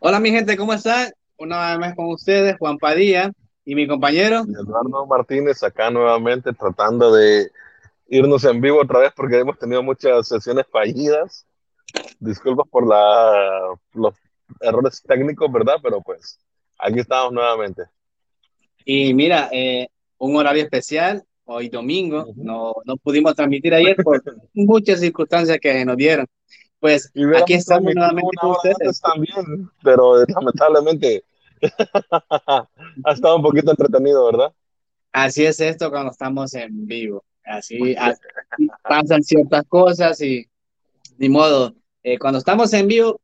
Hola 0.00 0.20
mi 0.20 0.30
gente, 0.30 0.56
¿cómo 0.56 0.72
están? 0.72 1.10
Una 1.38 1.70
vez 1.70 1.78
más 1.80 1.96
con 1.96 2.06
ustedes, 2.06 2.56
Juan 2.58 2.78
Padilla 2.78 3.32
y 3.64 3.74
mi 3.74 3.88
compañero. 3.88 4.44
Eduardo 4.48 5.06
Martínez 5.06 5.60
acá 5.64 5.90
nuevamente 5.90 6.52
tratando 6.52 7.12
de 7.12 7.50
irnos 8.06 8.44
en 8.44 8.60
vivo 8.60 8.80
otra 8.80 9.00
vez 9.00 9.12
porque 9.16 9.40
hemos 9.40 9.58
tenido 9.58 9.82
muchas 9.82 10.28
sesiones 10.28 10.66
fallidas. 10.70 11.44
Disculpas 12.20 12.68
por 12.70 12.86
la, 12.86 13.76
los 13.94 14.14
errores 14.60 15.02
técnicos, 15.02 15.50
¿verdad? 15.50 15.78
Pero 15.82 16.00
pues 16.00 16.38
aquí 16.78 17.00
estamos 17.00 17.32
nuevamente. 17.32 17.82
Y 18.84 19.12
mira, 19.14 19.48
eh, 19.50 19.88
un 20.18 20.36
horario 20.36 20.62
especial, 20.62 21.24
hoy 21.44 21.70
domingo, 21.70 22.32
no, 22.36 22.72
no 22.84 22.96
pudimos 22.98 23.34
transmitir 23.34 23.74
ayer 23.74 23.96
por 23.96 24.22
muchas 24.54 25.00
circunstancias 25.00 25.58
que 25.60 25.84
nos 25.84 25.96
dieron. 25.96 26.26
Pues 26.80 27.10
aquí 27.36 27.54
estamos 27.54 27.94
nuevamente 27.94 28.36
con 28.40 28.50
ustedes. 28.50 29.00
También, 29.00 29.70
pero 29.82 30.24
lamentablemente 30.28 31.24
ha 32.46 33.12
estado 33.12 33.36
un 33.36 33.42
poquito 33.42 33.70
entretenido, 33.70 34.26
¿verdad? 34.26 34.52
Así 35.12 35.44
es 35.44 35.58
esto 35.60 35.90
cuando 35.90 36.12
estamos 36.12 36.54
en 36.54 36.86
vivo. 36.86 37.24
Así, 37.44 37.96
así 37.96 38.20
pasan 38.82 39.22
ciertas 39.22 39.64
cosas 39.68 40.20
y 40.20 40.46
ni 41.16 41.28
modo. 41.28 41.74
Eh, 42.02 42.18
cuando 42.18 42.38
estamos 42.38 42.72
en 42.74 42.86
vivo 42.86 43.20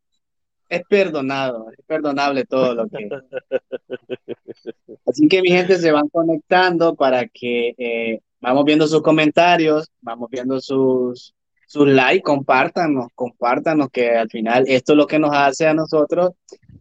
es 0.68 0.82
perdonado, 0.88 1.70
es 1.70 1.84
perdonable 1.86 2.44
todo 2.44 2.74
lo 2.74 2.88
que. 2.88 3.08
Así 5.06 5.28
que 5.28 5.42
mi 5.42 5.50
gente 5.50 5.78
se 5.78 5.92
van 5.92 6.08
conectando 6.08 6.94
para 6.94 7.28
que 7.28 7.74
eh, 7.76 8.20
vamos 8.40 8.64
viendo 8.64 8.86
sus 8.88 9.02
comentarios, 9.02 9.90
vamos 10.00 10.28
viendo 10.30 10.60
sus, 10.60 11.34
sus 11.66 11.88
likes, 11.88 12.22
compártanos, 12.22 13.08
compártanos 13.14 13.88
que 13.90 14.16
al 14.16 14.28
final 14.28 14.64
esto 14.66 14.92
es 14.92 14.96
lo 14.96 15.06
que 15.06 15.18
nos 15.18 15.34
hace 15.34 15.66
a 15.66 15.74
nosotros 15.74 16.32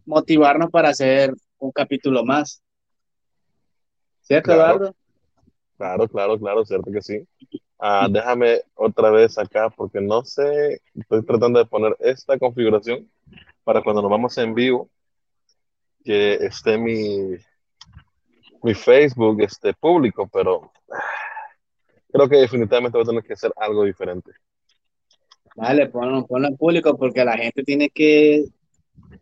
motivarnos 0.06 0.70
para 0.70 0.90
hacer 0.90 1.34
un 1.58 1.72
capítulo 1.72 2.24
más. 2.24 2.62
¿Cierto, 4.22 4.52
claro, 4.52 4.62
Eduardo? 4.62 4.96
Claro, 5.76 6.08
claro, 6.08 6.38
claro, 6.38 6.64
cierto 6.64 6.90
que 6.90 7.02
sí. 7.02 7.26
Uh, 7.78 8.08
déjame 8.08 8.60
otra 8.74 9.10
vez 9.10 9.36
acá 9.36 9.68
porque 9.68 10.00
no 10.00 10.24
sé, 10.24 10.80
estoy 10.94 11.24
tratando 11.24 11.58
de 11.58 11.66
poner 11.66 11.96
esta 11.98 12.38
configuración 12.38 13.10
para 13.64 13.82
cuando 13.82 14.00
nos 14.00 14.10
vamos 14.10 14.38
en 14.38 14.54
vivo, 14.54 14.88
que 16.04 16.34
esté 16.34 16.78
mi, 16.78 17.36
mi 18.62 18.74
Facebook 18.74 19.42
esté 19.42 19.74
público, 19.74 20.28
pero 20.32 20.70
creo 22.12 22.28
que 22.28 22.36
definitivamente 22.36 22.96
voy 22.96 23.04
a 23.04 23.08
tener 23.08 23.24
que 23.24 23.32
hacer 23.32 23.52
algo 23.56 23.84
diferente. 23.84 24.32
Dale, 25.54 25.88
ponlo, 25.88 26.26
ponlo 26.26 26.48
en 26.48 26.56
público 26.56 26.96
porque 26.96 27.24
la 27.24 27.36
gente 27.36 27.62
tiene 27.62 27.88
que 27.88 28.44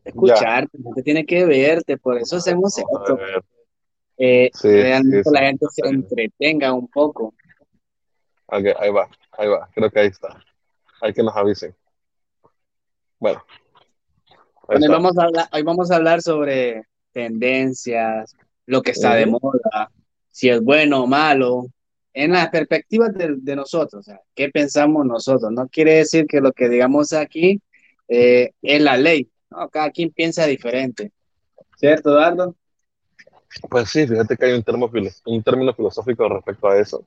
escucharte, 0.04 0.78
la 0.78 0.84
gente 0.84 1.02
tiene 1.02 1.26
que 1.26 1.44
verte, 1.44 1.98
por 1.98 2.18
eso 2.18 2.36
hacemos 2.36 2.76
esto. 2.78 3.18
Eh, 4.16 4.50
sí, 4.54 4.68
realmente 4.68 5.24
sí, 5.24 5.30
la 5.32 5.40
gente 5.40 5.66
se 5.70 5.88
entretenga 5.88 6.72
un 6.72 6.88
poco. 6.88 7.34
Ok, 8.46 8.64
ahí 8.78 8.90
va, 8.90 9.08
ahí 9.32 9.48
va, 9.48 9.68
creo 9.74 9.90
que 9.90 10.00
ahí 10.00 10.06
está. 10.08 10.42
Hay 11.00 11.12
que 11.12 11.22
nos 11.22 11.36
avisen. 11.36 11.74
Bueno. 13.18 13.44
Hoy 14.68 14.88
vamos, 14.88 15.18
a 15.18 15.24
hablar, 15.24 15.48
hoy 15.52 15.62
vamos 15.62 15.90
a 15.90 15.96
hablar 15.96 16.22
sobre 16.22 16.84
tendencias, 17.12 18.34
lo 18.64 18.80
que 18.80 18.92
está 18.92 19.10
uh 19.10 19.12
-huh. 19.12 19.16
de 19.16 19.26
moda, 19.26 19.90
si 20.30 20.48
es 20.48 20.62
bueno 20.62 21.02
o 21.02 21.06
malo, 21.06 21.66
en 22.14 22.32
las 22.32 22.48
perspectivas 22.50 23.14
de, 23.14 23.36
de 23.38 23.56
nosotros, 23.56 24.00
o 24.00 24.02
sea, 24.02 24.20
qué 24.34 24.50
pensamos 24.50 25.06
nosotros. 25.06 25.50
No 25.52 25.68
quiere 25.68 25.94
decir 25.94 26.26
que 26.26 26.40
lo 26.40 26.52
que 26.52 26.68
digamos 26.68 27.12
aquí 27.12 27.60
eh, 28.08 28.52
es 28.60 28.82
la 28.82 28.96
ley, 28.96 29.30
¿no? 29.50 29.68
cada 29.70 29.90
quien 29.90 30.10
piensa 30.10 30.46
diferente. 30.46 31.12
¿Cierto, 31.76 32.10
Eduardo? 32.10 32.54
Pues 33.70 33.90
sí, 33.90 34.06
fíjate 34.06 34.36
que 34.36 34.46
hay 34.46 34.52
un, 34.52 34.62
termo, 34.62 34.90
un 35.26 35.42
término 35.42 35.74
filosófico 35.74 36.28
respecto 36.28 36.68
a 36.68 36.78
eso, 36.78 37.06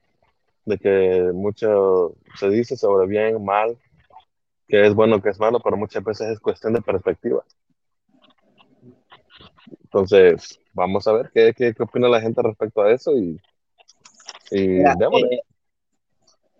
de 0.65 0.77
que 0.77 1.31
mucho 1.33 2.15
se 2.37 2.49
dice 2.49 2.75
sobre 2.75 3.07
bien, 3.07 3.43
mal, 3.43 3.77
que 4.67 4.85
es 4.85 4.93
bueno, 4.93 5.21
que 5.21 5.29
es 5.29 5.39
malo, 5.39 5.59
pero 5.59 5.77
muchas 5.77 6.03
veces 6.03 6.27
es 6.29 6.39
cuestión 6.39 6.73
de 6.73 6.81
perspectiva. 6.81 7.43
Entonces, 9.83 10.59
vamos 10.73 11.07
a 11.07 11.13
ver 11.13 11.31
qué, 11.33 11.53
qué, 11.55 11.73
qué 11.73 11.83
opina 11.83 12.07
la 12.09 12.21
gente 12.21 12.41
respecto 12.41 12.81
a 12.81 12.91
eso 12.91 13.11
y, 13.15 13.39
y 14.51 14.67
Mira, 14.67 14.95
eh, 15.31 15.39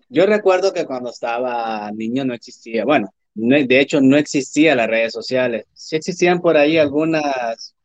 yo 0.10 0.26
recuerdo 0.26 0.74
que 0.74 0.86
cuando 0.86 1.10
estaba 1.10 1.92
niño 1.92 2.26
no 2.26 2.34
existía, 2.34 2.86
bueno, 2.86 3.14
no, 3.36 3.56
de 3.58 3.80
hecho 3.80 4.00
no 4.02 4.18
existían 4.18 4.78
las 4.78 4.88
redes 4.88 5.14
sociales. 5.14 5.66
Sí 5.74 5.96
existían 5.96 6.42
por 6.42 6.58
ahí 6.58 6.78
algunas, 6.78 7.76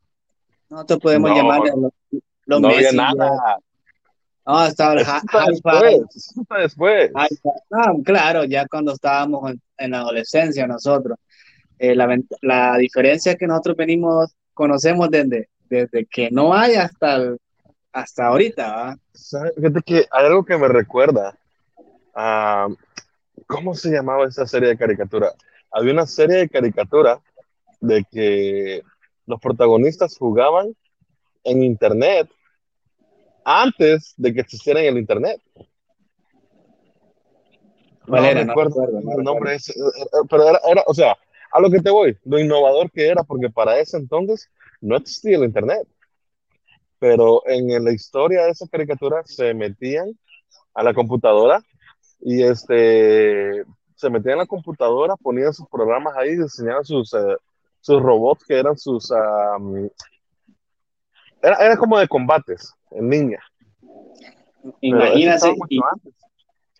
nosotros 0.68 1.00
podemos 1.00 1.30
no, 1.30 1.36
llamar 1.36 1.60
los, 1.60 1.92
los 2.46 2.60
no 2.60 2.68
había 2.68 2.80
Messi, 2.92 2.96
nada. 2.96 3.58
No, 4.46 4.66
estaba 4.66 4.94
el 4.94 5.00
hi-fi. 5.00 6.02
después. 6.62 7.10
No, 7.70 8.02
claro, 8.04 8.44
ya 8.44 8.66
cuando 8.66 8.92
estábamos 8.92 9.50
en, 9.50 9.60
en 9.78 9.90
la 9.92 9.98
adolescencia 10.00 10.66
nosotros. 10.66 11.18
Eh, 11.78 11.94
la 11.94 12.76
diferencia 12.78 13.32
es 13.32 13.38
que 13.38 13.46
nosotros 13.46 13.76
venimos, 13.76 14.34
conocemos 14.52 15.10
desde, 15.10 15.48
desde 15.68 16.04
que 16.06 16.30
no 16.30 16.52
hay 16.52 16.74
hasta, 16.74 17.16
el- 17.16 17.38
hasta 17.92 18.26
ahorita. 18.26 18.96
Fíjate 19.56 19.82
que 19.84 19.96
hay 20.10 20.26
algo 20.26 20.44
que 20.44 20.56
me 20.56 20.68
recuerda 20.68 21.36
a. 22.14 22.68
¿Cómo 23.46 23.74
se 23.74 23.90
llamaba 23.90 24.26
esa 24.26 24.46
serie 24.46 24.68
de 24.68 24.76
caricatura? 24.76 25.32
Había 25.72 25.92
una 25.92 26.06
serie 26.06 26.36
de 26.36 26.48
caricatura 26.48 27.20
de 27.80 28.04
que 28.10 28.82
los 29.26 29.40
protagonistas 29.40 30.16
jugaban 30.16 30.74
en 31.44 31.62
internet 31.62 32.28
antes 33.44 34.14
de 34.16 34.34
que 34.34 34.40
existiera 34.40 34.80
el 34.80 34.98
internet. 34.98 35.40
¿Cuál 38.06 38.22
No 38.22 38.28
era? 38.28 38.44
No 38.44 38.48
recuerdo 38.48 39.00
no 39.00 39.18
el 39.18 39.24
nombre, 39.24 39.54
es, 39.54 39.68
eh, 39.70 39.74
eh, 39.78 40.04
pero 40.28 40.48
era, 40.48 40.60
era, 40.68 40.82
o 40.86 40.94
sea, 40.94 41.16
a 41.52 41.60
lo 41.60 41.70
que 41.70 41.80
te 41.80 41.90
voy, 41.90 42.16
lo 42.24 42.38
innovador 42.38 42.90
que 42.90 43.08
era, 43.08 43.24
porque 43.24 43.50
para 43.50 43.78
ese 43.78 43.96
entonces 43.96 44.48
no 44.80 44.96
existía 44.96 45.36
el 45.36 45.44
internet, 45.44 45.86
pero 47.00 47.42
en 47.46 47.84
la 47.84 47.92
historia 47.92 48.44
de 48.44 48.50
esa 48.50 48.68
caricatura 48.68 49.22
se 49.24 49.52
metían 49.54 50.16
a 50.74 50.84
la 50.84 50.94
computadora 50.94 51.60
y 52.20 52.42
este, 52.42 53.64
se 53.96 54.10
metían 54.10 54.34
en 54.34 54.38
la 54.40 54.46
computadora, 54.46 55.16
ponían 55.16 55.52
sus 55.52 55.66
programas 55.68 56.16
ahí, 56.16 56.36
diseñaban 56.36 56.84
sus, 56.84 57.12
eh, 57.14 57.36
sus 57.80 58.00
robots 58.00 58.44
que 58.44 58.58
eran 58.58 58.76
sus, 58.76 59.10
um, 59.10 59.88
era, 61.42 61.56
era 61.56 61.76
como 61.76 61.98
de 61.98 62.06
combates 62.06 62.72
en 62.92 63.10
línea, 63.10 63.40
Imagínate, 64.82 65.54
y, 65.70 65.80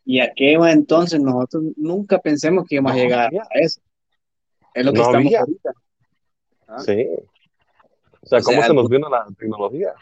y 0.05 0.21
a 0.21 0.33
qué 0.35 0.53
entonces 0.53 1.19
nosotros 1.19 1.65
nunca 1.77 2.19
pensemos 2.19 2.67
que 2.69 2.75
íbamos 2.75 2.93
a 2.93 2.97
llegar 2.97 3.27
había, 3.27 3.43
a 3.43 3.59
eso. 3.59 3.81
Es 4.75 4.85
lo 4.85 4.93
que 4.93 4.99
no 4.99 5.05
estamos 5.05 5.27
había, 5.27 5.41
ahorita. 5.41 5.73
¿ah? 6.69 6.79
sí. 6.81 7.07
O 8.23 8.27
sea, 8.27 8.39
O 8.39 8.43
cómo 8.43 8.59
sea, 8.59 8.67
se 8.67 8.75
nos 8.75 8.89
vino 8.89 9.09
la 9.09 9.27
tecnología. 9.39 9.95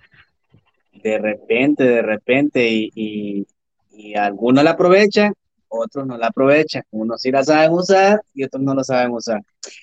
De 0.92 1.18
repente, 1.18 1.84
de 1.84 2.02
repente, 2.02 2.68
y, 2.68 2.90
y, 2.94 3.46
y 3.90 4.14
algunos 4.14 4.64
la 4.64 4.70
aprovechan, 4.70 5.32
otros 5.68 6.06
no 6.06 6.16
la 6.16 6.28
aprovechan. 6.28 6.82
Unos 6.90 7.20
sí 7.20 7.30
la 7.30 7.44
saben 7.44 7.72
usar 7.72 8.20
y 8.34 8.44
otros 8.44 8.62
no 8.62 8.74
lo 8.74 8.82
saben 8.82 9.12
usar. 9.12 9.40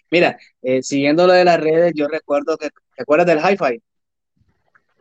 Mira, 0.10 0.38
eh, 0.62 0.82
siguiendo 0.82 1.28
lo 1.28 1.34
de 1.34 1.46
las 1.46 1.60
redes, 1.60 1.94
yo 1.96 2.08
recuerdo 2.08 2.58
que, 2.58 2.70
¿te 2.70 3.04
acuerdas 3.04 3.28
del 3.28 3.40
hi-fi? 3.40 3.82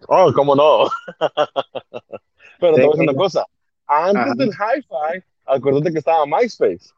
Oh, 0.08 0.32
cómo 0.34 0.54
no. 0.54 0.88
Pero 2.60 2.74
te 2.76 2.82
voy 2.82 2.84
a 2.84 2.90
decir 2.90 3.08
una 3.08 3.14
cosa. 3.14 3.44
Antes 3.86 4.22
Ajá. 4.22 4.34
del 4.34 4.50
hi-fi, 4.50 5.24
acuérdate 5.46 5.92
que 5.92 5.98
estaba 5.98 6.26
MySpace. 6.26 6.90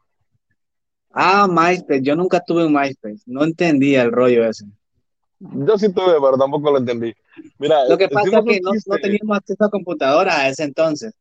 Ah, 1.11 1.47
MySpace, 1.49 2.01
yo 2.01 2.15
nunca 2.15 2.41
tuve 2.45 2.65
un 2.65 2.73
MySpace, 2.73 3.21
no 3.25 3.43
entendía 3.43 4.03
el 4.03 4.11
rollo 4.11 4.47
ese. 4.47 4.65
Yo 5.39 5.77
sí 5.77 5.93
tuve, 5.93 6.13
pero 6.13 6.37
tampoco 6.37 6.71
lo 6.71 6.79
entendí. 6.79 7.13
Mira, 7.59 7.87
Lo 7.87 7.97
que 7.97 8.09
pasa 8.09 8.39
es 8.39 8.45
que 8.45 8.59
no, 8.61 8.97
teníamos 8.97 9.37
acceso 9.37 9.65
a 9.65 9.69
computadora 9.69 10.35
a 10.35 10.49
ese 10.49 10.63
entonces. 10.63 11.13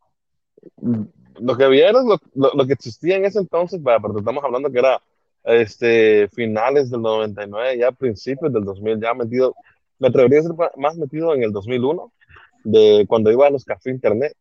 Lo 1.38 1.56
que 1.56 1.68
vieron, 1.68 2.08
lo, 2.08 2.18
lo, 2.34 2.52
lo 2.54 2.66
que 2.66 2.72
existía 2.72 3.16
en 3.16 3.26
ese 3.26 3.38
entonces, 3.38 3.82
vaya, 3.82 4.00
pero 4.00 4.18
estamos 4.18 4.42
hablando 4.42 4.70
que 4.70 4.78
era 4.78 5.00
este, 5.46 6.28
finales 6.28 6.90
del 6.90 7.02
99, 7.02 7.78
ya 7.78 7.92
principios 7.92 8.52
del 8.52 8.64
2000, 8.64 9.00
ya 9.00 9.14
metido, 9.14 9.54
me 9.98 10.08
atrevería 10.08 10.40
a 10.40 10.42
ser 10.42 10.52
más 10.76 10.96
metido 10.96 11.34
en 11.34 11.42
el 11.42 11.52
2001, 11.52 12.12
de 12.64 13.04
cuando 13.08 13.30
iba 13.30 13.46
a 13.46 13.50
los 13.50 13.64
cafés 13.64 13.94
internet. 13.94 14.34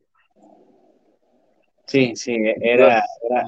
Sí, 1.85 2.15
sí, 2.15 2.35
era, 2.61 3.03
era, 3.29 3.45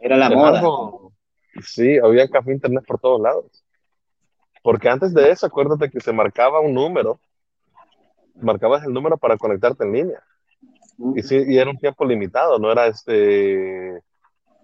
era 0.00 0.16
la 0.16 0.30
moda. 0.30 0.58
algo, 0.60 1.12
sí, 1.62 1.98
había 1.98 2.26
café 2.28 2.52
internet 2.52 2.84
por 2.86 2.98
todos 2.98 3.20
lados. 3.20 3.64
Porque 4.62 4.88
antes 4.88 5.14
de 5.14 5.30
eso, 5.30 5.46
acuérdate 5.46 5.90
que 5.90 6.00
se 6.00 6.12
marcaba 6.12 6.60
un 6.60 6.74
número, 6.74 7.20
marcabas 8.34 8.84
el 8.84 8.92
número 8.92 9.16
para 9.16 9.36
conectarte 9.36 9.84
en 9.84 9.92
línea. 9.92 10.22
Y, 11.16 11.22
sí, 11.22 11.42
y 11.48 11.56
era 11.56 11.70
un 11.70 11.78
tiempo 11.78 12.04
limitado, 12.04 12.58
no 12.58 12.70
era 12.70 12.86
este 12.86 14.02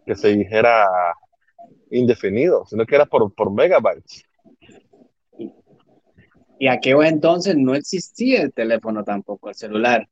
que 0.04 0.14
se 0.14 0.28
dijera 0.28 0.86
indefinido, 1.90 2.64
sino 2.66 2.86
que 2.86 2.94
era 2.94 3.06
por, 3.06 3.32
por 3.34 3.50
megabytes. 3.50 4.24
Y 6.58 6.68
aquello 6.68 7.02
entonces 7.02 7.56
no 7.56 7.74
existía 7.74 8.42
el 8.42 8.52
teléfono 8.52 9.04
tampoco, 9.04 9.48
el 9.48 9.54
celular, 9.54 10.08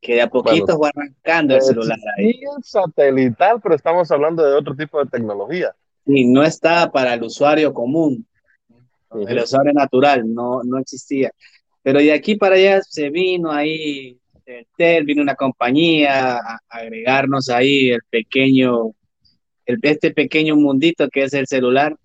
que 0.00 0.14
de 0.14 0.22
a 0.22 0.28
poquito 0.28 0.76
fue 0.76 0.90
arrancando 0.90 1.56
el 1.56 1.62
celular 1.62 1.98
ahí. 2.16 2.40
satelital, 2.62 3.60
pero 3.60 3.74
estamos 3.74 4.10
hablando 4.12 4.44
de 4.44 4.54
otro 4.54 4.76
tipo 4.76 5.02
de 5.02 5.10
tecnología. 5.10 5.74
Y 6.06 6.26
no 6.26 6.42
estaba 6.42 6.92
para 6.92 7.14
el 7.14 7.22
usuario 7.22 7.74
común, 7.74 8.27
el 9.10 9.38
usuario 9.38 9.72
natural, 9.72 10.32
no, 10.32 10.62
no 10.62 10.78
existía. 10.78 11.30
Pero 11.82 11.98
de 12.00 12.12
aquí 12.12 12.34
para 12.36 12.56
allá 12.56 12.82
se 12.82 13.10
vino 13.10 13.50
ahí, 13.50 14.18
vino 15.04 15.22
una 15.22 15.34
compañía 15.34 16.36
a 16.36 16.60
agregarnos 16.68 17.48
ahí 17.48 17.90
el 17.90 18.00
pequeño, 18.10 18.92
el, 19.66 19.78
este 19.82 20.12
pequeño 20.12 20.56
mundito 20.56 21.08
que 21.08 21.24
es 21.24 21.34
el 21.34 21.46
celular 21.46 21.96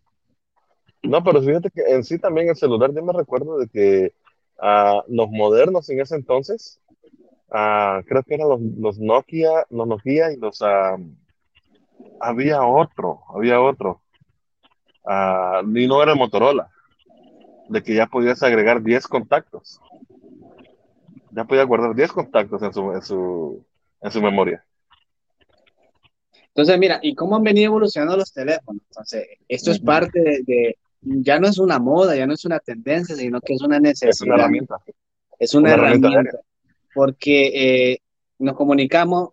no, 1.04 1.22
pero 1.22 1.42
fíjate 1.42 1.70
que 1.70 1.82
en 1.82 2.04
sí 2.04 2.18
también 2.18 2.48
el 2.48 2.56
celular, 2.56 2.94
yo 2.94 3.04
me 3.04 3.12
recuerdo 3.12 3.58
de 3.58 3.68
que 3.68 4.14
uh, 4.62 5.02
los 5.14 5.30
modernos 5.30 5.90
en 5.90 6.00
ese 6.00 6.16
entonces, 6.16 6.80
uh, 7.50 8.02
creo 8.06 8.24
que 8.24 8.36
eran 8.36 8.48
los, 8.48 8.62
los, 8.62 9.00
Nokia, 9.00 9.66
los 9.70 9.86
Nokia 9.86 10.32
y 10.32 10.38
los... 10.38 10.62
Uh, 10.62 11.14
había 12.22 12.64
otro, 12.64 13.20
había 13.36 13.60
otro. 13.60 14.02
y 15.76 15.88
no 15.88 16.02
era 16.02 16.14
el 16.14 16.18
Motorola, 16.18 16.72
de 17.70 17.84
que 17.84 17.96
ya 17.96 18.08
podías 18.08 18.42
agregar 18.44 18.82
10 18.82 19.08
contactos. 19.08 19.80
Ya 21.32 21.46
podías 21.46 21.66
guardar 21.66 21.96
10 21.96 22.12
contactos 22.12 22.62
en 22.62 22.74
su, 22.74 22.92
en 22.92 23.02
su, 23.02 23.66
en 24.02 24.12
su 24.12 24.22
memoria. 24.22 24.64
Entonces, 26.50 26.78
mira, 26.78 27.00
¿y 27.02 27.16
cómo 27.16 27.36
han 27.36 27.44
venido 27.44 27.68
evolucionando 27.68 28.16
los 28.16 28.32
teléfonos? 28.32 28.84
Entonces, 28.90 29.26
esto 29.48 29.72
es 29.72 29.80
parte 29.80 30.44
de, 30.46 30.78
ya 31.02 31.40
no 31.40 31.48
es 31.48 31.58
una 31.58 31.80
moda, 31.80 32.16
ya 32.16 32.28
no 32.28 32.34
es 32.34 32.46
una 32.46 32.60
tendencia, 32.60 33.16
sino 33.16 33.42
que 33.42 33.54
es 33.54 33.62
una 33.62 33.80
necesidad. 33.80 34.12
Es 34.12 34.22
una 34.22 34.36
herramienta. 34.36 34.76
Es 35.40 35.54
una, 35.56 35.74
herramienta, 35.74 36.40
porque 36.94 37.92
eh, 37.94 38.00
nos 38.38 38.56
comunicamos 38.56 39.30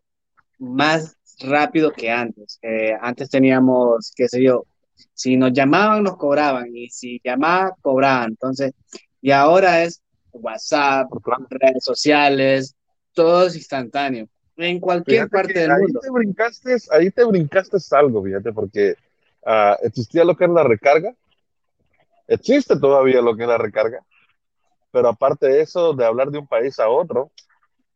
más 0.59 1.19
rápido 1.41 1.93
que 1.93 2.11
antes. 2.11 2.59
Eh, 2.62 2.93
antes 3.00 3.29
teníamos, 3.29 4.12
qué 4.17 4.26
sé 4.26 4.43
yo, 4.43 4.65
si 5.12 5.37
nos 5.37 5.52
llamaban, 5.52 6.02
nos 6.02 6.17
cobraban, 6.17 6.75
y 6.75 6.88
si 6.91 7.20
llamaban, 7.25 7.73
cobraban. 7.81 8.31
Entonces, 8.31 8.73
y 9.20 9.31
ahora 9.31 9.82
es 9.82 10.02
WhatsApp, 10.32 11.08
redes 11.50 11.85
sociales, 11.85 12.76
todo 13.12 13.47
es 13.47 13.56
instantáneo, 13.56 14.29
en 14.56 14.81
cualquier 14.81 15.29
parte 15.29 15.52
del 15.52 15.70
ahí 15.70 15.82
mundo. 15.82 16.00
Te 16.00 16.11
brincaste, 16.11 16.76
ahí 16.91 17.11
te 17.11 17.25
brincaste 17.25 17.79
algo, 17.93 18.23
fíjate, 18.23 18.52
porque 18.52 18.94
uh, 19.47 19.75
existía 19.82 20.25
lo 20.25 20.37
que 20.37 20.44
es 20.44 20.50
la 20.50 20.62
recarga, 20.62 21.14
Existe 22.31 22.79
todavía 22.79 23.20
lo 23.20 23.35
que 23.37 23.43
es 23.43 23.49
la 23.49 23.58
recarga, 23.58 24.06
pero 24.93 25.08
aparte 25.08 25.49
de 25.49 25.62
eso, 25.62 25.94
de 25.94 26.05
hablar 26.05 26.31
de 26.31 26.38
un 26.38 26.47
país 26.47 26.79
a 26.79 26.88
otro, 26.88 27.32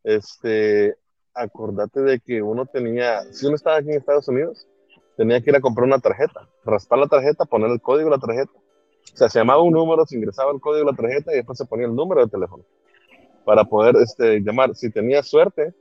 este, 0.03 0.97
acordate 1.33 2.01
de 2.01 2.19
que 2.19 2.41
uno 2.41 2.65
tenía, 2.65 3.21
si 3.31 3.45
uno 3.45 3.55
estaba 3.55 3.77
aquí 3.77 3.91
en 3.91 3.97
Estados 3.97 4.27
Unidos, 4.27 4.67
tenía 5.17 5.41
que 5.41 5.49
ir 5.49 5.55
a 5.55 5.61
comprar 5.61 5.85
una 5.85 5.99
tarjeta, 5.99 6.47
raspar 6.63 6.99
la 6.99 7.07
tarjeta, 7.07 7.45
poner 7.45 7.71
el 7.71 7.81
código 7.81 8.09
de 8.09 8.15
la 8.15 8.21
tarjeta. 8.21 8.51
O 9.13 9.17
sea, 9.17 9.29
se 9.29 9.39
llamaba 9.39 9.61
un 9.61 9.73
número, 9.73 10.05
se 10.05 10.15
ingresaba 10.15 10.51
el 10.51 10.59
código 10.59 10.85
de 10.85 10.91
la 10.91 10.97
tarjeta 10.97 11.31
y 11.31 11.37
después 11.37 11.57
se 11.57 11.65
ponía 11.65 11.85
el 11.85 11.95
número 11.95 12.21
de 12.21 12.31
teléfono 12.31 12.63
para 13.45 13.63
poder 13.63 13.95
este, 13.97 14.39
llamar. 14.41 14.75
Si 14.75 14.89
tenías 14.89 15.27
suerte, 15.27 15.73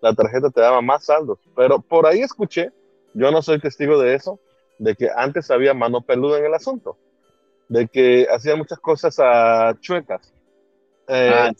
la 0.00 0.14
tarjeta 0.14 0.50
te 0.50 0.60
daba 0.60 0.80
más 0.80 1.04
saldos. 1.04 1.38
Pero 1.54 1.80
por 1.80 2.06
ahí 2.06 2.20
escuché, 2.20 2.72
yo 3.14 3.30
no 3.30 3.42
soy 3.42 3.60
testigo 3.60 3.98
de 3.98 4.14
eso, 4.14 4.40
de 4.78 4.94
que 4.96 5.08
antes 5.14 5.50
había 5.50 5.74
mano 5.74 6.00
peluda 6.00 6.38
en 6.38 6.46
el 6.46 6.54
asunto 6.54 6.96
de 7.70 7.86
que 7.86 8.26
hacían 8.28 8.58
muchas 8.58 8.80
cosas 8.80 9.16
a 9.20 9.76
chuecas. 9.80 10.34
Eh, 11.06 11.32
ah, 11.32 11.52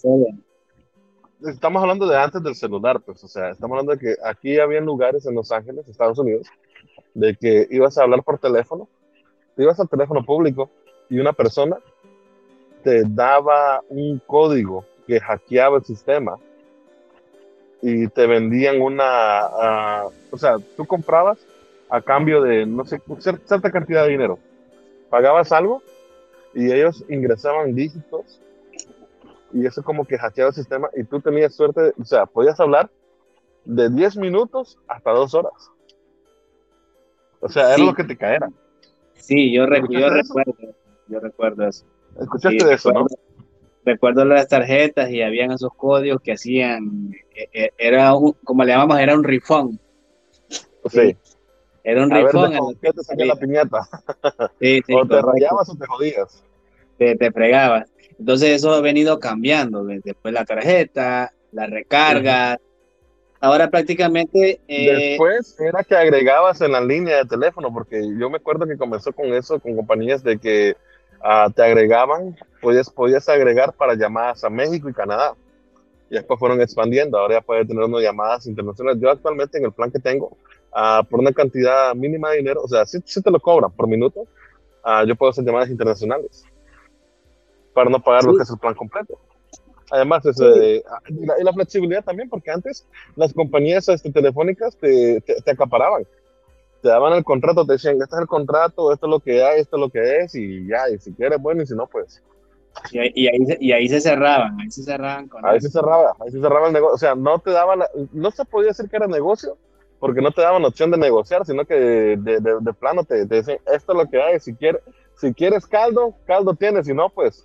estamos 1.49 1.81
hablando 1.81 2.07
de 2.09 2.19
antes 2.19 2.43
del 2.43 2.57
celular, 2.57 3.01
pues, 3.01 3.23
o 3.23 3.29
sea, 3.29 3.51
estamos 3.51 3.79
hablando 3.79 3.93
de 3.93 3.99
que 3.99 4.17
aquí 4.25 4.59
había 4.59 4.81
lugares 4.81 5.25
en 5.27 5.37
Los 5.37 5.53
Ángeles, 5.53 5.87
Estados 5.87 6.19
Unidos, 6.19 6.49
de 7.15 7.37
que 7.37 7.67
ibas 7.71 7.99
a 7.99 8.03
hablar 8.03 8.23
por 8.23 8.39
teléfono, 8.39 8.89
te 9.57 9.63
ibas 9.63 9.79
al 9.81 9.89
teléfono 9.89 10.25
público 10.25 10.71
y 11.09 11.19
una 11.19 11.33
persona 11.33 11.79
te 12.83 13.03
daba 13.05 13.83
un 13.89 14.21
código 14.27 14.85
que 15.07 15.21
hackeaba 15.21 15.79
el 15.79 15.85
sistema 15.85 16.37
y 17.83 18.09
te 18.09 18.27
vendían 18.27 18.81
una, 18.81 20.07
uh, 20.07 20.13
o 20.31 20.39
sea, 20.39 20.57
tú 20.77 20.87
comprabas 20.87 21.39
a 21.89 22.01
cambio 22.01 22.43
de, 22.43 22.67
no 22.67 22.85
sé, 22.85 23.01
cierta 23.19 23.71
cantidad 23.71 24.05
de 24.05 24.11
dinero. 24.11 24.39
Pagabas 25.09 25.51
algo 25.53 25.83
y 26.55 26.73
ellos 26.73 27.05
ingresaban 27.09 27.75
dígitos 27.75 28.41
y 29.53 29.67
eso 29.67 29.83
como 29.83 30.05
que 30.05 30.19
hackeaba 30.19 30.51
el 30.51 30.55
sistema 30.55 30.89
y 30.95 31.05
tú 31.05 31.21
tenías 31.21 31.55
suerte, 31.55 31.93
o 32.01 32.05
sea, 32.05 32.27
podías 32.27 32.61
hablar 32.61 32.91
de 33.65 33.89
10 33.91 34.17
minutos 34.17 34.79
hasta 34.87 35.11
2 35.11 35.35
horas. 35.35 35.71
O 37.41 37.49
sea, 37.49 37.75
era 37.75 37.79
lo 37.79 37.95
que 37.95 38.05
te 38.05 38.17
caera. 38.17 38.51
Sí, 39.15 39.53
yo, 39.53 39.65
yo 39.89 40.09
recuerdo, 40.11 40.55
yo 41.09 41.21
recuerdo 41.21 41.67
eso. 41.67 41.85
¿Escuchaste 42.21 42.65
de 42.65 42.75
eso, 42.75 42.93
no? 42.93 43.07
Recuerdo 43.85 44.25
las 44.25 44.49
tarjetas 44.49 45.11
y 45.11 45.23
habían 45.23 45.53
esos 45.53 45.73
códigos 45.75 46.21
que 46.21 46.33
hacían, 46.33 47.13
e, 47.35 47.49
e, 47.53 47.73
era 47.79 48.15
un, 48.15 48.33
como 48.45 48.65
le 48.65 48.73
llamamos, 48.73 48.99
era 48.99 49.15
un 49.15 49.25
rifón. 49.25 49.81
Sí. 50.87 51.17
Era 51.83 52.03
un 52.03 52.11
rifón. 52.11 52.77
¿Qué 52.81 52.93
te 52.93 53.03
saqué 53.03 53.25
la 53.25 53.37
piñata? 53.37 53.81
Sí, 54.61 54.81
sí, 54.87 54.93
o 54.95 55.07
te 55.07 55.23
rayabas 55.23 55.69
o 55.71 55.75
te 55.77 55.87
jodías. 55.87 56.45
Te, 56.99 57.17
te 57.17 57.33
fregabas. 57.33 57.91
Entonces 58.19 58.51
eso 58.51 58.75
ha 58.75 58.81
venido 58.83 59.19
cambiando. 59.19 59.85
Después 59.85 60.35
la 60.35 60.45
tarjeta, 60.45 61.33
la 61.53 61.67
recarga. 61.67 62.61
Ahora 63.41 63.71
prácticamente... 63.71 64.61
Eh, 64.69 65.09
Después 65.11 65.59
era 65.59 65.83
que 65.83 65.97
agregabas 65.97 66.61
en 66.61 66.73
la 66.73 66.81
línea 66.81 67.19
de 67.19 67.25
teléfono, 67.25 67.73
porque 67.73 68.03
yo 68.19 68.29
me 68.29 68.37
acuerdo 68.37 68.67
que 68.67 68.77
comenzó 68.77 69.13
con 69.13 69.33
eso, 69.33 69.59
con 69.59 69.75
compañías 69.77 70.23
de 70.23 70.39
que 70.39 70.77
uh, 71.21 71.51
te 71.51 71.63
agregaban, 71.63 72.37
podías, 72.61 72.91
podías 72.91 73.29
agregar 73.29 73.73
para 73.73 73.95
llamadas 73.95 74.45
a 74.45 74.51
México 74.51 74.89
y 74.91 74.93
Canadá. 74.93 75.35
Y 76.11 76.15
después 76.15 76.39
fueron 76.39 76.61
expandiendo, 76.61 77.19
ahora 77.19 77.37
ya 77.37 77.41
puedes 77.41 77.67
tener 77.67 77.83
unas 77.85 78.03
llamadas 78.03 78.47
internacionales. 78.47 79.01
Yo 79.01 79.11
actualmente 79.11 79.57
en 79.57 79.65
el 79.65 79.73
plan 79.73 79.91
que 79.91 80.01
tengo, 80.01 80.37
uh, 80.75 81.05
por 81.09 81.21
una 81.21 81.33
cantidad 81.33 81.95
mínima 81.95 82.31
de 82.31 82.39
dinero, 82.39 82.63
o 82.63 82.69
sea, 82.69 82.85
si, 82.85 82.99
si 83.05 83.23
te 83.23 83.31
lo 83.31 83.41
cobran 83.41 83.71
por 83.71 83.87
minuto, 83.87 84.27
uh, 84.85 85.07
yo 85.07 85.17
puedo 85.17 85.31
hacer 85.31 85.45
llamadas 85.45 85.71
internacionales 85.71 86.45
para 87.73 87.89
no 87.89 88.03
pagar 88.03 88.25
lo 88.25 88.37
que 88.37 88.43
es 88.43 88.51
el 88.51 88.59
plan 88.59 88.75
completo. 88.75 89.19
Además, 89.91 90.25
es, 90.25 90.41
eh, 90.41 90.83
y, 91.09 91.45
la, 91.45 91.53
flexibilidad 91.53 92.05
también, 92.05 92.29
porque 92.29 92.51
antes 92.51 92.87
las 93.17 93.33
compañías 93.33 93.89
este, 93.89 94.13
telefónicas 94.13 94.77
te, 94.77 95.21
te, 95.21 95.51
acaparaban. 95.51 96.05
Te 96.81 96.89
daban 96.89 97.13
el 97.15 97.25
contrato, 97.25 97.67
te 97.67 97.73
decían, 97.73 98.01
este 98.01 98.15
es 98.15 98.21
el 98.23 98.27
contrato, 98.27 98.93
esto 98.93 99.07
es 99.07 99.11
lo 99.11 99.21
que 99.21 99.43
hay, 99.43 99.61
esto 99.61 99.77
es 99.77 99.81
lo 99.81 99.91
que 99.91 100.19
es, 100.19 100.35
y 100.35 100.67
ya, 100.67 100.89
y 100.89 100.99
si 100.99 101.13
quieres, 101.13 101.41
bueno, 101.41 101.63
y 101.63 101.67
si 101.67 101.75
no, 101.75 101.87
pues. 101.87 102.23
Y 102.93 102.99
ahí, 102.99 103.13
y 103.15 103.27
ahí, 103.27 103.39
y 103.59 103.73
ahí 103.73 103.89
se 103.89 104.01
cerraban, 104.01 104.59
ahí 104.61 104.71
se 104.71 104.85
cerraban. 104.85 105.29
Con 105.29 105.45
ahí 105.45 105.61
se 105.61 105.69
cerraba, 105.69 106.15
ahí 106.21 106.31
se 106.31 106.41
cerraba 106.41 106.69
el 106.69 106.73
negocio. 106.73 106.95
O 106.95 106.99
sea, 106.99 107.15
no 107.17 107.41
te 107.41 107.51
daba, 107.51 107.75
no 108.13 108.31
se 108.31 108.45
podía 108.45 108.69
decir 108.69 108.89
que 108.89 108.97
era 108.97 109.09
negocio, 109.09 109.59
porque 109.99 110.23
no 110.23 110.31
te 110.31 110.41
daban 110.41 110.65
opción 110.65 110.93
de 110.93 110.99
negociar, 110.99 111.45
sino 111.45 111.65
que 111.65 111.75
de, 111.75 112.17
de, 112.17 112.59
de 112.61 112.73
plano 112.73 113.03
te, 113.03 113.27
te, 113.27 113.35
decían, 113.37 113.59
esto 113.67 113.93
es 113.93 113.99
lo 113.99 114.09
que 114.09 114.23
hay, 114.23 114.39
si 114.39 114.55
quieres, 114.55 114.83
si 115.17 115.35
quieres 115.35 115.67
caldo, 115.67 116.15
caldo 116.27 116.55
tienes, 116.55 116.87
si 116.87 116.95
no, 116.95 117.11
pues 117.11 117.45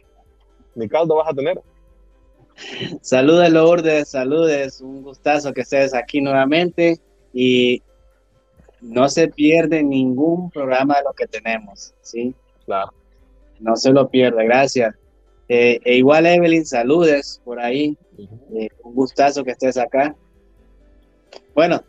ni 0.76 0.88
caldo 0.88 1.16
vas 1.16 1.30
a 1.30 1.34
tener. 1.34 1.60
Saludos 3.02 3.50
Lourdes, 3.50 4.10
saludes, 4.10 4.82
un 4.82 5.02
gustazo 5.02 5.54
que 5.54 5.62
estés 5.62 5.94
aquí 5.94 6.22
nuevamente 6.22 7.00
y 7.34 7.82
no 8.82 9.10
se 9.10 9.28
pierde 9.28 9.84
ningún 9.84 10.50
programa 10.50 10.98
de 10.98 11.04
lo 11.04 11.14
que 11.14 11.28
tenemos, 11.28 11.94
¿sí? 12.02 12.34
Claro. 12.66 12.94
No 13.60 13.76
se 13.76 13.92
lo 13.92 14.10
pierde, 14.10 14.46
gracias. 14.46 14.96
Eh, 15.48 15.80
e 15.84 15.98
igual 15.98 16.26
Evelyn, 16.26 16.66
saludes 16.66 17.42
por 17.44 17.60
ahí, 17.60 17.98
eh, 18.54 18.70
un 18.84 18.96
gustazo 18.96 19.44
que 19.44 19.52
estés 19.52 19.78
acá. 19.78 20.16
Bueno, 21.54 21.84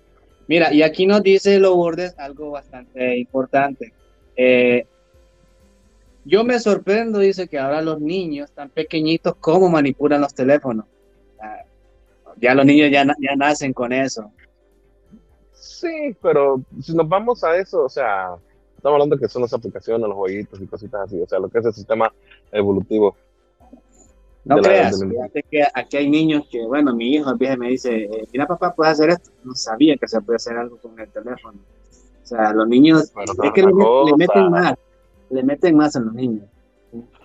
Mira, 0.48 0.72
y 0.72 0.82
aquí 0.82 1.06
nos 1.06 1.22
dice 1.22 1.58
Lourdes 1.58 2.14
algo 2.18 2.52
bastante 2.52 3.18
importante. 3.18 3.92
Eh, 4.36 4.86
yo 6.26 6.44
me 6.44 6.58
sorprendo, 6.58 7.20
dice 7.20 7.46
que 7.46 7.58
ahora 7.58 7.80
los 7.80 8.00
niños 8.00 8.50
tan 8.50 8.68
pequeñitos, 8.68 9.36
¿cómo 9.36 9.68
manipulan 9.68 10.20
los 10.20 10.34
teléfonos? 10.34 10.84
ya 12.38 12.54
los 12.54 12.66
niños 12.66 12.90
ya, 12.90 13.02
ya 13.04 13.34
nacen 13.34 13.72
con 13.72 13.94
eso. 13.94 14.30
Sí, 15.52 16.14
pero 16.20 16.60
si 16.82 16.94
nos 16.94 17.08
vamos 17.08 17.42
a 17.44 17.56
eso, 17.56 17.84
o 17.84 17.88
sea, 17.88 18.36
estamos 18.76 18.96
hablando 18.96 19.16
que 19.16 19.28
son 19.28 19.42
las 19.42 19.54
aplicaciones, 19.54 20.06
los 20.06 20.16
jueguitos 20.16 20.60
y 20.60 20.66
cositas 20.66 21.02
así, 21.02 21.20
o 21.20 21.26
sea, 21.26 21.38
lo 21.38 21.48
que 21.48 21.60
es 21.60 21.64
el 21.64 21.72
sistema 21.72 22.12
evolutivo. 22.52 23.16
No 24.44 24.58
creas, 24.58 25.02
fíjate 25.02 25.42
que 25.50 25.64
aquí 25.74 25.96
hay 25.96 26.10
niños 26.10 26.46
que, 26.50 26.64
bueno, 26.66 26.94
mi 26.94 27.14
hijo 27.14 27.30
a 27.30 27.34
veces 27.34 27.58
me 27.58 27.68
dice, 27.68 28.04
eh, 28.04 28.28
mira 28.32 28.46
papá, 28.46 28.74
puedes 28.74 28.92
hacer 28.92 29.10
esto. 29.10 29.30
No 29.42 29.54
sabía 29.54 29.96
que 29.96 30.06
se 30.06 30.20
puede 30.20 30.36
hacer 30.36 30.56
algo 30.56 30.76
con 30.76 30.98
el 31.00 31.08
teléfono. 31.08 31.58
O 32.22 32.26
sea, 32.26 32.52
los 32.52 32.68
niños, 32.68 33.02
es 33.02 33.52
que 33.54 33.62
le, 33.62 33.72
meten 34.16 34.50
más, 34.50 34.74
le 35.30 35.42
meten 35.42 35.76
más 35.76 35.96
a 35.96 36.00
los 36.00 36.12
niños. 36.14 36.44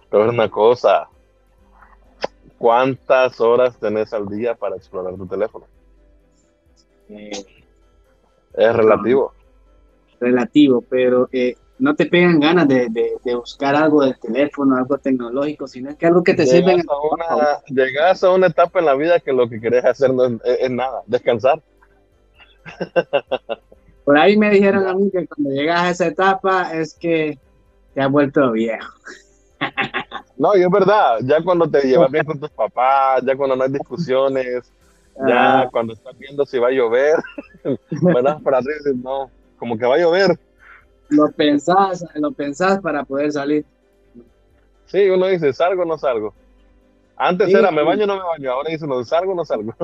Pero 0.10 0.26
es 0.26 0.30
una 0.32 0.50
cosa, 0.50 1.08
¿Cuántas 2.62 3.42
horas 3.42 3.76
tenés 3.80 4.14
al 4.14 4.28
día 4.28 4.54
para 4.54 4.76
explorar 4.76 5.16
tu 5.16 5.26
teléfono? 5.26 5.66
Eh, 7.10 7.32
es 8.54 8.76
relativo. 8.76 9.34
relativo, 10.20 10.84
pero 10.88 11.28
eh, 11.32 11.56
no 11.80 11.96
te 11.96 12.06
pegan 12.06 12.40
ganas 12.40 12.68
de, 12.68 12.88
de, 12.90 13.36
buscar 13.36 13.76
algo 13.76 14.04
del 14.04 14.20
teléfono, 14.20 14.78
algo 14.78 15.00
tecnológico, 15.00 15.68
sino 15.68 15.90
es 15.90 15.96
que 15.96 16.06
algo 16.06 16.24
que 16.24 16.36
te 16.36 16.46
sirve. 16.46 16.84
llegas 17.70 18.24
a 18.24 18.30
una 18.30 18.46
etapa 18.46 18.78
en 18.78 18.86
la 18.86 18.94
vida 18.94 19.20
que 19.20 19.34
lo 19.34 19.50
que 19.50 19.60
querés 19.60 19.84
hacer 19.84 20.14
no 20.14 20.26
es, 20.26 20.70
nada, 20.70 21.02
descansar. 21.08 21.64
Por 24.06 24.20
ahí 24.20 24.38
me 24.38 24.52
dijeron 24.52 24.88
a 24.88 24.94
mí 24.94 25.10
que 25.10 25.26
cuando 25.26 25.50
llegas 25.50 25.82
a 25.82 25.90
esa 25.90 26.06
etapa 26.06 26.72
es 26.76 26.94
que 26.94 27.40
te 27.94 28.02
has 28.02 28.12
vuelto 28.12 28.52
viejo. 28.52 28.94
No, 30.38 30.56
y 30.56 30.64
es 30.64 30.70
verdad, 30.70 31.20
ya 31.22 31.44
cuando 31.44 31.70
te 31.70 31.82
llevas 31.82 32.12
bien 32.12 32.26
con 32.26 32.40
tus 32.40 32.50
papás, 32.50 33.22
ya 33.26 33.36
cuando 33.36 33.56
no 33.56 33.64
hay 33.64 33.72
discusiones, 33.72 34.72
ya 35.28 35.62
ah. 35.62 35.70
cuando 35.72 35.94
estás 35.94 36.18
viendo 36.18 36.46
si 36.46 36.58
va 36.58 36.70
a 36.70 36.72
llover, 36.72 37.16
para 38.44 38.58
arriba 38.58 38.80
no, 38.96 39.30
como 39.58 39.78
que 39.78 39.86
va 39.86 39.96
a 39.96 40.00
llover, 40.00 40.40
lo 41.12 41.30
pensás, 41.30 42.06
lo 42.16 42.32
pensás 42.32 42.80
para 42.80 43.04
poder 43.04 43.32
salir. 43.32 43.66
Sí, 44.86 45.10
uno 45.10 45.28
dice, 45.28 45.54
salgo 45.54 45.84
o 45.84 45.86
no 45.86 45.98
salgo. 45.98 46.34
Antes 47.18 47.54
era, 47.54 47.70
me 47.70 47.84
baño 47.84 48.06
o 48.06 48.08
no 48.08 48.16
me 48.16 48.24
baño, 48.24 48.52
ahora 48.52 48.72
dice, 48.72 48.88
no 48.88 49.04
salgo 49.04 49.34
o 49.34 49.36
no 49.36 49.46
salgo. 49.46 49.76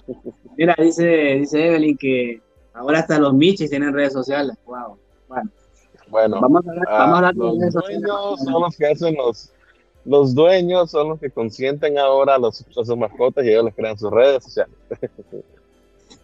Mira, 0.56 0.74
dice, 0.78 1.04
dice 1.04 1.66
Evelyn 1.66 1.98
que 1.98 2.40
ahora 2.72 3.00
hasta 3.00 3.18
los 3.18 3.34
michis 3.34 3.68
tienen 3.68 3.92
redes 3.92 4.12
sociales. 4.12 4.56
Wow. 4.64 4.96
Bueno, 5.28 5.50
bueno 6.08 6.40
vamos 6.40 6.66
a 6.66 6.70
hablar, 6.70 6.86
vamos 6.88 7.14
a 7.14 7.16
hablar 7.16 7.34
ah, 7.34 7.38
los 7.38 7.72
dueños 7.72 8.40
son 8.44 8.62
los 8.62 8.76
que 8.76 8.86
hacen 8.86 9.14
los, 9.16 9.52
los 10.04 10.34
dueños 10.34 10.90
son 10.90 11.08
los 11.10 11.20
que 11.20 11.30
consienten 11.30 11.98
ahora 11.98 12.38
los, 12.38 12.60
a 12.62 12.84
sus 12.84 12.96
mascotas 12.96 13.44
y 13.44 13.50
ellos 13.50 13.64
les 13.64 13.74
crean 13.74 13.98
sus 13.98 14.10
redes 14.10 14.44
sociales. 14.44 14.74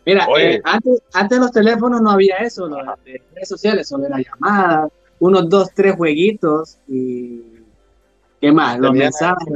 Mira, 0.07 0.27
eh, 0.39 0.61
antes, 0.65 1.03
antes 1.13 1.39
los 1.39 1.53
teléfonos 1.53 2.01
no 2.03 2.11
había 2.11 2.37
eso, 2.39 2.69
las 2.69 2.99
redes 3.05 3.49
sociales, 3.49 3.89
solo 3.89 4.07
era 4.07 4.19
llamada, 4.19 4.89
unos 5.21 5.49
dos, 5.49 5.71
tres 5.75 5.95
jueguitos 5.95 6.79
y 6.89 7.43
¿qué 8.41 8.51
más? 8.51 8.79
Los 8.79 8.93
mensajes. 8.93 9.47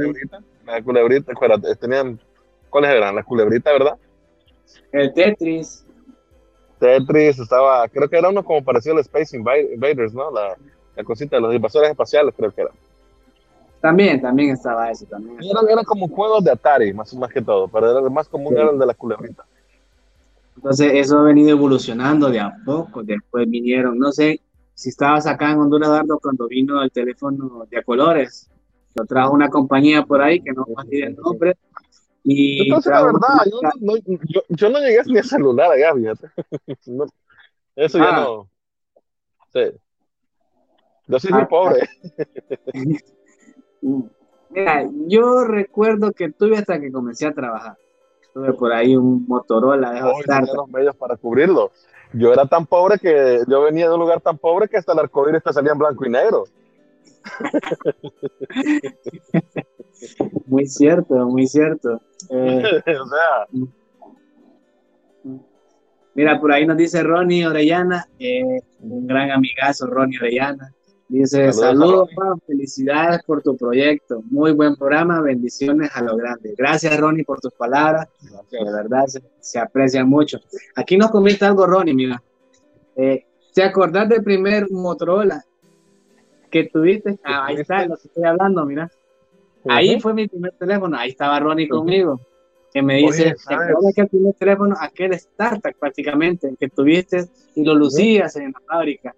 La 0.65 0.81
culebrita, 0.81 1.33
la 1.47 1.75
tenían, 1.75 2.19
¿cuáles 2.69 2.91
eran? 2.91 3.15
La 3.15 3.23
culebrita, 3.23 3.71
¿verdad? 3.71 3.95
El 4.91 5.13
Tetris. 5.13 5.85
Tetris 6.79 7.39
estaba, 7.39 7.87
creo 7.87 8.09
que 8.09 8.17
era 8.17 8.29
uno 8.29 8.43
como 8.43 8.63
parecido 8.63 8.95
al 8.95 9.01
Space 9.01 9.35
Invaders, 9.35 10.13
¿no? 10.13 10.31
La, 10.31 10.55
la 10.95 11.03
cosita 11.03 11.35
de 11.37 11.41
los 11.41 11.53
invasores 11.53 11.89
espaciales, 11.89 12.33
creo 12.35 12.51
que 12.51 12.61
era. 12.61 12.71
También, 13.79 14.19
también 14.21 14.51
estaba 14.51 14.89
eso, 14.89 15.05
también. 15.05 15.37
Era, 15.43 15.61
era 15.71 15.83
como 15.83 16.07
juegos 16.07 16.43
de 16.43 16.51
Atari, 16.51 16.93
más, 16.93 17.13
más 17.13 17.31
que 17.31 17.41
todo, 17.41 17.67
pero 17.67 18.05
el 18.05 18.11
más 18.11 18.27
común 18.27 18.57
era 18.57 18.71
el 18.71 18.79
de 18.79 18.85
la 18.85 18.93
culebrita. 18.93 19.43
Entonces 20.55 20.91
eso 20.95 21.19
ha 21.19 21.23
venido 21.23 21.51
evolucionando 21.51 22.29
de 22.29 22.39
a 22.39 22.55
poco. 22.65 23.03
Después 23.03 23.47
vinieron, 23.47 23.97
no 23.99 24.11
sé 24.11 24.41
si 24.73 24.89
estabas 24.89 25.27
acá 25.27 25.51
en 25.51 25.59
Honduras, 25.59 25.89
Dardo, 25.89 26.19
cuando 26.19 26.47
vino 26.47 26.81
el 26.81 26.91
teléfono 26.91 27.65
de 27.69 27.77
a 27.77 27.83
colores. 27.83 28.49
Lo 28.95 29.05
trajo 29.05 29.33
una 29.33 29.49
compañía 29.49 30.03
por 30.03 30.21
ahí 30.21 30.41
que 30.41 30.51
no 30.51 30.65
va 30.75 30.81
a 30.81 30.83
decir 30.83 31.03
el 31.05 31.15
nombre. 31.15 31.55
Y 32.23 32.63
Entonces, 32.67 32.91
la 32.91 33.03
verdad, 33.03 33.45
yo 33.49 33.59
no, 33.79 33.95
yo, 33.97 34.41
yo 34.49 34.69
no, 34.69 34.79
llegué 34.79 35.01
ni 35.05 35.19
a 35.19 35.23
celular 35.23 35.71
allá, 35.71 35.93
fíjate. 35.93 36.27
eso 37.75 37.97
ya 37.97 38.09
ah. 38.09 38.21
no. 38.21 38.49
Sí. 39.53 39.71
Yo 41.07 41.19
soy 41.19 41.31
muy 41.31 41.43
ah, 41.43 41.47
pobre. 41.47 41.89
Mira, 44.49 44.89
yo 45.07 45.43
recuerdo 45.45 46.11
que 46.11 46.31
tuve 46.31 46.57
hasta 46.57 46.79
que 46.79 46.91
comencé 46.91 47.27
a 47.27 47.33
trabajar 47.33 47.77
tuve 48.37 48.53
por 48.53 48.71
ahí 48.71 48.95
un 48.95 49.25
Motorola 49.27 49.91
de 49.91 50.53
los 50.53 50.69
medios 50.69 50.95
para 50.95 51.17
cubrirlo. 51.17 51.71
Yo 52.13 52.31
era 52.31 52.45
tan 52.45 52.65
pobre 52.65 52.99
que 52.99 53.41
yo 53.47 53.61
venía 53.63 53.87
de 53.87 53.93
un 53.95 53.99
lugar 53.99 54.21
tan 54.21 54.37
pobre 54.37 54.67
que 54.67 54.77
hasta 54.77 54.93
el 54.93 54.99
arcoíris 54.99 55.43
te 55.43 55.51
salía 55.51 55.71
en 55.71 55.79
blanco 55.79 56.05
y 56.05 56.09
negro. 56.09 56.43
Muy 60.45 60.65
cierto, 60.67 61.15
muy 61.27 61.47
cierto. 61.47 62.01
Eh, 62.29 62.63
o 63.01 63.07
sea. 63.07 63.47
Mira, 66.15 66.39
por 66.39 66.51
ahí 66.51 66.65
nos 66.65 66.77
dice 66.77 67.03
Ronnie 67.03 67.45
Orellana, 67.45 68.07
eh, 68.17 68.59
un 68.79 69.05
gran 69.05 69.29
amigazo 69.29 69.85
Ronnie 69.85 70.17
Orellana. 70.17 70.73
Dice, 71.09 71.53
saludos, 71.53 72.09
felicidades 72.45 73.23
por 73.23 73.41
tu 73.41 73.55
proyecto, 73.55 74.21
muy 74.29 74.51
buen 74.51 74.75
programa, 74.75 75.21
bendiciones 75.21 75.89
a 75.93 76.01
lo 76.01 76.17
grande. 76.17 76.53
Gracias, 76.57 76.99
Ronnie, 76.99 77.23
por 77.23 77.39
tus 77.39 77.53
palabras, 77.53 78.09
de 78.51 78.71
verdad 78.73 79.05
se, 79.39 79.59
aprecia 79.59 80.03
mucho. 80.03 80.39
Aquí 80.75 80.97
nos 80.97 81.09
comenta 81.11 81.47
algo, 81.47 81.65
Ronnie, 81.65 81.93
mira. 81.93 82.21
Eh, 82.97 83.25
¿Te 83.53 83.63
acordás 83.63 84.09
del 84.09 84.21
primer 84.21 84.69
Motorola 84.69 85.45
que 86.63 86.69
tuviste? 86.69 87.19
Ah, 87.23 87.45
ahí 87.47 87.55
está, 87.55 87.85
lo 87.85 87.95
que 87.97 88.07
estoy 88.07 88.23
hablando, 88.23 88.65
mira. 88.65 88.89
Ahí 89.67 89.99
fue 89.99 90.13
mi 90.13 90.27
primer 90.27 90.53
teléfono, 90.53 90.97
ahí 90.97 91.09
estaba 91.09 91.39
Ronnie 91.39 91.67
conmigo, 91.67 92.21
que 92.73 92.81
me 92.81 92.95
dice, 92.95 93.35
¿te 93.47 93.53
acuerdas 93.53 93.93
que 93.93 94.01
el 94.01 94.07
primer 94.07 94.33
teléfono, 94.35 94.75
aquel 94.79 95.13
startup 95.13 95.73
prácticamente, 95.77 96.55
que 96.59 96.69
tuviste 96.69 97.25
y 97.55 97.65
lo 97.65 97.75
lucías 97.75 98.35
en 98.37 98.53
la 98.53 98.61
fábrica? 98.65 99.13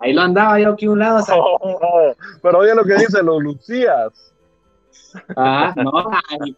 Ahí 0.00 0.12
lo 0.12 0.22
andaba 0.22 0.60
yo 0.60 0.70
aquí 0.70 0.86
a 0.86 0.90
un 0.90 1.00
lado. 1.00 1.24
pero 2.42 2.58
oye 2.58 2.74
lo 2.74 2.84
que 2.84 2.94
dice, 2.94 3.22
los 3.22 3.42
Lucías. 3.42 4.32
Ah, 5.36 5.74
no, 5.76 6.10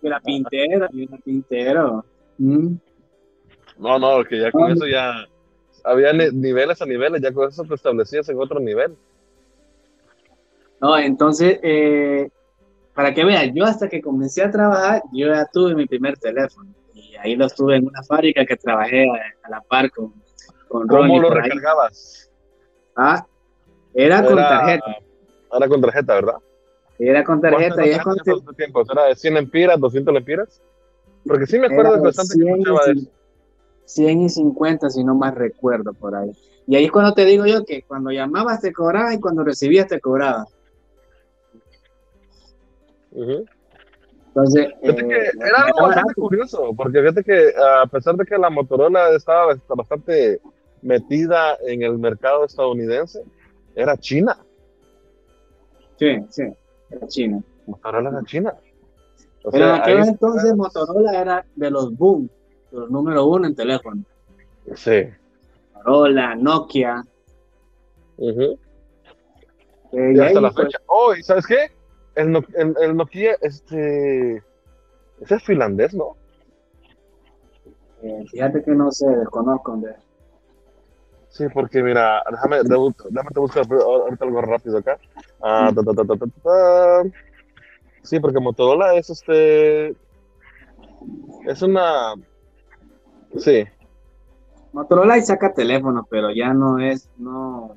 era 0.02 0.20
pintero, 0.20 0.88
era 0.92 1.16
pintero. 1.24 2.04
Mm. 2.36 2.74
No, 3.78 3.98
no, 3.98 4.24
que 4.24 4.40
ya 4.40 4.52
con 4.52 4.70
eso 4.72 4.86
ya 4.86 5.26
había 5.84 6.12
niveles 6.12 6.82
a 6.82 6.86
niveles, 6.86 7.22
ya 7.22 7.32
con 7.32 7.48
eso 7.48 7.64
te 7.64 7.74
establecías 7.74 8.28
en 8.28 8.38
otro 8.38 8.60
nivel. 8.60 8.94
No, 10.80 10.96
entonces, 10.98 11.58
eh, 11.62 12.30
para 12.94 13.14
que 13.14 13.24
vean, 13.24 13.54
yo 13.54 13.64
hasta 13.64 13.88
que 13.88 14.00
comencé 14.00 14.42
a 14.42 14.50
trabajar, 14.50 15.02
yo 15.12 15.28
ya 15.28 15.46
tuve 15.46 15.74
mi 15.74 15.86
primer 15.86 16.18
teléfono. 16.18 16.70
Y 16.94 17.16
ahí 17.16 17.36
lo 17.36 17.48
tuve 17.48 17.76
en 17.76 17.86
una 17.86 18.02
fábrica 18.02 18.44
que 18.44 18.56
trabajé 18.56 19.06
a, 19.42 19.48
la 19.50 19.60
par 19.60 19.90
con, 19.90 20.12
con 20.68 20.86
¿Cómo 20.86 21.20
lo 21.20 21.30
recargabas? 21.30 22.30
Ah, 22.96 23.26
era, 23.94 24.24
con 24.24 24.36
tarjeta. 24.36 24.96
Era 25.52 25.68
con 25.68 25.80
tarjeta, 25.80 26.14
¿verdad? 26.14 26.36
Era 26.98 27.24
con 27.24 27.40
tarjeta. 27.40 27.86
Y 27.86 27.90
es 27.90 27.98
con 27.98 28.16
tiempo? 28.56 28.84
¿Era 28.90 29.04
de 29.04 29.16
100 29.16 29.34
lempiras, 29.34 29.80
200 29.80 30.14
lempiras? 30.14 30.62
Porque 31.26 31.46
sí 31.46 31.58
me 31.58 31.66
acuerdo 31.66 31.96
de 31.96 32.00
bastante 32.00 32.34
100 32.34 32.64
que 32.64 32.70
de 32.70 33.06
100 33.84 34.20
y 34.22 34.28
50, 34.28 34.90
si 34.90 35.04
no 35.04 35.14
más 35.14 35.34
recuerdo 35.34 35.92
por 35.92 36.14
ahí. 36.14 36.30
Y 36.66 36.76
ahí 36.76 36.84
es 36.84 36.92
cuando 36.92 37.12
te 37.14 37.24
digo 37.24 37.46
yo 37.46 37.64
que 37.64 37.82
cuando 37.82 38.10
llamabas 38.10 38.60
te 38.60 38.72
cobraba 38.72 39.12
y 39.12 39.20
cuando 39.20 39.42
recibías 39.42 39.88
te 39.88 40.00
cobraba. 40.00 40.46
Entonces, 43.12 44.68
fíjate 44.80 45.08
que 45.08 45.16
eh, 45.16 45.30
era 45.40 45.64
algo 45.64 45.82
bastante 45.82 46.14
curioso, 46.14 46.72
porque 46.76 47.00
fíjate 47.00 47.24
que 47.24 47.52
a 47.58 47.86
pesar 47.86 48.14
de 48.16 48.24
que 48.24 48.38
la 48.38 48.50
Motorola 48.50 49.10
estaba 49.10 49.56
bastante 49.68 50.40
metida 50.82 51.56
en 51.66 51.82
el 51.82 51.98
mercado 51.98 52.44
estadounidense, 52.44 53.22
era 53.74 53.96
China. 53.96 54.38
Sí, 55.96 56.24
sí, 56.28 56.44
era 56.90 57.08
China. 57.08 57.42
Motorola 57.66 58.10
era 58.10 58.22
China. 58.24 58.54
Pero 59.50 59.64
en 59.64 59.80
aquel 59.80 60.04
entonces 60.04 60.54
Motorola 60.54 61.20
era 61.20 61.44
de 61.56 61.70
los 61.70 61.96
boom, 61.96 62.30
de 62.70 62.78
los 62.78 62.90
número 62.90 63.26
uno 63.26 63.48
en 63.48 63.56
teléfono. 63.56 64.04
Sí. 64.76 65.08
Motorola, 65.74 66.36
Nokia. 66.36 67.04
y 68.18 70.20
hasta 70.20 70.40
la 70.40 70.52
fecha. 70.52 70.78
Oh, 70.86 71.12
sabes 71.22 71.46
qué? 71.46 71.79
El, 72.20 72.76
el, 72.80 72.96
Nokia, 72.96 73.36
este. 73.40 74.42
Ese 75.20 75.34
es 75.34 75.42
finlandés, 75.44 75.94
¿no? 75.94 76.16
Eh, 78.02 78.24
fíjate 78.30 78.62
que 78.62 78.70
no 78.70 78.90
sé, 78.90 79.06
desconozco 79.08 79.76
de 79.76 79.94
Sí, 81.30 81.44
porque 81.54 81.82
mira, 81.82 82.22
déjame, 82.28 82.56
déjame 82.64 83.30
buscar 83.36 83.64
ahorita 83.70 84.24
algo 84.24 84.40
rápido 84.40 84.78
acá. 84.78 84.98
Ah, 85.40 85.70
sí, 88.02 88.18
porque 88.18 88.40
Motorola 88.40 88.94
es 88.94 89.10
este. 89.10 89.94
Es 91.46 91.62
una. 91.62 92.14
Sí. 93.38 93.64
Motorola 94.72 95.18
y 95.18 95.22
saca 95.22 95.54
teléfono, 95.54 96.04
pero 96.10 96.32
ya 96.32 96.52
no 96.52 96.80
es. 96.80 97.08
No, 97.16 97.76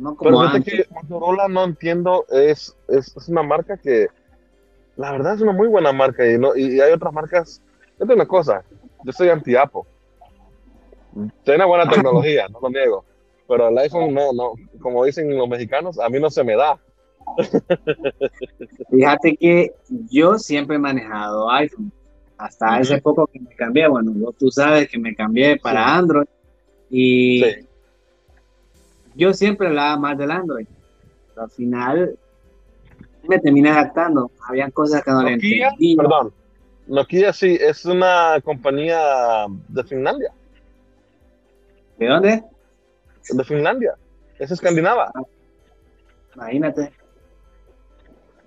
no 0.00 0.16
como 0.16 0.30
pero 0.30 0.40
antes. 0.40 0.64
que 0.64 0.94
Motorola 0.94 1.48
no 1.48 1.64
entiendo, 1.64 2.24
es, 2.30 2.76
es, 2.88 3.16
es, 3.16 3.28
una 3.28 3.42
marca 3.42 3.76
que. 3.76 4.08
La 4.96 5.12
verdad 5.12 5.34
es 5.34 5.40
una 5.40 5.52
muy 5.52 5.68
buena 5.68 5.92
marca 5.92 6.28
y, 6.28 6.38
no, 6.38 6.54
y 6.56 6.80
hay 6.80 6.92
otras 6.92 7.12
marcas. 7.12 7.62
Es 7.98 8.08
una 8.08 8.26
cosa, 8.26 8.64
yo 9.04 9.12
soy 9.12 9.28
anti-Apple 9.28 9.82
tiene 11.44 11.64
buena 11.64 11.88
tecnología, 11.90 12.48
no 12.48 12.60
lo 12.60 12.70
niego. 12.70 13.04
Pero 13.48 13.68
el 13.68 13.78
iPhone 13.78 14.14
no, 14.14 14.32
no, 14.32 14.52
como 14.80 15.04
dicen 15.04 15.36
los 15.36 15.48
mexicanos, 15.48 15.98
a 15.98 16.08
mí 16.08 16.20
no 16.20 16.30
se 16.30 16.44
me 16.44 16.54
da. 16.56 16.78
Fíjate 18.90 19.36
que 19.36 19.72
yo 20.10 20.38
siempre 20.38 20.76
he 20.76 20.78
manejado 20.78 21.50
iPhone. 21.50 21.92
Hasta 22.38 22.76
hace 22.76 23.02
poco 23.02 23.26
que 23.26 23.38
me 23.38 23.54
cambié, 23.54 23.86
bueno, 23.86 24.12
tú 24.38 24.50
sabes 24.50 24.88
que 24.88 24.98
me 24.98 25.14
cambié 25.14 25.58
para 25.58 25.94
Android. 25.94 26.26
Y 26.88 27.44
yo 29.20 29.34
siempre 29.34 29.68
hablaba 29.68 29.98
más 29.98 30.16
del 30.16 30.30
Android. 30.30 30.66
Pero 31.28 31.42
al 31.42 31.50
final 31.50 32.18
me 33.28 33.38
terminé 33.38 33.68
adaptando. 33.68 34.30
Había 34.48 34.70
cosas 34.70 35.04
que 35.04 35.10
no 35.10 35.22
le 35.22 35.34
entendía. 35.34 35.70
Perdón. 35.96 36.32
Nokia 36.86 37.32
sí, 37.32 37.56
es 37.60 37.84
una 37.84 38.40
compañía 38.42 39.46
de 39.68 39.84
Finlandia. 39.84 40.32
¿De 41.98 42.06
dónde? 42.06 42.42
De 43.28 43.44
Finlandia. 43.44 43.94
Es 44.38 44.50
escandinava. 44.50 45.12
Imagínate. 46.34 46.90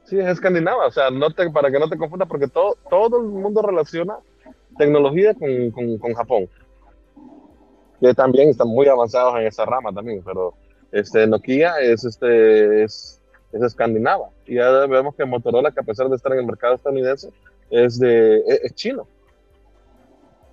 Sí, 0.06 0.20
es 0.20 0.26
escandinava. 0.26 0.88
O 0.88 0.92
sea, 0.92 1.12
no 1.12 1.30
te, 1.30 1.50
para 1.52 1.70
que 1.72 1.80
no 1.80 1.88
te 1.88 1.98
confundas, 1.98 2.28
porque 2.28 2.48
todo, 2.48 2.76
todo 2.90 3.22
el 3.22 3.28
mundo 3.28 3.62
relaciona 3.62 4.18
tecnología 4.78 5.36
con, 5.36 6.00
con, 6.00 6.14
Japón. 6.16 6.50
Que 8.02 8.14
también 8.16 8.50
están 8.50 8.68
muy 8.68 8.88
avanzados 8.88 9.36
en 9.36 9.48
esa 9.48 9.66
rama 9.66 9.94
también, 9.94 10.22
pero 10.26 10.56
este, 10.94 11.26
Nokia 11.26 11.80
es, 11.82 12.06
este, 12.06 12.84
es, 12.84 13.20
es 13.52 13.62
escandinava. 13.62 14.30
Y 14.46 14.56
ya 14.56 14.70
vemos 14.86 15.16
que 15.16 15.26
Motorola, 15.26 15.72
que 15.72 15.80
a 15.80 15.84
pesar 15.84 16.08
de 16.08 16.16
estar 16.16 16.32
en 16.32 16.40
el 16.40 16.46
mercado 16.46 16.76
estadounidense, 16.76 17.30
es, 17.72 18.00
de, 18.00 18.38
es, 18.62 18.74
chino. 18.76 19.08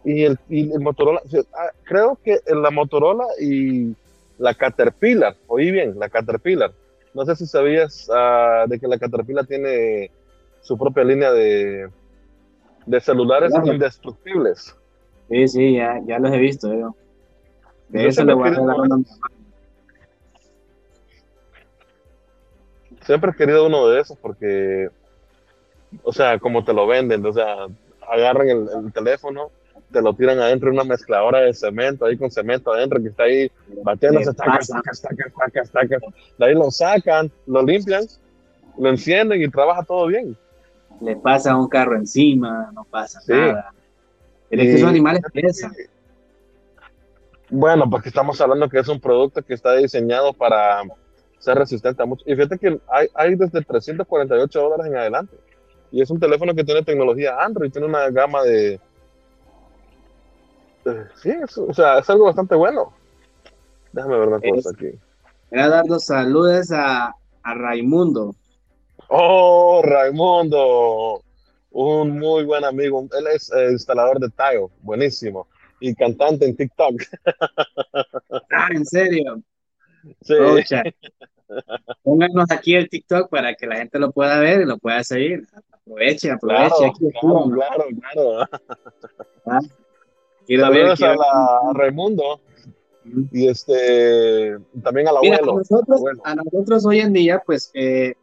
Y 0.03 0.25
el, 0.25 0.39
y 0.49 0.73
el 0.73 0.81
Motorola, 0.81 1.21
ah, 1.55 1.71
creo 1.85 2.19
que 2.25 2.41
la 2.47 2.71
Motorola 2.71 3.27
y 3.39 3.95
la 4.39 4.55
Caterpillar, 4.55 5.37
oí 5.47 5.71
bien, 5.71 5.99
la 5.99 6.09
Caterpillar. 6.09 6.73
No 7.13 7.27
sé 7.27 7.37
si 7.37 7.47
sabías 7.47 8.09
uh, 8.09 8.67
de 8.67 8.81
que 8.81 8.89
la 8.89 8.99
Caterpillar 8.99 9.47
tiene 9.47 10.11
su 10.63 10.79
propia 10.79 11.05
línea 11.05 11.33
de, 11.33 11.91
de 12.87 13.01
celulares 13.01 13.53
indestructibles. 13.63 14.75
Sí, 15.29 15.49
sí, 15.49 15.75
ya, 15.75 16.01
ya 16.07 16.19
los 16.19 16.33
he 16.33 16.39
visto. 16.39 16.73
Yo. 16.73 16.95
De 17.91 18.07
eso 18.07 18.25
le 18.25 18.33
voy 18.33 18.49
a 18.55 18.61
una 18.61 19.05
Siempre 23.05 23.31
he 23.31 23.35
querido 23.35 23.67
uno 23.67 23.89
de 23.89 24.01
esos 24.01 24.17
porque, 24.19 24.89
o 26.03 26.13
sea, 26.13 26.39
como 26.39 26.65
te 26.65 26.73
lo 26.73 26.87
venden, 26.87 27.25
o 27.25 27.33
sea, 27.33 27.67
agarran 28.09 28.49
el, 28.49 28.69
el 28.85 28.93
teléfono, 28.93 29.51
te 29.91 30.01
lo 30.03 30.15
tiran 30.15 30.39
adentro 30.39 30.69
de 30.69 30.75
una 30.75 30.85
mezcladora 30.85 31.41
de 31.41 31.55
cemento, 31.55 32.05
ahí 32.05 32.17
con 32.17 32.31
cemento 32.31 32.73
adentro 32.73 33.01
que 33.03 33.09
está 33.09 33.25
ahí 33.25 33.51
batiendo, 33.83 34.21
taca, 34.35 34.59
taca, 34.61 35.63
taca, 35.73 35.99
De 36.39 36.47
ahí 36.47 36.55
lo 36.55 36.71
sacan, 36.71 37.31
lo 37.47 37.63
limpian, 37.63 38.05
lo 38.79 38.89
encienden 38.89 39.43
y 39.43 39.49
trabaja 39.49 39.83
todo 39.83 40.07
bien. 40.07 40.37
Le 41.01 41.17
pasa 41.17 41.57
un 41.57 41.69
carro 41.69 41.97
encima, 41.97 42.71
no 42.73 42.85
pasa 42.85 43.21
nada. 43.27 43.73
El 44.51 44.61
que 44.61 44.75
esos 44.75 44.89
animales 44.89 45.23
pesan. 45.33 45.73
Bueno, 47.49 47.89
porque 47.91 48.09
estamos 48.09 48.41
hablando 48.41 48.69
que 48.69 48.79
es 48.79 48.89
un 48.89 49.01
producto 49.01 49.43
que 49.43 49.55
está 49.55 49.75
diseñado 49.75 50.33
para 50.33 50.83
ser 51.41 51.59
resistente 51.59 52.03
a 52.03 52.07
mucho. 52.07 52.23
Y 52.27 52.37
fíjate 52.37 52.59
que 52.59 52.81
hay, 52.89 53.09
hay 53.15 53.35
desde 53.35 53.63
348 53.63 54.61
dólares 54.61 54.87
en 54.87 54.97
adelante. 54.97 55.37
Y 55.91 56.01
es 56.01 56.11
un 56.11 56.21
teléfono 56.21 56.55
que 56.55 56.63
tiene 56.63 56.85
tecnología 56.85 57.37
Android, 57.41 57.73
tiene 57.73 57.89
una 57.89 58.09
gama 58.11 58.45
de, 58.45 58.79
sí, 61.23 61.31
es, 61.31 61.57
o 61.59 61.73
sea, 61.73 61.99
es 61.99 62.11
algo 62.11 62.27
bastante 62.27 62.55
bueno. 62.55 62.93
Déjame 63.93 64.19
ver 64.19 64.29
una 64.29 64.41
cosa 64.41 64.71
aquí. 64.71 64.99
Voy 65.51 65.61
a 65.61 65.69
dar 65.69 65.85
dos 65.87 66.07
saludos 66.07 66.71
a, 66.71 67.15
a 67.43 67.55
Raimundo. 67.55 68.35
Oh, 69.09 69.83
Raimundo, 69.83 71.23
un 71.73 72.19
muy 72.19 72.45
buen 72.45 72.65
amigo. 72.65 73.09
Él 73.19 73.27
es 73.35 73.51
eh, 73.53 73.73
instalador 73.73 74.21
de 74.21 74.29
tile, 74.31 74.69
buenísimo. 74.83 75.49
Y 75.81 75.95
cantante 75.95 76.47
en 76.47 76.57
TikTok. 76.57 77.03
Ah, 78.53 78.69
¿en 78.71 78.85
serio? 78.85 79.43
Sí. 80.23 80.35
Pónganos 82.03 82.51
aquí 82.51 82.75
el 82.75 82.89
TikTok 82.89 83.29
para 83.29 83.55
que 83.55 83.67
la 83.67 83.77
gente 83.77 83.99
lo 83.99 84.13
pueda 84.13 84.39
ver 84.41 84.63
y 84.63 84.65
lo 84.65 84.79
pueda 84.79 85.03
seguir. 85.03 85.47
Aproveche, 85.73 86.31
aproveche. 86.31 86.93
Claro, 87.21 87.51
claro, 87.51 87.85
claro, 88.01 88.49
¿Ah? 89.47 89.61
Saludos 90.47 91.03
a, 91.03 91.15
la, 91.15 91.61
Raimundo 91.75 92.41
y 93.33 93.49
este 93.49 94.57
también 94.83 95.09
al 95.09 95.19
abuelo. 95.19 95.61
a, 96.25 96.35
nosotros, 96.35 96.87
hoy 96.87 97.01
en 97.01 97.13
día, 97.13 97.43
pues, 97.45 97.71
eh, 97.75 98.15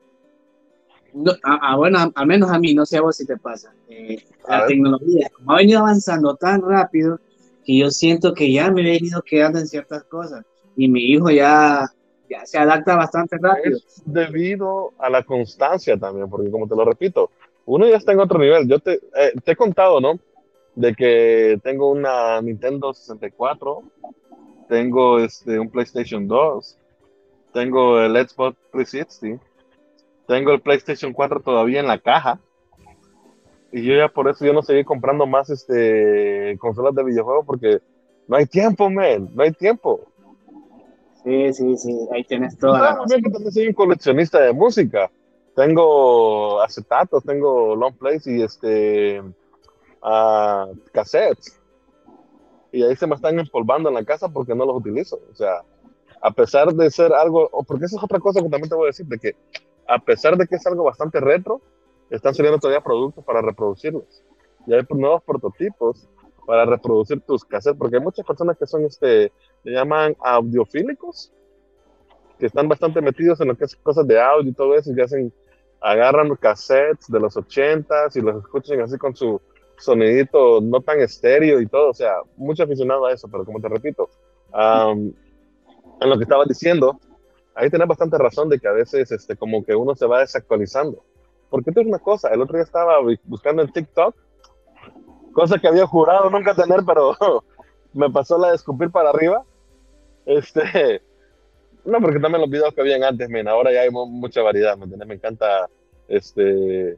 bueno, 1.14 2.12
al 2.14 2.28
menos 2.28 2.52
a 2.52 2.60
mí, 2.60 2.74
no 2.74 2.86
sé 2.86 2.98
a 2.98 3.02
vos 3.02 3.16
si 3.16 3.26
te 3.26 3.38
pasa, 3.38 3.74
eh, 3.88 4.22
la 4.48 4.66
tecnología, 4.68 5.30
como 5.36 5.54
ha 5.54 5.58
venido 5.58 5.80
avanzando 5.80 6.36
tan 6.36 6.62
rápido, 6.62 7.20
que 7.66 7.78
yo 7.78 7.92
siento 7.92 8.34
que 8.34 8.52
ya 8.52 8.72
me 8.72 8.82
he 8.82 8.92
venido 8.92 9.22
quedando 9.22 9.60
en 9.60 9.68
ciertas 9.68 10.04
cosas 10.04 10.46
y 10.78 10.88
mi 10.88 11.02
hijo 11.02 11.30
ya, 11.30 11.86
ya 12.30 12.46
se 12.46 12.58
adapta 12.58 12.96
bastante 12.96 13.38
rápido. 13.42 13.78
Es 13.78 14.02
debido 14.06 14.94
a 14.98 15.10
la 15.10 15.24
constancia 15.24 15.98
también, 15.98 16.30
porque 16.30 16.50
como 16.50 16.68
te 16.68 16.76
lo 16.76 16.86
repito, 16.86 17.32
uno 17.66 17.86
ya 17.86 17.98
está 17.98 18.14
en 18.14 18.22
otro 18.22 18.40
nivel. 18.40 18.66
Yo 18.70 18.80
te, 18.80 18.94
eh, 18.94 19.34
te 19.44 19.52
he 19.52 19.56
contado, 19.58 20.00
¿no? 20.00 20.18
de 20.78 20.94
que 20.94 21.60
tengo 21.64 21.90
una 21.90 22.40
Nintendo 22.40 22.94
64, 22.94 23.82
tengo 24.70 25.18
este, 25.18 25.60
un 25.60 25.72
PlayStation 25.72 26.28
2, 26.28 26.78
tengo 27.52 28.00
el 28.00 28.16
Xbox 28.16 28.56
360, 28.72 29.44
tengo 30.28 30.52
el 30.52 30.62
PlayStation 30.62 31.14
4 31.14 31.40
todavía 31.40 31.80
en 31.80 31.88
la 31.88 31.98
caja. 31.98 32.40
Y 33.72 33.82
yo 33.82 33.96
ya 33.96 34.08
por 34.08 34.30
eso 34.30 34.46
yo 34.46 34.54
no 34.54 34.62
seguí 34.62 34.84
comprando 34.84 35.26
más 35.26 35.50
este, 35.50 36.56
consolas 36.60 36.94
de 36.94 37.04
videojuegos 37.04 37.46
porque 37.48 37.80
no 38.28 38.38
hay 38.38 38.46
tiempo, 38.46 38.88
man, 38.88 39.30
no 39.34 39.42
hay 39.42 39.54
tiempo. 39.54 40.02
Sí, 41.28 41.54
sí, 41.54 41.78
sí, 41.78 42.08
ahí 42.14 42.24
tienes 42.24 42.58
toda 42.58 42.80
la 42.80 43.06
que 43.06 43.30
también 43.30 43.52
soy 43.52 43.68
un 43.68 43.74
coleccionista 43.74 44.40
de 44.40 44.54
música. 44.54 45.12
Tengo 45.58 46.62
acetatos, 46.62 47.22
tengo 47.26 47.76
long 47.76 47.94
plays 47.98 48.26
y 48.28 48.42
este 48.42 49.22
a 50.02 50.68
cassettes. 50.94 51.60
Y 52.72 52.82
ahí 52.82 52.96
se 52.96 53.08
me 53.08 53.16
están 53.16 53.38
empolvando 53.38 53.90
en 53.90 53.96
la 53.96 54.06
casa 54.06 54.30
porque 54.30 54.56
no 54.56 54.66
los 54.66 54.78
utilizo. 54.78 55.20
O 55.30 55.36
sea, 55.36 55.64
a 56.22 56.32
pesar 56.32 56.74
de 56.74 56.90
ser 56.90 57.12
algo, 57.12 57.50
porque 57.68 57.86
esa 57.86 57.98
es 57.98 58.04
otra 58.04 58.22
cosa 58.22 58.42
que 58.42 58.48
también 58.48 58.70
te 58.70 58.76
voy 58.76 58.86
a 58.86 58.88
decir, 58.88 59.06
de 59.08 59.20
que 59.20 59.36
a 59.86 60.00
pesar 60.00 60.38
de 60.38 60.48
que 60.48 60.56
es 60.56 60.66
algo 60.66 60.86
bastante 60.86 61.20
retro, 61.20 61.60
están 62.10 62.36
saliendo 62.36 62.58
todavía 62.58 62.82
productos 62.82 63.26
para 63.26 63.42
reproducirlos. 63.42 64.24
Y 64.66 64.74
hay 64.74 64.82
nuevos 64.92 65.24
prototipos 65.24 66.08
para 66.48 66.66
reproducir 66.66 67.20
tus 67.20 67.44
cassettes, 67.44 67.78
porque 67.78 67.98
hay 67.98 68.02
muchas 68.02 68.26
personas 68.26 68.58
que 68.58 68.66
son, 68.66 68.86
este, 68.86 69.34
le 69.64 69.72
llaman 69.74 70.16
audiofílicos, 70.22 71.34
que 72.40 72.46
están 72.46 72.70
bastante 72.70 73.02
metidos 73.02 73.42
en 73.42 73.50
lo 73.50 73.56
que 73.58 73.66
es 73.66 73.76
cosas 73.76 74.08
de 74.08 74.18
audio 74.18 74.50
y 74.50 74.54
todo 74.54 74.74
eso, 74.74 74.90
y 74.90 74.96
que 74.96 75.02
hacen, 75.02 75.34
agarran 75.82 76.34
cassettes 76.38 77.10
de 77.10 77.20
los 77.20 77.36
80s 77.36 78.16
y 78.16 78.22
los 78.22 78.38
escuchan 78.38 78.80
así 78.80 78.98
con 78.98 79.14
su 79.14 79.42
sonidito 79.78 80.62
no 80.62 80.80
tan 80.80 81.02
estéreo 81.02 81.60
y 81.60 81.68
todo, 81.68 81.90
o 81.90 81.94
sea, 81.94 82.14
mucho 82.38 82.64
aficionado 82.64 83.06
a 83.06 83.12
eso, 83.12 83.28
pero 83.30 83.44
como 83.44 83.60
te 83.60 83.68
repito, 83.68 84.10
en 84.54 86.10
lo 86.10 86.18
que 86.18 86.24
estaba 86.24 86.46
diciendo, 86.46 86.98
ahí 87.56 87.70
tenés 87.70 87.90
bastante 87.90 88.18
razón 88.18 88.48
de 88.48 88.58
que 88.58 88.70
a 88.70 88.72
veces 88.72 89.12
este, 89.12 89.36
como 89.36 89.66
que 89.66 89.76
uno 89.76 89.96
se 89.96 90.06
va 90.06 90.22
desactualizando. 90.22 91.04
Porque 91.50 91.72
esto 91.72 91.82
es 91.82 91.88
una 91.88 92.00
cosa, 92.00 92.30
el 92.30 92.42
otro 92.42 92.56
día 92.56 92.64
estaba 92.64 93.00
buscando 93.26 93.64
en 93.64 93.72
TikTok, 93.74 94.16
cosa 95.38 95.60
que 95.60 95.68
había 95.68 95.86
jurado 95.86 96.32
nunca 96.32 96.56
tener, 96.56 96.80
pero 96.84 97.16
me 97.94 98.10
pasó 98.10 98.40
la 98.40 98.50
de 98.50 98.56
escupir 98.56 98.90
para 98.90 99.12
arriba. 99.12 99.44
Este, 100.26 101.04
no, 101.86 102.02
porque 102.02 102.20
también 102.20 102.42
los 102.42 102.50
videos 102.50 102.74
que 102.74 102.82
habían 102.82 103.04
antes, 103.04 103.30
men, 103.30 103.48
ahora 103.48 103.72
ya 103.72 103.82
hay 103.82 103.92
mucha 103.92 104.42
variedad, 104.42 104.76
¿me 104.76 104.86
entiendes? 104.86 105.08
Me 105.08 105.14
encanta 105.14 105.70
este 106.08 106.98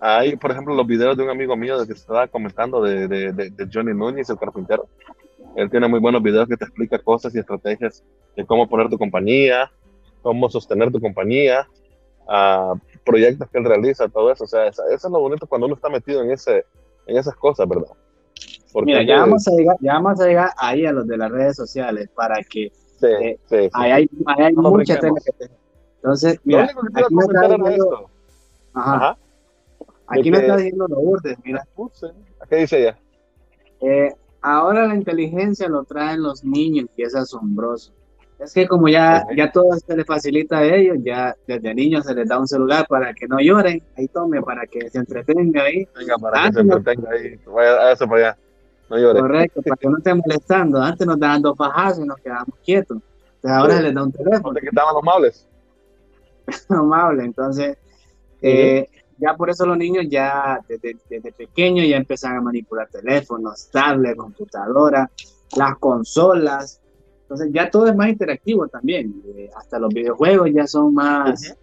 hay, 0.00 0.36
por 0.36 0.52
ejemplo, 0.52 0.74
los 0.74 0.86
videos 0.86 1.16
de 1.16 1.24
un 1.24 1.30
amigo 1.30 1.56
mío 1.56 1.78
de 1.78 1.86
que 1.86 1.92
estaba 1.92 2.28
comentando 2.28 2.80
de, 2.82 3.08
de, 3.08 3.32
de, 3.32 3.68
Johnny 3.70 3.92
Núñez, 3.92 4.30
el 4.30 4.38
carpintero. 4.38 4.86
Él 5.56 5.68
tiene 5.68 5.88
muy 5.88 5.98
buenos 5.98 6.22
videos 6.22 6.48
que 6.48 6.56
te 6.56 6.64
explica 6.64 6.98
cosas 7.00 7.34
y 7.34 7.40
estrategias 7.40 8.02
de 8.36 8.46
cómo 8.46 8.68
poner 8.68 8.88
tu 8.88 8.96
compañía, 8.96 9.70
cómo 10.22 10.48
sostener 10.48 10.90
tu 10.90 11.00
compañía, 11.00 11.68
uh, 12.28 12.78
proyectos 13.04 13.50
que 13.50 13.58
él 13.58 13.64
realiza, 13.64 14.08
todo 14.08 14.32
eso. 14.32 14.44
O 14.44 14.46
sea, 14.46 14.68
eso, 14.68 14.82
es 14.88 15.04
lo 15.04 15.20
bonito 15.20 15.46
cuando 15.46 15.66
uno 15.66 15.74
está 15.74 15.90
metido 15.90 16.22
en, 16.22 16.30
ese, 16.30 16.64
en 17.10 17.16
esas 17.18 17.34
cosas, 17.36 17.68
¿verdad? 17.68 17.92
Porque 18.72 18.92
Mira, 18.92 19.02
ya 19.02 19.20
vamos, 19.20 19.46
a 19.48 19.50
llegar, 19.50 19.76
ya 19.80 19.94
vamos 19.94 20.20
a 20.20 20.26
llegar 20.26 20.50
ahí 20.56 20.86
a 20.86 20.92
los 20.92 21.06
de 21.06 21.16
las 21.16 21.30
redes 21.30 21.56
sociales 21.56 22.08
para 22.14 22.36
que 22.42 22.70
sí, 23.00 23.06
eh, 23.06 23.38
sí, 23.48 23.56
sí. 23.64 23.70
Ahí 23.72 23.90
hay, 23.90 24.10
ahí 24.26 24.44
hay 24.44 24.54
mucha 24.54 24.98
Entonces, 25.96 26.40
mira, 26.44 26.70
lo 26.72 26.80
único 26.80 26.82
que 26.82 26.92
quiero 26.92 27.08
comentar 27.08 27.44
era 27.52 27.70
esto. 27.70 28.10
Ajá. 28.74 28.94
Ajá. 28.94 29.18
Aquí 30.06 30.30
me 30.30 30.38
está 30.38 30.56
diciendo 30.56 30.86
Lourdes, 30.88 31.36
mira. 31.44 31.66
¿Qué 32.48 32.56
dice 32.56 32.80
ella? 32.80 32.98
Eh, 33.80 34.12
ahora 34.40 34.86
la 34.86 34.94
inteligencia 34.94 35.68
lo 35.68 35.84
traen 35.84 36.22
los 36.22 36.44
niños 36.44 36.88
y 36.96 37.02
es 37.02 37.14
asombroso. 37.14 37.92
Es 38.40 38.54
que 38.54 38.66
como 38.66 38.88
ya, 38.88 39.26
ya 39.36 39.52
todo 39.52 39.76
se 39.76 39.96
les 39.96 40.06
facilita 40.06 40.58
a 40.58 40.64
ellos, 40.64 40.96
ya 41.02 41.36
desde 41.46 41.74
niños 41.74 42.06
se 42.06 42.14
les 42.14 42.26
da 42.26 42.38
un 42.38 42.48
celular 42.48 42.86
para 42.88 43.12
que 43.12 43.28
no 43.28 43.38
lloren, 43.38 43.82
ahí 43.98 44.08
tome, 44.08 44.40
para 44.40 44.66
que 44.66 44.88
se 44.88 44.98
entretenga 44.98 45.64
ahí. 45.64 45.86
Venga, 45.94 46.16
para 46.16 46.46
que 46.46 46.54
se 46.54 46.60
entretenga 46.60 47.10
ahí, 47.10 47.38
vaya 47.46 47.70
a 47.72 47.92
eso 47.92 48.08
para 48.08 48.28
allá, 48.28 48.38
no 48.88 48.98
llore. 48.98 49.20
Correcto, 49.20 49.60
para 49.62 49.76
que 49.76 49.88
no 49.88 49.98
esté 49.98 50.14
molestando. 50.14 50.80
Antes 50.80 51.06
nos 51.06 51.18
daban 51.18 51.42
dos 51.42 51.56
fajazos 51.56 52.04
y 52.04 52.08
nos 52.08 52.18
quedábamos 52.18 52.54
quietos. 52.64 52.98
Entonces 53.36 53.50
ahora 53.50 53.76
se 53.76 53.82
les 53.82 53.94
da 53.94 54.02
un 54.04 54.12
teléfono. 54.12 54.60
que 54.60 54.66
estaban 54.68 54.94
los 54.94 55.02
mables. 55.02 55.46
los 56.68 57.24
entonces, 57.24 57.76
eh, 58.40 58.88
ya 59.18 59.34
por 59.34 59.50
eso 59.50 59.66
los 59.66 59.76
niños 59.76 60.06
ya 60.08 60.60
desde, 60.66 60.96
desde 61.10 61.32
pequeños 61.32 61.86
ya 61.86 61.98
empiezan 61.98 62.36
a 62.36 62.40
manipular 62.40 62.88
teléfonos, 62.88 63.68
tablets, 63.70 64.16
computadoras, 64.16 65.10
las 65.56 65.76
consolas, 65.76 66.80
entonces 67.30 67.52
ya 67.52 67.70
todo 67.70 67.86
es 67.86 67.94
más 67.94 68.08
interactivo 68.08 68.66
también. 68.66 69.22
Eh, 69.36 69.48
hasta 69.54 69.78
los 69.78 69.94
videojuegos 69.94 70.50
ya 70.52 70.66
son 70.66 70.92
más... 70.92 71.56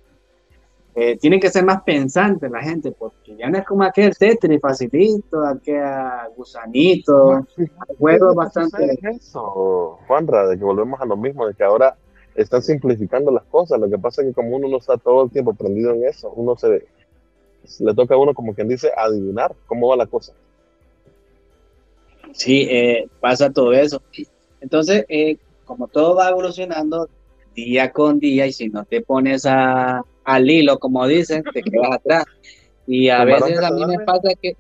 Eh, 0.96 1.18
tienen 1.18 1.42
que 1.42 1.50
ser 1.50 1.66
más 1.66 1.84
pensantes 1.84 2.50
la 2.50 2.62
gente, 2.62 2.94
porque 2.94 3.36
ya 3.36 3.50
no 3.50 3.58
es 3.58 3.66
como 3.66 3.84
aquel 3.84 4.18
Tetris 4.18 4.62
facilito, 4.62 5.44
aquel 5.44 5.84
gusanito, 6.38 7.46
juegos 8.00 8.34
bastante... 8.34 8.98
eso, 9.12 10.00
Juanra, 10.08 10.48
de 10.48 10.58
que 10.58 10.64
volvemos 10.64 11.02
a 11.02 11.06
lo 11.06 11.18
mismo, 11.18 11.46
de 11.46 11.54
que 11.54 11.66
ahora 11.66 11.98
están 12.34 12.64
simplificando 12.64 13.30
las 13.30 13.44
cosas, 13.44 13.78
lo 13.78 13.90
que 13.90 13.98
pasa 13.98 14.22
es 14.22 14.30
que 14.30 14.34
como 14.34 14.56
uno 14.56 14.70
no 14.70 14.78
está 14.78 14.98
todo 14.98 15.26
el 15.26 15.32
tiempo 15.32 15.54
prendido 15.54 15.92
en 15.92 16.06
eso, 16.06 16.32
uno 16.32 16.56
se 16.56 16.88
le 17.80 17.94
toca 17.94 18.16
a 18.16 18.18
uno 18.18 18.34
como 18.34 18.56
quien 18.56 18.70
dice 18.70 18.90
adivinar 18.96 19.54
cómo 19.66 19.90
va 19.90 19.98
la 19.98 20.08
cosa. 20.08 20.32
Sí, 22.32 22.68
eh, 22.72 23.10
pasa 23.20 23.52
todo 23.52 23.74
eso. 23.74 24.02
Entonces, 24.62 25.06
eh, 25.10 25.38
como 25.68 25.88
todo 25.88 26.16
va 26.16 26.30
evolucionando 26.30 27.10
día 27.54 27.92
con 27.92 28.20
día 28.20 28.48
y 28.48 28.54
si 28.54 28.70
no 28.70 28.86
te 28.86 29.02
pones 29.02 29.46
a, 29.46 30.02
al 30.24 30.50
hilo, 30.50 30.80
como 30.80 31.06
dicen, 31.06 31.44
te 31.54 31.62
quedas 31.64 31.92
atrás. 31.92 32.26
Y 32.88 33.10
a 33.10 33.26
veces 33.26 33.60
a 33.60 33.70
mí 33.72 33.86
me 33.86 34.00
pasa 34.00 34.30
que, 34.42 34.56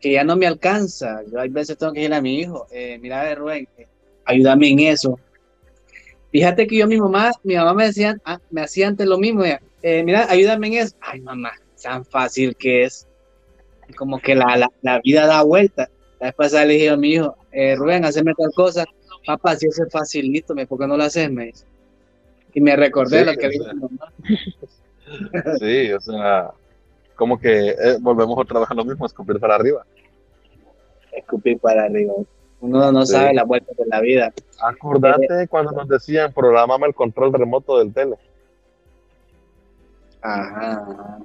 que 0.00 0.12
ya 0.12 0.24
no 0.24 0.36
me 0.36 0.46
alcanza. 0.46 1.22
Yo 1.30 1.40
hay 1.40 1.48
veces 1.48 1.78
tengo 1.78 1.92
que 1.92 2.00
decirle 2.00 2.16
a 2.16 2.22
mi 2.22 2.40
hijo, 2.40 2.66
eh, 2.70 2.98
mira, 3.00 3.32
Rubén, 3.34 3.68
eh, 3.78 3.86
ayúdame 4.24 4.70
en 4.70 4.80
eso. 4.80 5.18
Fíjate 6.32 6.66
que 6.66 6.76
yo 6.76 6.86
mi 6.86 6.98
mamá, 6.98 7.30
mi 7.42 7.54
mamá 7.54 7.72
me 7.72 7.86
decía, 7.86 8.16
ah, 8.24 8.38
me 8.50 8.62
hacía 8.62 8.88
antes 8.88 9.06
lo 9.06 9.18
mismo, 9.18 9.44
eh, 9.44 10.02
mira, 10.04 10.26
ayúdame 10.28 10.66
en 10.66 10.74
eso. 10.74 10.96
Ay, 11.00 11.20
mamá, 11.20 11.52
tan 11.80 12.04
fácil 12.04 12.56
que 12.56 12.84
es. 12.84 13.06
Como 13.96 14.18
que 14.18 14.34
la, 14.34 14.56
la, 14.56 14.70
la 14.82 15.00
vida 15.00 15.26
da 15.26 15.42
vuelta. 15.42 15.88
Después 16.20 16.52
le 16.52 16.66
dije 16.66 16.90
a 16.90 16.96
mi 16.96 17.12
hijo, 17.12 17.36
eh, 17.52 17.76
Rubén, 17.76 18.04
haceme 18.04 18.34
tal 18.34 18.50
cosa 18.54 18.84
papá, 19.26 19.56
si 19.56 19.66
eso 19.66 19.84
es 19.84 19.92
facilito, 19.92 20.54
¿por 20.66 20.78
qué 20.78 20.86
no 20.86 20.96
lo 20.96 21.04
haces? 21.04 21.30
Me 21.30 21.52
Y 22.54 22.60
me 22.60 22.76
recordé 22.76 23.24
lo 23.24 23.34
que 23.34 23.48
dijo 23.48 23.66
mamá. 23.74 24.12
Sí, 25.58 25.90
o 25.90 26.00
sea, 26.00 26.50
como 27.16 27.40
que 27.40 27.70
eh, 27.70 27.96
volvemos 28.00 28.38
otra 28.38 28.60
vez 28.60 28.70
a 28.70 28.74
lo 28.74 28.84
mismo, 28.84 29.06
escupir 29.06 29.40
para 29.40 29.54
arriba. 29.54 29.84
Escupir 31.12 31.58
para 31.58 31.84
arriba. 31.84 32.12
Uno 32.60 32.92
no 32.92 33.06
sabe 33.06 33.32
la 33.34 33.44
vuelta 33.44 33.72
de 33.76 33.86
la 33.86 34.00
vida. 34.00 34.32
Acordate 34.60 35.42
eh, 35.42 35.48
cuando 35.48 35.72
nos 35.72 35.88
decían, 35.88 36.32
programame 36.32 36.88
el 36.88 36.94
control 36.94 37.32
remoto 37.32 37.78
del 37.78 37.92
tele. 37.92 38.16
Ajá. 40.20 41.18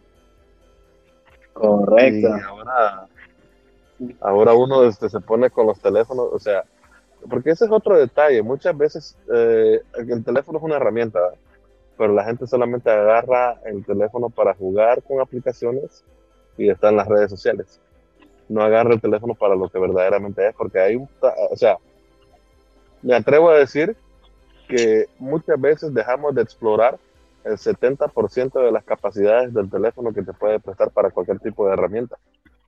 Correcto. 1.53 2.29
Y 2.29 2.41
ahora, 2.41 3.07
ahora 4.21 4.53
uno 4.53 4.83
este, 4.83 5.09
se 5.09 5.19
pone 5.19 5.49
con 5.49 5.67
los 5.67 5.79
teléfonos, 5.79 6.27
o 6.31 6.39
sea, 6.39 6.63
porque 7.29 7.51
ese 7.51 7.65
es 7.65 7.71
otro 7.71 7.97
detalle. 7.97 8.41
Muchas 8.41 8.77
veces 8.77 9.17
eh, 9.33 9.81
el 9.95 10.23
teléfono 10.23 10.57
es 10.57 10.63
una 10.63 10.75
herramienta, 10.75 11.19
pero 11.97 12.13
la 12.13 12.23
gente 12.23 12.47
solamente 12.47 12.89
agarra 12.89 13.59
el 13.65 13.85
teléfono 13.85 14.29
para 14.29 14.53
jugar 14.53 15.03
con 15.03 15.21
aplicaciones 15.21 16.03
y 16.57 16.69
está 16.69 16.89
en 16.89 16.97
las 16.97 17.07
redes 17.07 17.29
sociales. 17.29 17.79
No 18.49 18.61
agarra 18.61 18.93
el 18.93 19.01
teléfono 19.01 19.35
para 19.35 19.55
lo 19.55 19.69
que 19.69 19.79
verdaderamente 19.79 20.47
es, 20.47 20.55
porque 20.55 20.79
hay 20.79 20.95
o 20.95 21.55
sea, 21.55 21.77
me 23.01 23.15
atrevo 23.15 23.49
a 23.49 23.57
decir 23.57 23.95
que 24.67 25.07
muchas 25.19 25.59
veces 25.59 25.93
dejamos 25.93 26.35
de 26.35 26.41
explorar 26.41 26.97
el 27.43 27.57
70% 27.57 28.63
de 28.63 28.71
las 28.71 28.83
capacidades 28.83 29.53
del 29.53 29.69
teléfono 29.69 30.13
que 30.13 30.23
te 30.23 30.33
puede 30.33 30.59
prestar 30.59 30.91
para 30.91 31.11
cualquier 31.11 31.39
tipo 31.39 31.67
de 31.67 31.73
herramienta. 31.73 32.17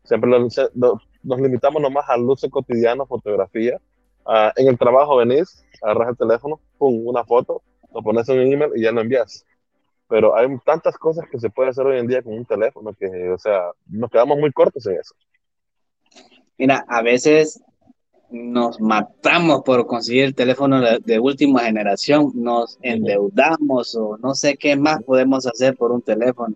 Siempre 0.04 0.30
nos 0.30 1.39
limitamos 1.39 1.82
nomás 1.82 2.06
al 2.10 2.22
uso 2.22 2.50
cotidiano, 2.50 3.06
fotografía, 3.06 3.80
Ah, 4.26 4.52
en 4.56 4.68
el 4.68 4.78
trabajo 4.78 5.18
venís, 5.18 5.64
agarras 5.82 6.10
el 6.10 6.18
teléfono, 6.18 6.60
pum, 6.78 7.06
una 7.06 7.24
foto, 7.24 7.62
lo 7.94 8.02
pones 8.02 8.28
en 8.30 8.40
un 8.40 8.54
email 8.54 8.72
y 8.76 8.82
ya 8.82 8.92
lo 8.92 9.02
envías. 9.02 9.46
Pero 10.08 10.36
hay 10.36 10.48
tantas 10.66 10.98
cosas 10.98 11.26
que 11.30 11.40
se 11.40 11.50
puede 11.50 11.70
hacer 11.70 11.86
hoy 11.86 12.00
en 12.00 12.08
día 12.08 12.22
con 12.22 12.34
un 12.34 12.46
teléfono 12.46 12.94
que, 12.94 13.30
o 13.30 13.38
sea, 13.38 13.72
nos 13.88 14.10
quedamos 14.10 14.38
muy 14.38 14.52
cortos 14.52 14.86
en 14.88 15.00
eso. 15.00 15.16
Mira, 16.58 16.86
a 16.88 17.02
veces 17.02 17.62
nos 18.32 18.80
matamos 18.80 19.62
por 19.64 19.86
conseguir 19.88 20.26
el 20.26 20.36
teléfono 20.36 20.82
de, 20.82 21.20
última 21.20 21.62
generación, 21.62 22.32
nos 22.34 22.78
endeudamos 22.82 23.96
o 23.96 24.18
no 24.18 24.34
sé 24.36 24.58
qué 24.58 24.76
más 24.76 25.04
podemos 25.04 25.46
hacer 25.46 25.76
por 25.76 25.92
un 25.92 26.02
teléfono 26.02 26.56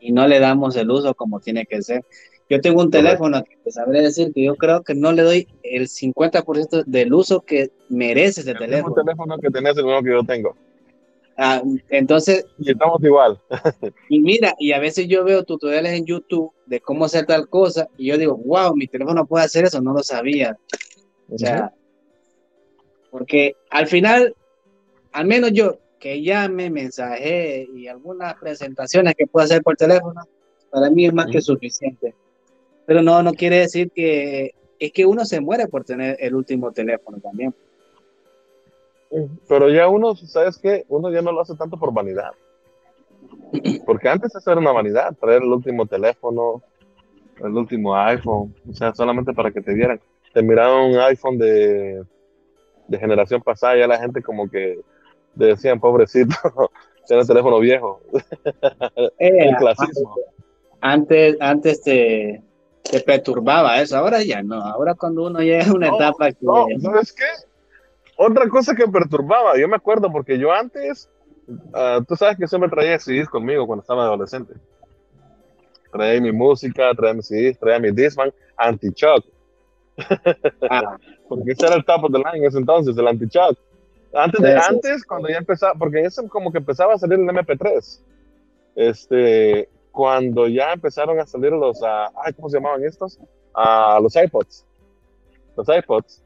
y 0.00 0.12
no 0.12 0.26
le 0.26 0.38
damos 0.38 0.76
el 0.76 0.90
uso 0.90 1.14
como 1.14 1.40
tiene 1.40 1.66
que 1.66 1.82
ser. 1.82 2.04
Yo 2.48 2.60
tengo 2.60 2.80
un 2.80 2.90
teléfono 2.90 3.42
que 3.42 3.56
te 3.64 3.72
sabré 3.72 4.02
decir 4.02 4.32
que 4.32 4.44
yo 4.44 4.54
creo 4.54 4.82
que 4.82 4.94
no 4.94 5.10
le 5.12 5.22
doy 5.22 5.48
el 5.64 5.88
50% 5.88 6.84
del 6.84 7.12
uso 7.12 7.40
que 7.40 7.70
merece 7.88 8.42
ese 8.42 8.54
teléfono. 8.54 8.94
Un 8.94 9.04
teléfono 9.04 9.38
que 9.38 9.50
tenés 9.50 9.76
el 9.76 9.84
mismo 9.84 10.02
que 10.02 10.10
yo 10.10 10.22
tengo. 10.22 10.56
Ah, 11.36 11.60
entonces. 11.90 12.46
Y 12.58 12.70
estamos 12.70 13.02
igual. 13.02 13.38
y 14.08 14.20
mira, 14.20 14.54
y 14.58 14.72
a 14.72 14.78
veces 14.78 15.08
yo 15.08 15.24
veo 15.24 15.42
tutoriales 15.44 15.92
en 15.92 16.06
YouTube 16.06 16.52
de 16.66 16.80
cómo 16.80 17.04
hacer 17.04 17.26
tal 17.26 17.48
cosa 17.48 17.88
y 17.98 18.06
yo 18.06 18.16
digo, 18.16 18.36
wow, 18.36 18.74
mi 18.76 18.86
teléfono 18.86 19.26
puede 19.26 19.44
hacer 19.44 19.64
eso, 19.64 19.80
no 19.80 19.92
lo 19.92 20.02
sabía. 20.02 20.56
O 21.28 21.36
sea, 21.36 21.72
porque 23.10 23.56
al 23.70 23.88
final, 23.88 24.34
al 25.12 25.26
menos 25.26 25.50
yo, 25.52 25.78
que 25.98 26.22
llame, 26.22 26.70
mensaje 26.70 27.68
y 27.74 27.88
algunas 27.88 28.34
presentaciones 28.36 29.14
que 29.16 29.26
pueda 29.26 29.46
hacer 29.46 29.62
por 29.62 29.76
teléfono, 29.76 30.22
para 30.70 30.90
mí 30.90 31.06
es 31.06 31.12
más 31.12 31.26
que 31.26 31.40
suficiente. 31.40 32.14
Pero 32.86 33.02
no, 33.02 33.22
no 33.22 33.32
quiere 33.32 33.60
decir 33.60 33.90
que 33.90 34.54
es 34.78 34.92
que 34.92 35.06
uno 35.06 35.24
se 35.24 35.40
muere 35.40 35.66
por 35.68 35.84
tener 35.84 36.16
el 36.20 36.34
último 36.34 36.72
teléfono 36.72 37.18
también. 37.18 37.54
Pero 39.48 39.70
ya 39.70 39.88
uno, 39.88 40.14
¿sabes 40.16 40.58
qué? 40.58 40.84
Uno 40.88 41.10
ya 41.10 41.22
no 41.22 41.32
lo 41.32 41.40
hace 41.40 41.54
tanto 41.56 41.78
por 41.78 41.92
vanidad. 41.92 42.32
Porque 43.84 44.08
antes 44.08 44.34
eso 44.34 44.50
era 44.50 44.60
una 44.60 44.72
vanidad, 44.72 45.14
traer 45.18 45.42
el 45.42 45.52
último 45.52 45.86
teléfono, 45.86 46.62
el 47.42 47.52
último 47.52 47.96
iPhone, 47.96 48.54
o 48.68 48.74
sea, 48.74 48.94
solamente 48.94 49.32
para 49.32 49.50
que 49.50 49.60
te 49.60 49.74
vieran. 49.74 50.00
Te 50.32 50.42
miraban 50.42 50.90
un 50.90 50.98
iPhone 50.98 51.38
de, 51.38 52.04
de 52.88 52.98
generación 52.98 53.40
pasada, 53.42 53.76
ya 53.76 53.86
la 53.86 53.98
gente 53.98 54.22
como 54.22 54.48
que 54.48 54.80
decían, 55.34 55.80
pobrecito, 55.80 56.34
tiene 57.06 57.22
el 57.22 57.28
teléfono 57.28 57.58
viejo. 57.58 58.00
Eh, 59.18 59.48
el 59.48 59.56
clasismo. 59.56 60.14
Antes, 60.80 61.36
antes 61.40 61.82
te, 61.82 62.42
te 62.90 63.00
perturbaba 63.00 63.80
eso, 63.80 63.96
ahora 63.96 64.22
ya 64.22 64.42
no, 64.42 64.56
ahora 64.56 64.94
cuando 64.94 65.26
uno 65.26 65.40
llega 65.40 65.66
a 65.66 65.72
una 65.72 65.88
etapa 65.88 66.32
que... 66.32 66.38
No, 66.40 66.66
¿sabes 66.80 67.12
qué? 67.12 67.24
Otra 68.16 68.48
cosa 68.48 68.74
que 68.74 68.86
perturbaba, 68.88 69.58
yo 69.58 69.68
me 69.68 69.76
acuerdo 69.76 70.10
porque 70.10 70.38
yo 70.38 70.52
antes, 70.52 71.10
ah, 71.74 72.00
tú 72.06 72.16
sabes 72.16 72.36
que 72.38 72.46
siempre 72.46 72.70
traía 72.70 72.98
CDs 72.98 73.28
conmigo 73.28 73.66
cuando 73.66 73.82
estaba 73.82 74.04
adolescente. 74.04 74.54
Traía 75.92 76.20
mi 76.20 76.32
música, 76.32 76.94
traía 76.94 77.14
mis 77.14 77.26
CDs, 77.26 77.58
traía 77.58 77.78
mi 77.78 77.90
Disman, 77.90 78.32
anti-shock. 78.56 79.24
Ah. 80.70 80.96
porque 81.28 81.52
ese 81.52 81.66
era 81.66 81.76
el 81.76 81.84
top 81.84 82.04
of 82.04 82.12
the 82.12 82.18
line 82.18 82.38
en 82.38 82.44
ese 82.44 82.58
entonces, 82.58 82.96
el 82.96 83.06
anti-shock. 83.06 83.58
Antes, 84.14 84.40
de, 84.40 84.54
antes, 84.56 85.04
cuando 85.04 85.28
ya 85.28 85.36
empezaba, 85.36 85.74
porque 85.74 86.00
eso 86.00 86.26
como 86.28 86.50
que 86.50 86.58
empezaba 86.58 86.94
a 86.94 86.98
salir 86.98 87.18
el 87.18 87.26
MP3. 87.26 88.00
Este, 88.76 89.68
cuando 89.96 90.46
ya 90.46 90.74
empezaron 90.74 91.18
a 91.18 91.24
salir 91.24 91.52
los, 91.52 91.80
uh, 91.80 92.34
¿cómo 92.36 92.50
se 92.50 92.58
llamaban 92.58 92.84
estos? 92.84 93.18
a 93.54 93.98
los 93.98 94.14
iPods. 94.14 94.66
Los 95.56 95.66
iPods. 95.66 96.22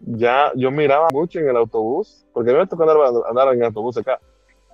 Ya 0.00 0.50
yo 0.56 0.70
miraba 0.70 1.08
mucho 1.12 1.40
en 1.40 1.48
el 1.50 1.56
autobús, 1.58 2.24
porque 2.32 2.50
a 2.50 2.54
mí 2.54 2.60
me 2.60 2.66
tocó 2.66 2.84
andar, 2.84 3.48
en 3.52 3.60
el 3.60 3.66
autobús 3.66 3.98
acá. 3.98 4.18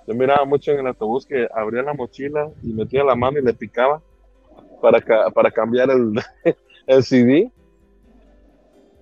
Yo 0.07 0.15
miraba 0.15 0.45
mucho 0.45 0.71
en 0.71 0.79
el 0.79 0.87
autobús 0.87 1.25
que 1.25 1.49
abría 1.53 1.83
la 1.83 1.93
mochila 1.93 2.49
y 2.63 2.71
metía 2.71 3.03
la 3.03 3.13
mano 3.13 3.39
y 3.39 3.43
le 3.43 3.53
picaba 3.53 4.01
para, 4.81 5.01
para 5.31 5.51
cambiar 5.51 5.89
el, 5.89 6.13
el 6.87 7.03
CD. 7.03 7.51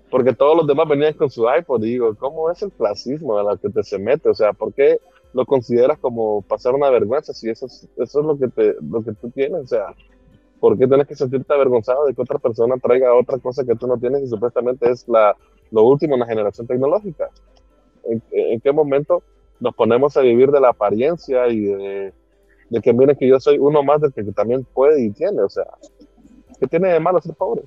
Porque 0.10 0.34
todos 0.34 0.58
los 0.58 0.65
demás 0.65 0.88
venían 0.88 1.13
con 1.13 1.30
su 1.30 1.46
iPod. 1.48 1.84
Y 1.84 1.91
digo, 1.91 2.15
¿cómo 2.15 2.50
es 2.50 2.60
el 2.63 2.72
clasismo 2.72 3.38
a 3.38 3.44
la 3.44 3.58
que 3.58 3.70
te 3.70 3.84
se 3.84 4.00
mete? 4.00 4.30
O 4.30 4.34
sea, 4.34 4.52
¿por 4.52 4.74
qué 4.74 4.98
lo 5.36 5.45
consideras 5.45 6.00
como 6.00 6.41
pasar 6.41 6.74
una 6.74 6.89
vergüenza 6.89 7.34
si 7.34 7.50
eso 7.50 7.65
es, 7.65 7.88
eso 7.98 8.19
es 8.21 8.26
lo, 8.26 8.39
que 8.39 8.48
te, 8.48 8.76
lo 8.82 9.04
que 9.04 9.12
tú 9.13 9.30
tienes. 9.30 9.62
O 9.63 9.67
sea, 9.67 9.93
¿por 10.60 10.78
qué 10.78 10.88
tienes 10.88 11.06
que 11.06 11.15
sentirte 11.15 11.54
avergonzado 11.54 12.06
de 12.06 12.15
que 12.15 12.21
otra 12.21 12.39
persona 12.39 12.76
traiga 12.78 13.13
otra 13.13 13.38
cosa 13.38 13.65
que 13.65 13.76
tú 13.76 13.86
no 13.86 13.98
tienes 13.98 14.24
y 14.24 14.28
supuestamente 14.28 14.89
es 14.89 15.08
la, 15.10 15.36
lo 15.71 15.84
último 15.84 16.15
en 16.15 16.21
la 16.21 16.26
generación 16.26 16.65
tecnológica? 16.65 17.30
en, 18.06 18.62
qué 18.62 18.71
momento 18.71 19.24
nos 19.60 19.76
ponemos 19.76 20.15
a 20.17 20.21
vivir 20.21 20.52
de 20.52 20.60
la 20.60 20.69
apariencia 20.69 21.48
y 21.48 21.62
de, 21.62 22.13
que 22.82 22.93
miren 22.93 23.15
que 23.15 23.28
yo 23.28 23.39
soy 23.39 23.58
uno 23.58 23.84
más 23.84 24.02
del 24.02 24.13
que, 24.13 24.24
también 24.32 24.65
puede 24.74 25.04
y 25.04 25.12
tiene, 25.12 25.41
o 25.41 25.50
sea, 25.50 25.65
¿qué 26.60 26.67
tiene 26.67 26.89
de 26.89 27.00
malo 27.00 27.21
ser 27.21 27.36
pobre? 27.36 27.63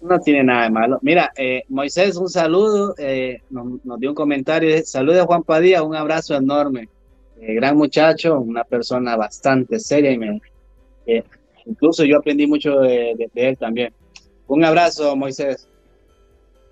No 0.00 0.18
tiene 0.18 0.44
nada 0.44 0.64
de 0.64 0.70
malo. 0.70 0.98
Mira, 1.02 1.30
eh, 1.36 1.62
Moisés, 1.68 2.16
un 2.16 2.28
saludo, 2.28 2.94
eh, 2.96 3.42
nos, 3.50 4.00
dio 4.00 4.10
un 4.10 4.14
comentario. 4.14 4.82
Saludos 4.84 5.22
a 5.22 5.26
Juan 5.26 5.42
Padilla, 5.42 5.82
un 5.82 5.94
abrazo 5.94 6.34
enorme. 6.34 6.88
Eh, 7.38 7.54
gran 7.54 7.76
muchacho, 7.76 8.40
una 8.40 8.64
persona 8.64 9.16
bastante 9.16 9.78
seria 9.78 10.10
y 10.10 10.18
me, 10.18 10.40
incluso 11.66 12.04
yo 12.04 12.18
aprendí 12.18 12.46
mucho 12.46 12.80
de, 12.80 13.30
él 13.34 13.58
también. 13.58 13.92
Un 14.46 14.64
abrazo, 14.64 15.14
Moisés. 15.16 15.68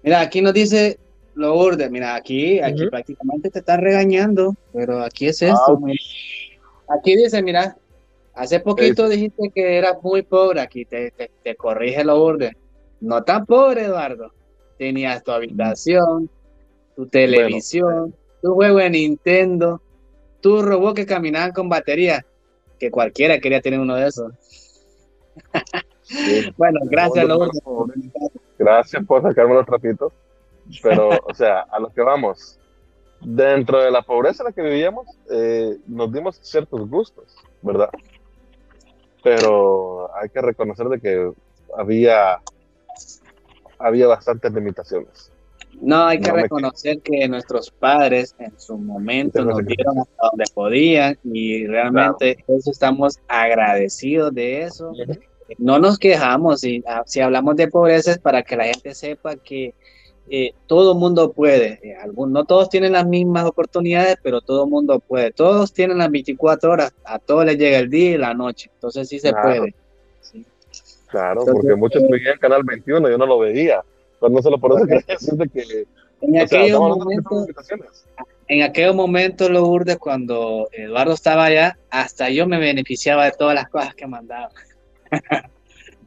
Mira, 0.02 0.20
aquí 0.20 0.40
nos 0.40 0.54
dice 0.54 0.98
Lourdes, 1.34 1.90
mira, 1.90 2.14
aquí, 2.14 2.60
aquí 2.60 2.86
prácticamente 2.86 3.50
te 3.50 3.58
están 3.58 3.82
regañando, 3.82 4.56
pero 4.72 5.00
aquí 5.00 5.26
es 5.26 5.42
esto. 5.42 5.78
Ah, 6.88 6.96
aquí 6.96 7.14
dice, 7.14 7.42
mira, 7.42 7.76
hace 8.34 8.60
poquito 8.60 9.08
dijiste 9.08 9.50
que 9.54 9.76
eras 9.76 9.96
muy 10.02 10.22
pobre, 10.22 10.60
aquí 10.60 10.84
te, 10.86 11.10
te, 11.10 11.30
te 11.42 11.56
corrige 11.56 12.04
Lourdes 12.04 12.52
no 13.00 13.22
tan 13.24 13.46
pobre, 13.46 13.84
Eduardo. 13.84 14.32
Tenías 14.78 15.22
tu 15.24 15.32
habitación, 15.32 16.30
tu 16.94 17.06
televisión, 17.06 18.14
tu 18.42 18.54
juego 18.54 18.78
de 18.78 18.90
Nintendo, 18.90 19.80
tu 20.40 20.62
robot 20.62 20.96
que 20.96 21.06
caminaban 21.06 21.52
con 21.52 21.68
batería, 21.68 22.24
que 22.78 22.90
cualquiera 22.90 23.40
quería 23.40 23.60
tener 23.60 23.80
uno 23.80 23.96
de 23.96 24.08
esos. 24.08 24.32
bueno, 26.56 26.80
gracias, 26.84 27.24
Lourdes. 27.26 27.60
Gracias 28.58 29.04
por 29.04 29.22
sacarme 29.22 29.54
los 29.54 29.66
trapitos. 29.66 30.12
Pero, 30.82 31.10
o 31.24 31.34
sea, 31.34 31.60
a 31.60 31.80
lo 31.80 31.88
que 31.90 32.02
vamos, 32.02 32.58
dentro 33.20 33.82
de 33.82 33.90
la 33.90 34.02
pobreza 34.02 34.42
en 34.42 34.48
la 34.48 34.52
que 34.52 34.62
vivíamos, 34.62 35.06
eh, 35.30 35.78
nos 35.86 36.12
dimos 36.12 36.38
ciertos 36.42 36.88
gustos, 36.88 37.36
¿verdad? 37.62 37.90
Pero 39.22 40.14
hay 40.14 40.28
que 40.28 40.40
reconocer 40.40 40.88
de 40.88 41.00
que 41.00 41.32
había 41.76 42.40
había 43.78 44.06
bastantes 44.06 44.52
limitaciones. 44.52 45.30
No, 45.80 46.06
hay 46.06 46.20
que 46.20 46.32
reconocer 46.32 47.00
que 47.00 47.28
nuestros 47.28 47.70
padres 47.70 48.34
en 48.38 48.58
su 48.58 48.76
momento 48.76 49.44
nos 49.44 49.64
dieron 49.64 49.98
hasta 49.98 50.28
donde 50.30 50.44
podían 50.52 51.18
y 51.22 51.66
realmente 51.66 52.44
eso 52.48 52.70
estamos 52.70 53.18
agradecidos 53.28 54.34
de 54.34 54.62
eso. 54.62 54.92
No 55.58 55.78
nos 55.78 55.98
quejamos 55.98 56.64
y 56.64 56.82
ah, 56.86 57.02
si 57.06 57.20
hablamos 57.20 57.56
de 57.56 57.68
pobreza 57.68 58.12
es 58.12 58.18
para 58.18 58.42
que 58.42 58.56
la 58.56 58.64
gente 58.64 58.94
sepa 58.94 59.36
que 59.36 59.74
eh, 60.30 60.52
todo 60.66 60.94
mundo 60.94 61.32
puede. 61.32 61.80
Eh, 61.82 61.96
no 62.14 62.44
todos 62.44 62.68
tienen 62.68 62.92
las 62.92 63.06
mismas 63.06 63.46
oportunidades, 63.46 64.16
pero 64.22 64.40
todo 64.40 64.66
mundo 64.66 65.00
puede. 65.00 65.30
Todos 65.30 65.72
tienen 65.72 65.98
las 65.98 66.10
24 66.10 66.70
horas, 66.70 66.92
a 67.04 67.18
todos 67.18 67.46
les 67.46 67.56
llega 67.56 67.78
el 67.78 67.88
día 67.88 68.10
y 68.10 68.18
la 68.18 68.34
noche. 68.34 68.70
Entonces 68.74 69.08
sí 69.08 69.20
se 69.20 69.32
puede. 69.32 69.74
Claro, 71.08 71.44
porque 71.44 71.74
muchos 71.74 72.02
veían 72.08 72.38
Canal 72.38 72.62
21, 72.64 73.08
yo 73.08 73.18
no 73.18 73.26
lo 73.26 73.38
veía. 73.38 73.82
Pero 74.20 74.30
no 74.30 74.42
solo 74.42 74.58
por 74.58 74.76
eso 74.76 74.86
que 74.86 75.18
siente 75.18 75.48
que. 75.48 75.86
En 76.20 76.38
aquellos 76.38 76.80
momentos, 76.80 77.46
en 78.48 78.62
aquel 78.62 78.94
momento, 78.94 79.48
lo 79.48 79.66
urde 79.66 79.96
cuando 79.98 80.68
Eduardo 80.72 81.12
estaba 81.12 81.44
allá, 81.44 81.78
hasta 81.90 82.28
yo 82.30 82.46
me 82.46 82.58
beneficiaba 82.58 83.26
de 83.26 83.32
todas 83.32 83.54
las 83.54 83.68
cosas 83.68 83.94
que 83.94 84.06
mandaba. 84.06 84.50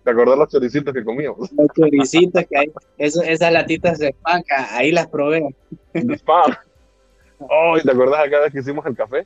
¿Te 0.03 0.09
acordás 0.09 0.37
los 0.37 0.49
choricitos 0.49 0.93
que 0.93 1.03
comíamos? 1.03 1.51
Los 1.51 1.67
choricitos 1.77 2.43
que 2.49 2.57
hay, 2.57 2.71
eso, 2.97 3.21
esas 3.21 3.53
latitas 3.53 3.99
de 3.99 4.15
pan, 4.21 4.43
ahí 4.71 4.91
las 4.91 5.07
probé. 5.07 5.55
De 5.93 6.15
spam. 6.15 6.51
Oh, 7.37 7.77
¿y 7.77 7.81
te 7.81 7.91
acordás 7.91 8.27
cada 8.29 8.43
vez 8.43 8.53
que 8.53 8.59
hicimos 8.59 8.85
el 8.85 8.95
café? 8.95 9.25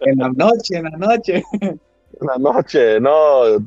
En 0.00 0.18
la 0.18 0.28
noche, 0.28 0.76
en 0.76 0.84
la 0.84 0.90
noche. 0.90 1.42
En 1.60 2.26
la 2.26 2.38
noche, 2.38 3.00
no, 3.00 3.58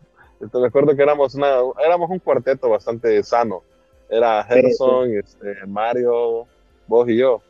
me 0.54 0.68
acuerdo 0.68 0.96
que 0.96 1.04
éramos, 1.04 1.36
una, 1.36 1.58
éramos 1.84 2.10
un 2.10 2.20
cuarteto 2.20 2.70
bastante 2.70 3.22
sano. 3.24 3.64
Era 4.10 4.44
Gerson, 4.44 5.16
Este, 5.16 5.66
Mario, 5.68 6.46
vos 6.88 7.08
y 7.10 7.18
yo. 7.18 7.42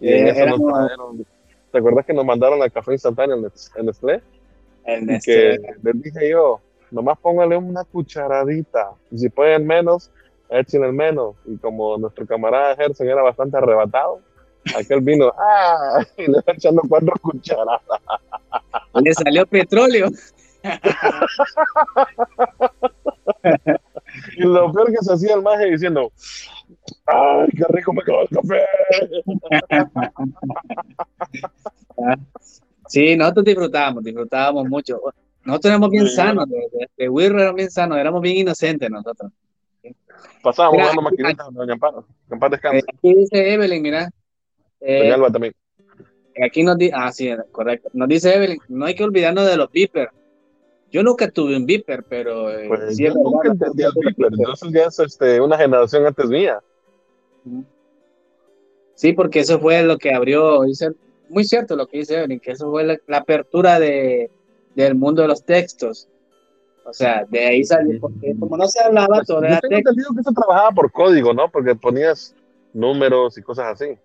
Y 0.00 0.12
en 0.12 0.28
eso 0.28 0.46
nos 0.46 1.26
¿Te 1.70 1.78
acuerdas 1.78 2.06
que 2.06 2.14
nos 2.14 2.24
mandaron 2.24 2.62
al 2.62 2.72
café 2.72 2.92
instantáneo 2.92 3.36
en 3.36 3.42
Nestlé? 3.86 4.22
El 4.84 5.06
Nestlé. 5.06 5.58
Que 5.60 5.74
les 5.82 6.02
dije 6.02 6.30
yo, 6.30 6.60
nomás 6.90 7.18
póngale 7.18 7.56
una 7.56 7.84
cucharadita. 7.84 8.92
Y 9.10 9.18
si 9.18 9.28
pueden 9.28 9.66
menos, 9.66 10.10
echen 10.48 10.84
el 10.84 10.94
menos. 10.94 11.36
Y 11.44 11.56
como 11.58 11.98
nuestro 11.98 12.26
camarada 12.26 12.74
Gerson 12.74 13.08
era 13.08 13.22
bastante 13.22 13.58
arrebatado, 13.58 14.20
aquel 14.78 15.02
vino, 15.02 15.30
¡ah! 15.38 16.02
Y 16.16 16.26
le 16.26 16.38
echando 16.46 16.82
cuatro 16.88 17.12
cucharadas. 17.20 17.82
Le 18.94 19.12
salió 19.12 19.46
petróleo 19.46 20.08
y 24.36 24.42
lo 24.42 24.72
peor 24.72 24.90
que 24.90 24.98
se 25.00 25.12
hacía 25.12 25.34
el 25.34 25.42
maje 25.42 25.66
diciendo, 25.66 26.12
¡ay, 27.06 27.48
qué 27.56 27.64
rico 27.68 27.92
me 27.92 28.02
quedó 28.02 28.22
el 28.22 28.28
café! 28.28 28.64
sí, 32.88 33.16
nosotros 33.16 33.44
disfrutábamos, 33.44 34.04
disfrutábamos 34.04 34.68
mucho. 34.68 35.00
Nosotros 35.44 35.70
éramos 35.70 35.90
bien 35.90 36.08
sanos, 36.08 36.48
de, 36.48 36.88
de, 36.96 37.24
éramos 37.24 37.54
bien 37.54 37.70
sanos, 37.70 37.98
éramos 37.98 38.20
bien 38.20 38.36
inocentes 38.38 38.90
nosotros. 38.90 39.32
Pasábamos 40.42 40.80
jugando 40.80 41.02
maquinitas 41.02 41.46
Doña 41.52 41.72
Amparo, 41.74 42.06
en 42.30 42.38
paz 42.38 42.50
descanse. 42.50 42.84
Aquí 42.92 43.14
dice 43.14 43.52
Evelyn, 43.54 43.82
mira. 43.82 44.10
Eh, 44.80 45.12
Alba 45.12 45.30
también. 45.30 45.54
Aquí 46.44 46.62
nos 46.62 46.78
dice, 46.78 46.92
ah, 46.94 47.10
sí, 47.10 47.30
correcto. 47.50 47.90
Nos 47.92 48.08
dice 48.08 48.34
Evelyn, 48.34 48.58
no 48.68 48.86
hay 48.86 48.94
que 48.94 49.04
olvidarnos 49.04 49.46
de 49.46 49.56
los 49.56 49.70
beepers. 49.72 50.12
Yo 50.90 51.02
nunca 51.02 51.30
tuve 51.30 51.56
un 51.56 51.66
Viper, 51.66 52.04
pero 52.08 52.50
eh, 52.50 52.66
pues 52.68 52.96
sí 52.96 53.04
yo 53.04 53.14
nunca 53.14 53.48
entendí 53.48 53.82
el 53.82 53.92
Viper. 53.94 54.32
Entonces 54.32 54.72
ya 54.72 54.84
es 54.84 54.98
este, 54.98 55.40
una 55.40 55.58
generación 55.58 56.06
antes 56.06 56.26
mía. 56.26 56.60
Sí, 58.94 59.12
porque 59.12 59.40
eso 59.40 59.60
fue 59.60 59.82
lo 59.82 59.98
que 59.98 60.12
abrió, 60.12 60.62
muy 61.28 61.44
cierto 61.44 61.76
lo 61.76 61.86
que 61.86 61.98
dice 61.98 62.16
Evelyn, 62.16 62.40
que 62.40 62.52
eso 62.52 62.70
fue 62.70 62.84
la, 62.84 63.16
apertura 63.16 63.78
de, 63.78 64.30
del 64.74 64.94
mundo 64.94 65.22
de 65.22 65.28
los 65.28 65.44
textos. 65.44 66.08
O 66.84 66.92
sea, 66.92 67.24
de 67.28 67.46
ahí 67.46 67.64
salió, 67.64 68.00
porque 68.00 68.34
como 68.38 68.56
no 68.56 68.66
se 68.66 68.82
hablaba 68.82 69.16
pues, 69.16 69.26
todo 69.26 69.44
era 69.44 69.60
texto. 69.60 69.92
que 69.94 70.20
eso 70.20 70.32
trabajaba 70.34 70.70
por 70.72 70.90
código, 70.90 71.34
¿no? 71.34 71.50
Porque 71.50 71.74
ponías 71.74 72.34
números 72.72 73.36
y 73.36 73.42
cosas 73.42 73.66
así. 73.72 73.98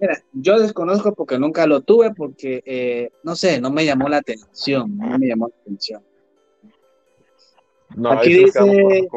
Mira, 0.00 0.18
yo 0.32 0.58
desconozco 0.58 1.14
porque 1.14 1.38
nunca 1.38 1.66
lo 1.66 1.80
tuve, 1.80 2.12
porque, 2.14 2.62
eh, 2.66 3.10
no 3.22 3.34
sé, 3.34 3.60
no 3.60 3.70
me 3.70 3.84
llamó 3.84 4.08
la 4.08 4.18
atención, 4.18 4.96
no 4.96 5.18
me 5.18 5.26
llamó 5.26 5.48
la 5.48 5.56
atención. 5.62 6.02
aquí, 8.10 8.34
dice, 8.34 9.08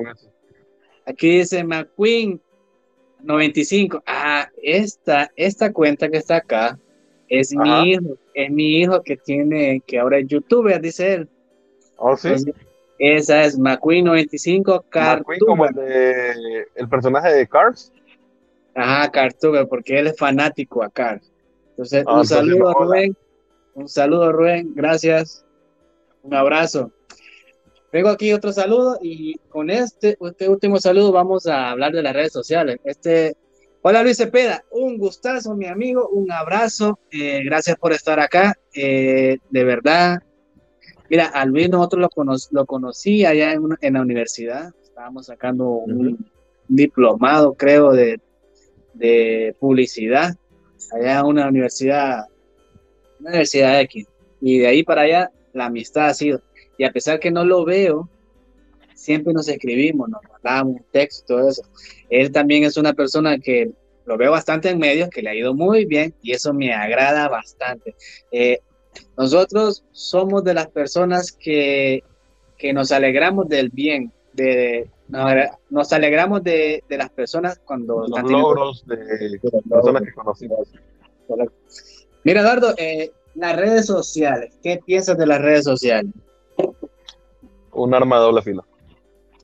aquí 1.05 1.29
dice 1.39 1.63
McQueen 1.63 2.41
95. 3.21 4.03
Ah, 4.05 4.49
esta, 4.61 5.29
esta 5.35 5.73
cuenta 5.73 6.09
que 6.09 6.17
está 6.17 6.37
acá 6.37 6.79
es 7.27 7.53
mi 7.53 7.91
hijo, 7.91 8.17
es 8.33 8.49
mi 8.49 8.79
hijo 8.79 9.03
que 9.03 9.17
tiene, 9.17 9.81
que 9.85 9.99
ahora 9.99 10.19
es 10.19 10.27
youtuber, 10.27 10.79
dice 10.81 11.13
él. 11.13 11.29
Oh, 11.97 12.15
sí. 12.15 12.29
esa 12.97 13.43
es 13.43 13.59
McQueen 13.59 14.05
95 14.05 14.85
McQueen 14.93 15.39
como 15.41 15.65
el, 15.65 15.75
de, 15.75 16.65
el 16.75 16.87
personaje 16.87 17.33
de 17.33 17.47
Cars. 17.47 17.91
Ajá, 18.75 19.11
Cartuber, 19.11 19.67
porque 19.67 19.99
él 19.99 20.07
es 20.07 20.17
fanático 20.17 20.83
a. 20.83 20.91
Entonces, 21.71 22.03
ah, 22.07 22.19
un 22.19 22.25
saludo, 22.25 22.73
Rubén. 22.73 23.15
Un 23.73 23.87
saludo, 23.87 24.31
Rubén. 24.31 24.73
Gracias. 24.75 25.45
Un 26.23 26.33
abrazo. 26.33 26.91
Vengo 27.91 28.09
aquí 28.09 28.31
otro 28.33 28.51
saludo 28.53 28.99
y 29.01 29.35
con 29.49 29.71
este, 29.71 30.15
este 30.21 30.47
último 30.47 30.79
saludo 30.79 31.11
vamos 31.11 31.47
a 31.47 31.71
hablar 31.71 31.91
de 31.91 32.03
las 32.03 32.13
redes 32.13 32.31
sociales. 32.31 32.77
Este, 32.83 33.35
hola 33.81 34.03
Luis 34.03 34.17
Cepeda, 34.17 34.63
un 34.69 34.99
gustazo, 34.99 35.55
mi 35.55 35.65
amigo, 35.65 36.07
un 36.09 36.31
abrazo. 36.31 36.99
Eh, 37.09 37.41
gracias 37.43 37.77
por 37.77 37.91
estar 37.91 38.19
acá. 38.19 38.53
Eh, 38.75 39.39
de 39.49 39.63
verdad, 39.63 40.19
mira, 41.09 41.27
a 41.27 41.45
Luis 41.45 41.67
nosotros 41.69 42.09
lo, 42.15 42.35
lo 42.51 42.65
conocí 42.67 43.25
allá 43.25 43.53
en, 43.53 43.63
en, 43.81 43.93
la 43.93 44.01
universidad. 44.01 44.71
Estábamos 44.83 45.25
sacando 45.25 45.65
un 45.69 46.29
diplomado, 46.67 47.55
creo, 47.55 47.91
de 47.91 48.21
de 48.93 49.55
publicidad 49.59 50.35
allá 50.91 51.23
una 51.23 51.47
universidad, 51.47 52.25
una 53.19 53.29
universidad 53.29 53.81
X. 53.81 54.07
Y 54.41 54.59
de 54.59 54.67
ahí 54.67 54.83
para 54.83 55.01
allá 55.01 55.31
la 55.53 55.65
amistad 55.65 56.07
ha 56.07 56.13
sido. 56.13 56.41
Y 56.77 56.83
a 56.83 56.91
pesar 56.91 57.19
que 57.19 57.31
no 57.31 57.43
lo 57.43 57.65
veo, 57.65 58.09
siempre 58.93 59.33
nos 59.33 59.47
escribimos, 59.47 60.09
nos 60.09 60.21
mandamos 60.31 60.75
un 60.75 60.85
texto, 60.91 61.35
todo 61.35 61.49
eso. 61.49 61.63
Él 62.09 62.31
también 62.31 62.63
es 62.63 62.77
una 62.77 62.93
persona 62.93 63.37
que 63.37 63.71
lo 64.05 64.17
veo 64.17 64.31
bastante 64.31 64.69
en 64.69 64.79
medios, 64.79 65.09
que 65.09 65.21
le 65.21 65.29
ha 65.29 65.35
ido 65.35 65.53
muy 65.53 65.85
bien 65.85 66.13
y 66.21 66.31
eso 66.31 66.53
me 66.53 66.73
agrada 66.73 67.27
bastante. 67.27 67.95
Eh, 68.31 68.59
nosotros 69.17 69.83
somos 69.91 70.43
de 70.43 70.53
las 70.53 70.67
personas 70.67 71.31
que, 71.31 72.03
que 72.57 72.73
nos 72.73 72.91
alegramos 72.91 73.47
del 73.49 73.69
bien 73.69 74.11
de, 74.33 74.89
nos 75.69 75.93
alegramos 75.93 76.43
de, 76.43 76.83
de, 76.87 76.97
las 76.97 77.09
personas 77.09 77.59
cuando 77.65 78.07
los 78.07 78.23
logros 78.23 78.85
de, 78.85 79.39
personas 79.69 80.03
que 80.03 80.13
conocimos. 80.13 80.71
Mira, 82.23 82.41
Eduardo, 82.41 82.73
eh, 82.77 83.11
las 83.35 83.55
redes 83.55 83.85
sociales, 83.85 84.57
¿qué 84.61 84.79
piensas 84.85 85.17
de 85.17 85.25
las 85.25 85.41
redes 85.41 85.65
sociales? 85.65 86.11
Un 87.71 87.93
arma 87.93 88.17
de 88.17 88.21
doble 88.21 88.41
filo. 88.41 88.65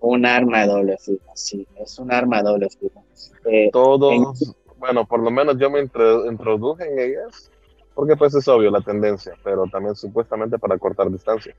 Un 0.01 0.25
arma 0.25 0.62
de 0.62 0.67
doble 0.67 0.97
filo, 0.97 1.21
sí, 1.34 1.67
es 1.78 1.97
un 1.97 2.12
arma 2.12 2.38
de 2.38 2.49
doble 2.49 2.67
filo. 2.69 3.04
Eh, 3.45 3.69
Todos, 3.71 4.56
bueno, 4.78 5.06
por 5.06 5.19
lo 5.21 5.32
menos 5.32 5.58
yo 5.58 5.69
me 5.69 5.80
introduje 5.80 6.86
en 6.91 6.99
ellas, 6.99 7.51
porque 7.95 8.15
pues 8.15 8.36
es 8.36 8.47
obvio 8.47 8.69
la 8.69 8.82
tendencia, 8.82 9.34
pero 9.43 9.65
también 9.67 9.95
supuestamente 9.95 10.60
para 10.60 10.78
cortar 10.78 11.10
distancia. 11.10 11.56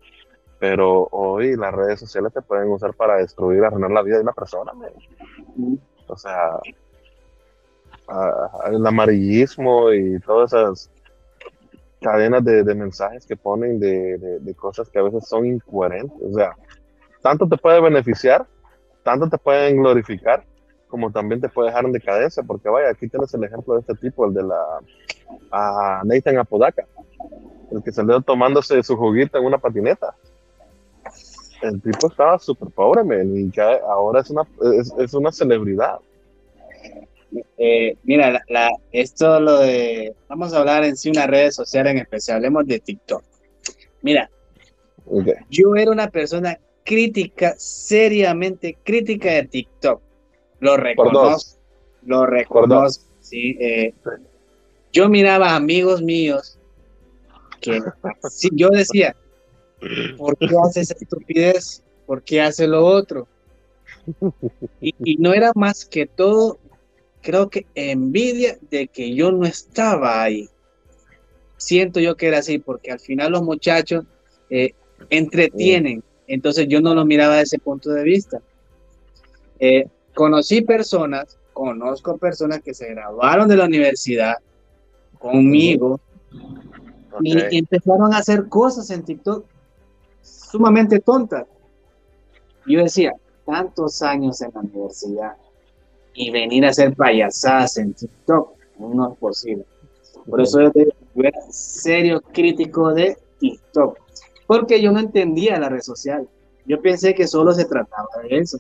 Pero 0.59 1.09
hoy 1.11 1.57
las 1.57 1.73
redes 1.75 2.01
sociales 2.01 2.33
te 2.33 2.43
pueden 2.43 2.69
usar 2.71 2.95
para 2.95 3.17
destruir, 3.17 3.65
arruinar 3.65 3.91
la 3.91 4.03
vida 4.03 4.17
de 4.17 4.23
una 4.23 4.33
persona. 4.33 4.73
O 6.07 6.17
sea, 6.17 6.59
el 8.71 8.87
amarillismo 8.87 9.93
y 9.93 10.19
todas 10.21 10.53
esas 10.53 10.91
cadenas 12.01 12.45
de, 12.45 12.75
mensajes 12.75 13.27
que 13.27 13.37
ponen 13.37 13.81
de, 13.81 14.55
cosas 14.57 14.89
que 14.89 14.99
a 14.99 15.03
veces 15.03 15.29
son 15.29 15.47
incoherentes. 15.47 16.17
O 16.23 16.33
sea, 16.33 16.57
tanto 17.23 17.49
te 17.49 17.57
puede 17.57 17.81
beneficiar, 17.81 18.47
tanto 19.03 19.29
te 19.29 19.39
pueden 19.39 19.79
glorificar, 19.79 20.45
como 20.89 21.11
también 21.11 21.41
te 21.41 21.49
puede 21.49 21.69
dejar 21.69 21.85
en 21.85 21.93
decadencia, 21.93 22.43
porque 22.43 22.69
vaya, 22.69 22.91
aquí 22.91 23.09
tienes 23.09 23.35
el 23.35 23.45
ejemplo 23.45 23.75
de 23.75 23.81
este 23.81 23.95
tipo, 23.97 24.25
el 24.27 24.35
de 24.35 24.43
la 24.45 24.63
a 25.51 26.03
Nathan 26.05 26.39
Apodaca, 26.39 26.87
el 27.73 27.83
que 27.83 27.91
salió 27.93 28.21
tomándose 28.21 28.81
su 28.83 28.97
juguito 28.97 29.39
en 29.39 29.45
una 29.45 29.59
patineta 29.59 30.15
el 31.69 31.81
tipo 31.81 32.09
estaba 32.09 32.39
súper 32.39 32.71
pobre, 32.71 33.03
y 33.25 33.51
ahora 33.89 34.21
es 34.21 34.31
una, 34.31 34.43
es, 34.99 35.15
una 35.15 35.33
celebridad. 35.33 35.99
Eh, 37.59 37.97
mira, 38.05 38.43
la, 38.49 38.71
esto 38.93 39.41
lo 39.41 39.59
de, 39.59 40.15
vamos 40.29 40.53
a 40.53 40.61
hablar 40.61 40.85
en 40.85 40.97
sí 40.97 41.11
una 41.11 41.27
red 41.27 41.51
social 41.51 41.87
en 41.87 41.99
especial, 41.99 42.37
hablemos 42.37 42.67
de 42.67 42.81
TikTok. 42.81 43.23
Mira, 44.03 44.31
yo 45.51 45.75
era 45.77 45.91
una 45.91 46.09
persona 46.09 46.59
crítica, 46.85 47.55
seriamente 47.59 48.79
crítica 48.83 49.31
de 49.31 49.45
TikTok. 49.45 50.01
Lo 50.61 50.77
reconozco, 50.77 51.61
lo 52.05 52.27
reconozco, 52.27 53.05
sí. 53.21 53.57
Eh, 53.61 53.93
yo 54.93 55.09
miraba 55.09 55.51
a 55.51 55.57
amigos 55.57 56.01
míos 56.01 56.59
que 57.61 57.81
yo 58.53 58.69
decía, 58.71 59.15
¿Por 60.17 60.37
qué 60.37 60.55
hace 60.65 60.81
esa 60.81 60.95
estupidez? 60.95 61.83
¿Por 62.07 62.23
qué 62.23 62.41
hace 62.41 62.67
lo 62.67 62.85
otro? 62.85 63.27
Y, 64.81 65.17
no 65.17 65.33
era 65.33 65.53
más 65.55 65.85
que 65.85 66.07
todo, 66.07 66.59
creo 67.23 67.51
que 67.51 67.67
envidia 67.75 68.57
de 68.71 68.89
que 68.89 69.15
yo 69.15 69.33
no 69.33 69.47
estaba 69.47 70.23
ahí. 70.23 70.49
Siento 71.57 72.01
yo 72.01 72.17
que 72.17 72.29
era 72.29 72.39
así, 72.39 72.59
porque 72.59 72.93
al 72.93 73.01
final 73.01 73.33
los 73.33 73.43
muchachos 73.43 74.05
eh, 74.51 74.75
entretienen, 75.11 76.03
entonces 76.29 76.69
yo 76.69 76.81
no 76.81 76.95
lo 76.95 77.05
miraba 77.05 77.35
desde 77.35 77.57
ese 77.57 77.59
punto 77.59 77.91
de 77.91 78.05
vista. 78.05 78.41
Eh, 79.59 79.89
conocí 80.15 80.61
personas, 80.63 81.39
conozco 81.53 82.17
personas 82.19 82.61
que 82.61 82.75
se 82.75 82.89
graduaron 82.89 83.49
de 83.49 83.57
la 83.57 83.65
universidad 83.65 84.37
conmigo 85.19 85.99
y 87.23 87.59
empezaron 87.59 88.13
a 88.13 88.19
hacer 88.19 88.49
cosas 88.49 88.91
en 88.91 89.03
TikTok 89.03 89.47
sumamente 90.51 91.01
tonta. 91.01 91.47
Yo 92.67 92.83
decía, 92.83 93.13
tantos 93.45 94.03
años 94.03 94.41
en 94.43 94.51
la 94.55 94.61
universidad 94.61 95.37
y 96.15 96.31
venir 96.31 96.65
a 96.65 96.71
hacer 96.71 96.95
payasadas 96.95 97.79
en 97.79 97.95
TikTok, 97.95 98.51
no 98.79 99.13
es 99.13 99.19
posible. 99.19 99.65
Por 100.29 100.41
eso 100.41 100.61
yo 100.73 101.23
era 101.23 101.41
serio 101.51 102.21
crítico 102.33 102.93
de 102.93 103.17
TikTok, 103.39 103.99
porque 104.47 104.81
yo 104.83 104.91
no 104.91 104.99
entendía 104.99 105.59
la 105.59 105.69
red 105.69 105.81
social. 105.81 106.29
Yo 106.67 106.83
pensé 106.83 107.15
que 107.15 107.29
solo 107.29 107.53
se 107.53 107.65
trataba 107.65 108.09
de 108.23 108.39
eso. 108.39 108.59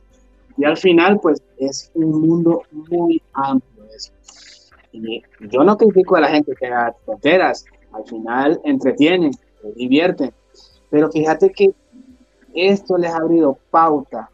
Y 0.56 0.64
al 0.64 0.76
final, 0.76 1.18
pues, 1.20 1.42
es 1.58 1.90
un 1.94 2.20
mundo 2.20 2.62
muy 2.70 3.20
amplio 3.32 3.84
eso. 3.94 4.12
Y 4.92 5.22
yo 5.50 5.64
no 5.64 5.76
critico 5.76 6.16
a 6.16 6.20
la 6.20 6.28
gente 6.28 6.54
que 6.54 6.66
haga 6.66 6.94
tonteras. 7.04 7.64
Al 7.92 8.04
final 8.04 8.60
entretienen, 8.64 9.32
divierten. 9.74 10.32
Pero 10.90 11.10
fíjate 11.10 11.50
que 11.50 11.72
esto 12.54 12.96
les 12.96 13.10
ha 13.10 13.18
abrido 13.18 13.58
pauta 13.70 14.30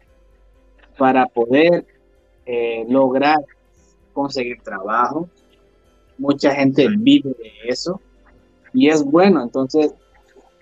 para 0.97 1.25
poder 1.25 1.85
eh, 2.45 2.85
lograr 2.87 3.39
conseguir 4.13 4.61
trabajo. 4.61 5.29
Mucha 6.17 6.53
gente 6.53 6.87
vive 6.97 7.29
de 7.31 7.51
eso 7.67 7.99
y 8.73 8.89
es 8.89 9.03
bueno. 9.03 9.41
Entonces, 9.41 9.93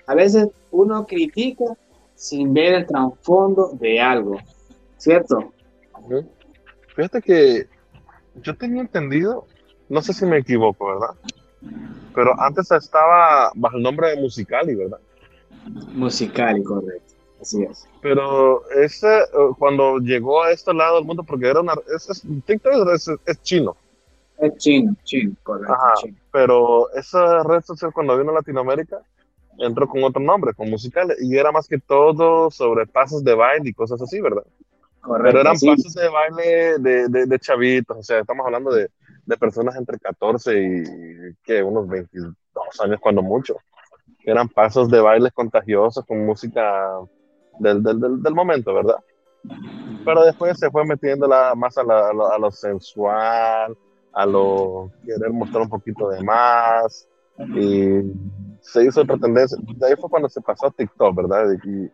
a 0.08 0.16
veces 0.16 0.50
uno 0.72 1.06
critica 1.06 1.66
sin 2.16 2.54
ver 2.54 2.74
el 2.74 2.86
trasfondo 2.86 3.72
de 3.80 4.00
algo, 4.00 4.38
¿cierto? 4.98 5.52
Fíjate 6.96 7.22
que 7.22 7.68
yo 8.36 8.56
tenía 8.56 8.82
entendido, 8.82 9.46
no 9.90 10.02
sé 10.02 10.14
si 10.14 10.26
me 10.26 10.38
equivoco, 10.38 10.88
¿verdad? 10.88 11.16
Pero 12.14 12.40
antes 12.40 12.72
estaba 12.72 13.52
bajo 13.56 13.78
el 13.78 13.84
nombre 13.84 14.10
de 14.10 14.22
Musicali, 14.22 14.76
¿verdad? 14.76 15.00
Musicali, 15.94 16.64
correcto. 16.64 17.14
Así 17.42 17.64
es. 17.64 17.88
Pero 18.02 18.70
ese, 18.70 19.08
eh, 19.08 19.28
cuando 19.58 19.98
llegó 19.98 20.44
a 20.44 20.52
este 20.52 20.74
lado 20.74 20.98
del 20.98 21.06
mundo, 21.06 21.24
porque 21.24 21.48
era 21.48 21.60
una. 21.60 21.74
Es, 21.96 22.24
TikTok 22.46 22.88
es, 23.26 23.42
chino. 23.42 23.76
Es 24.38 24.56
chino, 24.58 24.96
chino, 25.04 25.36
correcto. 25.44 25.76
Pero 26.32 26.92
esa 26.94 27.44
red 27.44 27.62
social, 27.62 27.92
cuando 27.94 28.18
vino 28.18 28.32
a 28.32 28.36
Latinoamérica, 28.36 29.02
entró 29.58 29.88
con 29.88 30.04
otro 30.04 30.22
nombre, 30.22 30.54
con 30.54 30.70
musicales, 30.70 31.18
y 31.22 31.36
era 31.36 31.52
más 31.52 31.68
que 31.68 31.80
todo 31.80 32.52
sobre 32.52 32.86
pasos 32.86 33.24
de 33.24 33.34
baile 33.34 33.70
y 33.70 33.74
cosas 33.74 34.02
así, 34.02 34.22
¿verdad? 34.22 34.44
Correcto. 35.02 35.24
Pero 35.26 35.42
eran 35.42 35.54
pasos 35.54 35.94
de 35.94 36.10
baile 36.10 36.78
de, 36.80 37.08
de, 37.08 37.26
de, 37.26 37.40
chavitos, 37.40 37.98
o 37.98 38.04
sea, 38.04 38.20
estamos 38.20 38.46
hablando 38.46 38.72
de, 38.72 38.90
de 39.26 39.38
personas 39.38 39.76
entre 39.76 39.98
14 39.98 40.60
y 40.60 40.84
que 41.44 41.64
unos 41.64 41.88
22 41.88 42.36
años, 42.82 43.00
cuando 43.00 43.22
mucho. 43.22 43.58
Eran 44.26 44.48
pasos 44.50 44.90
de 44.90 45.02
bailes 45.02 45.32
contagiosos 45.34 46.06
con 46.06 46.26
música 46.26 46.88
del, 47.60 47.82
del, 47.82 48.22
del, 48.22 48.36
momento, 48.36 48.74
¿verdad? 48.74 48.98
Pero 50.06 50.24
después 50.24 50.58
se 50.60 50.70
fue 50.70 50.86
metiendo 50.86 51.28
la, 51.28 51.54
más 51.56 51.78
a, 51.78 51.84
la, 51.84 52.10
a, 52.10 52.38
lo, 52.38 52.52
sensual, 52.52 53.76
a 54.14 54.26
lo 54.26 54.92
querer 55.06 55.32
mostrar 55.32 55.64
un 55.64 55.70
poquito 55.70 56.10
de 56.10 56.22
más, 56.24 57.08
y 57.56 58.02
se 58.62 58.86
hizo 58.86 59.02
otra 59.02 59.18
tendencia. 59.18 59.58
De 59.76 59.88
ahí 59.88 59.96
fue 60.00 60.10
cuando 60.10 60.30
se 60.30 60.42
pasó 60.42 60.68
a 60.68 60.72
TikTok, 60.72 61.16
¿verdad? 61.16 61.46
Y, 61.64 61.90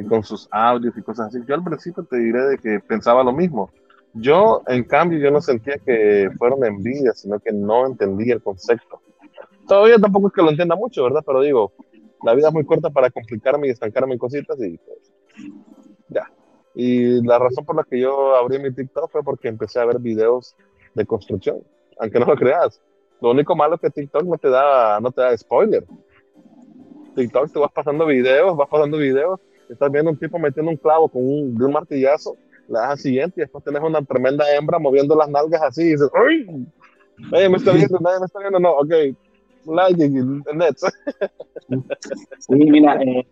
y 0.00 0.06
con 0.06 0.22
sus 0.22 0.48
audios 0.50 0.96
y 0.96 1.02
cosas 1.02 1.28
así. 1.28 1.38
Yo 1.46 1.54
al 1.54 1.64
principio 1.64 2.04
te 2.04 2.16
diré 2.16 2.42
de 2.46 2.58
que 2.58 2.80
pensaba 2.80 3.22
lo 3.22 3.32
mismo. 3.32 3.70
Yo, 4.14 4.62
en 4.66 4.84
cambio, 4.84 5.18
yo 5.18 5.30
no 5.30 5.40
sentía 5.40 5.76
que 5.78 6.30
fueron 6.36 6.64
envidias, 6.64 7.20
sino 7.20 7.38
que 7.38 7.52
no 7.52 7.86
entendía 7.86 8.34
el 8.34 8.42
concepto. 8.42 9.00
Todavía 9.70 10.00
tampoco 10.00 10.26
es 10.26 10.32
que 10.32 10.42
lo 10.42 10.50
entienda 10.50 10.74
mucho, 10.74 11.04
¿verdad? 11.04 11.22
Pero 11.24 11.42
digo, 11.42 11.72
la 12.24 12.34
vida 12.34 12.48
es 12.48 12.52
muy 12.52 12.64
corta 12.64 12.90
para 12.90 13.08
complicarme 13.08 13.68
y 13.68 13.70
estancarme 13.70 14.14
en 14.14 14.18
cositas 14.18 14.60
y 14.60 14.76
pues 14.78 15.12
ya. 16.08 16.28
Y 16.74 17.24
la 17.24 17.38
razón 17.38 17.64
por 17.64 17.76
la 17.76 17.84
que 17.84 18.00
yo 18.00 18.34
abrí 18.34 18.58
mi 18.58 18.74
TikTok 18.74 19.08
fue 19.12 19.22
porque 19.22 19.46
empecé 19.46 19.78
a 19.78 19.84
ver 19.84 20.00
videos 20.00 20.56
de 20.94 21.06
construcción, 21.06 21.62
aunque 22.00 22.18
no 22.18 22.26
lo 22.26 22.34
creas. 22.34 22.82
Lo 23.20 23.30
único 23.30 23.54
malo 23.54 23.76
es 23.76 23.80
que 23.80 23.90
TikTok 23.90 24.24
no 24.24 24.38
te 24.38 24.50
da, 24.50 24.98
no 24.98 25.12
te 25.12 25.20
da 25.20 25.38
spoiler. 25.38 25.84
TikTok 27.14 27.52
te 27.52 27.60
vas 27.60 27.70
pasando 27.70 28.06
videos, 28.06 28.56
vas 28.56 28.68
pasando 28.68 28.96
videos, 28.96 29.38
estás 29.68 29.92
viendo 29.92 30.10
un 30.10 30.18
tipo 30.18 30.36
metiendo 30.40 30.72
un 30.72 30.78
clavo 30.78 31.08
con 31.08 31.22
un, 31.22 31.54
de 31.56 31.64
un 31.64 31.72
martillazo, 31.72 32.36
la 32.66 32.88
das 32.88 33.02
siguiente 33.02 33.34
y 33.36 33.42
después 33.42 33.62
tenés 33.62 33.84
una 33.84 34.02
tremenda 34.02 34.52
hembra 34.52 34.80
moviendo 34.80 35.14
las 35.14 35.28
nalgas 35.28 35.62
así 35.62 35.82
y 35.82 35.90
dices, 35.90 36.10
¡ay! 36.12 36.66
Nadie 37.30 37.48
me 37.48 37.58
está 37.58 37.70
viendo, 37.70 38.00
nadie 38.00 38.18
me 38.18 38.26
está 38.26 38.40
viendo, 38.40 38.58
no, 38.58 38.72
ok, 38.72 38.92
Sí, 42.38 42.54
mira, 42.54 43.00
eh, 43.02 43.26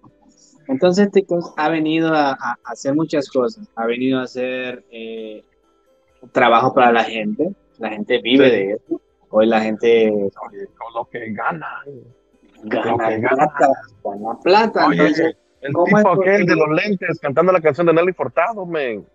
entonces 0.69 1.11
TikTok 1.11 1.55
ha 1.57 1.69
venido 1.71 2.13
a, 2.15 2.37
hacer 2.65 2.95
muchas 2.95 3.29
cosas. 3.31 3.67
Ha 3.75 3.87
venido 3.87 4.21
a 4.21 4.25
hacer 4.25 4.85
eh, 4.91 5.43
trabajo 6.33 6.75
para 6.75 6.93
la 6.93 7.05
gente. 7.05 7.51
La 7.79 7.91
gente 7.91 8.21
vive 8.21 8.51
de 8.51 8.73
eso. 8.73 9.01
Hoy 9.31 9.47
la 9.47 9.61
gente. 9.61 10.13
con 10.33 10.95
lo 10.95 11.05
que 11.07 11.33
gana. 11.33 11.83
Gana, 12.65 12.97
plata. 12.97 13.71
Gana 14.05 14.39
plata. 14.43 14.87
entonces, 14.91 15.37
el 15.61 15.73
tipo 15.73 16.09
aquel 16.09 16.47
de 16.47 16.57
los 16.57 16.69
lentes 16.69 17.19
cantando 17.21 17.53
la 17.53 17.61
canción 17.61 17.87
de 17.87 17.95
Nelly 17.95 18.13
Fortado, 18.13 18.67
men. 18.67 19.07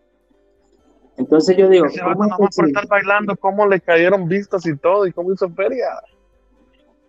Entonces 1.18 1.56
yo 1.56 1.70
digo, 1.70 1.86
¿cómo 2.02 2.50
por 2.56 2.68
estar 2.68 2.88
bailando, 2.88 3.36
cómo 3.38 3.68
le 3.68 3.80
cayeron 3.80 4.28
vistas 4.28 4.66
y 4.66 4.76
todo, 4.76 5.06
y 5.06 5.12
cómo 5.12 5.32
hizo 5.32 5.48
feria. 5.50 5.86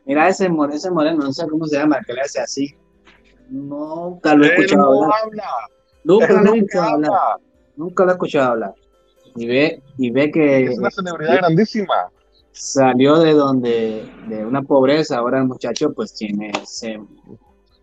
Mira 0.06 0.28
ese, 0.28 0.50
ese 0.72 0.90
moreno, 0.90 1.24
no 1.24 1.32
sé 1.32 1.46
cómo 1.48 1.66
se 1.66 1.76
llama, 1.76 2.00
que 2.06 2.12
le 2.12 2.20
hace 2.20 2.40
así. 2.40 2.74
Nunca 3.48 4.34
lo 4.34 4.44
he 4.44 4.48
escuchado 4.48 5.06
no 5.06 5.12
hablar. 5.12 5.46
Nunca 6.04 6.42
lo 6.42 6.54
he 6.54 6.58
escuchado 6.58 6.88
hablar. 6.88 7.12
nunca 7.76 8.04
lo 8.04 8.10
he 8.10 8.12
escuchado 8.12 8.52
hablar. 8.52 8.74
Y 9.36 9.46
ve, 9.46 9.82
y 9.98 10.10
ve 10.10 10.30
que... 10.30 10.64
Es 10.64 10.78
una 10.78 10.90
celebridad 10.90 11.36
grandísima. 11.36 12.10
Salió 12.52 13.18
de 13.18 13.32
donde, 13.32 14.08
de 14.28 14.46
una 14.46 14.62
pobreza, 14.62 15.18
ahora 15.18 15.38
el 15.38 15.46
muchacho 15.46 15.92
pues 15.92 16.14
tiene, 16.14 16.52
se, 16.64 17.00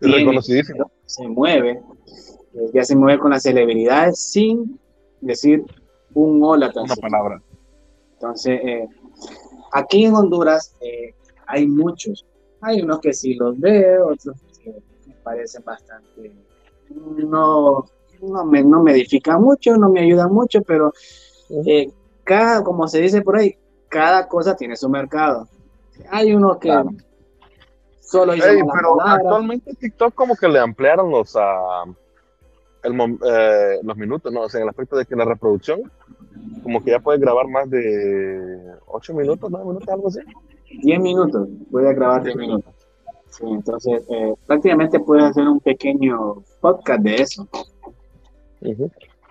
reconocidísimo. 0.00 0.90
Se 1.04 1.28
mueve, 1.28 1.82
eh, 2.54 2.70
ya 2.72 2.84
se 2.84 2.96
mueve 2.96 3.18
con 3.18 3.32
las 3.32 3.42
celebridades 3.42 4.18
sin 4.18 4.80
decir 5.20 5.62
un 6.14 6.42
hola. 6.42 6.72
Una 6.74 6.96
palabra. 6.96 7.42
Entonces, 8.14 8.60
eh, 8.64 8.88
aquí 9.72 10.06
en 10.06 10.14
Honduras 10.14 10.74
eh, 10.80 11.14
hay 11.52 11.66
muchos. 11.66 12.24
Hay 12.62 12.80
unos 12.80 13.00
que 13.00 13.12
sí 13.12 13.34
los 13.34 13.60
veo, 13.60 14.08
otros 14.08 14.36
que 14.62 14.72
me 15.06 15.14
parecen 15.22 15.62
bastante. 15.64 16.32
No, 16.88 17.84
no, 18.22 18.44
me, 18.44 18.62
no 18.62 18.82
me 18.82 18.92
edifica 18.92 19.38
mucho, 19.38 19.76
no 19.76 19.90
me 19.90 20.00
ayuda 20.00 20.28
mucho, 20.28 20.62
pero 20.62 20.92
cada, 22.24 22.64
como 22.64 22.88
se 22.88 23.00
dice 23.00 23.20
por 23.20 23.36
ahí, 23.36 23.56
cada 23.88 24.26
cosa 24.28 24.56
tiene 24.56 24.76
su 24.76 24.88
mercado. 24.88 25.46
Hay 26.10 26.34
unos 26.34 26.56
que 26.56 26.70
solo 28.00 28.32
pero 28.34 29.00
actualmente 29.00 29.74
TikTok 29.74 30.14
como 30.14 30.34
que 30.36 30.48
le 30.48 30.58
ampliaron 30.58 31.10
los, 31.10 31.34
uh, 31.34 31.94
eh, 32.84 33.78
los 33.82 33.96
minutos, 33.96 34.32
¿no? 34.32 34.42
O 34.42 34.48
sea, 34.48 34.60
en 34.60 34.64
el 34.64 34.70
aspecto 34.70 34.96
de 34.96 35.04
que 35.04 35.16
la 35.16 35.26
reproducción, 35.26 35.82
como 36.62 36.82
que 36.82 36.92
ya 36.92 37.00
puede 37.00 37.18
grabar 37.18 37.46
más 37.48 37.68
de 37.68 38.74
8 38.86 39.14
minutos, 39.14 39.50
9 39.50 39.66
minutos, 39.66 39.88
algo 39.88 40.08
así. 40.08 40.20
10 40.82 41.00
minutos, 41.00 41.48
puede 41.70 41.94
grabar 41.94 42.22
10 42.22 42.36
minutos. 42.36 42.72
Sí, 43.30 43.44
entonces, 43.46 44.04
eh, 44.10 44.34
prácticamente 44.46 45.00
puedes 45.00 45.24
hacer 45.24 45.48
un 45.48 45.60
pequeño 45.60 46.42
podcast 46.60 47.00
de 47.02 47.14
eso. 47.16 47.48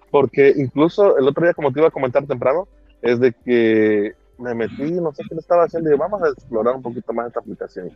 Porque 0.10 0.54
incluso 0.58 1.18
el 1.18 1.28
otro 1.28 1.44
día, 1.44 1.54
como 1.54 1.72
te 1.72 1.80
iba 1.80 1.88
a 1.88 1.92
comentar 1.92 2.26
temprano, 2.26 2.68
es 3.02 3.20
de 3.20 3.32
que 3.32 4.14
me 4.38 4.56
metí, 4.56 4.92
no 4.94 5.14
sé 5.14 5.24
qué 5.28 5.36
le 5.36 5.42
estaba 5.42 5.66
haciendo, 5.66 5.94
y 5.94 5.98
vamos 5.98 6.22
a 6.24 6.30
explorar 6.30 6.76
un 6.76 6.82
poquito 6.82 7.14
más 7.14 7.28
esta 7.28 7.40
aplicación. 7.40 7.92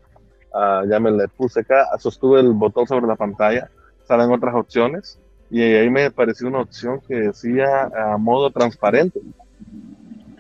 Uh, 0.54 0.88
ya 0.88 1.00
me 1.00 1.12
le 1.12 1.28
puse 1.28 1.62
acá, 1.62 1.86
sostuve 1.98 2.40
el 2.40 2.54
botón 2.54 2.88
sobre 2.88 3.08
la 3.08 3.16
pantalla, 3.16 3.70
salen 4.08 4.32
otras 4.32 4.56
opciones, 4.56 5.20
y 5.50 5.62
ahí 5.62 5.90
me 5.90 6.06
apareció 6.06 6.48
una 6.48 6.62
opción 6.62 7.02
que 7.08 7.16
decía 7.16 7.86
a 7.86 8.18
modo 8.18 8.52
transparente. 8.52 9.20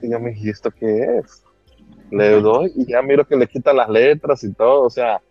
Y 0.02 0.10
yo 0.10 0.20
me 0.20 0.30
dije, 0.30 0.52
¿esto 0.52 0.72
qué 0.72 1.18
es? 1.18 1.45
Le 2.16 2.42
doy 2.42 2.72
y 2.76 2.86
ya 2.86 3.02
miro 3.02 3.26
que 3.26 3.36
le 3.36 3.48
quita 3.48 3.74
las 3.74 3.90
letras 3.90 4.44
y 4.44 4.54
todo, 4.54 4.84
o 4.84 4.90
sea, 4.90 5.22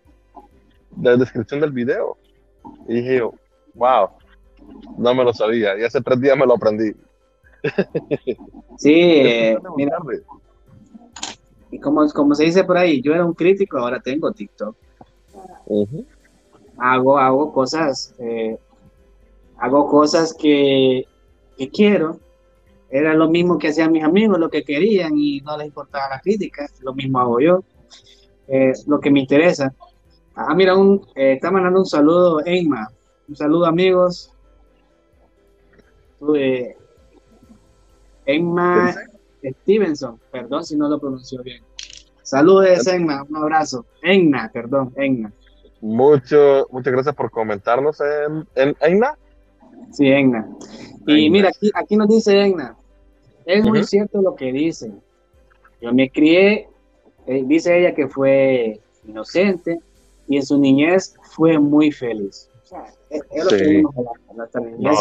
la 1.01 1.17
descripción 1.17 1.61
del 1.61 1.73
video. 1.73 2.17
Y 2.89 2.95
dije 2.95 3.19
yo, 3.19 3.33
wow, 3.75 4.09
no 4.99 5.15
me 5.15 5.25
lo 5.25 5.33
sabía, 5.33 5.79
y 5.79 5.85
hace 5.85 6.01
tres 6.01 6.21
días 6.21 6.37
me 6.37 6.47
lo 6.47 6.55
aprendí. 6.55 6.93
Sí, 8.77 8.93
eh, 8.93 9.57
mira, 9.77 9.97
y 11.75 11.79
como, 11.81 12.09
como 12.11 12.37
se 12.37 12.45
dice 12.45 12.63
por 12.63 12.77
ahí, 12.77 13.03
yo 13.03 13.13
era 13.13 13.25
un 13.25 13.35
crítico, 13.35 13.79
ahora 13.79 14.01
tengo 14.01 14.31
TikTok. 14.31 14.77
Hago, 16.79 17.19
hago 17.19 17.53
cosas, 17.53 18.15
eh, 18.21 18.57
hago 19.59 19.89
cosas 19.89 20.35
que, 20.35 21.05
que, 21.59 21.71
quiero. 21.71 22.21
Era 22.95 23.13
lo 23.13 23.29
mismo 23.29 23.59
que 23.59 23.71
hacían 23.71 23.91
mis 23.91 24.05
amigos, 24.05 24.39
lo 24.39 24.49
que 24.49 24.63
querían 24.63 25.19
y 25.19 25.41
no 25.41 25.57
les 25.57 25.67
importaba 25.67 26.09
la 26.11 26.21
crítica. 26.21 26.69
Lo 26.81 26.95
mismo 26.95 27.19
hago 27.19 27.41
yo. 27.41 27.65
Eh, 28.47 28.73
lo 28.87 29.01
que 29.01 29.11
me 29.11 29.19
interesa. 29.19 29.75
Ah, 30.37 30.55
mira, 30.55 30.77
un, 30.77 31.05
eh, 31.17 31.33
está 31.33 31.51
mandando 31.51 31.81
un 31.81 31.87
saludo, 31.87 32.41
Eima. 32.47 32.89
Un 33.27 33.35
saludo, 33.35 33.67
amigos. 33.67 34.33
Eh, 36.37 36.77
Emma 38.27 38.95
Stevenson, 39.43 40.21
perdón 40.31 40.65
si 40.65 40.77
no 40.77 40.89
lo 40.89 41.01
pronunció 41.01 41.43
bien. 41.43 41.65
Saludos, 42.23 42.87
Enna, 42.87 43.25
un 43.29 43.37
abrazo. 43.37 43.87
Enna, 44.03 44.53
perdón, 44.55 44.95
Enna. 44.95 45.33
Mucho, 45.81 46.69
muchas 46.71 46.93
gracias 46.93 47.17
por 47.17 47.33
comentarnos 47.33 48.01
en, 48.01 48.47
en 48.55 48.77
Enna. 48.81 49.19
Sí, 49.91 50.07
Enna. 50.07 50.49
Y 51.09 51.29
mira, 51.29 51.49
aquí, 51.49 51.73
aquí 51.75 51.97
nos 51.97 52.07
dice 52.07 52.41
Enna. 52.41 52.77
Es 53.47 53.65
muy 53.65 53.85
cierto 53.85 54.23
lo 54.23 54.35
que 54.35 54.53
dice. 54.53 54.91
Yo 55.81 55.93
me 55.93 56.11
crié, 56.11 56.69
eh, 57.27 57.43
dice 57.45 57.79
ella 57.79 57.95
que 57.95 58.09
fue 58.09 58.81
inocente 59.07 59.79
y 60.29 60.37
en 60.37 60.47
su 60.47 60.59
niñez 60.59 61.15
fue 61.23 61.59
muy 61.59 61.93
feliz. 61.93 62.49
O 62.63 62.67
sea, 62.67 62.87
es, 63.11 63.23
lo 63.45 63.51
que 63.51 63.65
vimos 63.65 63.95
nuestra 64.35 64.61
niñez. 64.61 64.99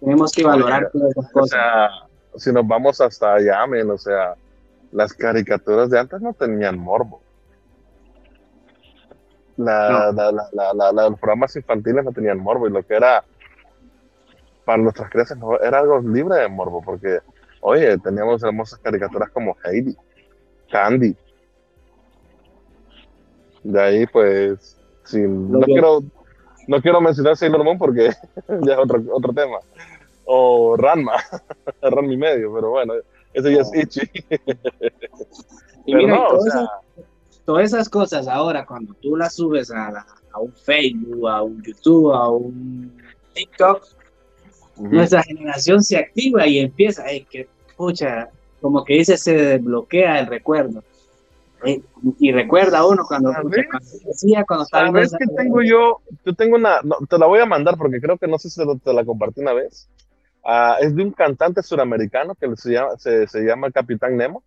Tenemos 0.00 0.32
que 0.32 0.44
valorar 0.44 0.90
todas 0.90 1.10
esas 1.10 1.32
cosas. 1.32 1.44
O 1.44 1.46
sea, 1.46 1.90
si 2.36 2.52
nos 2.52 2.66
vamos 2.66 3.00
hasta 3.00 3.34
allá, 3.34 3.66
men, 3.66 3.90
o 3.90 3.98
sea, 3.98 4.34
las 4.92 5.12
caricaturas 5.12 5.90
de 5.90 5.98
antes 5.98 6.20
no 6.20 6.32
tenían 6.32 6.78
morbo. 6.78 7.20
La, 9.56 10.10
los 10.12 11.20
programas 11.20 11.54
infantiles 11.56 12.04
no 12.04 12.12
tenían 12.12 12.38
morbo 12.38 12.66
y 12.66 12.70
lo 12.70 12.82
que 12.82 12.94
era 12.94 13.24
para 14.64 14.82
nuestras 14.82 15.10
crianzas 15.10 15.38
era 15.62 15.78
algo 15.78 16.00
libre 16.00 16.36
de 16.36 16.48
morbo 16.48 16.82
porque, 16.82 17.20
oye, 17.60 17.98
teníamos 17.98 18.42
hermosas 18.42 18.78
caricaturas 18.80 19.30
como 19.30 19.56
Heidi, 19.64 19.96
Candy. 20.70 21.16
De 23.62 23.80
ahí, 23.80 24.06
pues, 24.06 24.78
no, 25.12 25.60
quiero, 25.60 26.02
no 26.68 26.80
quiero 26.80 27.00
mencionar 27.00 27.36
Sailor 27.36 27.64
Moon 27.64 27.78
porque 27.78 28.10
ya 28.62 28.72
es 28.72 28.78
otro, 28.78 29.02
otro 29.12 29.32
tema. 29.32 29.58
O 30.24 30.76
Ranma, 30.76 31.14
Ranma 31.82 32.12
y 32.12 32.16
medio, 32.16 32.54
pero 32.54 32.70
bueno, 32.70 32.94
eso 33.34 33.50
ya 33.50 33.60
es 33.60 33.74
Ichi. 33.74 34.10
y 35.86 35.94
mira, 35.94 36.26
todas, 37.44 37.72
esas, 37.72 37.88
cosas 37.88 38.28
ahora, 38.28 38.64
cuando 38.64 38.94
tú 38.94 39.16
las 39.16 39.34
subes 39.34 39.70
a, 39.70 40.06
un 40.38 40.52
Facebook, 40.52 41.28
a 41.28 41.42
un 41.42 41.62
YouTube, 41.62 42.12
a 42.12 42.30
un 42.30 42.96
TikTok, 43.34 43.84
nuestra 44.76 45.22
generación 45.22 45.82
se 45.82 45.96
activa 45.96 46.46
y 46.46 46.58
empieza, 46.58 47.04
ay, 47.04 47.24
que 47.24 47.48
pucha, 47.76 48.28
como 48.60 48.84
que 48.84 48.94
dice, 48.94 49.16
se 49.16 49.34
desbloquea 49.34 50.20
el 50.20 50.26
recuerdo. 50.26 50.82
y 52.18 52.32
recuerda 52.32 52.86
uno 52.86 53.04
cuando, 53.06 53.32
cuando 53.32 53.48
decía, 54.06 54.44
cuando 54.46 54.64
estaba 54.64 54.86
¿Sabes 54.86 55.12
que 55.18 55.26
tengo 55.36 55.62
yo? 55.62 56.00
Yo 56.24 56.34
tengo 56.34 56.56
una, 56.56 56.80
te 57.08 57.18
la 57.18 57.26
voy 57.26 57.40
a 57.40 57.46
mandar 57.46 57.76
porque 57.76 58.00
creo 58.00 58.18
que 58.18 58.26
no 58.26 58.38
sé 58.38 58.50
si 58.50 58.60
te 58.82 58.92
la 58.92 59.04
compartí 59.04 59.40
una 59.40 59.52
vez. 59.52 59.88
Ah, 60.44 60.76
es 60.80 60.94
de 60.94 61.02
un 61.02 61.12
cantante 61.12 61.62
suramericano 61.62 62.34
que 62.34 62.54
se 62.56 62.72
llama, 62.72 62.96
se, 62.98 63.26
se 63.26 63.40
llama 63.42 63.70
Capitán 63.70 64.16
Nemo. 64.16 64.42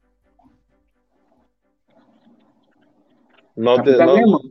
No 3.55 3.77
Nemo. 3.77 4.41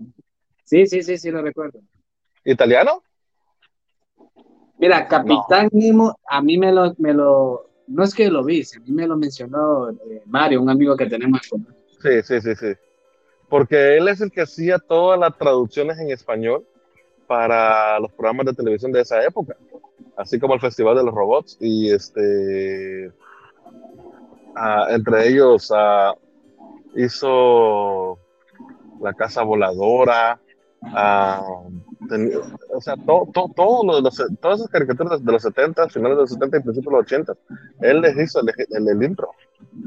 Sí, 0.64 0.86
sí, 0.86 1.02
sí, 1.02 1.16
sí, 1.16 1.30
lo 1.30 1.40
recuerdo. 1.42 1.78
¿Italiano? 2.44 3.02
Mira, 4.78 5.06
Capitán 5.08 5.68
Nemo, 5.72 6.14
a 6.28 6.42
mí 6.42 6.58
me 6.58 6.72
lo, 6.72 6.94
me 6.98 7.14
lo, 7.14 7.70
no 7.86 8.04
es 8.04 8.14
que 8.14 8.30
lo 8.30 8.44
vi, 8.44 8.62
a 8.62 8.80
mí 8.80 8.92
me 8.92 9.06
lo 9.06 9.16
mencionó 9.16 9.90
eh, 9.90 10.22
Mario, 10.26 10.60
un 10.62 10.70
amigo 10.70 10.96
que 10.96 11.06
tenemos. 11.06 11.40
Sí, 12.02 12.22
sí, 12.22 12.40
sí, 12.40 12.54
sí. 12.54 12.74
Porque 13.48 13.96
él 13.96 14.08
es 14.08 14.20
el 14.20 14.30
que 14.30 14.42
hacía 14.42 14.78
todas 14.78 15.18
las 15.18 15.36
traducciones 15.38 15.98
en 15.98 16.10
español 16.10 16.66
para 17.26 17.98
los 18.00 18.12
programas 18.12 18.46
de 18.46 18.54
televisión 18.54 18.92
de 18.92 19.00
esa 19.00 19.24
época 19.24 19.56
así 20.16 20.40
como 20.40 20.54
el 20.54 20.60
Festival 20.60 20.96
de 20.96 21.04
los 21.04 21.14
Robots, 21.14 21.56
y 21.60 21.90
este, 21.90 23.12
ah, 24.56 24.86
entre 24.90 25.28
ellos 25.28 25.70
ah, 25.74 26.14
hizo 26.94 28.18
La 29.00 29.12
Casa 29.14 29.42
Voladora, 29.42 30.40
ah, 30.82 31.42
o 32.72 32.80
sea, 32.80 32.94
todo, 33.04 33.28
todo, 33.54 33.84
lo 33.84 33.96
de 33.96 34.02
los, 34.02 34.22
todas 34.40 34.60
esas 34.60 34.70
caricaturas 34.70 35.24
de 35.24 35.32
los 35.32 35.42
70, 35.42 35.88
finales 35.88 36.16
de 36.16 36.22
los 36.22 36.30
70 36.30 36.56
y 36.56 36.60
principios 36.60 36.92
de 36.92 36.98
los 36.98 37.06
80, 37.06 37.36
él 37.80 38.00
les 38.00 38.18
hizo 38.18 38.40
el, 38.40 38.88
el, 38.88 39.02
intro. 39.02 39.30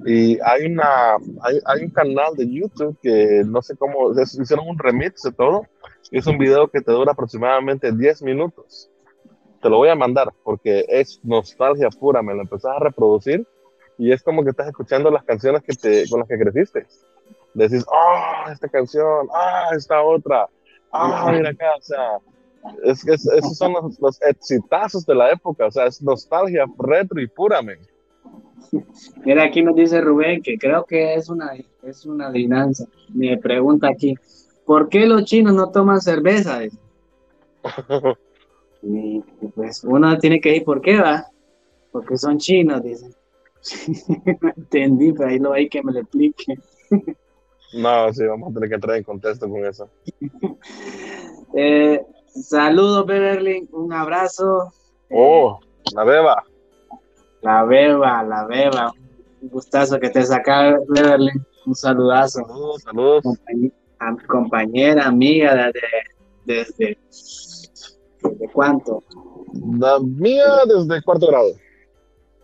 Y 0.05 0.39
hay, 0.41 0.65
una, 0.71 1.15
hay, 1.41 1.59
hay, 1.65 1.83
un 1.83 1.91
canal 1.91 2.35
de 2.35 2.49
YouTube 2.49 2.97
que 3.01 3.43
no 3.45 3.61
sé 3.61 3.75
cómo, 3.77 4.11
hicieron 4.19 4.67
un 4.67 4.77
remix 4.77 5.23
de 5.23 5.31
todo. 5.31 5.63
Es 6.11 6.25
un 6.27 6.37
video 6.37 6.67
que 6.67 6.81
te 6.81 6.91
dura 6.91 7.11
aproximadamente 7.11 7.91
10 7.91 8.23
minutos 8.23 8.89
te 9.61 9.69
lo 9.69 9.77
voy 9.77 9.89
a 9.89 9.95
mandar 9.95 10.33
porque 10.43 10.85
es 10.87 11.19
nostalgia 11.23 11.89
pura, 11.89 12.21
me 12.21 12.33
lo 12.33 12.41
empezás 12.41 12.75
a 12.75 12.79
reproducir 12.79 13.45
y 13.97 14.11
es 14.11 14.23
como 14.23 14.43
que 14.43 14.51
estás 14.51 14.67
escuchando 14.67 15.11
las 15.11 15.23
canciones 15.23 15.61
que 15.63 15.73
te, 15.75 16.09
con 16.09 16.19
las 16.21 16.29
que 16.29 16.39
creciste. 16.39 16.87
Decís, 17.53 17.85
ah, 17.91 18.49
esta 18.51 18.69
canción, 18.69 19.27
ah, 19.33 19.69
esta 19.75 20.01
otra, 20.01 20.47
ah, 20.91 21.31
mira 21.35 21.49
acá, 21.51 21.75
o 21.77 21.81
sea, 21.81 22.19
es 22.83 23.03
que 23.03 23.13
esos 23.13 23.57
son 23.57 23.73
los, 23.73 23.99
los, 23.99 24.21
exitazos 24.21 25.05
de 25.05 25.15
la 25.15 25.31
época, 25.31 25.67
o 25.67 25.71
sea, 25.71 25.85
es 25.85 26.01
nostalgia 26.01 26.65
retro 26.77 27.21
y 27.21 27.27
pura, 27.27 27.61
men. 27.61 27.79
Mira, 29.25 29.43
aquí 29.43 29.61
nos 29.61 29.75
dice 29.75 30.01
Rubén 30.01 30.41
que 30.41 30.57
creo 30.57 30.85
que 30.85 31.15
es 31.15 31.29
una, 31.29 31.53
es 31.83 32.05
una 32.05 32.27
adivinanza. 32.27 32.85
Me 33.13 33.37
pregunta 33.37 33.87
aquí, 33.87 34.15
¿por 34.65 34.89
qué 34.89 35.05
los 35.05 35.25
chinos 35.25 35.53
no 35.53 35.71
toman 35.71 36.01
cerveza? 36.01 36.61
Y, 38.81 39.21
pues 39.55 39.83
uno 39.83 40.17
tiene 40.19 40.39
que 40.39 40.55
ir, 40.55 40.63
¿por 40.63 40.79
qué 40.79 41.01
va? 41.01 41.25
Porque 41.91 42.15
son 42.15 42.37
chinos, 42.37 42.81
dicen. 42.81 43.13
no 44.41 44.53
entendí, 44.55 45.11
pero 45.11 45.27
ahí 45.27 45.37
lo 45.37 45.51
hay 45.51 45.67
que 45.67 45.83
me 45.83 45.91
lo 45.91 45.99
explique. 45.99 46.57
No, 47.74 48.13
sí, 48.13 48.26
vamos 48.26 48.49
a 48.49 48.53
tener 48.53 48.70
que 48.70 48.76
entrar 48.76 48.97
en 48.97 49.03
contexto 49.03 49.49
con 49.49 49.65
eso. 49.65 49.89
eh, 51.55 52.03
saludos, 52.28 53.05
Beverly, 53.05 53.67
un 53.72 53.93
abrazo. 53.93 54.74
Oh, 55.11 55.59
la 55.93 56.03
beba. 56.03 56.43
La 57.41 57.63
beba, 57.63 58.24
la 58.24 58.45
beba. 58.45 58.91
Un 59.41 59.49
gustazo 59.49 59.99
que 59.99 60.09
te 60.09 60.24
saca, 60.24 60.78
Beverly. 60.88 61.32
Un 61.65 61.76
saludazo. 61.76 62.39
Saludos, 62.45 62.82
saludos. 62.84 63.24
compañera, 64.28 65.05
amiga 65.05 65.72
desde, 66.45 66.67
desde, 66.76 66.97
cuánto? 68.53 69.03
La 69.78 69.99
mía 69.99 70.45
desde 70.65 71.01
cuarto 71.03 71.28
grado. 71.28 71.49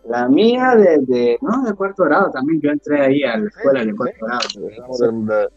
La 0.08 0.28
mía 0.28 0.74
desde, 0.76 1.38
no, 1.40 1.64
de 1.64 1.74
cuarto 1.74 2.04
grado 2.04 2.30
también. 2.30 2.60
Yo 2.60 2.70
entré 2.70 3.00
ahí 3.00 3.22
a 3.24 3.36
la 3.36 3.48
escuela 3.48 3.84
de 3.84 3.94
cuarto 3.94 4.26
grado. 4.26 5.50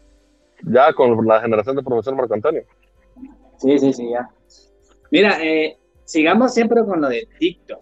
ya 0.64 0.92
con 0.92 1.26
la 1.26 1.40
generación 1.40 1.76
de 1.76 1.82
profesor 1.82 2.16
Marco 2.16 2.34
Antonio. 2.34 2.62
Sí, 3.58 3.78
sí, 3.78 3.92
sí, 3.92 4.10
ya. 4.10 4.28
Mira, 5.10 5.42
eh, 5.44 5.76
sigamos 6.04 6.54
siempre 6.54 6.84
con 6.84 7.00
lo 7.00 7.08
de 7.08 7.28
TikTok. 7.38 7.80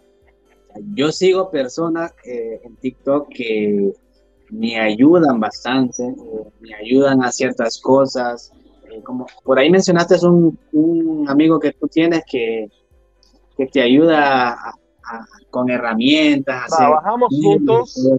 Yo 0.93 1.11
sigo 1.11 1.49
personas 1.49 2.13
eh, 2.23 2.61
en 2.63 2.75
TikTok 2.75 3.29
que 3.29 3.93
me 4.51 4.79
ayudan 4.79 5.39
bastante, 5.39 6.03
eh, 6.03 6.51
me 6.59 6.73
ayudan 6.75 7.23
a 7.23 7.31
ciertas 7.31 7.79
cosas. 7.79 8.51
Eh, 8.91 9.01
como 9.03 9.27
por 9.43 9.59
ahí 9.59 9.69
mencionaste 9.69 10.15
es 10.15 10.23
un, 10.23 10.57
un, 10.73 11.29
amigo 11.29 11.59
que 11.59 11.71
tú 11.73 11.87
tienes 11.87 12.23
que, 12.29 12.67
que 13.57 13.67
te 13.67 13.81
ayuda 13.81 14.57
con 15.49 15.69
herramientas. 15.69 16.67
Trabajamos 16.75 17.29
juntos, 17.29 18.09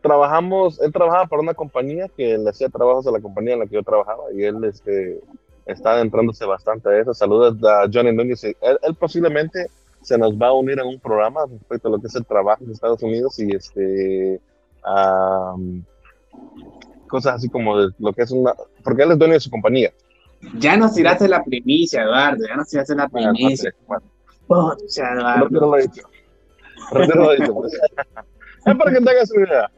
trabajamos, 0.00 0.80
él 0.80 0.92
trabajaba 0.92 1.26
para 1.26 1.42
una 1.42 1.54
compañía 1.54 2.08
que 2.08 2.38
le 2.38 2.50
hacía 2.50 2.68
trabajos 2.68 3.06
a 3.06 3.10
la 3.10 3.20
compañía 3.20 3.54
en 3.54 3.60
la 3.60 3.66
que 3.66 3.74
yo 3.74 3.82
trabajaba 3.82 4.24
y 4.34 4.42
él 4.44 4.62
este, 4.64 5.20
está 5.66 5.92
adentrándose 5.92 6.44
bastante 6.44 6.88
a 6.88 7.00
eso. 7.00 7.14
Saludos 7.14 7.56
a 7.64 7.88
Johnny 7.92 8.12
Núñez. 8.12 8.44
Él, 8.44 8.56
él, 8.60 8.94
posiblemente 8.94 9.66
se 10.02 10.16
nos 10.16 10.34
va 10.34 10.48
a 10.48 10.52
unir 10.52 10.78
en 10.78 10.86
un 10.86 11.00
programa 11.00 11.40
respecto 11.50 11.88
a 11.88 11.90
lo 11.92 11.98
que 11.98 12.06
es 12.06 12.14
el 12.14 12.24
trabajo 12.24 12.62
en 12.64 12.70
Estados 12.70 13.02
Unidos 13.02 13.38
y 13.38 13.54
este 13.54 14.40
cosas 17.08 17.36
así 17.36 17.48
como 17.48 17.78
de 17.78 17.92
lo 17.98 18.12
que 18.12 18.22
es 18.22 18.30
una, 18.30 18.54
porque 18.84 19.02
él 19.02 19.12
es 19.12 19.18
dueño 19.18 19.34
de 19.34 19.40
su 19.40 19.50
compañía. 19.50 19.92
Ya 20.58 20.76
nos 20.76 20.94
tiraste 20.94 21.28
la 21.28 21.42
primicia, 21.42 22.02
Eduardo, 22.02 22.44
ya 22.46 22.56
nos 22.56 22.68
tiraste 22.68 22.94
la 22.94 23.08
primicia. 23.08 23.74
Pocha, 24.46 25.12
Eduardo. 25.12 25.48
No 25.50 25.60
lo 25.60 25.78
he 25.78 25.82
dicho. 25.82 26.02
Dicho. 27.38 27.54
Pues. 27.54 27.72
es 28.66 28.76
para 28.76 28.90
que 28.90 28.98
tengas 28.98 29.30
una 29.30 29.46
idea. 29.46 29.70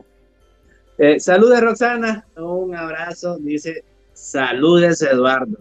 Eh, 0.98 1.20
saludes, 1.20 1.60
Roxana. 1.60 2.26
Un 2.36 2.74
abrazo. 2.74 3.38
Dice, 3.38 3.84
saludes, 4.12 5.02
Eduardo. 5.02 5.58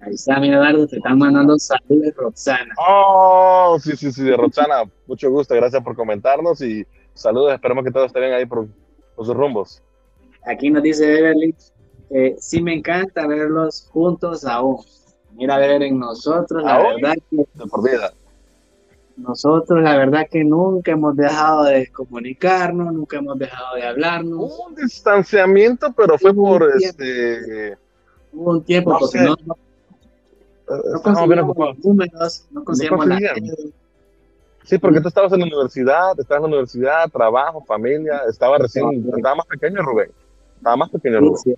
Ahí 0.00 0.14
está, 0.14 0.38
mi 0.38 0.50
Eduardo. 0.50 0.86
Te 0.86 0.96
están 0.96 1.18
mandando 1.18 1.58
saludes, 1.58 2.14
Roxana. 2.16 2.74
Oh, 2.78 3.78
sí, 3.80 3.96
sí, 3.96 4.12
sí, 4.12 4.30
Roxana. 4.32 4.84
Mucho 5.06 5.30
gusto. 5.30 5.54
Gracias 5.54 5.82
por 5.82 5.96
comentarnos 5.96 6.60
y 6.60 6.86
Saludos, 7.16 7.54
esperemos 7.54 7.82
que 7.82 7.90
todos 7.90 8.08
estén 8.08 8.30
ahí 8.34 8.44
por, 8.44 8.68
sus 9.16 9.28
rumbos. 9.28 9.82
Aquí 10.44 10.70
nos 10.70 10.82
dice 10.82 11.34
eh, 12.10 12.36
sí 12.38 12.62
me 12.62 12.74
encanta 12.74 13.26
verlos 13.26 13.88
juntos 13.90 14.44
aún. 14.44 14.84
Mira, 15.32 15.56
ver 15.56 15.82
en 15.82 15.98
nosotros, 15.98 16.62
la 16.62 16.78
verdad 16.78 17.14
que... 17.30 17.38
De 17.54 17.66
por 17.66 17.82
vida. 17.82 18.12
Nosotros, 19.16 19.82
la 19.82 19.96
verdad 19.96 20.26
que 20.30 20.44
nunca 20.44 20.92
hemos 20.92 21.16
dejado 21.16 21.64
de 21.64 21.90
comunicarnos, 21.90 22.92
nunca 22.92 23.16
hemos 23.16 23.38
dejado 23.38 23.76
de 23.76 23.86
hablarnos. 23.86 24.58
un 24.66 24.74
distanciamiento, 24.74 25.92
pero 25.96 26.18
fue 26.18 26.34
por 26.34 26.68
este... 26.78 27.76
Hubo 28.32 28.50
un 28.50 28.64
tiempo, 28.64 28.94
porque 28.98 29.20
no, 29.20 29.34
no, 29.46 29.56
no 30.68 31.02
conseguíamos 31.02 31.56
números, 31.82 32.46
no 32.50 32.64
conseguíamos 32.64 33.06
la 33.06 33.18
Sí, 34.64 34.78
porque 34.78 35.00
tú 35.00 35.08
estabas 35.08 35.32
en 35.32 35.40
la 35.40 35.46
universidad, 35.46 36.18
estabas 36.18 36.44
en 36.44 36.50
la 36.50 36.56
universidad, 36.56 37.08
trabajo, 37.08 37.64
familia, 37.64 38.22
estaba 38.28 38.58
recién, 38.58 39.08
estaba 39.16 39.36
más 39.36 39.46
pequeño 39.46 39.80
Rubén, 39.80 40.10
estaba 40.56 40.76
más 40.76 40.90
pequeño 40.90 41.20
Rubén. 41.20 41.36
Sí, 41.36 41.54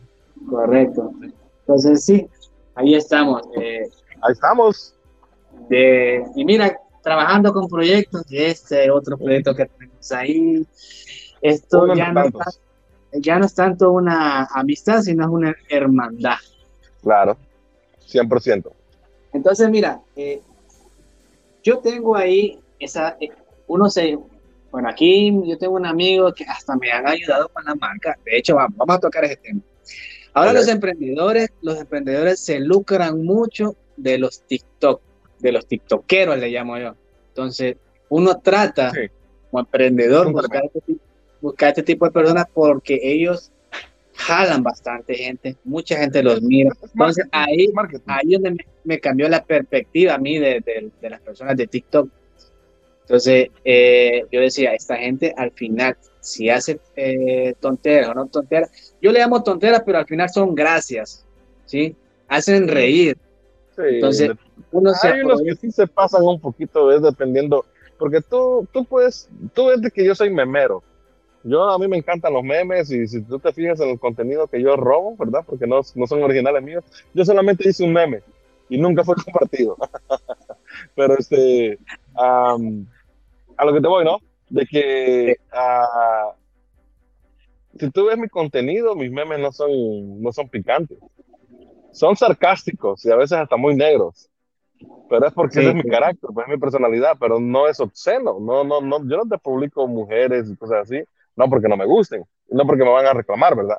correcto. 0.49 1.13
Entonces 1.61 2.05
sí, 2.05 2.29
ahí 2.75 2.95
estamos. 2.95 3.43
Eh, 3.59 3.89
ahí 4.21 4.33
estamos. 4.33 4.95
De, 5.71 6.23
y 6.37 6.45
mira, 6.45 6.79
trabajando 7.03 7.53
con 7.53 7.69
proyectos, 7.69 8.25
este 8.31 8.91
otro 8.91 9.17
proyecto 9.17 9.55
que 9.55 9.67
tenemos 9.67 10.13
ahí, 10.13 10.67
esto 11.41 11.95
ya 11.95 12.13
no, 12.13 12.25
ya 13.13 13.39
no, 13.39 13.47
es 13.47 13.55
tanto 13.55 13.93
una 13.93 14.45
amistad, 14.47 15.03
sino 15.03 15.25
es 15.25 15.31
una 15.31 15.57
hermandad. 15.69 16.39
Claro, 17.03 17.37
100%. 18.11 18.71
Entonces, 19.33 19.71
mira, 19.71 20.01
eh, 20.17 20.41
yo 21.63 21.79
tengo 21.79 22.17
ahí 22.17 22.59
esa, 22.79 23.17
eh, 23.21 23.31
uno 23.67 23.89
se, 23.91 24.19
bueno, 24.71 24.89
aquí 24.89 25.33
yo 25.47 25.59
tengo 25.59 25.75
un 25.75 25.87
amigo 25.87 26.33
que 26.33 26.45
hasta 26.45 26.77
me 26.77 26.91
han 26.91 27.07
ayudado 27.07 27.49
con 27.49 27.65
la 27.65 27.75
marca. 27.75 28.19
De 28.25 28.39
hecho, 28.39 28.57
vamos, 28.57 28.77
a 28.89 28.99
tocar 28.99 29.25
ese 29.25 29.37
tema. 29.37 29.61
Ahora 30.35 30.53
los 30.53 30.69
emprendedores, 30.69 31.51
los 31.63 31.79
emprendedores 31.79 32.41
se 32.41 32.61
lucran 32.61 33.25
mucho 33.25 33.77
de 33.97 34.19
los 34.19 34.43
TikTok, 34.43 35.01
de 35.41 35.53
los 35.53 35.67
TikTokeros 35.67 36.39
le 36.39 36.49
llamo 36.49 36.79
yo. 36.79 36.95
Entonces, 37.29 37.77
uno 38.09 38.39
trata 38.41 38.93
como 39.51 39.61
emprendedor 39.61 40.33
buscar 40.33 40.65
este, 40.65 40.97
buscar 41.41 41.69
este, 41.71 41.83
tipo 41.83 42.05
de 42.07 42.13
personas 42.13 42.47
porque 42.53 42.99
ellos 43.03 43.53
jalan 44.15 44.63
bastante 44.63 45.15
gente, 45.15 45.57
mucha 45.65 45.97
gente 45.97 46.23
los 46.23 46.43
mira. 46.43 46.71
Entonces, 46.83 47.27
ahí, 47.31 47.69
ahí 48.07 48.33
donde 48.33 48.65
me, 48.85 48.99
cambió 48.99 49.29
la 49.29 49.45
perspectiva 49.45 50.15
a 50.15 50.19
mí 50.19 50.39
de, 50.39 50.91
de 51.01 51.11
las 51.11 51.21
personas 51.21 51.57
de 51.57 51.67
TikTok 51.67 52.09
entonces, 53.09 53.49
eh, 53.65 54.27
yo 54.31 54.43
decía, 54.43 54.75
esta 54.75 54.97
gente 54.97 55.33
al 55.35 55.51
final, 55.53 55.97
si 56.21 56.51
hace 56.51 56.79
eh, 56.95 57.55
tonteras 57.59 58.11
o 58.11 58.15
no 58.15 58.27
tonteras, 58.27 58.95
yo 59.01 59.11
le 59.13 59.19
llamo 59.19 59.43
tonteras, 59.43 59.83
pero 59.87 59.97
al 59.97 60.05
final 60.05 60.29
son 60.29 60.55
gracias, 60.55 61.25
¿sí? 61.65 61.97
Hacen 62.29 62.69
reír. 62.69 63.17
Sí, 63.79 63.95
Entonces, 63.95 64.33
uno 64.73 64.91
hay 65.01 65.21
unos 65.21 65.41
que 65.41 65.55
sí 65.55 65.71
se 65.71 65.87
pasan 65.87 66.25
un 66.25 66.41
poquito, 66.41 66.91
es 66.91 67.01
dependiendo, 67.01 67.65
porque 67.97 68.21
tú, 68.21 68.67
tú 68.73 68.85
puedes, 68.85 69.29
tú 69.55 69.67
ves 69.67 69.81
de 69.81 69.91
que 69.93 70.05
yo 70.05 70.17
soy 70.17 70.31
memero. 70.31 70.83
Yo, 71.45 71.63
a 71.63 71.79
mí 71.79 71.87
me 71.87 71.97
encantan 71.97 72.33
los 72.33 72.43
memes 72.43 72.91
y 72.91 73.07
si 73.07 73.23
tú 73.23 73.39
te 73.39 73.53
fijas 73.53 73.79
en 73.81 73.91
el 73.91 74.01
contenido 74.01 74.49
que 74.49 74.61
yo 74.61 74.75
robo, 74.75 75.17
¿verdad? 75.17 75.45
Porque 75.47 75.69
no, 75.69 75.81
no 75.95 76.07
son 76.09 76.23
originales 76.25 76.61
míos, 76.61 76.85
yo 77.15 77.25
solamente 77.25 77.69
hice 77.69 77.85
un 77.85 77.93
meme 77.93 78.23
y 78.69 78.79
nunca 78.79 79.05
fue 79.05 79.15
compartido. 79.25 79.77
pero 80.97 81.17
este, 81.17 81.79
a 82.17 82.57
lo 83.65 83.73
que 83.73 83.81
te 83.81 83.89
voy, 83.89 84.05
¿no? 84.05 84.19
De 84.51 84.67
que 84.67 85.37
uh, 85.53 86.33
si 87.79 87.91
tú 87.93 88.07
ves 88.07 88.19
mi 88.19 88.29
contenido, 88.29 88.97
mis 88.97 89.13
memes 89.13 89.39
no 89.39 89.53
son, 89.53 89.71
no 90.21 90.33
son 90.33 90.49
picantes. 90.49 90.99
Son 91.93 92.17
sarcásticos 92.17 93.05
y 93.05 93.11
a 93.11 93.17
veces 93.17 93.39
hasta 93.39 93.57
muy 93.57 93.75
negros. 93.75 94.31
Pero 95.09 95.27
es 95.27 95.33
porque 95.33 95.61
ese 95.61 95.71
es 95.71 95.75
mi 95.75 95.83
carácter, 95.83 96.31
pues 96.33 96.47
es 96.47 96.55
mi 96.55 96.61
personalidad, 96.61 97.17
pero 97.19 97.41
no 97.41 97.67
es 97.67 97.81
obsceno. 97.81 98.39
No, 98.41 98.63
no, 98.63 98.81
no, 98.81 98.99
yo 99.09 99.17
no 99.17 99.27
te 99.27 99.39
publico 99.39 99.87
mujeres 99.89 100.49
y 100.51 100.57
cosas 100.57 100.83
así, 100.83 101.03
no 101.35 101.49
porque 101.49 101.69
no 101.69 101.77
me 101.77 101.87
gusten, 101.87 102.25
no 102.49 102.67
porque 102.67 102.85
me 102.85 102.91
van 102.91 103.07
a 103.07 103.13
reclamar, 103.15 103.57
¿verdad? 103.57 103.79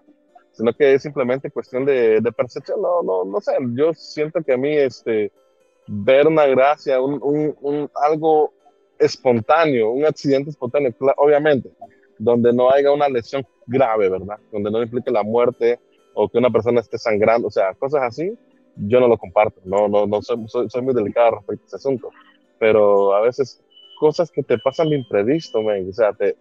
Sino 0.51 0.74
que 0.74 0.93
es 0.93 1.01
simplemente 1.01 1.51
cuestión 1.51 1.86
de, 1.86 2.20
de 2.20 2.32
percepción. 2.32 2.82
No, 2.82 3.01
no, 3.01 3.24
no 3.24 3.39
sé. 3.39 3.53
Yo 3.74 3.93
siento 3.93 4.43
que 4.43 4.53
a 4.53 4.57
mí, 4.57 4.76
este, 4.76 5.32
ver 5.88 6.28
una 6.28 6.45
gracia, 6.47 7.01
un, 7.01 7.20
un, 7.22 7.55
un 7.62 7.89
algo 7.95 8.51
espontáneo, 8.97 9.91
un 9.91 10.05
accidente 10.05 10.49
espontáneo, 10.49 10.93
obviamente, 11.18 11.72
donde 12.18 12.51
no 12.51 12.70
haya 12.70 12.91
una 12.91 13.07
lesión 13.07 13.45
grave, 13.66 14.10
¿verdad? 14.10 14.38
Donde 14.51 14.70
no 14.70 14.82
implique 14.82 15.12
la 15.12 15.24
muerte 15.24 15.80
o 16.22 16.28
que 16.28 16.38
una 16.38 16.50
persona 16.50 16.82
esté 16.82 16.98
sangrando, 16.98 17.48
o 17.48 17.52
sea, 17.52 17.74
cosas 17.76 18.04
así, 18.04 18.38
yo 18.76 19.00
no 19.00 19.08
lo 19.08 19.18
comparto, 19.18 19.62
no, 19.64 19.88
no, 19.88 20.06
no 20.06 20.22
soy, 20.22 20.46
soy, 20.50 20.82
muy 20.82 20.94
delicado 20.94 21.38
respecto 21.38 21.64
a 21.64 21.68
ese 21.68 21.76
asunto, 21.78 22.10
pero 22.60 23.16
a 23.16 23.22
veces 23.22 23.64
cosas 23.98 24.30
que 24.30 24.44
te 24.44 24.58
pasan 24.58 24.90
de 24.90 24.98
imprevisto, 24.98 25.60
o 25.60 25.94
sea, 25.94 26.12
te, 26.12 26.36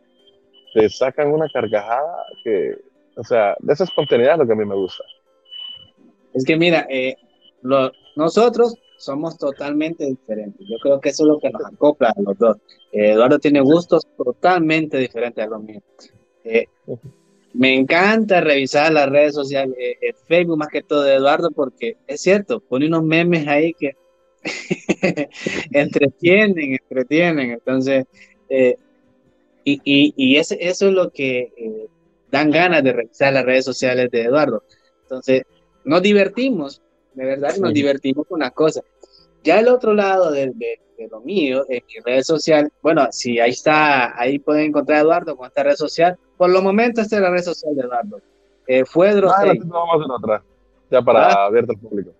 te 0.74 0.88
sacan 0.88 1.32
una 1.32 1.46
carcajada 1.48 2.24
que, 2.42 2.76
o 3.16 3.22
sea, 3.22 3.56
de 3.60 3.72
esa 3.72 3.84
espontaneidad 3.84 4.32
es 4.32 4.38
lo 4.40 4.46
que 4.48 4.52
a 4.52 4.56
mí 4.56 4.64
me 4.64 4.74
gusta. 4.74 5.04
Es 6.34 6.44
que 6.44 6.56
mira, 6.56 6.84
eh, 6.90 7.14
lo, 7.62 7.92
nosotros 8.16 8.74
somos 8.96 9.38
totalmente 9.38 10.06
diferentes. 10.06 10.66
Yo 10.68 10.76
creo 10.82 11.00
que 11.00 11.10
eso 11.10 11.22
es 11.22 11.28
lo 11.28 11.38
que 11.38 11.50
nos 11.50 11.64
acopla 11.64 12.10
a 12.10 12.20
los 12.20 12.36
dos. 12.36 12.56
Eh, 12.90 13.12
Eduardo 13.12 13.38
tiene 13.38 13.60
gustos 13.60 14.04
totalmente 14.16 14.98
diferentes 14.98 15.44
a 15.44 15.48
los 15.48 15.62
míos. 15.62 15.84
Eh, 16.42 16.66
me 17.54 17.74
encanta 17.74 18.40
revisar 18.40 18.92
las 18.92 19.08
redes 19.08 19.34
sociales, 19.34 19.74
eh, 19.78 20.12
Facebook 20.26 20.58
más 20.58 20.68
que 20.68 20.82
todo 20.82 21.02
de 21.02 21.14
Eduardo, 21.14 21.50
porque 21.50 21.96
es 22.06 22.20
cierto, 22.20 22.60
pone 22.60 22.86
unos 22.86 23.04
memes 23.04 23.46
ahí 23.48 23.74
que 23.74 23.96
entretienen, 25.72 26.72
entretienen. 26.72 27.50
Entonces, 27.52 28.06
eh, 28.48 28.76
y, 29.64 29.80
y, 29.84 30.14
y 30.16 30.36
eso 30.36 30.56
es 30.58 30.80
lo 30.82 31.10
que 31.10 31.52
eh, 31.56 31.86
dan 32.30 32.50
ganas 32.50 32.82
de 32.82 32.92
revisar 32.92 33.32
las 33.32 33.44
redes 33.44 33.64
sociales 33.64 34.10
de 34.10 34.22
Eduardo. 34.22 34.62
Entonces, 35.02 35.42
nos 35.84 36.02
divertimos, 36.02 36.82
de 37.14 37.24
verdad 37.24 37.56
nos 37.56 37.72
divertimos 37.72 38.26
con 38.26 38.40
las 38.40 38.52
cosas. 38.52 38.84
Ya 39.42 39.60
el 39.60 39.68
otro 39.68 39.94
lado 39.94 40.30
de, 40.30 40.52
de, 40.54 40.78
lo 41.10 41.20
mío, 41.20 41.64
en 41.68 41.82
mi 41.86 42.00
red 42.04 42.22
social, 42.22 42.70
bueno, 42.82 43.06
si 43.12 43.38
ahí 43.38 43.50
está, 43.50 44.20
ahí 44.20 44.38
pueden 44.38 44.66
encontrar 44.66 44.98
a 44.98 45.02
Eduardo 45.02 45.36
con 45.36 45.46
esta 45.46 45.62
red 45.62 45.76
social. 45.76 46.18
Por 46.38 46.50
lo 46.50 46.62
momentos, 46.62 47.04
esta 47.04 47.16
es 47.16 47.22
la 47.22 47.30
red 47.30 47.42
social 47.42 47.74
de 47.74 47.82
Eduardo. 47.82 48.20
Eh, 48.66 48.84
fue 48.84 49.10
ah, 49.10 49.52
vamos 49.64 50.08
a 50.08 50.14
otra, 50.14 50.42
ya 50.90 51.02
para 51.02 51.28
¿Ah? 51.28 51.46
abierto 51.46 51.72
al 51.72 51.78
público. 51.78 52.12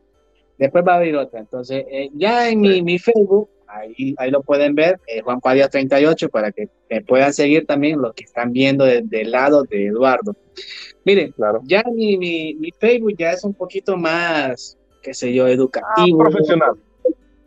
Después 0.59 0.85
va 0.87 0.95
a 0.95 0.97
abrir 0.97 1.17
otra. 1.17 1.39
Entonces, 1.39 1.85
eh, 1.89 2.11
ya 2.15 2.49
en 2.49 2.61
mi, 2.61 2.83
mi, 2.83 2.99
Facebook, 2.99 3.49
ahí, 3.69 4.15
ahí 4.19 4.31
lo 4.31 4.43
pueden 4.43 4.75
ver, 4.75 4.99
eh, 5.07 5.21
Juan 5.21 5.41
Padilla 5.41 5.69
38, 5.69 6.29
para 6.31 6.51
que 6.51 6.69
me 6.91 7.01
puedan 7.03 7.33
seguir 7.33 7.65
también 7.65 8.01
los 8.03 8.13
que 8.15 8.25
están 8.25 8.53
viendo 8.53 8.85
desde 8.85 9.21
el 9.21 9.31
lado 9.31 9.63
de 9.63 9.87
Eduardo. 9.87 10.35
Miren, 11.05 11.33
claro. 11.33 11.61
ya 11.65 11.85
mi, 11.95 12.17
mi, 12.17 12.55
mi, 12.55 12.71
Facebook 12.73 13.15
ya 13.17 13.33
es 13.33 13.45
un 13.45 13.55
poquito 13.55 13.97
más, 13.97 14.77
qué 15.03 15.15
sé 15.15 15.33
yo, 15.33 15.47
educativo. 15.47 16.23
Ah, 16.23 16.29
profesional. 16.29 16.73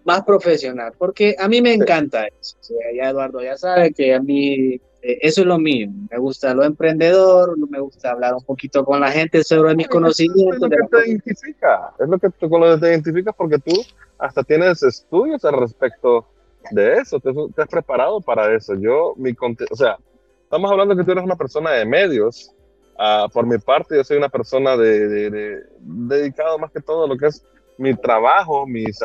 Más 0.05 0.23
profesional, 0.23 0.93
porque 0.97 1.35
a 1.37 1.47
mí 1.47 1.61
me 1.61 1.73
encanta 1.73 2.25
eso. 2.27 2.55
ya 2.95 3.09
Eduardo 3.09 3.41
ya 3.41 3.57
sabe 3.57 3.91
que 3.91 4.15
a 4.15 4.19
mí 4.19 4.75
eh, 4.75 4.81
eso 5.01 5.41
es 5.41 5.47
lo 5.47 5.57
mío. 5.57 5.89
Me 6.09 6.17
gusta 6.17 6.53
lo 6.53 6.63
emprendedor, 6.63 7.57
me 7.69 7.79
gusta 7.79 8.11
hablar 8.11 8.35
un 8.35 8.43
poquito 8.43 8.85
con 8.85 8.99
la 8.99 9.11
gente 9.11 9.43
sobre 9.43 9.75
mis 9.75 9.87
conocimientos. 9.87 10.55
Es 10.55 10.61
lo 10.61 10.69
que 10.69 10.97
te 10.97 11.09
identifica, 11.09 11.93
es 11.99 12.07
lo 12.07 12.19
que 12.19 12.29
tú, 12.29 12.49
con 12.49 12.61
lo 12.61 12.75
que 12.75 12.81
te 12.81 12.89
identificas 12.89 13.35
porque 13.35 13.57
tú 13.59 13.73
hasta 14.17 14.43
tienes 14.43 14.83
estudios 14.83 15.43
al 15.45 15.59
respecto 15.59 16.27
de 16.69 16.97
eso, 16.97 17.19
te, 17.19 17.31
has 17.61 17.67
preparado 17.67 18.21
para 18.21 18.53
eso. 18.55 18.75
Yo, 18.75 19.15
mi 19.17 19.31
o 19.31 19.75
sea, 19.75 19.97
estamos 20.43 20.69
hablando 20.71 20.95
que 20.95 21.03
tú 21.03 21.11
eres 21.11 21.23
una 21.23 21.35
persona 21.35 21.71
de 21.71 21.85
medios. 21.85 22.51
Uh, 22.99 23.27
por 23.31 23.47
mi 23.47 23.57
parte, 23.57 23.95
yo 23.95 24.03
soy 24.03 24.17
una 24.17 24.29
persona 24.29 24.77
de, 24.77 25.31
de, 25.31 25.63
dedicado 25.79 26.59
más 26.59 26.71
que 26.71 26.81
todo 26.81 27.05
a 27.05 27.07
lo 27.07 27.17
que 27.17 27.27
es 27.27 27.43
mi 27.79 27.95
trabajo, 27.95 28.67
mis, 28.67 28.99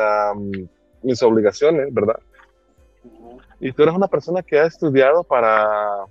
mis 1.01 1.23
obligaciones, 1.23 1.91
¿verdad? 1.91 2.19
Y 3.59 3.71
tú 3.71 3.83
eres 3.83 3.95
una 3.95 4.07
persona 4.07 4.43
que 4.43 4.59
ha 4.59 4.65
estudiado 4.65 5.23
para, 5.23 6.05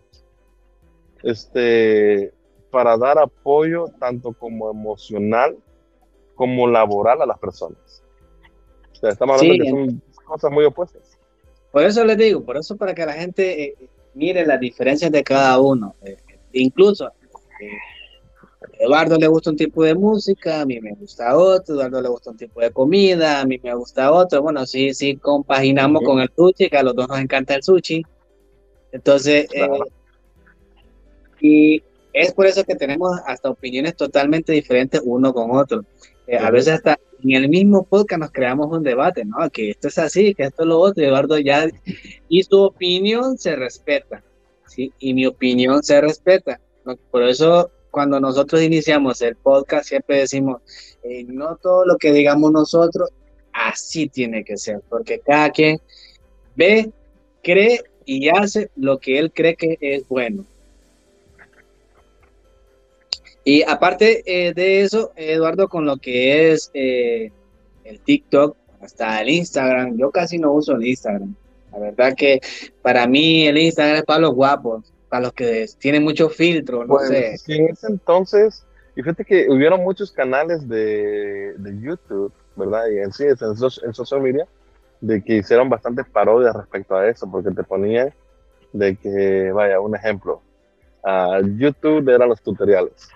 este, 1.23 2.33
para 2.71 2.97
dar 2.97 3.19
apoyo 3.19 3.87
tanto 3.99 4.33
como 4.33 4.71
emocional 4.71 5.57
como 6.35 6.67
laboral 6.67 7.23
a 7.23 7.27
las 7.27 7.39
personas. 7.39 8.03
O 8.93 8.95
sea, 8.95 9.11
estamos 9.11 9.41
hablando 9.41 9.65
de 9.65 9.71
que 9.71 9.71
son 9.71 10.03
cosas 10.25 10.51
muy 10.51 10.65
opuestas. 10.65 11.19
Por 11.73 11.85
eso 11.85 12.05
les 12.05 12.17
digo, 12.17 12.45
por 12.45 12.57
eso 12.57 12.77
para 12.77 12.95
que 12.95 13.05
la 13.05 13.13
gente 13.13 13.65
eh, 13.65 13.77
mire 14.15 14.47
las 14.47 14.61
diferencias 14.61 15.11
de 15.11 15.23
cada 15.23 15.59
uno. 15.61 15.95
Eh, 16.03 16.17
incluso 16.53 17.07
eh, 17.61 17.69
Eduardo 18.79 19.17
le 19.17 19.27
gusta 19.27 19.51
un 19.51 19.57
tipo 19.57 19.83
de 19.85 19.95
música, 19.95 20.61
a 20.61 20.67
mí 20.67 20.81
me 20.81 20.93
gusta 20.93 21.37
otro, 21.37 21.75
Eduardo 21.75 22.03
le 22.03 22.09
gusta 22.09 22.31
un 22.31 22.37
tipo 22.37 22.61
de 22.61 22.71
comida, 22.71 23.41
a 23.41 23.47
mí 23.47 23.59
me 23.63 23.75
gusta 23.75 24.13
otro. 24.13 24.43
Bueno, 24.43 24.67
sí, 24.67 24.93
sí, 24.93 25.17
compaginamos 25.17 26.03
con 26.03 26.21
el 26.21 26.31
sushi, 26.35 26.69
que 26.69 26.77
a 26.77 26.83
los 26.83 26.95
dos 26.95 27.09
nos 27.09 27.19
encanta 27.19 27.55
el 27.55 27.63
sushi. 27.63 28.03
Entonces, 28.93 29.47
eh, 29.53 29.69
y 31.41 31.83
es 32.13 32.33
por 32.33 32.47
eso 32.47 32.65
que 32.65 32.75
tenemos 32.75 33.19
hasta 33.27 33.51
opiniones 33.51 33.97
totalmente 33.97 34.53
diferentes 34.53 35.01
uno 35.05 35.33
con 35.33 35.51
otro. 35.57 35.85
Eh, 36.27 36.37
a 36.37 36.51
veces 36.51 36.75
hasta 36.75 36.99
en 37.23 37.31
el 37.33 37.49
mismo 37.49 37.85
podcast 37.85 38.21
nos 38.21 38.31
creamos 38.31 38.69
un 38.71 38.83
debate, 38.83 39.25
¿no? 39.25 39.49
Que 39.51 39.71
esto 39.71 39.89
es 39.89 39.99
así, 39.99 40.35
que 40.35 40.45
esto 40.45 40.63
es 40.63 40.69
lo 40.69 40.81
otro, 40.81 41.03
Eduardo 41.05 41.39
ya, 41.39 41.67
y 42.29 42.43
su 42.43 42.61
opinión 42.61 43.39
se 43.39 43.57
respeta, 43.57 44.23
¿sí? 44.67 44.93
Y 44.99 45.15
mi 45.15 45.27
opinión 45.27 45.83
se 45.83 46.01
respeta. 46.01 46.61
Por 47.11 47.23
eso 47.23 47.71
cuando 47.97 48.21
nosotros 48.21 48.61
iniciamos 48.61 49.23
el 49.23 49.37
podcast 49.37 49.89
siempre 49.89 50.19
decimos, 50.19 50.61
eh, 51.03 51.25
no 51.25 51.57
todo 51.57 51.87
lo 51.87 51.97
que 51.97 52.13
digamos 52.13 52.53
nosotros, 52.53 53.09
así 53.55 54.07
tiene 54.07 54.45
que 54.45 54.59
ser, 54.59 54.83
porque 54.91 55.19
cada 55.21 55.49
quien 55.49 55.81
ve, 56.57 56.91
cree 57.43 57.81
y 58.05 58.29
hace 58.29 58.69
lo 58.77 58.99
que 58.99 59.19
él 59.19 59.33
cree 59.33 59.57
que 59.57 59.79
es 59.81 60.07
bueno. 60.09 60.45
Y 63.45 63.63
aparte 63.63 64.23
eh, 64.27 64.53
de 64.53 64.83
eso, 64.83 65.13
Eduardo, 65.17 65.67
con 65.67 65.87
lo 65.87 65.97
que 65.97 66.53
es 66.53 66.71
eh, 66.75 67.33
el 67.85 67.99
TikTok, 68.01 68.59
hasta 68.83 69.23
el 69.23 69.31
Instagram, 69.31 69.97
yo 69.97 70.11
casi 70.11 70.37
no 70.37 70.53
uso 70.53 70.77
el 70.77 70.85
Instagram. 70.85 71.35
La 71.73 71.79
verdad 71.79 72.15
que 72.15 72.43
para 72.83 73.07
mí 73.07 73.47
el 73.47 73.57
Instagram 73.57 73.97
es 73.97 74.05
para 74.05 74.21
los 74.21 74.35
guapos 74.35 74.93
para 75.09 75.25
los 75.25 75.33
que 75.33 75.67
tienen 75.79 76.03
mucho 76.03 76.29
filtro, 76.29 76.85
no 76.85 76.95
pues, 76.95 77.09
sé. 77.09 77.37
en 77.49 77.69
ese 77.69 77.87
entonces, 77.87 78.67
y 78.95 79.03
fíjate 79.03 79.25
que 79.25 79.49
hubieron 79.49 79.83
muchos 79.83 80.11
canales 80.11 80.69
de, 80.69 81.55
de 81.57 81.81
YouTube, 81.81 82.33
¿verdad? 82.57 82.89
Y 82.89 82.99
en 82.99 83.13
sí, 83.13 83.25
en, 83.25 83.37
en, 83.41 83.95
social 83.95 84.21
media, 84.21 84.47
de 85.01 85.23
que 85.23 85.37
hicieron 85.37 85.69
bastantes 85.69 86.07
parodias 86.07 86.55
respecto 86.55 86.97
a 86.97 87.09
eso, 87.09 87.31
porque 87.31 87.51
te 87.51 87.63
ponían 87.63 88.13
de 88.73 88.97
que, 88.97 89.53
vaya, 89.53 89.81
un 89.81 89.95
ejemplo, 89.95 90.41
YouTube 91.57 92.09
eran 92.09 92.29
los 92.29 92.43
tutoriales, 92.43 93.09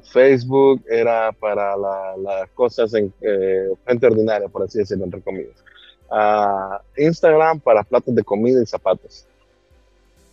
Facebook 0.00 0.82
era 0.88 1.32
para 1.32 1.76
las 1.76 2.48
cosas 2.54 2.94
en 2.94 3.12
eh, 3.20 3.68
gente 3.86 4.06
ordinaria, 4.06 4.48
por 4.48 4.62
así 4.62 4.78
decirlo, 4.78 5.04
entre 5.04 5.20
comillas. 5.20 5.62
Instagram 6.96 7.60
para 7.60 7.82
platos 7.82 8.14
de 8.14 8.22
comida 8.22 8.62
y 8.62 8.66
zapatos. 8.66 9.26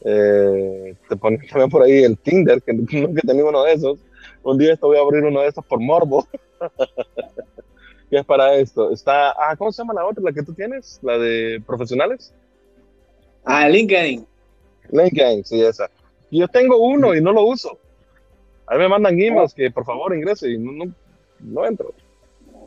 Eh, 0.05 0.95
te 1.07 1.15
ponen 1.15 1.41
también 1.47 1.69
por 1.69 1.83
ahí 1.83 2.03
el 2.03 2.17
Tinder, 2.17 2.61
que 2.61 2.73
nunca 2.73 3.21
he 3.23 3.27
tenido 3.27 3.49
uno 3.49 3.63
de 3.63 3.73
esos. 3.73 3.99
Un 4.43 4.57
día 4.57 4.73
esto 4.73 4.87
voy 4.87 4.97
a 4.97 5.01
abrir 5.01 5.23
uno 5.23 5.41
de 5.41 5.47
esos 5.47 5.65
por 5.65 5.79
morbo. 5.79 6.27
¿Qué 8.09 8.17
es 8.17 8.25
para 8.25 8.55
esto? 8.55 8.91
Está, 8.91 9.31
ah, 9.31 9.55
¿cómo 9.55 9.71
se 9.71 9.81
llama 9.81 9.93
la 9.93 10.05
otra, 10.05 10.23
la 10.23 10.33
que 10.33 10.41
tú 10.41 10.53
tienes? 10.53 10.99
¿La 11.03 11.17
de 11.17 11.61
profesionales? 11.65 12.33
Ah, 13.45 13.69
LinkedIn. 13.69 14.25
LinkedIn, 14.91 15.45
sí, 15.45 15.61
esa. 15.61 15.89
Yo 16.31 16.47
tengo 16.47 16.77
uno 16.77 17.13
y 17.13 17.21
no 17.21 17.31
lo 17.31 17.43
uso. 17.43 17.77
A 18.65 18.75
mí 18.75 18.79
me 18.79 18.89
mandan 18.89 19.19
emails 19.19 19.53
que 19.53 19.71
por 19.71 19.85
favor 19.85 20.15
ingrese 20.15 20.51
y 20.51 20.57
no, 20.57 20.91
no, 21.39 21.65
entro. 21.65 21.93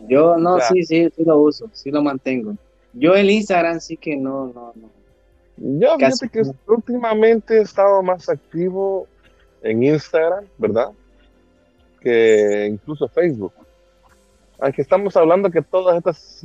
Yo 0.08 0.36
no, 0.36 0.58
sí, 0.60 0.84
sí, 0.84 1.08
sí 1.14 1.24
lo 1.24 1.38
uso, 1.38 1.70
sí 1.72 1.90
lo 1.90 2.02
mantengo. 2.02 2.56
Yo 2.92 3.14
el 3.14 3.30
Instagram 3.30 3.80
sí 3.80 3.96
que 3.96 4.16
no, 4.16 4.48
no, 4.48 4.72
no. 4.74 5.01
Yo 5.56 5.96
fíjate 5.96 6.28
que 6.28 6.42
últimamente 6.66 7.58
he 7.58 7.62
estado 7.62 8.02
más 8.02 8.28
activo 8.28 9.06
en 9.62 9.82
Instagram, 9.82 10.46
¿verdad? 10.58 10.90
Que 12.00 12.66
incluso 12.70 13.08
Facebook. 13.08 13.52
Aunque 14.58 14.82
estamos 14.82 15.16
hablando 15.16 15.50
que 15.50 15.62
todas 15.62 15.96
estas 15.96 16.44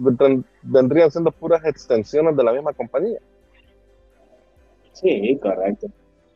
vendrían 0.64 1.12
siendo 1.12 1.32
puras 1.32 1.64
extensiones 1.66 2.36
de 2.36 2.44
la 2.44 2.52
misma 2.52 2.74
compañía. 2.74 3.20
Sí, 4.94 5.40
correcto. 5.42 5.88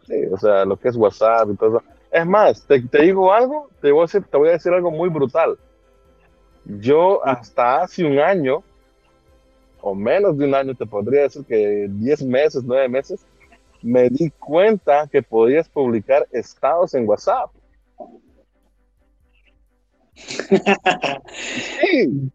Sí, 0.06 0.26
o 0.32 0.38
sea, 0.38 0.66
lo 0.66 0.78
que 0.78 0.90
es 0.90 0.96
WhatsApp 0.96 1.50
y 1.52 1.56
todo 1.56 1.78
eso. 1.78 1.86
Es 2.12 2.26
más, 2.26 2.66
te, 2.68 2.82
te 2.82 3.04
digo 3.04 3.34
algo, 3.34 3.70
te 3.82 3.92
voy, 3.92 4.02
a 4.02 4.04
decir, 4.04 4.24
te 4.24 4.38
voy 4.38 4.50
a 4.50 4.54
decir 4.54 4.72
algo 4.74 4.92
muy 4.92 5.10
brutal. 5.10 5.58
Yo 6.66 7.26
hasta 7.26 7.82
hace 7.82 8.06
un 8.06 8.20
año 8.20 8.64
o 9.82 9.96
menos 9.96 10.38
de 10.38 10.46
un 10.46 10.56
año, 10.56 10.76
te 10.76 10.86
podría 10.86 11.24
decir 11.24 11.46
que 11.46 11.88
10 11.90 12.24
meses, 12.24 12.64
9 12.64 12.88
meses, 12.90 13.26
me 13.82 14.10
di 14.10 14.30
cuenta 14.32 15.08
que 15.12 15.24
podías 15.24 15.68
publicar 15.70 16.28
estados 16.32 16.94
en 16.94 17.08
WhatsApp. 17.08 17.52
sí, 21.34 22.32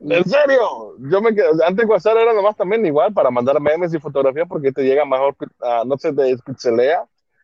en 0.00 0.24
serio, 0.24 0.98
yo 0.98 1.22
me 1.22 1.30
antes 1.66 1.86
WhatsApp 1.86 2.18
era 2.18 2.34
nomás 2.34 2.56
también 2.56 2.84
igual 2.84 3.14
para 3.14 3.30
mandar 3.30 3.58
memes 3.60 3.94
y 3.94 3.98
fotografías 3.98 4.46
porque 4.46 4.72
te 4.72 4.82
llega 4.82 5.04
mejor, 5.06 5.34
uh, 5.40 5.86
no 5.86 5.96
se 5.96 6.12
te 6.12 6.22
despixelea, 6.22 7.02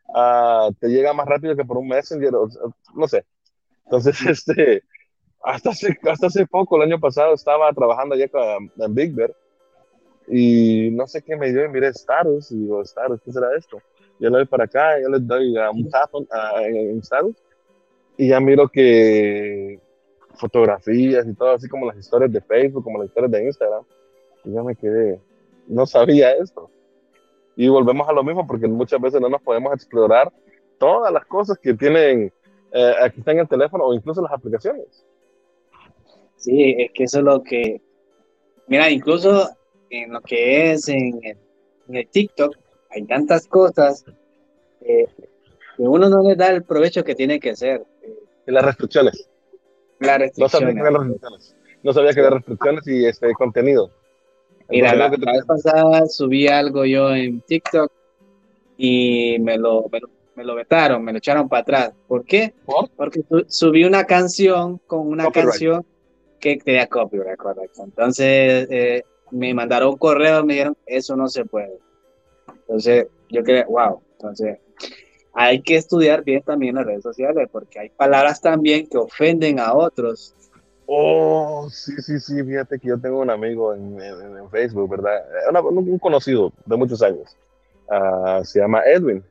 uh, 0.09 0.73
te 0.79 0.89
llega 0.89 1.15
más 1.15 1.27
rápido 1.27 1.57
que 1.57 1.65
por 1.65 1.79
un 1.79 1.89
Messenger, 1.89 2.33
no 2.95 3.09
sé. 3.09 3.25
Entonces, 3.85 4.21
este, 4.27 4.83
hasta 5.43 5.71
hace, 5.71 5.99
hasta 6.11 6.27
hace 6.27 6.47
poco, 6.47 6.77
el 6.77 6.83
año 6.83 7.01
pasado, 7.01 7.35
estaba 7.35 7.73
trabajando 7.73 8.15
allá 8.15 8.27
en 8.79 8.95
Big 8.95 9.15
Bear 9.15 9.35
y 10.29 10.91
no 10.93 11.07
sé 11.07 11.23
qué 11.23 11.37
me 11.37 11.51
dio 11.51 11.65
y 11.65 11.69
miré 11.69 11.89
Status 11.89 12.53
y 12.53 12.59
digo, 12.59 12.83
Status, 12.83 13.21
¿qué 13.25 13.33
será 13.33 13.49
esto? 13.57 13.79
Yo 14.21 14.31
le 14.31 14.37
doy 14.37 14.47
para 14.47 14.65
acá, 14.65 15.01
yo 15.01 15.09
le 15.09 15.19
doy 15.19 15.57
un 15.73 15.91
tap 15.91 16.11
en 16.61 16.99
Status 16.99 17.37
y 18.17 18.29
ya 18.29 18.39
miro 18.39 18.69
que 18.69 19.81
fotografías 20.35 21.27
y 21.27 21.35
todo, 21.35 21.53
así 21.53 21.69
como 21.69 21.87
las 21.87 21.97
historias 21.97 22.33
de 22.33 22.41
Facebook, 22.41 22.85
como 22.85 22.99
las 22.99 23.09
historias 23.09 23.33
de 23.33 23.45
Instagram. 23.47 23.83
Y 24.45 24.53
yo 24.53 24.63
me 24.63 24.77
quedé, 24.77 25.21
no 25.67 25.87
sabía 25.87 26.33
esto. 26.33 26.71
Y 27.57 27.69
volvemos 27.69 28.09
a 28.09 28.13
lo 28.13 28.23
mismo 28.23 28.47
porque 28.47 28.69
muchas 28.69 29.01
veces 29.01 29.21
no 29.21 29.29
nos 29.29 29.43
podemos 29.43 29.73
explorar 29.75 30.33
todas 30.79 31.13
las 31.13 31.25
cosas 31.27 31.59
que 31.59 31.75
tienen, 31.75 32.33
eh, 32.73 32.95
aquí 33.03 33.21
están 33.21 33.35
en 33.35 33.41
el 33.41 33.49
teléfono 33.49 33.85
o 33.85 33.95
incluso 33.95 34.23
las 34.23 34.33
aplicaciones. 34.33 35.05
Sí, 36.41 36.75
es 36.79 36.91
que 36.93 37.05
eso 37.05 37.19
es 37.19 37.25
lo 37.25 37.43
que, 37.43 37.81
Mira, 38.71 38.89
incluso 38.89 39.51
en 39.91 40.13
lo 40.13 40.21
que 40.21 40.71
es 40.71 40.89
en 40.89 41.21
el, 41.89 42.09
TikTok, 42.09 42.57
hay 42.91 43.05
tantas 43.05 43.49
cosas 43.49 44.05
que 44.81 45.07
uno 45.77 46.09
no 46.09 46.23
le 46.23 46.37
da 46.37 46.51
el 46.51 46.63
provecho 46.63 47.03
que 47.03 47.17
tiene 47.17 47.41
que 47.41 47.57
ser. 47.57 47.85
Y 48.47 48.53
las 48.53 48.65
restricciones. 48.65 49.29
Las 49.99 50.19
restricciones. 50.19 50.73
No 50.73 50.73
sabía 50.73 50.73
que 50.73 50.81
había 50.81 50.99
restricciones. 50.99 51.57
No 51.83 51.93
sabía 51.93 52.13
que 52.13 52.21
había 52.21 52.31
restricciones 52.31 52.87
y 52.87 53.07
este 53.07 53.33
contenido. 53.33 53.91
Mira, 54.69 54.95
la, 54.95 55.09
vez 55.09 55.45
pasada 55.45 56.07
subí 56.07 56.47
algo 56.47 56.85
yo 56.85 57.13
en 57.13 57.41
TikTok 57.41 57.91
y 58.77 59.37
me 59.41 59.59
lo, 59.59 59.91
me 60.37 60.45
lo, 60.45 60.55
vetaron, 60.55 61.03
me 61.03 61.11
lo 61.11 61.19
echaron 61.19 61.49
para 61.49 61.63
atrás. 61.63 61.93
¿Por 62.07 62.25
qué? 62.25 62.55
Porque 62.97 63.25
subí 63.49 63.85
una 63.85 64.05
canción 64.05 64.79
con 64.87 65.09
una 65.09 65.29
canción 65.33 65.85
que 66.41 66.57
tenía 66.59 66.87
copyright, 66.87 67.37
correcto. 67.37 67.85
Entonces 67.85 68.67
eh, 68.71 69.05
me 69.31 69.55
mandaron 69.55 69.91
un 69.91 69.99
correo, 69.99 70.45
me 70.45 70.55
dijeron, 70.55 70.77
eso 70.87 71.17
no 71.17 71.29
se 71.29 71.45
puede. 71.45 71.79
Entonces 72.49 73.07
yo 73.29 73.43
creí, 73.43 73.65
wow, 73.69 74.01
entonces 74.13 74.59
hay 75.33 75.63
que 75.63 75.77
estudiar 75.77 76.25
bien 76.25 76.43
también 76.43 76.75
las 76.75 76.87
redes 76.87 77.03
sociales 77.03 77.49
porque 77.53 77.79
hay 77.79 77.89
palabras 77.91 78.41
también 78.41 78.89
que 78.89 78.99
ofenden 78.99 79.61
a 79.61 79.75
otros 79.75 80.35
Oh, 80.93 81.69
sí, 81.71 81.93
sí, 82.03 82.19
sí, 82.19 82.43
fíjate 82.43 82.81
que 82.81 82.89
yo 82.89 82.99
tengo 82.99 83.21
un 83.21 83.31
amigo 83.31 83.73
en, 83.73 83.97
Facebook, 84.51 84.91
¿verdad? 84.91 85.23
un 85.63 85.99
conocido 86.01 86.53
de 86.67 86.77
muchos 86.77 87.01
años. 87.01 87.37
Ah, 87.89 88.41
se 88.43 88.59
llama 88.59 88.83
Edwin. 88.85 89.23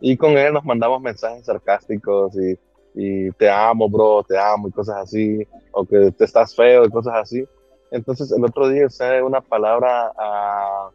Y 0.00 0.16
con 0.16 0.38
él 0.38 0.54
nos 0.54 0.64
mandamos 0.64 1.02
mensajes 1.02 1.44
sarcásticos 1.44 2.34
y, 2.36 2.58
te 2.94 3.50
amo, 3.50 3.88
bro, 3.88 4.22
te 4.22 4.38
amo 4.38 4.68
y 4.68 4.72
cosas 4.72 4.98
así, 4.98 5.46
o 5.72 5.84
que 5.84 6.12
te 6.12 6.24
estás 6.24 6.54
feo 6.54 6.84
y 6.84 6.90
cosas 6.90 7.14
así. 7.14 7.44
Entonces 7.90 8.30
el 8.32 8.44
otro 8.44 8.68
día 8.68 8.86
usé 8.86 9.22
una 9.22 9.40
palabra 9.40 10.12
uh, 10.12 10.90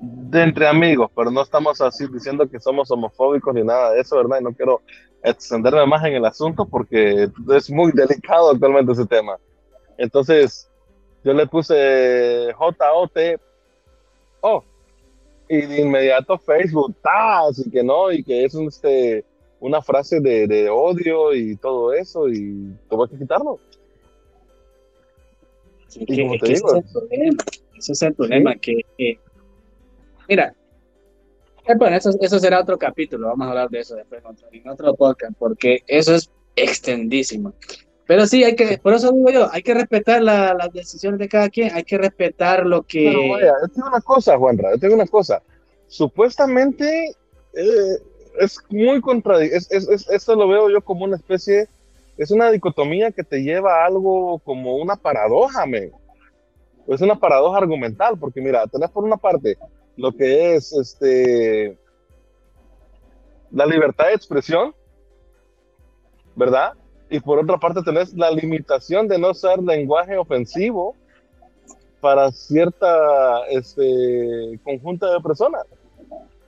de 0.00 0.42
entre 0.42 0.66
amigos, 0.66 1.10
pero 1.14 1.30
no 1.30 1.42
estamos 1.42 1.80
así 1.80 2.06
diciendo 2.12 2.48
que 2.48 2.60
somos 2.60 2.90
homofóbicos 2.90 3.54
ni 3.54 3.62
nada 3.62 3.92
de 3.92 4.00
eso, 4.00 4.16
¿verdad? 4.16 4.40
Y 4.40 4.44
no 4.44 4.52
quiero 4.52 4.80
extenderme 5.22 5.86
más 5.86 6.04
en 6.04 6.14
el 6.14 6.24
asunto 6.24 6.66
porque 6.66 7.28
es 7.54 7.70
muy 7.70 7.92
delicado 7.92 8.50
actualmente 8.50 8.92
ese 8.92 9.06
tema. 9.06 9.36
Entonces, 9.98 10.68
yo 11.22 11.34
le 11.34 11.46
puse 11.46 12.52
J-O-T-O 12.54 14.64
y 15.48 15.60
de 15.62 15.80
inmediato 15.80 16.38
Facebook, 16.38 16.96
así 17.02 17.70
que 17.70 17.82
no, 17.82 18.10
y 18.10 18.24
que 18.24 18.44
es 18.44 18.54
este, 18.54 19.24
una 19.60 19.82
frase 19.82 20.20
de, 20.20 20.46
de 20.46 20.68
odio 20.68 21.34
y 21.34 21.56
todo 21.56 21.92
eso, 21.92 22.28
y 22.28 22.74
tuve 22.88 23.08
que 23.08 23.18
quitarlo. 23.18 23.58
Sí, 25.88 26.04
que, 26.06 26.38
ese, 26.42 26.52
es 26.52 26.62
el 26.62 26.84
problema, 26.92 27.44
ese 27.76 27.92
es 27.92 28.02
el 28.02 28.14
problema, 28.14 28.54
que, 28.56 28.80
mira, 30.28 30.54
eh, 31.66 31.74
bueno, 31.76 31.96
eso, 31.96 32.10
eso 32.20 32.38
será 32.38 32.60
otro 32.60 32.78
capítulo, 32.78 33.28
vamos 33.28 33.46
a 33.46 33.50
hablar 33.50 33.70
de 33.70 33.80
eso 33.80 33.96
después 33.96 34.22
en 34.52 34.68
otro 34.68 34.94
podcast, 34.94 35.34
porque 35.38 35.82
eso 35.86 36.14
es 36.14 36.30
extendísimo. 36.56 37.52
Pero 38.06 38.26
sí, 38.26 38.42
hay 38.42 38.56
que, 38.56 38.78
por 38.78 38.92
eso 38.94 39.12
digo 39.12 39.30
yo, 39.30 39.48
hay 39.52 39.62
que 39.62 39.74
respetar 39.74 40.20
las 40.22 40.72
decisiones 40.72 41.20
de 41.20 41.28
cada 41.28 41.48
quien, 41.48 41.72
hay 41.72 41.84
que 41.84 41.96
respetar 41.96 42.66
lo 42.66 42.82
que... 42.82 43.04
Pero 43.04 43.28
vaya, 43.32 43.52
yo 43.62 43.68
tengo 43.68 43.88
una 43.88 44.00
cosa, 44.00 44.36
Juanra, 44.36 44.72
yo 44.72 44.78
tengo 44.80 44.94
una 44.94 45.06
cosa. 45.06 45.40
Supuestamente 45.86 47.14
eh, 47.54 47.98
es 48.38 48.58
muy 48.68 49.00
contradictorio, 49.00 49.66
es, 49.70 50.08
esto 50.08 50.34
lo 50.34 50.48
veo 50.48 50.70
yo 50.70 50.80
como 50.80 51.04
una 51.04 51.16
especie, 51.16 51.68
es 52.16 52.30
una 52.30 52.50
dicotomía 52.50 53.10
que 53.10 53.24
te 53.24 53.42
lleva 53.42 53.82
a 53.82 53.86
algo 53.86 54.38
como 54.40 54.76
una 54.76 54.96
paradoja, 54.96 55.66
me. 55.66 55.90
Es 56.88 57.00
una 57.00 57.14
paradoja 57.14 57.58
argumental, 57.58 58.18
porque 58.18 58.40
mira, 58.40 58.66
tenés 58.66 58.90
por 58.90 59.04
una 59.04 59.16
parte 59.16 59.56
lo 59.96 60.12
que 60.12 60.54
es 60.54 60.72
este, 60.72 61.76
la 63.50 63.66
libertad 63.66 64.06
de 64.06 64.14
expresión, 64.14 64.74
¿verdad? 66.34 66.72
Y 67.10 67.20
por 67.20 67.38
otra 67.38 67.58
parte 67.58 67.82
tenés 67.82 68.14
la 68.14 68.30
limitación 68.30 69.08
de 69.08 69.18
no 69.18 69.30
usar 69.30 69.58
lenguaje 69.58 70.16
ofensivo 70.16 70.94
para 72.00 72.30
cierta 72.32 73.46
este, 73.50 74.58
conjunta 74.64 75.12
de 75.12 75.20
personas. 75.20 75.64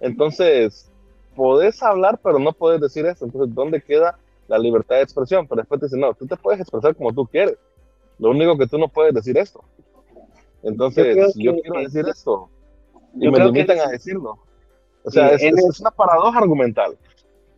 Entonces, 0.00 0.91
podés 1.34 1.82
hablar, 1.82 2.18
pero 2.22 2.38
no 2.38 2.52
podés 2.52 2.80
decir 2.80 3.06
eso. 3.06 3.24
Entonces, 3.24 3.54
¿dónde 3.54 3.82
queda 3.82 4.18
la 4.48 4.58
libertad 4.58 4.96
de 4.96 5.02
expresión? 5.02 5.46
Pero 5.46 5.62
después 5.62 5.80
te 5.80 5.86
dicen, 5.86 6.00
no, 6.00 6.14
tú 6.14 6.26
te 6.26 6.36
puedes 6.36 6.60
expresar 6.60 6.94
como 6.94 7.12
tú 7.12 7.26
quieres. 7.26 7.56
Lo 8.18 8.30
único 8.30 8.56
que 8.56 8.66
tú 8.66 8.78
no 8.78 8.88
puedes 8.88 9.14
decir 9.14 9.36
esto. 9.36 9.64
Entonces, 10.62 11.34
yo, 11.36 11.54
quiero 11.60 11.80
decir 11.80 12.06
esto 12.08 12.48
y 13.14 13.30
me 13.30 13.44
limitan 13.44 13.80
a 13.80 13.88
decirlo. 13.88 14.38
O 15.04 15.10
sea, 15.10 15.30
es, 15.30 15.80
una 15.80 15.90
paradoja 15.90 16.38
argumental. 16.38 16.96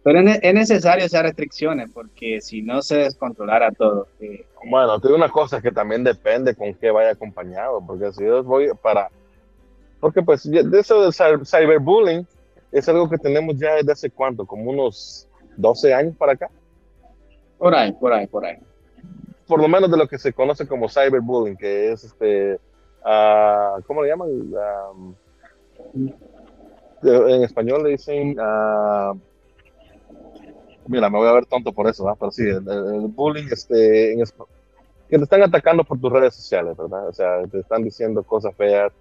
Pero 0.03 0.21
es, 0.21 0.55
necesario 0.55 1.05
esas 1.05 1.23
restricciones 1.23 1.91
porque 1.93 2.41
si 2.41 2.63
no 2.63 2.83
se 2.83 2.99
descontrolara 2.99 3.73
todo. 3.73 4.09
Eh, 4.21 4.47
bueno, 4.69 5.01
te 5.01 5.09
digo 5.09 5.17
una 5.17 5.31
cosa 5.31 5.61
que 5.61 5.71
también 5.71 6.05
depende 6.05 6.55
con 6.55 6.75
qué 6.75 6.91
vaya 6.91 7.11
acompañado, 7.11 7.83
porque 7.87 8.13
si 8.13 8.25
yo 8.25 8.43
voy 8.43 8.71
para... 8.83 9.11
Porque 10.01 10.23
pues 10.23 10.51
de 10.51 10.79
eso 10.79 11.03
del 11.03 11.47
cyberbullying 11.47 12.27
es 12.75 12.89
algo 12.89 13.09
que 13.09 13.19
tenemos 13.19 13.57
ya 13.57 13.77
desde 13.77 13.93
hace 13.93 14.11
cuánto, 14.11 14.45
como 14.45 14.71
unos 14.71 15.29
12 15.57 15.95
años 15.95 16.17
para 16.17 16.33
acá. 16.33 16.51
Por 17.57 17.75
ahí, 17.75 17.93
por 17.93 18.13
ahí, 18.13 18.27
por 18.27 18.45
ahí. 18.45 18.57
Por 19.47 19.61
lo 19.61 19.69
menos 19.69 19.91
de 19.91 19.97
lo 19.97 20.09
que 20.09 20.19
se 20.19 20.33
conoce 20.33 20.67
como 20.67 20.89
cyberbullying, 20.89 21.57
que 21.57 21.93
es 21.93 22.03
este, 22.03 22.59
uh, 23.05 23.81
¿cómo 23.87 24.03
le 24.03 24.09
llaman? 24.09 24.29
En 27.03 27.43
español 27.45 27.85
le 27.85 27.91
dicen, 27.91 28.37
uh, 28.41 29.17
mira, 30.89 31.09
me 31.09 31.19
voy 31.19 31.29
a 31.29 31.33
ver 31.33 31.47
tonto 31.47 31.73
por 31.73 31.89
eso, 31.89 32.05
¿verdad? 32.05 32.17
pero 32.19 32.33
sí, 32.33 32.43
el, 32.43 33.07
bullying, 33.09 33.47
este, 33.53 34.15
en, 34.15 34.25
que 35.09 35.19
te 35.19 35.23
están 35.23 35.43
atacando 35.43 35.85
por 35.85 36.01
tus 36.01 36.11
redes 36.11 36.35
sociales, 36.35 36.77
¿verdad? 36.77 37.07
O 37.07 37.13
sea, 37.13 37.43
te 37.47 37.61
están 37.61 37.85
diciendo 37.85 38.25
cosas 38.25 38.53
feas. 38.57 38.93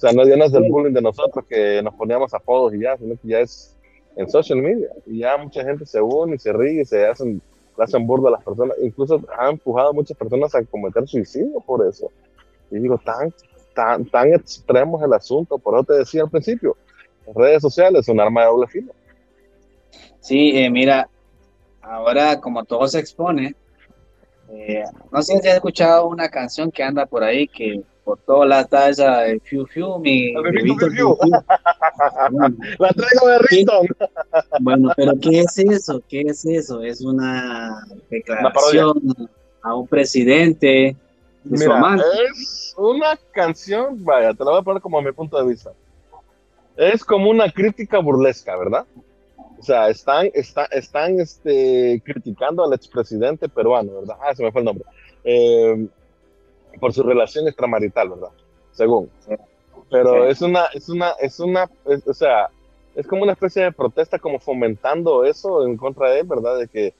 O 0.00 0.02
sea, 0.02 0.12
no, 0.12 0.26
ya 0.26 0.34
no 0.34 0.44
es 0.46 0.52
del 0.52 0.70
bullying 0.70 0.94
de 0.94 1.02
nosotros 1.02 1.44
que 1.46 1.82
nos 1.82 1.94
poníamos 1.94 2.32
apodos 2.32 2.72
y 2.72 2.80
ya, 2.80 2.96
sino 2.96 3.16
que 3.20 3.28
ya 3.28 3.40
es 3.40 3.76
en 4.16 4.30
social 4.30 4.62
media. 4.62 4.88
Y 5.04 5.18
ya 5.18 5.36
mucha 5.36 5.62
gente 5.62 5.84
se 5.84 6.00
une 6.00 6.36
y 6.36 6.38
se 6.38 6.54
ríe 6.54 6.80
y 6.80 6.84
se 6.86 7.06
hacen, 7.06 7.42
hacen 7.76 8.06
burla 8.06 8.30
a 8.30 8.32
las 8.32 8.42
personas. 8.42 8.78
Incluso 8.82 9.22
han 9.38 9.50
empujado 9.50 9.90
a 9.90 9.92
muchas 9.92 10.16
personas 10.16 10.54
a 10.54 10.64
cometer 10.64 11.06
suicidio 11.06 11.60
por 11.60 11.86
eso. 11.86 12.10
Y 12.70 12.78
digo, 12.78 12.96
tan 12.96 13.30
tan, 13.74 14.06
tan 14.06 14.32
extremo 14.32 14.98
es 14.98 15.04
el 15.04 15.12
asunto. 15.12 15.58
Por 15.58 15.74
eso 15.74 15.84
te 15.84 15.92
decía 15.94 16.22
al 16.22 16.30
principio, 16.30 16.78
redes 17.34 17.60
sociales 17.60 18.06
son 18.06 18.14
un 18.14 18.20
arma 18.20 18.40
de 18.40 18.46
doble 18.46 18.68
filo. 18.68 18.94
Sí, 20.20 20.56
eh, 20.56 20.70
mira, 20.70 21.10
ahora 21.82 22.40
como 22.40 22.64
todo 22.64 22.88
se 22.88 23.00
expone, 23.00 23.54
eh, 24.50 24.82
no 25.12 25.20
sé 25.20 25.38
si 25.40 25.48
has 25.48 25.56
escuchado 25.56 26.08
una 26.08 26.30
canción 26.30 26.70
que 26.70 26.82
anda 26.82 27.04
por 27.04 27.22
ahí 27.22 27.46
que 27.46 27.82
por 28.04 28.18
toda 28.18 28.46
la 28.46 28.64
talla 28.64 29.20
de 29.20 29.40
Fiu 29.40 29.66
Fiu, 29.66 29.98
mi 29.98 30.32
La 30.32 30.42
traigo 32.88 33.28
de 33.28 33.38
Rinton. 33.50 33.86
Bueno, 34.60 34.92
pero 34.96 35.12
¿qué 35.20 35.40
es 35.40 35.58
eso? 35.58 36.02
¿Qué 36.08 36.22
es 36.22 36.44
eso? 36.44 36.82
Es 36.82 37.00
una 37.02 37.86
declaración 38.10 39.00
a 39.62 39.74
un 39.74 39.86
presidente 39.86 40.96
Mira, 41.44 41.96
es 42.30 42.74
una 42.76 43.18
canción, 43.32 44.04
vaya, 44.04 44.34
te 44.34 44.44
la 44.44 44.50
voy 44.50 44.60
a 44.60 44.62
poner 44.62 44.82
como 44.82 44.98
a 44.98 45.02
mi 45.02 45.12
punto 45.12 45.38
de 45.38 45.48
vista. 45.48 45.72
Es 46.76 47.04
como 47.04 47.30
una 47.30 47.50
crítica 47.50 47.98
burlesca, 47.98 48.56
¿verdad? 48.56 48.84
O 49.58 49.62
sea, 49.62 49.88
están, 49.88 50.30
está, 50.34 50.64
están 50.66 51.18
este, 51.20 52.02
criticando 52.04 52.64
al 52.64 52.72
expresidente 52.72 53.48
peruano, 53.48 54.00
¿verdad? 54.00 54.16
Ah, 54.22 54.34
se 54.34 54.42
me 54.42 54.52
fue 54.52 54.60
el 54.60 54.64
nombre. 54.66 54.84
Eh, 55.24 55.86
por 56.78 56.92
su 56.92 57.02
relación 57.02 57.46
extramarital, 57.48 58.10
¿verdad? 58.10 58.30
Según. 58.72 59.10
Pero 59.90 60.28
es 60.28 60.40
una, 60.40 60.66
es 60.66 60.88
una, 60.88 61.10
es 61.20 61.40
una, 61.40 61.68
o 62.06 62.14
sea, 62.14 62.48
es 62.94 63.06
como 63.06 63.22
una 63.22 63.32
especie 63.32 63.64
de 63.64 63.72
protesta, 63.72 64.18
como 64.18 64.38
fomentando 64.38 65.24
eso 65.24 65.66
en 65.66 65.76
contra 65.76 66.10
de 66.10 66.20
él, 66.20 66.26
¿verdad? 66.26 66.58
De 66.58 66.68
que 66.68 66.94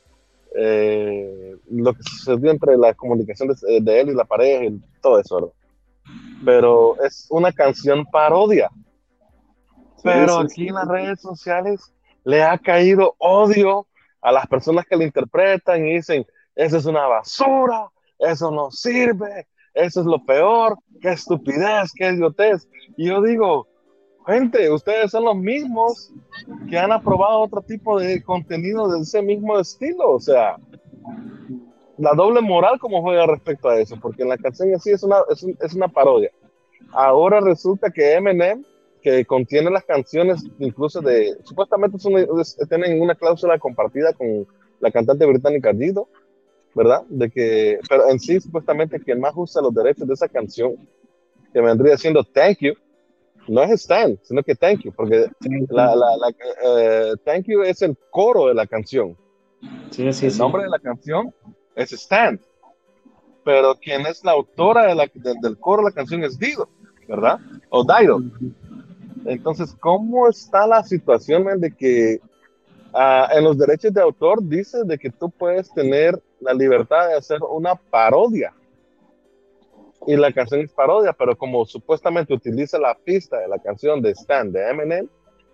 eh, 0.57 1.57
lo 1.71 1.95
que 1.95 2.03
sucedió 2.03 2.51
entre 2.51 2.77
la 2.77 2.95
comunicación 2.95 3.49
de, 3.49 4.01
él 4.01 4.09
y 4.09 4.15
la 4.15 4.25
pareja 4.25 4.65
y 4.65 4.81
todo 5.01 5.21
eso, 5.21 5.53
Pero 6.45 7.01
es 7.03 7.27
una 7.31 7.53
canción 7.53 8.05
parodia. 8.07 8.71
Pero 10.03 10.39
aquí 10.39 10.69
en 10.69 10.75
las 10.75 10.89
redes 10.89 11.21
sociales 11.21 11.93
le 12.25 12.43
ha 12.43 12.59
caído 12.59 13.15
odio 13.19 13.87
a 14.21 14.33
las 14.33 14.47
personas 14.47 14.85
que 14.87 14.97
le 14.97 15.05
interpretan 15.05 15.87
y 15.87 15.95
dicen, 15.95 16.27
eso 16.55 16.77
es 16.79 16.87
una 16.87 17.07
basura, 17.07 17.89
eso 18.19 18.51
no 18.51 18.71
sirve, 18.71 19.47
eso 19.75 20.01
es 20.01 20.07
lo 20.07 20.25
peor, 20.25 20.77
qué 21.01 21.11
estupidez, 21.11 21.93
qué 21.95 22.11
idiotez. 22.11 22.69
Y 22.97 23.07
yo 23.07 23.23
digo, 23.23 23.67
gente, 24.27 24.71
ustedes 24.71 25.11
son 25.11 25.25
los 25.25 25.37
mismos 25.37 26.13
que 26.69 26.79
han 26.79 26.93
aprobado 26.93 27.41
otro 27.41 27.63
tipo 27.63 27.99
de 27.99 28.23
contenido 28.23 28.91
de 28.91 29.01
ese 29.01 29.23
mismo 29.23 29.59
estilo, 29.59 30.11
o 30.11 30.21
sea, 30.21 30.57
la 31.99 32.15
doble 32.15 32.41
moral 32.41 32.79
como 32.79 33.03
juega 33.03 33.27
respecto 33.27 33.69
a 33.69 33.79
eso, 33.79 33.97
porque 34.01 34.23
en 34.23 34.31
la 34.31 34.39
canción 34.39 34.71
en 34.71 34.75
es 34.75 35.03
una, 35.03 35.19
es, 35.29 35.75
una 35.75 35.89
parodia. 35.89 36.31
Ahora 36.93 37.41
resulta 37.41 37.91
que 37.91 38.15
Eminem, 38.15 38.65
que 39.03 39.25
contiene 39.25 39.71
las 39.71 39.85
canciones 39.85 40.43
incluso 40.59 41.01
de, 41.01 41.37
supuestamente 41.45 41.99
tienen 42.69 43.01
una 43.01 43.15
cláusula 43.15 43.59
compartida 43.59 44.13
con 44.13 44.47
la 44.81 44.91
cantante 44.91 45.27
británica 45.27 45.73
Dido, 45.73 46.09
¿verdad? 46.75 47.03
De 47.09 47.31
que, 47.31 47.81
pero 47.89 48.09
en 48.09 48.19
sí 48.21 48.41
supuestamente 48.41 49.01
quien 49.01 49.21
más 49.21 49.33
usa 49.37 49.63
los 49.63 49.75
derechos 49.75 50.07
de 50.07 50.15
esa 50.15 50.29
canción, 50.29 50.77
que 51.53 51.61
vendría 51.61 51.97
siendo 51.97 52.23
Thank 52.25 52.59
You, 52.61 52.75
no 53.49 53.63
es 53.63 53.71
Stan, 53.73 54.19
sino 54.23 54.43
que 54.43 54.55
Thank 54.55 54.83
You, 54.83 54.93
porque 54.93 55.29
la, 55.71 55.97
la, 55.97 56.17
la 56.17 56.29
eh, 56.65 57.13
Thank 57.25 57.47
You 57.47 57.63
es 57.63 57.83
el 57.83 57.97
coro 58.11 58.47
de 58.47 58.55
la 58.55 58.67
canción. 58.67 59.17
Sí, 59.91 60.13
sí, 60.13 60.27
el 60.27 60.39
nombre 60.39 60.63
de 60.63 60.69
la 60.69 60.79
canción 60.79 61.35
es 61.75 61.93
Stan, 61.93 62.41
pero 63.45 63.75
quien 63.75 64.07
es 64.07 64.25
la 64.25 64.33
autora 64.33 64.87
de 64.87 64.95
la, 64.95 65.11
del 65.15 65.59
coro 65.59 65.83
de 65.83 65.91
la 65.91 65.95
canción 65.95 66.23
es 66.23 66.39
Dido, 66.39 66.69
¿verdad? 67.09 67.39
O 67.71 67.85
Dido. 67.85 68.21
Entonces, 69.25 69.75
¿cómo 69.81 70.29
está 70.29 70.67
la 70.67 70.83
situación 70.85 71.61
de 71.61 71.75
que 71.75 72.21
uh, 72.95 73.37
en 73.37 73.45
los 73.45 73.59
derechos 73.59 73.93
de 73.93 74.01
autor 74.01 74.43
dice 74.43 74.85
de 74.85 74.97
que 74.99 75.11
tú 75.11 75.29
puedes 75.31 75.73
tener 75.73 76.23
la 76.41 76.55
libertad 76.55 77.09
de 77.09 77.15
hacer 77.15 77.39
una 77.49 77.75
parodia? 77.75 78.53
Y 80.07 80.17
la 80.17 80.33
canción 80.33 80.61
es 80.61 80.73
parodia, 80.73 81.13
pero 81.13 81.37
como 81.37 81.65
supuestamente 81.67 82.33
utiliza 82.33 82.79
la 82.79 82.95
pista 82.95 83.39
de 83.39 83.49
la 83.49 83.59
canción 83.59 84.01
de 84.01 84.11
Stan 84.11 84.51
de 84.51 84.71
Eminem, 84.71 85.09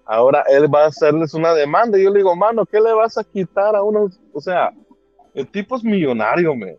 ahora 0.05 0.45
él 0.49 0.72
va 0.72 0.84
a 0.84 0.89
hacerles 0.89 1.34
una 1.34 1.53
demanda. 1.53 1.99
Y 1.99 2.05
yo 2.05 2.11
le 2.11 2.18
digo, 2.18 2.37
mano, 2.37 2.64
¿qué 2.64 2.80
le 2.80 2.93
vas 2.93 3.18
a 3.18 3.24
quitar 3.24 3.74
a 3.74 3.82
unos? 3.82 4.20
O 4.32 4.41
sea, 4.41 4.72
el 5.34 5.49
tipo 5.51 5.76
es 5.76 5.82
millonario, 5.82 6.55
me. 6.55 6.78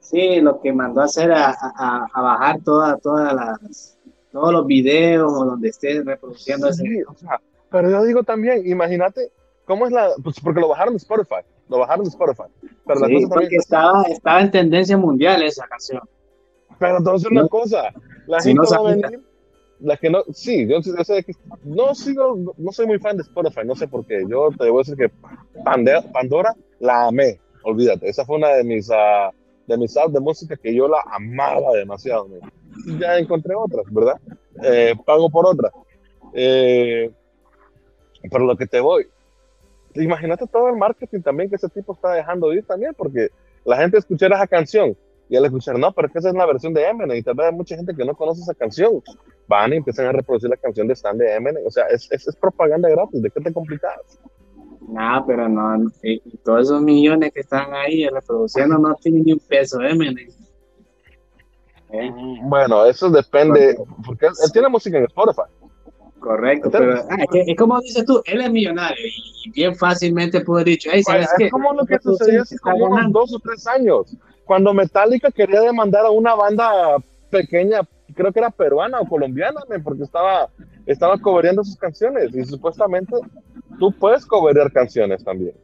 Sí, 0.00 0.40
lo 0.40 0.60
que 0.60 0.72
mandó 0.72 1.00
a 1.00 1.04
hacer 1.04 1.32
a, 1.32 1.50
a, 1.50 2.06
a 2.12 2.22
bajar 2.22 2.60
todas 2.62 3.00
todas 3.00 3.32
las 3.32 3.98
todos 4.30 4.52
los 4.52 4.66
videos 4.66 5.32
o 5.32 5.44
donde 5.44 5.68
esté 5.68 6.02
reproduciendo 6.02 6.68
ese. 6.68 6.84
O 7.08 7.14
sea, 7.14 7.40
pero 7.70 7.90
yo 7.90 8.04
digo 8.04 8.22
también, 8.22 8.66
imagínate 8.66 9.30
cómo 9.64 9.86
es 9.86 9.92
la. 9.92 10.10
Pues 10.22 10.40
porque 10.40 10.60
lo 10.60 10.68
bajaron 10.68 10.94
de 10.94 10.98
Spotify. 10.98 11.42
Lo 11.70 11.78
bajaron 11.78 12.04
de 12.04 12.10
Spotify. 12.10 12.42
Pero 12.84 13.06
sí, 13.06 13.26
porque 13.26 13.56
estaba, 13.56 14.02
estaba 14.02 14.40
en 14.42 14.50
tendencia 14.50 14.96
mundial 14.96 15.42
esa 15.42 15.66
canción. 15.66 16.02
Pero 16.78 16.98
entonces 16.98 17.30
una 17.30 17.46
cosa, 17.46 17.92
la 18.26 18.40
gente 18.40 18.62
no 18.62 18.68
va 18.68 18.90
a 18.90 18.94
venir, 18.94 19.20
la 19.80 19.96
que 19.96 20.10
no, 20.10 20.22
sí, 20.32 20.66
yo, 20.66 20.80
yo, 20.80 21.04
sé 21.04 21.22
que 21.22 21.32
no 21.64 21.94
sigo, 21.94 22.54
no 22.56 22.72
soy 22.72 22.86
muy 22.86 22.98
fan 22.98 23.16
de 23.16 23.22
Spotify, 23.22 23.60
no 23.64 23.74
sé 23.76 23.86
por 23.86 24.04
qué. 24.04 24.24
Yo 24.28 24.50
te 24.58 24.68
voy 24.68 24.80
a 24.80 24.84
decir 24.84 24.96
que 24.96 25.10
Pandora 26.12 26.54
la 26.80 27.06
amé, 27.06 27.38
olvídate, 27.62 28.08
esa 28.08 28.24
fue 28.24 28.36
una 28.36 28.48
de 28.48 28.64
mis, 28.64 28.88
uh, 28.90 29.32
de 29.66 29.78
mis 29.78 29.96
apps 29.96 30.12
de 30.12 30.20
música 30.20 30.56
que 30.56 30.74
yo 30.74 30.88
la 30.88 30.98
amaba 31.06 31.72
demasiado. 31.74 32.28
Ya 32.98 33.18
encontré 33.18 33.54
otras, 33.54 33.84
¿verdad? 33.90 34.20
Eh, 34.62 34.94
pago 35.04 35.30
por 35.30 35.46
otras. 35.46 35.72
Eh, 36.34 37.10
pero 38.30 38.44
lo 38.44 38.56
que 38.56 38.66
te 38.66 38.80
voy, 38.80 39.06
imagínate 39.94 40.46
todo 40.46 40.68
el 40.68 40.76
marketing 40.76 41.20
también 41.20 41.50
que 41.50 41.56
ese 41.56 41.68
tipo 41.68 41.92
está 41.94 42.12
dejando 42.12 42.52
ir 42.52 42.64
también, 42.64 42.94
porque 42.96 43.28
la 43.64 43.76
gente 43.76 43.98
escuchara 43.98 44.36
esa 44.36 44.46
canción 44.46 44.96
y 45.28 45.36
al 45.36 45.44
escuchar, 45.44 45.78
no, 45.78 45.92
pero 45.92 46.08
es 46.08 46.12
que 46.12 46.18
esa 46.18 46.30
es 46.30 46.34
la 46.34 46.44
versión 46.44 46.74
de 46.74 46.88
Eminem 46.88 47.16
y 47.16 47.22
tal 47.22 47.34
vez 47.34 47.46
hay 47.46 47.54
mucha 47.54 47.76
gente 47.76 47.94
que 47.94 48.04
no 48.04 48.16
conoce 48.16 48.42
esa 48.42 48.54
canción. 48.54 49.00
Van 49.46 49.72
y 49.72 49.76
empiezan 49.76 50.06
a 50.06 50.12
reproducir 50.12 50.50
la 50.50 50.56
canción 50.56 50.88
de 50.88 50.94
Stan 50.94 51.16
de 51.16 51.34
Eminem. 51.34 51.64
O 51.64 51.70
sea, 51.70 51.86
es, 51.86 52.10
es, 52.10 52.26
es 52.26 52.34
propaganda 52.34 52.88
gratis. 52.88 53.22
¿De 53.22 53.30
qué 53.30 53.40
te 53.40 53.52
complicas? 53.52 53.92
No, 54.88 55.24
pero 55.26 55.48
no, 55.48 55.88
y, 56.02 56.18
todos 56.38 56.62
esos 56.62 56.82
millones 56.82 57.32
que 57.32 57.40
están 57.40 57.72
ahí 57.72 58.08
reproduciendo 58.08 58.76
no 58.76 58.94
tienen 58.96 59.22
ni 59.24 59.32
un 59.34 59.38
peso 59.38 59.80
Eminem. 59.80 60.30
¿Eh? 61.92 62.10
Bueno, 62.42 62.84
eso 62.86 63.08
depende, 63.08 63.76
porque 64.04 64.26
él, 64.26 64.32
tiene 64.52 64.68
música 64.68 64.98
en 64.98 65.04
Spotify. 65.04 65.42
Correcto, 66.20 66.70
pero 66.70 67.02
ah, 67.08 67.16
es, 67.32 67.56
como 67.56 67.80
dices 67.80 68.04
tú, 68.04 68.22
él 68.26 68.42
es 68.42 68.50
millonario 68.50 69.06
y 69.06 69.50
bien 69.52 69.74
fácilmente 69.74 70.42
pudo 70.42 70.58
haber 70.58 70.68
dicho, 70.68 70.90
hey, 70.92 71.02
¿sabes 71.02 71.28
Es 71.38 71.50
como 71.50 71.72
lo 71.72 71.86
que 71.86 71.98
sucedió 71.98 72.42
hace 72.42 72.58
como 72.58 72.86
unos 72.86 73.10
dos 73.10 73.34
o 73.34 73.38
tres 73.38 73.66
años 73.66 74.14
cuando 74.50 74.74
Metallica 74.74 75.30
quería 75.30 75.60
demandar 75.60 76.04
a 76.04 76.10
una 76.10 76.34
banda 76.34 76.96
pequeña, 77.30 77.82
creo 78.16 78.32
que 78.32 78.40
era 78.40 78.50
peruana 78.50 78.98
o 78.98 79.08
colombiana, 79.08 79.60
porque 79.84 80.02
estaba, 80.02 80.48
estaba 80.86 81.16
cobereando 81.18 81.62
sus 81.62 81.76
canciones 81.76 82.34
y 82.34 82.44
supuestamente 82.44 83.14
tú 83.78 83.92
puedes 83.92 84.26
coberear 84.26 84.72
canciones 84.72 85.22
también. 85.22 85.54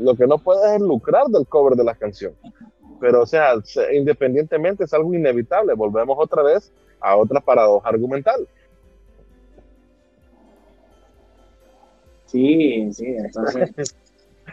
Lo 0.00 0.16
que 0.16 0.26
no 0.26 0.38
puedes 0.38 0.64
es 0.74 0.80
lucrar 0.80 1.26
del 1.28 1.46
cover 1.46 1.76
de 1.76 1.84
la 1.84 1.94
canción. 1.94 2.32
Pero, 3.00 3.22
o 3.22 3.26
sea, 3.26 3.52
independientemente 3.92 4.82
es 4.82 4.92
algo 4.92 5.14
inevitable. 5.14 5.72
Volvemos 5.74 6.16
otra 6.18 6.42
vez 6.42 6.72
a 6.98 7.14
otra 7.14 7.40
paradoja 7.40 7.88
argumental. 7.88 8.48
Sí, 12.34 12.92
sí, 12.92 13.06
entonces 13.06 13.94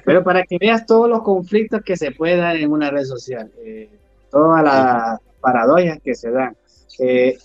Pero 0.06 0.24
para 0.24 0.44
que 0.44 0.60
veas 0.60 0.86
todos 0.86 1.10
los 1.10 1.24
conflictos 1.24 1.82
que 1.84 1.98
se 1.98 2.12
pueden 2.12 2.40
dar 2.40 2.56
en 2.56 2.72
una 2.72 2.92
red 2.92 3.06
social, 3.06 3.52
eh, 3.58 3.90
todas 4.30 4.64
las 4.64 5.20
paradojas 5.42 6.00
que 6.04 6.14
se 6.14 6.30
dan, 6.30 6.56
eh, 7.00 7.36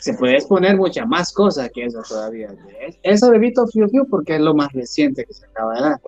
se 0.00 0.14
puede 0.14 0.36
exponer 0.36 0.78
muchas 0.78 1.06
más 1.06 1.30
cosas 1.30 1.70
que 1.74 1.84
eso 1.84 2.00
todavía. 2.08 2.54
Eso 3.02 3.30
de 3.30 3.38
Vito 3.38 3.66
Fiu 3.66 3.86
Fiu 3.90 4.06
porque 4.08 4.36
es 4.36 4.40
lo 4.40 4.54
más 4.54 4.72
reciente 4.72 5.26
que 5.26 5.34
se 5.34 5.44
acaba 5.44 5.74
de 5.74 5.80
dar. 5.82 6.00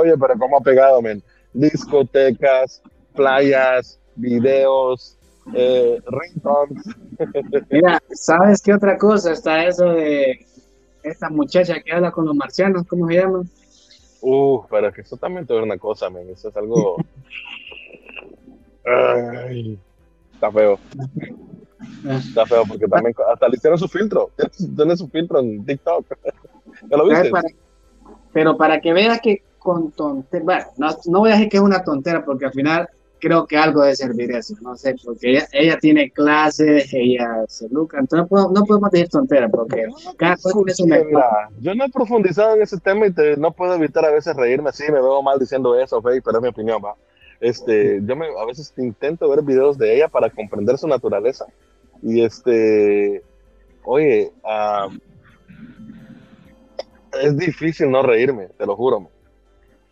Oye, 0.00 0.14
pero 0.18 0.38
¿cómo 0.38 0.56
ha 0.56 0.62
pegado, 0.62 1.02
men? 1.02 1.22
Discotecas, 1.52 2.80
playas, 3.14 4.00
videos, 4.16 5.18
eh, 5.54 6.00
ringtones. 6.06 6.84
Mira, 7.70 8.02
¿sabes 8.12 8.62
qué 8.62 8.72
otra 8.72 8.96
cosa? 8.96 9.32
Está 9.32 9.66
eso 9.66 9.90
de 9.90 10.46
esta 11.08 11.30
muchacha 11.30 11.80
que 11.80 11.92
habla 11.92 12.10
con 12.10 12.26
los 12.26 12.34
marcianos, 12.34 12.86
¿cómo 12.86 13.08
se 13.08 13.14
llama? 13.14 13.42
Uh, 14.20 14.62
pero 14.68 14.88
es 14.88 14.94
que 14.94 15.00
eso 15.02 15.16
también 15.16 15.46
te 15.46 15.54
una 15.54 15.78
cosa, 15.78 16.10
men. 16.10 16.28
Eso 16.30 16.48
es 16.48 16.56
algo. 16.56 16.96
Ay, 18.84 19.78
está 20.34 20.50
feo. 20.50 20.78
Está 22.08 22.46
feo 22.46 22.64
porque 22.66 22.88
también 22.88 23.14
hasta 23.32 23.48
le 23.48 23.56
hicieron 23.56 23.78
su 23.78 23.88
filtro. 23.88 24.30
Tiene 24.76 24.96
su 24.96 25.08
filtro 25.08 25.40
en 25.40 25.64
TikTok. 25.64 26.06
¿Ya 26.90 26.96
lo 26.96 27.08
viste? 27.08 27.30
pero 28.32 28.56
para 28.56 28.80
que 28.80 28.92
veas 28.92 29.20
que 29.20 29.42
con 29.58 29.90
tontería. 29.92 30.44
Bueno, 30.44 30.64
no, 30.76 30.88
no 31.06 31.18
voy 31.20 31.30
a 31.30 31.34
decir 31.34 31.48
que 31.48 31.56
es 31.56 31.62
una 31.62 31.82
tontera 31.82 32.24
porque 32.24 32.46
al 32.46 32.52
final 32.52 32.88
creo 33.18 33.46
que 33.46 33.56
algo 33.56 33.82
de 33.82 33.96
servir 33.96 34.30
eso, 34.32 34.54
no 34.60 34.76
sé, 34.76 34.94
porque 35.04 35.30
ella, 35.30 35.46
ella 35.52 35.78
tiene 35.78 36.10
clases, 36.10 36.92
ella 36.92 37.44
se 37.48 37.68
luca, 37.68 37.98
entonces 37.98 38.30
no, 38.30 38.50
no 38.50 38.64
podemos 38.64 38.90
decir 38.90 39.08
tonteras, 39.08 39.50
porque 39.50 39.86
cada 40.16 40.34
eso 40.34 40.86
me... 40.86 41.04
yo 41.60 41.74
no 41.74 41.84
he 41.84 41.90
profundizado 41.90 42.56
en 42.56 42.62
ese 42.62 42.78
tema 42.78 43.06
y 43.06 43.12
te, 43.12 43.36
no 43.36 43.52
puedo 43.52 43.74
evitar 43.74 44.04
a 44.04 44.10
veces 44.10 44.36
reírme, 44.36 44.72
sí, 44.72 44.84
me 44.86 45.00
veo 45.00 45.22
mal 45.22 45.38
diciendo 45.38 45.78
eso, 45.78 46.00
Faye, 46.02 46.22
pero 46.22 46.38
es 46.38 46.42
mi 46.42 46.48
opinión, 46.48 46.80
va. 46.84 46.94
Este, 47.40 48.00
yo 48.02 48.16
me, 48.16 48.26
a 48.26 48.44
veces 48.46 48.72
intento 48.76 49.28
ver 49.28 49.42
videos 49.42 49.78
de 49.78 49.94
ella 49.94 50.08
para 50.08 50.30
comprender 50.30 50.76
su 50.76 50.88
naturaleza 50.88 51.46
y 52.02 52.22
este, 52.22 53.22
oye, 53.84 54.32
uh, 54.42 54.92
es 57.20 57.36
difícil 57.36 57.90
no 57.90 58.02
reírme, 58.02 58.48
te 58.56 58.66
lo 58.66 58.76
juro 58.76 59.08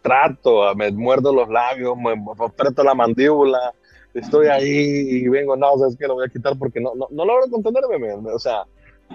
trato, 0.06 0.72
me 0.76 0.92
muerdo 0.92 1.34
los 1.34 1.48
labios, 1.48 1.96
me 1.96 2.14
apreto 2.38 2.84
la 2.84 2.94
mandíbula, 2.94 3.74
estoy 4.14 4.46
ahí 4.46 4.68
y 4.68 5.28
vengo, 5.28 5.56
no, 5.56 5.76
sabes 5.78 5.96
que 5.96 6.06
lo 6.06 6.14
voy 6.14 6.26
a 6.26 6.32
quitar 6.32 6.56
porque 6.56 6.80
no, 6.80 6.94
no, 6.94 7.08
no 7.10 7.24
logro 7.24 7.50
contenerme, 7.50 8.12
o 8.12 8.38
sea, 8.38 8.62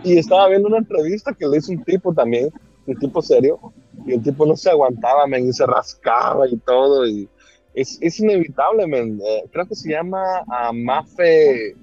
y 0.04 0.18
estaba 0.18 0.50
viendo 0.50 0.68
una 0.68 0.80
entrevista 0.80 1.34
que 1.34 1.48
le 1.48 1.60
hizo 1.60 1.72
un 1.72 1.82
tipo 1.86 2.14
también, 2.14 2.50
un 2.86 3.00
tipo 3.00 3.22
serio, 3.22 3.58
y 4.06 4.12
el 4.12 4.22
tipo 4.22 4.46
no 4.46 4.58
se 4.58 4.70
aguantaba, 4.70 5.28
men, 5.28 5.48
y 5.48 5.54
se 5.54 5.66
rascaba 5.66 6.46
y 6.46 6.58
todo, 6.58 7.08
y 7.08 7.30
es, 7.74 7.98
es 8.02 8.20
inevitable, 8.20 8.86
men. 8.86 9.18
Eh, 9.24 9.46
creo 9.50 9.66
que 9.66 9.76
se 9.76 9.92
llama 9.92 10.44
Mafe, 10.74 11.74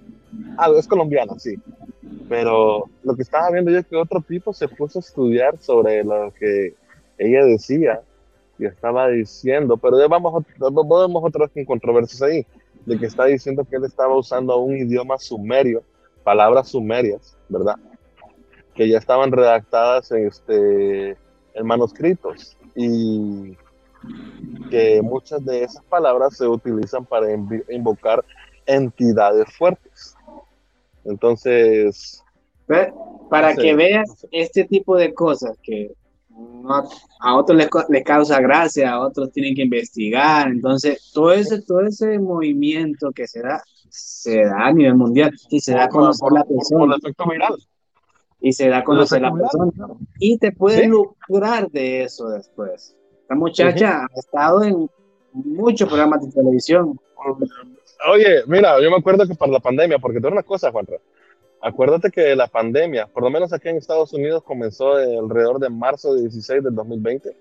ah, 0.58 0.70
es 0.76 0.86
colombiana, 0.86 1.38
sí, 1.38 1.54
pero 2.28 2.84
lo 3.04 3.16
que 3.16 3.22
estaba 3.22 3.50
viendo 3.50 3.70
yo 3.70 3.78
es 3.78 3.86
que 3.86 3.96
otro 3.96 4.20
tipo 4.20 4.52
se 4.52 4.68
puso 4.68 4.98
a 4.98 5.00
estudiar 5.00 5.56
sobre 5.58 6.04
lo 6.04 6.30
que 6.38 6.74
ella 7.16 7.44
decía 7.46 8.02
y 8.58 8.66
estaba 8.66 9.08
diciendo, 9.08 9.76
pero 9.76 9.98
ya 9.98 10.08
vamos, 10.08 10.44
vamos 10.58 11.24
otra 11.24 11.46
vez 11.46 11.52
con 11.54 11.64
controversias 11.64 12.22
ahí, 12.22 12.46
de 12.84 12.98
que 12.98 13.06
está 13.06 13.26
diciendo 13.26 13.64
que 13.64 13.76
él 13.76 13.84
estaba 13.84 14.16
usando 14.16 14.56
un 14.58 14.76
idioma 14.76 15.18
sumerio, 15.18 15.82
palabras 16.24 16.68
sumerias, 16.68 17.36
¿verdad? 17.48 17.76
Que 18.74 18.88
ya 18.88 18.98
estaban 18.98 19.30
redactadas 19.30 20.10
en, 20.10 20.26
este, 20.26 21.10
en 21.54 21.66
manuscritos 21.66 22.56
y 22.74 23.56
que 24.70 25.02
muchas 25.02 25.44
de 25.44 25.64
esas 25.64 25.84
palabras 25.84 26.36
se 26.36 26.46
utilizan 26.46 27.04
para 27.04 27.26
invocar 27.68 28.24
entidades 28.66 29.52
fuertes. 29.56 30.16
Entonces... 31.04 32.24
Para 33.30 33.54
que 33.54 33.74
veas 33.74 34.26
este 34.30 34.64
tipo 34.64 34.96
de 34.96 35.14
cosas 35.14 35.56
que 35.62 35.92
a 37.20 37.36
otros 37.36 37.58
les, 37.88 38.04
causa 38.04 38.40
gracia, 38.40 38.92
a 38.92 39.00
otros 39.00 39.32
tienen 39.32 39.54
que 39.54 39.62
investigar. 39.62 40.48
Entonces, 40.48 41.10
todo 41.12 41.32
ese, 41.32 41.62
todo 41.62 41.80
ese 41.82 42.18
movimiento 42.18 43.10
que 43.12 43.26
se 43.26 43.42
da, 43.42 43.62
se 43.88 44.44
da 44.44 44.66
a 44.66 44.72
nivel 44.72 44.94
mundial 44.94 45.32
y 45.50 45.60
se 45.60 45.72
da 45.72 45.84
a 45.84 45.88
conocer 45.88 46.30
la 46.32 46.44
persona. 46.44 46.96
Y 48.40 48.52
se 48.52 48.68
da 48.68 48.78
a 48.78 48.84
conocer 48.84 49.22
la 49.22 49.32
persona. 49.32 49.72
Y 50.18 50.38
te 50.38 50.52
puedes 50.52 50.88
lucrar 50.88 51.70
de 51.70 52.02
eso 52.02 52.28
después. 52.28 52.96
Esta 53.22 53.34
muchacha 53.34 54.02
ha 54.04 54.18
estado 54.18 54.62
en 54.62 54.88
muchos 55.32 55.88
programas 55.88 56.24
de 56.24 56.32
televisión. 56.32 56.98
Oye, 58.12 58.42
mira, 58.46 58.80
yo 58.80 58.90
me 58.90 58.96
acuerdo 58.96 59.26
que 59.26 59.34
para 59.34 59.52
la 59.52 59.60
pandemia, 59.60 59.98
porque 59.98 60.20
tú 60.20 60.28
una 60.28 60.44
cosa, 60.44 60.70
Juan 60.70 60.86
Acuérdate 61.60 62.10
que 62.10 62.36
la 62.36 62.46
pandemia, 62.46 63.06
por 63.08 63.24
lo 63.24 63.30
menos 63.30 63.52
aquí 63.52 63.68
en 63.68 63.76
Estados 63.76 64.12
Unidos, 64.12 64.44
comenzó 64.44 64.92
alrededor 64.92 65.58
de 65.58 65.68
marzo 65.68 66.14
16 66.14 66.62
del 66.62 66.74
2020, 66.74 67.36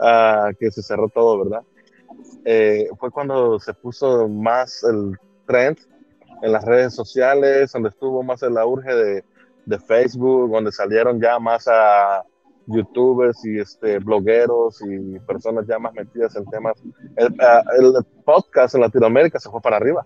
ah, 0.00 0.50
que 0.58 0.70
se 0.70 0.82
cerró 0.82 1.08
todo, 1.08 1.44
¿verdad? 1.44 1.62
Eh, 2.46 2.88
fue 2.98 3.10
cuando 3.10 3.60
se 3.60 3.74
puso 3.74 4.26
más 4.28 4.82
el 4.84 5.16
trend 5.46 5.78
en 6.42 6.52
las 6.52 6.64
redes 6.64 6.94
sociales, 6.94 7.72
donde 7.72 7.90
estuvo 7.90 8.22
más 8.22 8.42
el 8.42 8.56
auge 8.56 8.94
de, 8.94 9.24
de 9.66 9.78
Facebook, 9.80 10.50
donde 10.50 10.72
salieron 10.72 11.20
ya 11.20 11.38
más 11.38 11.68
a 11.68 12.24
youtubers 12.66 13.44
y 13.44 13.58
este, 13.58 13.98
blogueros 13.98 14.80
y 14.82 15.18
personas 15.20 15.66
ya 15.66 15.78
más 15.78 15.92
metidas 15.92 16.34
en 16.36 16.46
temas. 16.46 16.82
El, 17.16 17.34
ah, 17.40 17.62
el, 17.78 17.92
podcast 18.24 18.74
en 18.74 18.80
Latinoamérica 18.80 19.38
se 19.38 19.50
fue 19.50 19.60
para 19.60 19.76
arriba, 19.76 20.04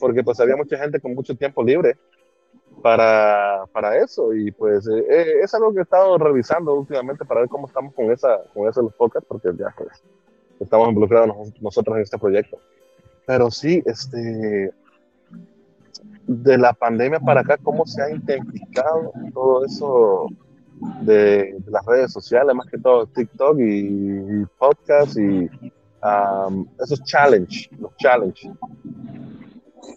porque 0.00 0.24
pues 0.24 0.40
había 0.40 0.56
mucha 0.56 0.76
gente 0.76 0.98
con 1.00 1.14
mucho 1.14 1.36
tiempo 1.36 1.62
libre 1.62 1.96
para, 2.84 3.64
para 3.72 3.96
eso. 3.96 4.34
Y 4.34 4.50
pues 4.50 4.86
eh, 4.86 5.06
eh, 5.08 5.32
es 5.42 5.54
algo 5.54 5.72
que 5.72 5.78
he 5.78 5.82
estado 5.82 6.18
revisando 6.18 6.74
últimamente 6.74 7.24
para 7.24 7.40
ver 7.40 7.48
cómo 7.48 7.66
estamos 7.66 7.94
con 7.94 8.12
esa 8.12 8.42
con 8.52 8.68
eso 8.68 8.80
de 8.80 8.84
los 8.84 8.94
podcasts, 8.94 9.26
porque 9.26 9.48
ya 9.58 9.74
pues, 9.74 10.02
estamos 10.60 10.90
involucrados 10.90 11.34
nosotros 11.62 11.96
en 11.96 12.02
este 12.02 12.18
proyecto. 12.18 12.58
Pero 13.24 13.50
sí, 13.50 13.82
este 13.86 14.70
de 16.26 16.58
la 16.58 16.74
pandemia 16.74 17.20
para 17.20 17.40
acá, 17.40 17.56
cómo 17.56 17.86
se 17.86 18.02
ha 18.02 18.10
intensificado 18.10 19.12
todo 19.32 19.64
eso 19.64 20.26
de, 21.00 21.56
las 21.66 21.86
redes 21.86 22.12
sociales, 22.12 22.54
más 22.54 22.66
que 22.66 22.76
todo 22.76 23.06
TikTok 23.06 23.60
y, 23.60 24.44
podcast 24.58 25.16
y 25.16 25.48
um, 26.02 26.66
esos 26.78 27.02
challenge, 27.04 27.70
los 27.80 27.96
challenge. 27.96 28.46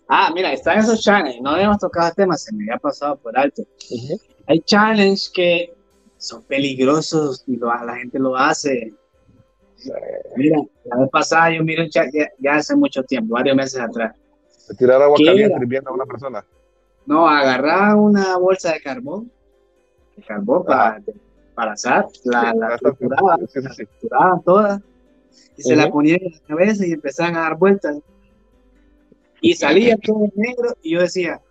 Ah, 0.08 0.32
mira, 0.34 0.54
están 0.54 0.80
esos 0.80 1.02
challenges. 1.02 1.42
No 1.42 1.52
habíamos 1.52 1.80
tocado 1.80 2.12
temas, 2.14 2.44
se 2.44 2.54
me 2.54 2.64
había 2.64 2.78
pasado 2.78 3.18
por 3.18 3.38
alto. 3.38 3.64
Hay 4.48 4.60
challenges 4.62 5.30
que 5.34 5.74
son 6.18 6.44
peligrosos 6.44 7.44
y 7.48 7.58
la 7.58 7.96
gente 7.96 8.20
lo 8.20 8.36
hace. 8.36 8.94
Mira, 10.36 10.62
la 10.86 10.98
vez 10.98 11.10
pasada 11.12 11.52
yo 11.52 11.64
miro 11.64 11.84
un 11.84 11.90
chat 11.90 12.08
ya, 12.40 12.56
hace 12.56 12.76
mucho 12.76 13.04
tiempo, 13.04 13.36
varios 13.36 13.56
meses 13.56 13.80
atrás. 13.80 14.16
¿De 14.68 14.76
tirar 14.76 15.02
agua 15.02 15.18
caliente 15.24 15.66
viendo 15.66 15.90
a 15.90 15.94
una 15.94 16.06
persona? 16.06 16.46
No, 17.06 17.28
agarrar 17.28 17.96
una 17.96 18.38
bolsa 18.38 18.74
de 18.74 18.82
carbón, 18.82 19.32
de 20.16 20.24
carbón 20.24 20.66
para, 20.66 21.02
para 21.56 21.74
asar, 21.74 22.08
la, 22.26 22.54
la 22.54 22.78
trituraban, 22.78 24.42
toda, 24.44 24.82
y 25.56 25.62
se 25.62 25.76
la 25.76 25.90
ponían 25.90 26.20
en 26.22 26.34
la 26.34 26.40
cabeza 26.48 26.86
y 26.86 26.92
empezaban 26.92 27.36
a 27.38 27.42
dar 27.42 27.58
vueltas 27.58 27.98
y 29.42 29.54
salía 29.54 29.98
todo 29.98 30.28
negro 30.36 30.76
y 30.82 30.94
yo 30.94 31.02
decía, 31.02 31.42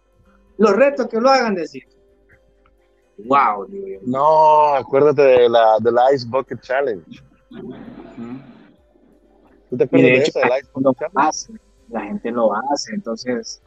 los 0.59 0.75
retos 0.75 1.09
que 1.09 1.21
lo 1.21 1.29
hagan 1.29 1.55
decir. 1.55 1.85
Wow, 3.25 3.67
No, 4.03 4.75
acuérdate 4.75 5.23
de 5.23 5.49
la, 5.49 5.79
de 5.81 5.91
la 5.91 6.13
Ice 6.13 6.27
Bucket 6.29 6.61
Challenge. 6.61 7.23
¿Tú 9.71 9.77
te 9.77 9.85
acuerdas 9.85 10.11
de, 10.11 10.19
eso? 10.19 10.41
La, 10.41 10.59
Ice 10.59 10.69
Bucket 10.73 11.09
Challenge? 11.13 11.61
la 11.89 12.01
gente 12.03 12.31
lo 12.31 12.53
hace, 12.55 12.95
entonces. 12.95 13.63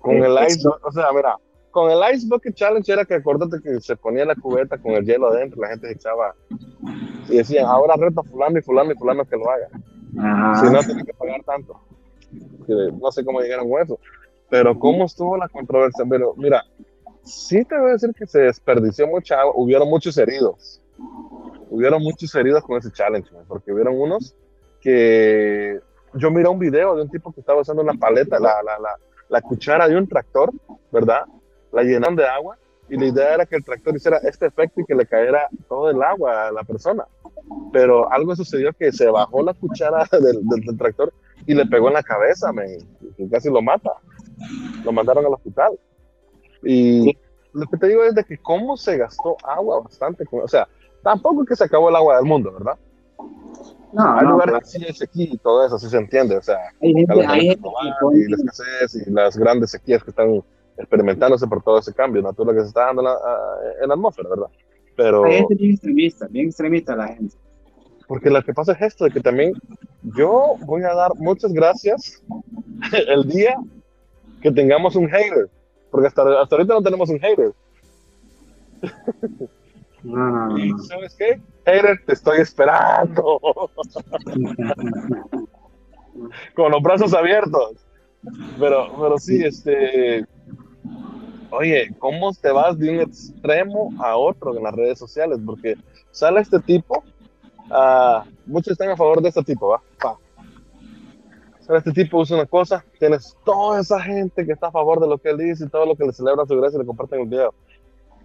Con 0.00 0.16
el 0.16 0.36
eh, 0.36 0.46
Ice, 0.48 0.68
o 0.68 0.92
sea, 0.92 1.06
mira, 1.12 1.36
con 1.70 1.90
el 1.90 1.98
Ice 2.14 2.26
Bucket 2.28 2.54
Challenge 2.54 2.92
era 2.92 3.04
que 3.04 3.14
acuérdate 3.14 3.60
que 3.60 3.80
se 3.80 3.96
ponía 3.96 4.24
la 4.24 4.36
cubeta 4.36 4.78
con 4.78 4.92
el 4.92 5.04
hielo 5.04 5.28
adentro, 5.28 5.60
la 5.62 5.68
gente 5.68 5.88
se 5.88 5.94
echaba 5.94 6.34
y 7.28 7.36
decían, 7.36 7.66
ahora 7.66 7.94
reto 7.96 8.20
a 8.20 8.24
fulano 8.24 8.58
y 8.58 8.62
fulano 8.62 8.92
y 8.92 8.94
fulano 8.94 9.24
que 9.24 9.36
lo 9.36 9.50
haga. 9.50 9.68
Si 10.60 10.72
no, 10.72 10.80
tiene 10.80 11.04
que 11.04 11.14
pagar 11.14 11.42
tanto 11.42 11.80
no 12.68 13.12
sé 13.12 13.24
cómo 13.24 13.40
llegaron 13.40 13.70
con 13.70 13.82
eso, 13.82 13.98
pero 14.48 14.78
cómo 14.78 15.04
estuvo 15.04 15.36
la 15.36 15.48
controversia. 15.48 16.04
Pero 16.08 16.34
mira, 16.36 16.64
sí 17.22 17.64
te 17.64 17.78
voy 17.78 17.90
a 17.90 17.92
decir 17.94 18.12
que 18.14 18.26
se 18.26 18.40
desperdició 18.40 19.06
mucha 19.06 19.40
agua, 19.40 19.54
hubieron 19.56 19.88
muchos 19.88 20.16
heridos, 20.18 20.80
hubieron 21.70 22.02
muchos 22.02 22.34
heridos 22.34 22.62
con 22.64 22.78
ese 22.78 22.90
challenge, 22.92 23.30
porque 23.48 23.72
hubieron 23.72 24.00
unos 24.00 24.34
que 24.80 25.80
yo 26.14 26.30
miré 26.30 26.48
un 26.48 26.58
video 26.58 26.94
de 26.94 27.02
un 27.02 27.10
tipo 27.10 27.32
que 27.32 27.40
estaba 27.40 27.60
usando 27.60 27.82
una 27.82 27.94
paleta, 27.94 28.38
la, 28.38 28.62
la, 28.62 28.78
la, 28.78 28.96
la 29.28 29.40
cuchara 29.40 29.88
de 29.88 29.96
un 29.96 30.06
tractor, 30.06 30.52
¿verdad? 30.92 31.22
La 31.72 31.82
llenaron 31.82 32.16
de 32.16 32.26
agua 32.26 32.56
y 32.88 32.96
la 32.98 33.06
idea 33.06 33.34
era 33.34 33.46
que 33.46 33.56
el 33.56 33.64
tractor 33.64 33.96
hiciera 33.96 34.18
este 34.18 34.46
efecto 34.46 34.80
y 34.80 34.84
que 34.84 34.94
le 34.94 35.06
cayera 35.06 35.48
todo 35.68 35.90
el 35.90 36.02
agua 36.02 36.48
a 36.48 36.52
la 36.52 36.62
persona. 36.62 37.04
Pero 37.72 38.10
algo 38.12 38.36
sucedió 38.36 38.72
que 38.72 38.92
se 38.92 39.06
bajó 39.08 39.42
la 39.42 39.54
cuchara 39.54 40.06
del, 40.12 40.46
del 40.46 40.78
tractor 40.78 41.12
y 41.46 41.54
le 41.54 41.66
pegó 41.66 41.88
en 41.88 41.94
la 41.94 42.02
cabeza, 42.02 42.52
me, 42.52 42.78
casi 43.30 43.50
lo 43.50 43.62
mata. 43.62 43.92
Lo 44.84 44.92
mandaron 44.92 45.24
al 45.26 45.34
hospital. 45.34 45.78
Y 46.62 47.16
lo 47.52 47.66
que 47.66 47.76
te 47.76 47.88
digo 47.88 48.04
es 48.04 48.14
de 48.14 48.24
que 48.24 48.38
cómo 48.38 48.76
se 48.76 48.96
gastó 48.96 49.36
agua 49.42 49.80
bastante. 49.80 50.24
o 50.30 50.48
sea, 50.48 50.68
tampoco 51.02 51.42
es 51.42 51.48
que 51.48 51.56
se 51.56 51.64
acabó 51.64 51.88
el 51.88 51.96
agua 51.96 52.16
del 52.16 52.24
mundo, 52.24 52.52
¿verdad? 52.52 52.78
No, 53.92 54.18
hay 54.18 54.26
lugares 54.26 54.58
que 54.58 54.64
sí 54.64 54.84
hay 54.84 54.92
sequía 54.92 55.28
y 55.32 55.38
todo 55.38 55.64
eso, 55.64 55.78
sí 55.78 55.88
se 55.88 55.98
entiende. 55.98 56.36
O 56.36 56.42
sea, 56.42 56.58
hay 56.80 56.92
gente, 56.92 57.26
hay 57.26 57.48
gente 57.48 57.68
y 58.14 58.28
la 58.28 58.36
escasez 58.36 59.06
y 59.06 59.10
las 59.10 59.36
grandes 59.36 59.70
sequías 59.70 60.02
que 60.02 60.10
están 60.10 60.42
experimentándose 60.76 61.46
por 61.46 61.62
todo 61.62 61.78
ese 61.78 61.94
cambio 61.94 62.20
natural 62.20 62.56
que 62.56 62.62
se 62.62 62.68
está 62.68 62.86
dando 62.86 63.02
en 63.02 63.06
la, 63.06 63.16
en 63.82 63.88
la 63.88 63.94
atmósfera, 63.94 64.28
¿verdad? 64.30 64.48
Pero... 64.96 65.24
Hay 65.24 65.38
gente 65.38 65.54
bien 65.54 65.72
extremista, 65.72 66.26
bien 66.28 66.46
extremista 66.46 66.96
la 66.96 67.08
gente. 67.08 67.36
Porque 68.06 68.30
lo 68.30 68.42
que 68.42 68.52
pasa 68.52 68.72
es 68.72 68.82
esto, 68.82 69.04
de 69.04 69.10
que 69.10 69.20
también 69.20 69.54
yo 70.02 70.56
voy 70.60 70.82
a 70.82 70.94
dar 70.94 71.12
muchas 71.16 71.52
gracias 71.52 72.22
el 73.08 73.28
día 73.28 73.56
que 74.42 74.50
tengamos 74.50 74.96
un 74.96 75.08
hater. 75.08 75.48
Porque 75.90 76.08
hasta, 76.08 76.40
hasta 76.40 76.56
ahorita 76.56 76.74
no 76.74 76.82
tenemos 76.82 77.08
un 77.08 77.18
hater. 77.20 77.52
No, 80.02 80.30
no, 80.30 80.48
no. 80.48 80.78
¿Sabes 80.84 81.14
qué? 81.14 81.40
Hater, 81.64 82.02
te 82.04 82.12
estoy 82.12 82.40
esperando. 82.40 83.40
Con 86.54 86.72
los 86.72 86.82
brazos 86.82 87.14
abiertos. 87.14 87.86
Pero, 88.58 88.92
pero 89.00 89.18
sí, 89.18 89.42
este. 89.44 90.26
Oye, 91.50 91.94
¿cómo 91.98 92.32
te 92.34 92.50
vas 92.50 92.78
de 92.78 92.90
un 92.90 93.00
extremo 93.00 93.92
a 93.98 94.16
otro 94.16 94.56
en 94.56 94.62
las 94.62 94.74
redes 94.74 94.98
sociales? 94.98 95.38
Porque 95.44 95.76
sale 96.10 96.40
este 96.40 96.58
tipo 96.60 97.04
Ah, 97.70 98.24
muchos 98.46 98.72
están 98.72 98.90
a 98.90 98.96
favor 98.96 99.22
de 99.22 99.28
este 99.28 99.42
tipo, 99.42 99.68
¿va? 99.68 99.80
este 101.72 101.92
tipo 101.92 102.18
usa 102.18 102.36
una 102.36 102.46
cosa, 102.46 102.84
tienes 102.98 103.34
toda 103.42 103.80
esa 103.80 103.98
gente 103.98 104.44
que 104.44 104.52
está 104.52 104.66
a 104.66 104.70
favor 104.70 105.00
de 105.00 105.08
lo 105.08 105.16
que 105.16 105.30
él 105.30 105.38
dice 105.38 105.64
y 105.64 105.68
todo 105.68 105.86
lo 105.86 105.96
que 105.96 106.04
le 106.04 106.12
celebra 106.12 106.44
su 106.44 106.56
gracia 106.56 106.76
y 106.76 106.80
le 106.80 106.86
comparten 106.86 107.20
el 107.20 107.28
video. 107.28 107.54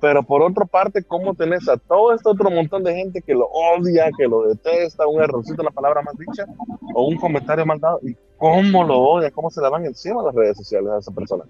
Pero 0.02 0.24
por 0.24 0.42
otra 0.42 0.66
parte, 0.66 1.04
¿cómo 1.04 1.34
tenés 1.34 1.68
a 1.68 1.78
todo 1.78 2.14
este 2.14 2.30
otro 2.30 2.50
montón 2.50 2.84
de 2.84 2.96
gente 2.96 3.22
que 3.22 3.34
lo 3.34 3.48
odia, 3.48 4.10
que 4.18 4.28
lo 4.28 4.44
detesta, 4.44 5.08
un 5.08 5.22
errorcito, 5.22 5.62
una 5.62 5.72
palabra 5.72 6.02
más 6.02 6.18
dicha, 6.18 6.46
o 6.94 7.08
un 7.08 7.18
comentario 7.18 7.66
mal 7.66 7.80
dado, 7.80 8.00
y 8.04 8.16
cómo 8.38 8.84
lo 8.84 8.98
odia, 8.98 9.32
cómo 9.32 9.50
se 9.50 9.62
le 9.62 9.70
van 9.70 9.86
encima 9.86 10.24
las 10.24 10.36
redes 10.36 10.58
sociales 10.58 10.92
a 10.92 10.98
esa 11.00 11.12
persona? 11.12 11.44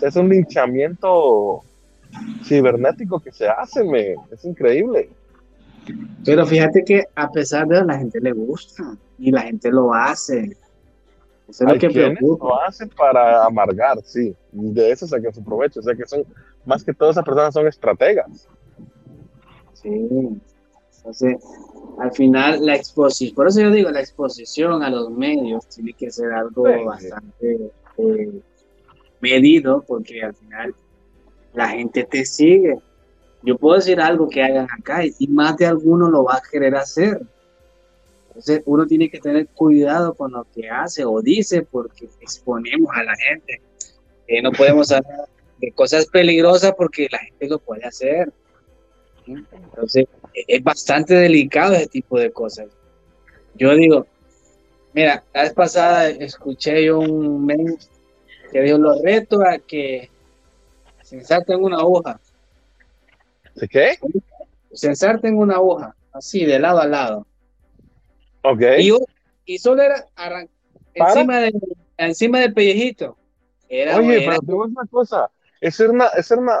es 0.00 0.16
un 0.16 0.28
linchamiento 0.28 1.62
cibernético 2.42 3.20
que 3.20 3.32
se 3.32 3.48
hace, 3.48 3.84
me, 3.84 4.16
es 4.30 4.44
increíble. 4.44 5.08
Pero 6.24 6.46
fíjate 6.46 6.84
que 6.84 7.04
a 7.14 7.30
pesar 7.30 7.66
de 7.66 7.76
eso, 7.76 7.84
la 7.84 7.98
gente 7.98 8.20
le 8.20 8.32
gusta 8.32 8.96
y 9.18 9.30
la 9.30 9.42
gente 9.42 9.70
lo 9.70 9.92
hace. 9.92 10.56
Eso 11.48 11.66
es 11.66 11.72
lo 11.72 11.78
que 11.78 11.90
preocupa. 11.90 12.46
Lo 12.46 12.62
hacen 12.62 12.88
para 12.90 13.44
amargar, 13.44 13.98
sí. 14.02 14.34
De 14.52 14.90
eso 14.90 15.06
sacan 15.06 15.34
su 15.34 15.44
provecho. 15.44 15.80
O 15.80 15.82
sea 15.82 15.94
que 15.94 16.06
son, 16.06 16.24
más 16.64 16.82
que 16.82 16.94
todas 16.94 17.14
esas 17.14 17.24
personas 17.24 17.54
son 17.54 17.66
estrategas. 17.66 18.48
Sí. 19.74 20.08
Entonces, 20.96 21.36
al 21.98 22.12
final, 22.12 22.64
la 22.64 22.74
exposición, 22.74 23.34
por 23.34 23.48
eso 23.48 23.60
yo 23.60 23.70
digo, 23.70 23.90
la 23.90 24.00
exposición 24.00 24.82
a 24.82 24.90
los 24.90 25.10
medios 25.10 25.66
tiene 25.68 25.92
que 25.92 26.10
ser 26.10 26.32
algo 26.32 26.64
bastante 26.86 27.70
eh, 27.98 28.40
medido, 29.20 29.84
porque 29.86 30.22
al 30.22 30.34
final 30.34 30.74
la 31.52 31.68
gente 31.68 32.04
te 32.04 32.24
sigue 32.24 32.78
yo 33.44 33.58
puedo 33.58 33.76
decir 33.76 34.00
algo 34.00 34.28
que 34.28 34.42
hagan 34.42 34.66
acá 34.70 35.02
y 35.04 35.28
más 35.28 35.56
de 35.56 35.66
alguno 35.66 36.08
lo 36.08 36.24
va 36.24 36.36
a 36.36 36.42
querer 36.50 36.74
hacer. 36.76 37.20
Entonces 38.28 38.62
uno 38.64 38.86
tiene 38.86 39.10
que 39.10 39.20
tener 39.20 39.46
cuidado 39.48 40.14
con 40.14 40.32
lo 40.32 40.46
que 40.54 40.68
hace 40.68 41.04
o 41.04 41.20
dice 41.20 41.62
porque 41.62 42.08
exponemos 42.20 42.90
a 42.94 43.04
la 43.04 43.14
gente. 43.16 43.60
no 44.42 44.50
podemos 44.50 44.90
hablar 44.90 45.28
de 45.60 45.72
cosas 45.72 46.06
peligrosas 46.06 46.74
porque 46.76 47.06
la 47.10 47.18
gente 47.18 47.48
lo 47.48 47.58
puede 47.58 47.84
hacer. 47.84 48.32
Entonces, 49.26 50.06
es 50.34 50.62
bastante 50.62 51.14
delicado 51.14 51.74
ese 51.74 51.86
tipo 51.86 52.18
de 52.18 52.30
cosas. 52.30 52.66
Yo 53.54 53.74
digo, 53.74 54.06
mira, 54.92 55.24
la 55.32 55.42
vez 55.42 55.52
pasada 55.52 56.08
escuché 56.08 56.84
yo 56.84 56.98
un 56.98 57.46
men 57.46 57.78
que 58.50 58.60
dijo, 58.62 58.78
los 58.78 59.00
reto 59.02 59.42
a 59.42 59.58
que 59.58 60.10
se 61.02 61.16
ensarten 61.16 61.62
una 61.62 61.84
hoja. 61.84 62.20
¿De 63.54 63.68
qué? 63.68 63.98
Se 64.72 64.88
ensarten 64.88 65.36
una 65.36 65.60
hoja, 65.60 65.94
así, 66.12 66.44
de 66.44 66.58
lado 66.58 66.80
a 66.80 66.86
lado. 66.86 67.26
Ok. 68.42 68.62
Y, 69.46 69.58
solo 69.58 69.82
era 69.82 70.06
encima, 70.94 71.40
de, 71.40 71.52
encima 71.96 72.40
del 72.40 72.52
pellejito. 72.52 73.16
Era, 73.68 73.98
Oye, 73.98 74.24
pero 74.26 74.40
te 74.40 74.52
voy 74.52 74.70
una 74.70 74.86
cosa. 74.86 75.30
Era 75.60 75.90
una, 75.90 76.08
era 76.08 76.40
una, 76.40 76.60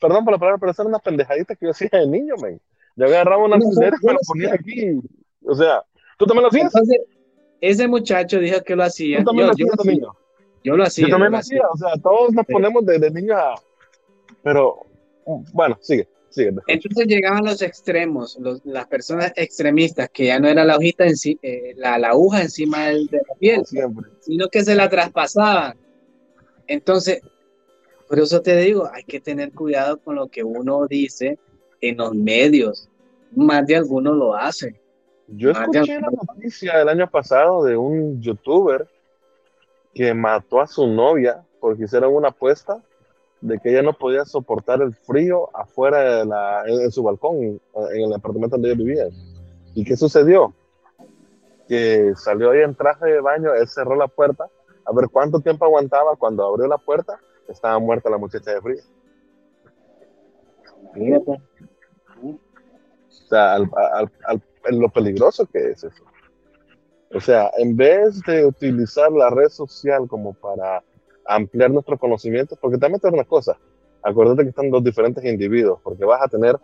perdón 0.00 0.24
por 0.24 0.32
la 0.32 0.38
palabra, 0.38 0.58
pero 0.58 0.72
esa 0.72 0.82
era 0.82 0.88
una 0.88 0.98
pendejadita 0.98 1.56
que 1.56 1.66
yo 1.66 1.70
hacía 1.70 1.88
de 1.92 2.06
niño, 2.06 2.34
men. 2.40 2.60
Yo 2.96 3.06
agarraba 3.06 3.44
una 3.44 3.56
alfiler 3.56 3.92
y 4.00 4.06
me 4.06 4.12
la 4.12 4.18
ponía 4.26 4.54
aquí. 4.54 5.00
O 5.44 5.54
sea, 5.54 5.82
¿tú 6.18 6.26
también 6.26 6.42
lo 6.42 6.48
hacías? 6.48 6.66
Entonces, 6.66 7.00
ese 7.60 7.88
muchacho 7.88 8.38
dijo 8.38 8.62
que 8.62 8.76
lo 8.76 8.84
hacía. 8.84 9.18
¿Tú 9.18 9.24
también 9.24 9.46
yo, 9.46 9.46
lo 9.46 9.52
hacías 9.52 9.70
yo, 9.76 9.90
niño? 9.90 10.16
Yo 10.62 10.76
lo 10.76 10.84
hacía. 10.84 11.06
Yo 11.06 11.10
también 11.10 11.32
lo 11.32 11.38
hacía. 11.38 11.62
O 11.72 11.76
sea, 11.76 11.90
todos 12.02 12.32
nos 12.32 12.46
ponemos 12.46 12.86
de, 12.86 12.98
de 12.98 13.10
niños 13.10 13.36
a... 13.36 13.54
Pero, 14.42 14.86
bueno, 15.52 15.76
sigue. 15.80 16.08
Entonces 16.36 17.06
llegaban 17.06 17.44
los 17.44 17.62
extremos, 17.62 18.36
los, 18.40 18.64
las 18.64 18.86
personas 18.86 19.32
extremistas, 19.36 20.08
que 20.10 20.26
ya 20.26 20.38
no 20.38 20.48
era 20.48 20.64
la 20.64 20.76
hojita 20.76 21.06
en 21.06 21.16
sí, 21.16 21.38
eh, 21.42 21.74
la, 21.76 21.98
la, 21.98 22.10
aguja 22.10 22.42
encima 22.42 22.88
de 22.88 23.04
la 23.12 23.34
piel, 23.38 23.62
sino 24.20 24.48
que 24.48 24.64
se 24.64 24.74
la 24.74 24.88
traspasaban. 24.88 25.76
Entonces, 26.66 27.20
por 28.08 28.18
eso 28.18 28.42
te 28.42 28.56
digo, 28.56 28.88
hay 28.92 29.04
que 29.04 29.20
tener 29.20 29.52
cuidado 29.52 29.98
con 29.98 30.16
lo 30.16 30.28
que 30.28 30.42
uno 30.44 30.86
dice 30.86 31.38
en 31.80 31.96
los 31.96 32.14
medios. 32.14 32.88
Más 33.34 33.66
de 33.66 33.76
algunos 33.76 34.16
lo 34.16 34.34
hacen. 34.34 34.78
Yo 35.28 35.50
escuché 35.50 36.00
la 36.00 36.10
noticia 36.10 36.78
del 36.78 36.88
año 36.88 37.10
pasado 37.10 37.64
de 37.64 37.76
un 37.76 38.20
youtuber 38.20 38.86
que 39.94 40.12
mató 40.12 40.60
a 40.60 40.66
su 40.66 40.86
novia 40.86 41.44
porque 41.60 41.84
hicieron 41.84 42.14
una 42.14 42.28
apuesta 42.28 42.82
de 43.44 43.58
que 43.58 43.68
ella 43.68 43.82
no 43.82 43.92
podía 43.92 44.24
soportar 44.24 44.80
el 44.80 44.94
frío 44.94 45.54
afuera 45.54 46.18
de 46.18 46.24
la, 46.24 46.62
en, 46.66 46.90
su 46.90 47.02
balcón, 47.02 47.36
en 47.42 47.60
el 48.02 48.14
apartamento 48.14 48.56
donde 48.56 48.70
ella 48.70 48.78
vivía. 48.78 49.04
¿Y 49.74 49.84
qué 49.84 49.98
sucedió? 49.98 50.54
Que 51.68 52.14
salió 52.16 52.52
ahí 52.52 52.60
en 52.62 52.74
traje 52.74 53.04
de 53.04 53.20
baño, 53.20 53.52
él 53.52 53.68
cerró 53.68 53.96
la 53.96 54.08
puerta, 54.08 54.48
a 54.86 54.92
ver 54.94 55.10
cuánto 55.12 55.40
tiempo 55.40 55.66
aguantaba, 55.66 56.16
cuando 56.16 56.46
abrió 56.46 56.66
la 56.66 56.78
puerta, 56.78 57.20
estaba 57.46 57.78
muerta 57.78 58.08
la 58.08 58.16
muchacha 58.16 58.50
de 58.50 58.62
frío. 58.62 58.82
O 62.26 63.28
sea, 63.28 63.58
lo 64.70 64.88
peligroso 64.88 65.44
que 65.44 65.70
es 65.70 65.84
eso. 65.84 66.02
O 67.12 67.20
sea, 67.20 67.50
en 67.58 67.76
vez 67.76 68.22
de 68.22 68.46
utilizar 68.46 69.12
la 69.12 69.28
red 69.28 69.50
social 69.50 70.08
como 70.08 70.32
para 70.32 70.82
ampliar 71.26 71.70
nuestros 71.70 71.98
conocimientos, 71.98 72.58
porque 72.60 72.78
también 72.78 73.00
es 73.02 73.12
una 73.12 73.24
cosa, 73.24 73.56
acuérdate 74.02 74.42
que 74.42 74.50
están 74.50 74.70
dos 74.70 74.84
diferentes 74.84 75.24
individuos, 75.24 75.80
porque 75.82 76.04
vas 76.04 76.22
a 76.22 76.28
tener 76.28 76.58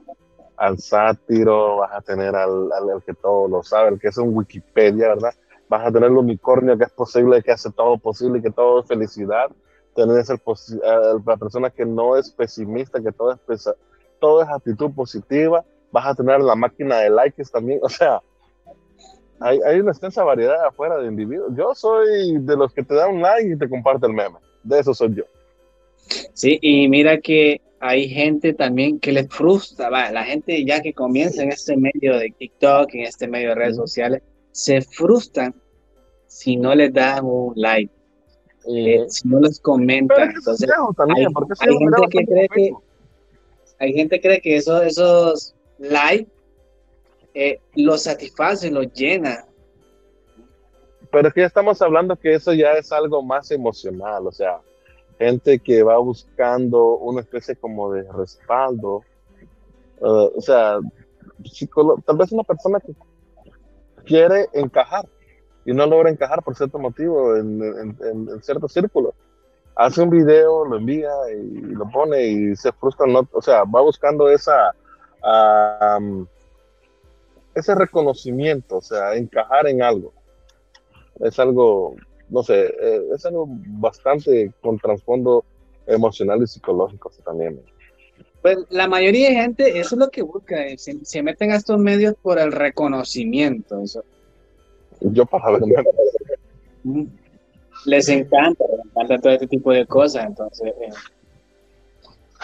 al 0.56 0.78
sátiro, 0.78 1.78
vas 1.78 1.92
a 1.92 2.02
tener 2.02 2.36
al, 2.36 2.70
al, 2.70 3.02
que 3.02 3.14
todo 3.14 3.48
lo 3.48 3.62
sabe, 3.62 3.88
el 3.88 3.98
que 3.98 4.08
es 4.08 4.18
un 4.18 4.36
Wikipedia, 4.36 5.08
¿verdad? 5.08 5.32
Vas 5.68 5.86
a 5.86 5.90
tener 5.90 6.10
el 6.10 6.18
unicornio 6.18 6.76
que 6.76 6.84
es 6.84 6.90
posible, 6.90 7.42
que 7.42 7.52
hace 7.52 7.70
todo 7.70 7.96
posible, 7.96 8.42
que 8.42 8.50
todo 8.50 8.80
es 8.80 8.86
felicidad. 8.86 9.50
Tenés 9.94 10.28
el, 10.28 10.38
la 11.24 11.36
persona 11.36 11.70
que 11.70 11.86
no 11.86 12.16
es 12.16 12.30
pesimista, 12.30 13.00
que 13.00 13.12
todo 13.12 13.38
es, 13.48 13.70
todo 14.20 14.42
es 14.42 14.48
actitud 14.48 14.92
positiva. 14.92 15.64
Vas 15.92 16.06
a 16.06 16.14
tener 16.14 16.40
la 16.40 16.56
máquina 16.56 16.98
de 16.98 17.10
likes 17.10 17.44
también. 17.44 17.78
O 17.82 17.88
sea, 17.88 18.20
hay, 19.38 19.60
hay 19.62 19.80
una 19.80 19.92
extensa 19.92 20.24
variedad 20.24 20.66
afuera 20.66 20.98
de 20.98 21.06
individuos. 21.06 21.52
Yo 21.56 21.74
soy 21.74 22.38
de 22.38 22.56
los 22.56 22.74
que 22.74 22.82
te 22.82 22.94
dan 22.94 23.14
un 23.14 23.22
like 23.22 23.48
y 23.48 23.56
te 23.56 23.68
comparte 23.68 24.06
el 24.06 24.12
meme 24.12 24.36
de 24.62 24.80
eso 24.80 24.94
soy 24.94 25.14
yo. 25.14 25.24
Sí, 26.34 26.58
y 26.60 26.88
mira 26.88 27.20
que 27.20 27.60
hay 27.80 28.08
gente 28.08 28.52
también 28.52 29.00
que 29.00 29.12
les 29.12 29.28
frustra, 29.28 29.90
la 30.10 30.24
gente 30.24 30.64
ya 30.64 30.80
que 30.80 30.92
comienza 30.92 31.42
en 31.42 31.50
este 31.50 31.76
medio 31.76 32.18
de 32.18 32.32
TikTok, 32.36 32.94
en 32.94 33.02
este 33.02 33.26
medio 33.26 33.50
de 33.50 33.54
redes 33.54 33.76
sociales, 33.76 34.22
se 34.52 34.82
frustran 34.82 35.54
si 36.26 36.56
no 36.56 36.74
les 36.74 36.92
dan 36.92 37.24
un 37.24 37.52
like, 37.56 37.92
eh, 38.68 39.04
si 39.08 39.28
no 39.28 39.40
les 39.40 39.58
comentan. 39.60 40.30
Entonces, 40.30 40.68
hay, 41.08 41.78
gente 41.78 42.02
que 42.10 42.24
cree 42.24 42.48
que 42.48 42.72
hay 43.78 43.92
gente 43.94 44.20
cree 44.20 44.40
que 44.40 44.56
eso, 44.56 44.82
esos 44.82 45.54
likes 45.78 46.30
eh, 47.34 47.60
los 47.76 48.02
satisfacen, 48.02 48.74
los 48.74 48.92
llena, 48.92 49.46
pero 51.10 51.28
es 51.28 51.34
que 51.34 51.40
ya 51.40 51.46
estamos 51.46 51.80
hablando 51.82 52.16
que 52.16 52.34
eso 52.34 52.52
ya 52.52 52.72
es 52.72 52.92
algo 52.92 53.22
más 53.22 53.50
emocional, 53.50 54.26
o 54.26 54.32
sea, 54.32 54.60
gente 55.18 55.58
que 55.58 55.82
va 55.82 55.98
buscando 55.98 56.96
una 56.96 57.20
especie 57.20 57.56
como 57.56 57.92
de 57.92 58.10
respaldo, 58.12 59.02
uh, 60.00 60.30
o 60.36 60.40
sea, 60.40 60.78
tal 62.06 62.16
vez 62.16 62.32
una 62.32 62.44
persona 62.44 62.80
que 62.80 62.94
quiere 64.04 64.48
encajar 64.52 65.06
y 65.64 65.72
no 65.72 65.86
logra 65.86 66.10
encajar 66.10 66.42
por 66.42 66.56
cierto 66.56 66.78
motivo 66.78 67.36
en, 67.36 67.62
en, 67.62 68.42
cierto 68.42 68.68
círculo. 68.68 69.14
Hace 69.76 70.02
un 70.02 70.10
video, 70.10 70.64
lo 70.64 70.76
envía 70.76 71.10
y 71.30 71.60
lo 71.60 71.88
pone 71.88 72.22
y 72.22 72.56
se 72.56 72.72
frustra, 72.72 73.06
no, 73.06 73.28
o 73.32 73.42
sea, 73.42 73.64
va 73.64 73.80
buscando 73.80 74.28
esa, 74.28 74.74
ese 77.54 77.74
reconocimiento, 77.74 78.78
o 78.78 78.82
sea, 78.82 79.14
encajar 79.14 79.66
en 79.68 79.82
algo 79.82 80.12
es 81.20 81.38
algo, 81.38 81.96
no 82.28 82.42
sé, 82.42 82.66
eh, 82.80 83.02
es 83.14 83.24
algo 83.26 83.46
bastante 83.48 84.52
con 84.60 84.78
trasfondo 84.78 85.44
emocional 85.86 86.42
y 86.42 86.46
psicológico 86.46 87.10
también. 87.24 87.60
Pues 88.42 88.58
la 88.70 88.88
mayoría 88.88 89.28
de 89.28 89.34
gente, 89.34 89.78
eso 89.78 89.94
es 89.94 89.98
lo 89.98 90.10
que 90.10 90.22
busca, 90.22 90.66
eh, 90.66 90.76
se, 90.78 91.22
meten 91.22 91.52
a 91.52 91.56
estos 91.56 91.78
medios 91.78 92.14
por 92.22 92.38
el 92.38 92.52
reconocimiento. 92.52 93.82
Yo 95.00 95.26
para 95.26 95.52
ver 95.52 95.62
mm. 96.84 97.04
Les 97.86 98.08
encanta, 98.08 98.64
les 98.70 98.86
encanta 98.86 99.18
todo 99.18 99.32
este 99.32 99.46
tipo 99.46 99.72
de 99.72 99.86
cosas, 99.86 100.26
entonces... 100.26 100.68
Eh, 100.80 100.90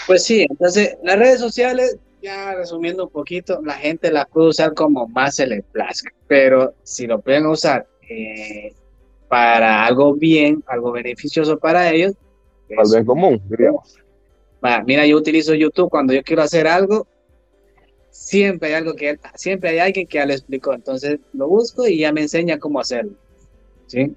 pues 0.06 0.24
sí, 0.24 0.46
entonces 0.48 0.98
las 1.02 1.18
redes 1.18 1.40
sociales, 1.40 1.96
ya 2.22 2.54
resumiendo 2.54 3.04
un 3.04 3.10
poquito, 3.10 3.60
la 3.62 3.74
gente 3.74 4.12
las 4.12 4.28
puede 4.28 4.48
usar 4.48 4.74
como 4.74 5.08
más 5.08 5.36
se 5.36 5.46
le 5.46 5.62
plazca, 5.62 6.12
pero 6.28 6.74
si 6.82 7.06
lo 7.06 7.20
pueden 7.20 7.46
usar 7.46 7.86
eh, 8.08 8.72
para 9.28 9.84
algo 9.84 10.14
bien, 10.14 10.62
algo 10.66 10.92
beneficioso 10.92 11.58
para 11.58 11.90
ellos. 11.92 12.14
Para 12.68 12.82
el 12.82 12.90
bien 12.90 13.04
común, 13.04 13.42
diríamos. 13.48 13.96
mira, 14.84 15.06
yo 15.06 15.16
utilizo 15.16 15.54
YouTube 15.54 15.90
cuando 15.90 16.12
yo 16.12 16.22
quiero 16.22 16.42
hacer 16.42 16.66
algo, 16.66 17.06
siempre 18.10 18.68
hay 18.68 18.74
algo 18.74 18.94
que 18.94 19.18
siempre 19.34 19.70
hay 19.70 19.78
alguien 19.78 20.06
que 20.06 20.18
ya 20.18 20.26
lo 20.26 20.32
explicó, 20.32 20.72
entonces 20.72 21.18
lo 21.32 21.48
busco 21.48 21.86
y 21.86 21.98
ya 21.98 22.12
me 22.12 22.22
enseña 22.22 22.58
cómo 22.58 22.80
hacerlo. 22.80 23.12
¿sí? 23.86 24.14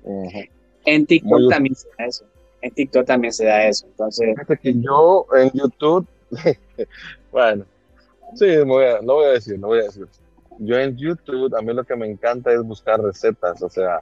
En 0.85 1.05
TikTok 1.05 1.49
también 1.49 1.75
se 1.75 1.87
da 1.97 2.05
eso. 2.05 2.25
En 2.61 2.71
TikTok 2.71 3.05
también 3.05 3.33
se 3.33 3.45
da 3.45 3.67
eso. 3.67 3.85
Entonces, 3.87 4.35
que 4.61 4.73
yo 4.73 5.25
en 5.35 5.51
YouTube, 5.53 6.07
bueno, 7.31 7.65
sí, 8.35 8.47
no 8.65 8.65
voy 9.15 9.25
a 9.25 9.29
decir, 9.29 9.59
no 9.59 9.67
voy 9.67 9.79
a 9.79 9.83
decir 9.83 10.07
yo 10.59 10.77
en 10.77 10.95
YouTube, 10.97 11.55
a 11.55 11.61
mí 11.61 11.73
lo 11.73 11.83
que 11.83 11.95
me 11.95 12.07
encanta 12.07 12.51
es 12.51 12.61
buscar 12.61 13.01
recetas, 13.01 13.61
o 13.61 13.69
sea, 13.69 14.01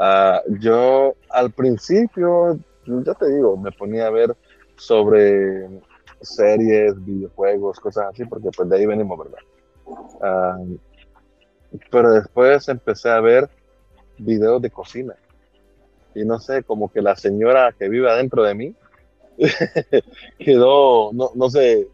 uh, 0.00 0.56
yo 0.58 1.14
al 1.30 1.50
principio, 1.52 2.58
yo 2.86 3.14
te 3.14 3.30
digo, 3.30 3.56
me 3.56 3.70
ponía 3.70 4.06
a 4.06 4.10
ver 4.10 4.34
sobre 4.76 5.68
series, 6.20 7.02
videojuegos, 7.04 7.78
cosas 7.78 8.06
así, 8.12 8.24
porque 8.24 8.48
pues 8.56 8.68
de 8.68 8.76
ahí 8.76 8.86
venimos, 8.86 9.18
¿verdad? 9.18 10.56
Uh, 10.56 10.78
pero 11.90 12.12
después 12.12 12.68
empecé 12.68 13.10
a 13.10 13.20
ver 13.20 13.48
videos 14.18 14.62
de 14.62 14.70
cocina. 14.70 15.14
Y 16.14 16.24
no 16.24 16.38
sé, 16.38 16.62
como 16.62 16.90
que 16.90 17.02
la 17.02 17.16
señora 17.16 17.74
que 17.76 17.88
vive 17.88 18.08
adentro 18.10 18.42
de 18.42 18.54
mí 18.54 18.74
quedó, 20.38 21.12
no, 21.12 21.30
no 21.34 21.50
sé, 21.50 21.88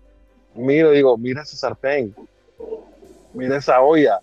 miro, 0.54 0.90
digo, 0.90 1.16
mira 1.16 1.42
ese 1.42 1.56
sartén, 1.56 2.14
mira 3.32 3.56
esa 3.56 3.80
olla, 3.80 4.20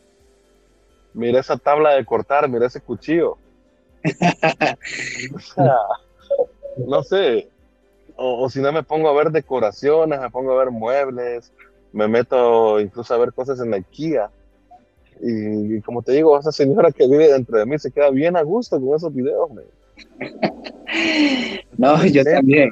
mira 1.14 1.40
esa 1.40 1.58
tabla 1.58 1.96
de 1.96 2.06
cortar, 2.06 2.48
mira 2.50 2.68
ese 2.68 2.82
cuchillo. 2.82 3.38
no 6.78 7.04
sé, 7.04 7.50
o, 8.18 8.50
si 8.50 8.60
no 8.60 8.72
me 8.72 8.84
pongo 8.84 9.10
a 9.10 9.14
ver 9.14 9.32
decoraciones, 9.32 10.20
me 10.20 10.30
pongo 10.30 10.54
a 10.54 10.64
ver 10.64 10.72
muebles, 10.72 11.52
me 11.94 12.08
meto 12.08 12.80
incluso 12.80 13.14
a 13.14 13.18
ver 13.18 13.32
cosas 13.32 13.60
en 13.60 13.72
la 13.72 13.78
IKEA. 13.78 14.30
Y, 15.22 15.82
como 15.82 16.02
te 16.02 16.12
digo, 16.12 16.40
esa 16.40 16.52
señora 16.52 16.92
que 16.92 17.08
vive 17.08 17.32
dentro 17.32 17.58
de 17.58 17.66
mí 17.66 17.78
se 17.80 17.92
queda 17.92 18.10
bien 18.10 18.36
a 18.36 18.42
gusto 18.42 18.80
con 18.80 18.96
esos 18.96 19.14
videos. 19.14 19.50
no, 21.78 22.06
yo 22.06 22.24
también. 22.24 22.72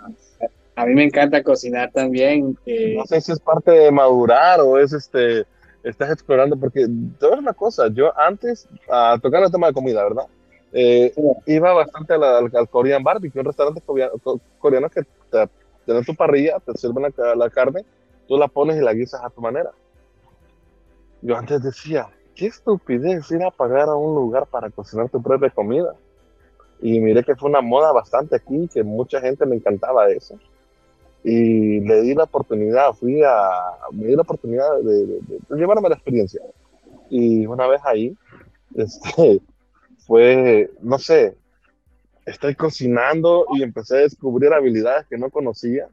A 0.76 0.86
mí 0.86 0.94
me 0.94 1.06
encanta 1.06 1.42
cocinar 1.42 1.92
también. 1.92 2.58
No 2.96 3.06
sé 3.06 3.22
si 3.22 3.32
es 3.32 3.40
parte 3.40 3.72
de 3.72 3.92
madurar 3.92 4.60
o 4.62 4.78
es 4.78 4.94
este, 4.94 5.46
estás 5.86 6.12
explorando, 6.12 6.58
porque 6.58 6.88
te 7.20 7.28
voy 7.28 7.40
una 7.40 7.54
cosa, 7.54 7.88
yo 7.88 8.18
antes, 8.20 8.68
a 8.90 9.18
tocar 9.22 9.44
el 9.44 9.52
tema 9.52 9.68
de 9.68 9.74
comida, 9.74 10.04
¿verdad? 10.04 10.26
Eh, 10.74 11.14
iba 11.46 11.74
bastante 11.74 12.14
al, 12.14 12.24
al, 12.24 12.70
Korean 12.70 13.04
Barbecue, 13.04 13.40
un 13.40 13.46
restaurante 13.46 13.82
coreano, 14.60 14.90
que 14.90 15.04
te, 15.32 15.50
tiene 15.86 16.04
tu 16.04 16.16
parrilla, 16.16 16.60
te 16.60 16.78
sirven 16.78 17.14
la, 17.16 17.36
la, 17.36 17.50
carne, 17.50 17.86
tú 18.28 18.38
la 18.38 18.48
pones 18.48 18.78
y 18.78 18.82
la 18.82 18.94
guisas 18.94 19.24
a 19.24 19.30
tu 19.30 19.42
manera. 19.42 19.72
Yo 21.22 21.38
antes 21.38 21.64
decía, 21.64 22.10
qué 22.36 22.48
estupidez 22.48 23.32
ir 23.32 23.44
a 23.44 23.52
pagar 23.52 23.88
a 23.88 23.96
un 23.96 24.16
lugar 24.16 24.48
para 24.48 24.70
cocinar 24.70 25.10
tu 25.10 25.22
propia 25.22 25.50
comida. 25.50 25.94
Y 26.82 27.00
miré 27.00 27.24
que 27.24 27.36
fue 27.36 27.50
una 27.50 27.62
moda 27.62 27.94
bastante 27.94 28.36
aquí, 28.36 28.68
que 28.68 28.84
mucha 28.84 29.22
gente 29.22 29.46
le 29.46 29.56
encantaba 29.56 30.10
eso. 30.10 30.38
Y 31.28 31.80
le 31.80 32.04
di 32.04 32.14
la 32.14 32.26
oportunidad, 32.26 32.94
fui 32.94 33.24
a, 33.24 33.50
me 33.92 34.06
di 34.06 34.16
la 34.16 34.22
oportunidad 34.22 34.80
de, 34.84 35.22
llevarme 35.50 35.90
la 35.90 35.96
experiencia. 35.96 36.40
Y 37.10 37.48
una 37.48 37.66
vez 37.66 37.82
ahí, 37.84 38.16
este, 38.76 39.42
fue, 40.06 40.70
no 40.82 41.00
sé, 41.00 41.36
estoy 42.28 42.54
cocinando 42.54 43.48
y 43.56 43.64
empecé 43.64 43.98
a 43.98 44.02
descubrir 44.02 44.54
habilidades 44.54 45.08
que 45.08 45.18
no 45.18 45.32
conocía. 45.32 45.88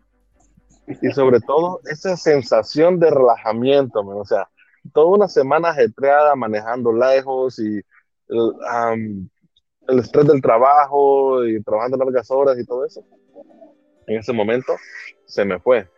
Y 1.01 1.11
sobre 1.13 1.41
todo, 1.41 1.81
esa 1.91 2.15
sensación 2.19 3.01
de 3.01 3.11
relajamiento, 3.11 4.01
o 4.01 4.27
sea, 4.27 4.51
toda 4.93 5.17
una 5.17 5.29
semana 5.29 5.71
ajetreada 5.71 6.37
manejando 6.37 6.93
lejos 6.93 7.59
y 7.59 7.81
el, 8.29 9.31
el 9.89 9.99
estrés 9.99 10.27
del 10.27 10.43
trabajo 10.43 11.43
y 11.47 11.63
trabajando 11.63 11.97
largas 11.97 12.31
horas 12.31 12.59
y 12.59 12.67
todo 12.67 12.85
eso. 12.85 13.03
En 14.13 14.21
ese 14.21 14.33
momento 14.33 14.75
se 15.25 15.45
me 15.45 15.59
fue. 15.59 15.89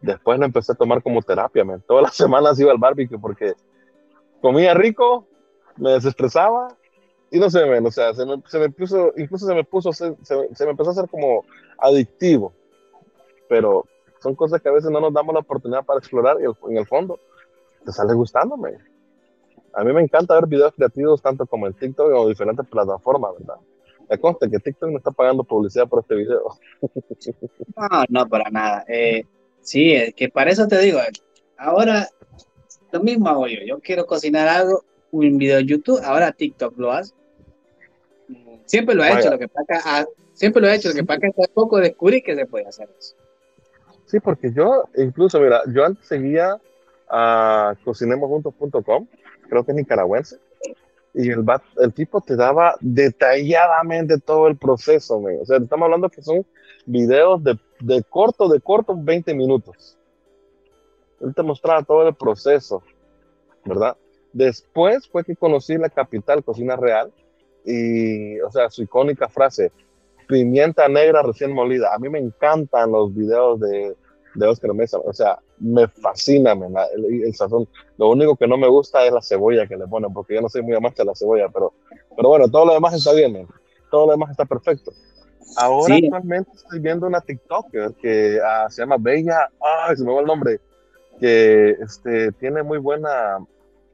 Después 0.00 0.38
lo 0.38 0.44
empecé 0.44 0.72
a 0.72 0.76
tomar 0.76 1.02
como 1.02 1.20
terapia, 1.22 1.64
man. 1.64 1.82
Todas 1.86 2.04
las 2.04 2.16
semanas 2.16 2.58
iba 2.60 2.70
al 2.70 2.78
barbecue 2.78 3.18
porque 3.18 3.54
comía 4.40 4.74
rico, 4.74 5.26
me 5.76 5.92
desestresaba 5.92 6.68
y 7.30 7.38
no 7.38 7.50
sé, 7.50 7.66
man, 7.66 7.84
o 7.84 7.90
sea, 7.90 8.14
se 8.14 8.24
me, 8.24 8.42
se 8.46 8.58
me 8.58 8.70
puso, 8.70 9.12
incluso 9.16 9.46
se 9.46 9.54
me 9.54 9.64
puso, 9.64 9.92
se, 9.92 10.16
se, 10.22 10.64
me 10.64 10.70
empezó 10.70 10.90
a 10.90 10.92
hacer 10.92 11.08
como 11.10 11.44
adictivo. 11.78 12.52
Pero 13.48 13.84
son 14.20 14.34
cosas 14.34 14.62
que 14.62 14.68
a 14.68 14.72
veces 14.72 14.90
no 14.90 15.00
nos 15.00 15.12
damos 15.12 15.34
la 15.34 15.40
oportunidad 15.40 15.84
para 15.84 15.98
explorar 15.98 16.38
y 16.40 16.44
en 16.44 16.76
el 16.76 16.86
fondo 16.86 17.18
te 17.84 17.92
sale 17.92 18.14
gustándome. 18.14 18.78
A 19.74 19.84
mí 19.84 19.92
me 19.92 20.02
encanta 20.02 20.34
ver 20.34 20.46
videos 20.46 20.72
creativos 20.74 21.20
tanto 21.20 21.46
como 21.46 21.66
en 21.66 21.74
TikTok 21.74 22.12
o 22.12 22.28
diferentes 22.28 22.66
plataformas, 22.66 23.32
¿verdad? 23.38 23.56
Me 24.08 24.18
consta 24.18 24.48
que 24.48 24.58
TikTok 24.58 24.90
me 24.90 24.96
está 24.96 25.10
pagando 25.10 25.44
publicidad 25.44 25.88
por 25.88 26.00
este 26.00 26.14
video. 26.14 26.42
No, 27.76 28.04
no, 28.08 28.28
para 28.28 28.50
nada. 28.50 28.84
Eh, 28.88 29.24
sí, 29.60 29.92
es 29.92 30.14
que 30.14 30.28
para 30.28 30.50
eso 30.50 30.66
te 30.66 30.78
digo, 30.78 30.98
ahora 31.56 32.08
lo 32.90 33.00
mismo 33.00 33.28
hago 33.28 33.46
yo. 33.46 33.60
Yo 33.64 33.78
quiero 33.80 34.06
cocinar 34.06 34.48
algo, 34.48 34.84
un 35.12 35.38
video 35.38 35.58
de 35.58 35.64
YouTube, 35.64 36.00
ahora 36.02 36.32
TikTok 36.32 36.76
lo 36.78 36.92
hace. 36.92 37.14
Siempre 38.64 38.94
lo 38.94 39.04
he 39.04 39.12
hecho, 39.12 39.30
lo 39.30 39.38
que 39.38 39.48
pasa, 39.48 39.80
ah, 39.84 40.06
siempre 40.34 40.60
lo 40.60 40.68
he 40.68 40.74
hecho, 40.74 40.88
lo 40.88 40.94
que 40.94 41.04
pasa 41.04 41.20
que 41.20 41.28
hace 41.28 41.52
poco 41.52 41.78
descubrí 41.78 42.20
que 42.20 42.34
se 42.34 42.46
puede 42.46 42.66
hacer 42.66 42.88
eso. 42.98 43.14
Sí, 44.06 44.20
porque 44.20 44.52
yo, 44.52 44.84
incluso, 44.96 45.40
mira, 45.40 45.62
yo 45.72 45.84
antes 45.84 46.06
seguía 46.06 46.58
a 47.08 47.74
cocinemosjuntos.com, 47.84 49.06
creo 49.48 49.64
que 49.64 49.72
es 49.72 49.76
nicaragüense, 49.76 50.38
y 51.14 51.30
el, 51.30 51.44
el 51.78 51.92
tipo 51.92 52.20
te 52.20 52.36
daba 52.36 52.76
detalladamente 52.80 54.18
todo 54.18 54.48
el 54.48 54.56
proceso, 54.56 55.18
o 55.18 55.44
sea, 55.44 55.58
estamos 55.58 55.86
hablando 55.86 56.08
que 56.08 56.22
son 56.22 56.46
videos 56.86 57.42
de, 57.42 57.58
de 57.80 58.02
corto, 58.02 58.48
de 58.48 58.60
corto, 58.60 58.94
20 58.96 59.34
minutos. 59.34 59.96
Él 61.20 61.34
te 61.34 61.42
mostraba 61.42 61.82
todo 61.82 62.06
el 62.08 62.14
proceso, 62.14 62.82
¿verdad? 63.64 63.96
Después 64.32 65.08
fue 65.08 65.24
que 65.24 65.34
conocí 65.34 65.76
la 65.76 65.88
capital 65.88 66.44
Cocina 66.44 66.76
Real 66.76 67.12
y, 67.64 68.40
o 68.40 68.50
sea, 68.50 68.70
su 68.70 68.82
icónica 68.82 69.28
frase, 69.28 69.72
pimienta 70.28 70.88
negra 70.88 71.22
recién 71.22 71.52
molida. 71.52 71.94
A 71.94 71.98
mí 71.98 72.08
me 72.08 72.18
encantan 72.18 72.92
los 72.92 73.14
videos 73.14 73.60
de, 73.60 73.96
de 74.38 74.46
Oscar 74.46 74.72
Mesa, 74.74 74.98
o 74.98 75.12
sea, 75.12 75.38
me 75.58 75.88
fascina 75.88 76.52
el, 76.52 77.34
sazón. 77.34 77.68
Lo 77.96 78.10
único 78.10 78.36
que 78.36 78.46
no 78.46 78.56
me 78.56 78.68
gusta 78.68 79.04
es 79.04 79.12
la 79.12 79.22
cebolla 79.22 79.66
que 79.66 79.76
le 79.76 79.86
ponen, 79.86 80.12
porque 80.12 80.34
yo 80.34 80.40
no 80.40 80.48
soy 80.48 80.62
muy 80.62 80.74
amante 80.74 81.02
de 81.02 81.06
la 81.06 81.14
cebolla, 81.14 81.48
pero, 81.48 81.72
pero 82.16 82.28
bueno, 82.28 82.48
todo 82.48 82.66
lo 82.66 82.74
demás 82.74 82.94
está 82.94 83.12
bien, 83.12 83.46
todo 83.90 84.06
lo 84.06 84.12
demás 84.12 84.30
está 84.30 84.44
perfecto. 84.44 84.92
Ahora 85.56 85.96
actualmente 85.96 86.50
estoy 86.54 86.78
viendo 86.78 87.06
una 87.06 87.20
TikToker 87.20 87.94
que 87.94 88.38
ah, 88.44 88.66
se 88.70 88.82
llama 88.82 88.96
Bella, 88.98 89.48
ay, 89.60 89.96
se 89.96 90.04
me 90.04 90.12
va 90.12 90.20
el 90.20 90.26
nombre, 90.26 90.60
que 91.18 91.70
este, 91.70 92.32
tiene 92.32 92.62
muy 92.62 92.78
buena, 92.78 93.38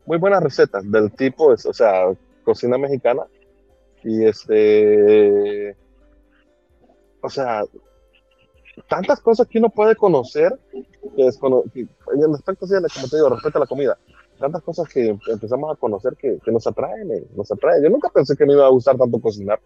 muy 0.04 0.18
buenas 0.18 0.42
recetas 0.42 0.90
del 0.90 1.12
tipo, 1.12 1.46
o 1.46 1.56
sea, 1.56 2.06
cocina 2.42 2.76
mexicana. 2.76 3.22
Y 4.02 4.26
este, 4.26 5.74
o 7.22 7.30
sea, 7.30 7.64
tantas 8.88 9.20
cosas 9.20 9.46
que 9.46 9.58
uno 9.58 9.68
puede 9.68 9.96
conocer 9.96 10.58
que, 11.16 11.26
es, 11.26 11.38
en 11.42 12.22
el 12.22 12.34
aspecto, 12.34 12.66
como 12.66 13.08
te 13.08 13.16
digo, 13.16 13.28
a 13.28 13.58
la 13.58 13.66
comida, 13.66 13.98
tantas 14.38 14.62
cosas 14.62 14.88
que 14.88 15.16
empezamos 15.28 15.72
a 15.72 15.78
conocer 15.78 16.16
que, 16.16 16.38
nos 16.46 16.66
atraen, 16.66 17.10
eh, 17.12 17.24
nos 17.36 17.50
atraen. 17.50 17.82
Yo 17.82 17.90
nunca 17.90 18.08
pensé 18.08 18.36
que 18.36 18.46
me 18.46 18.54
iba 18.54 18.66
a 18.66 18.70
gustar 18.70 18.96
tanto 18.96 19.20
cocinar. 19.20 19.60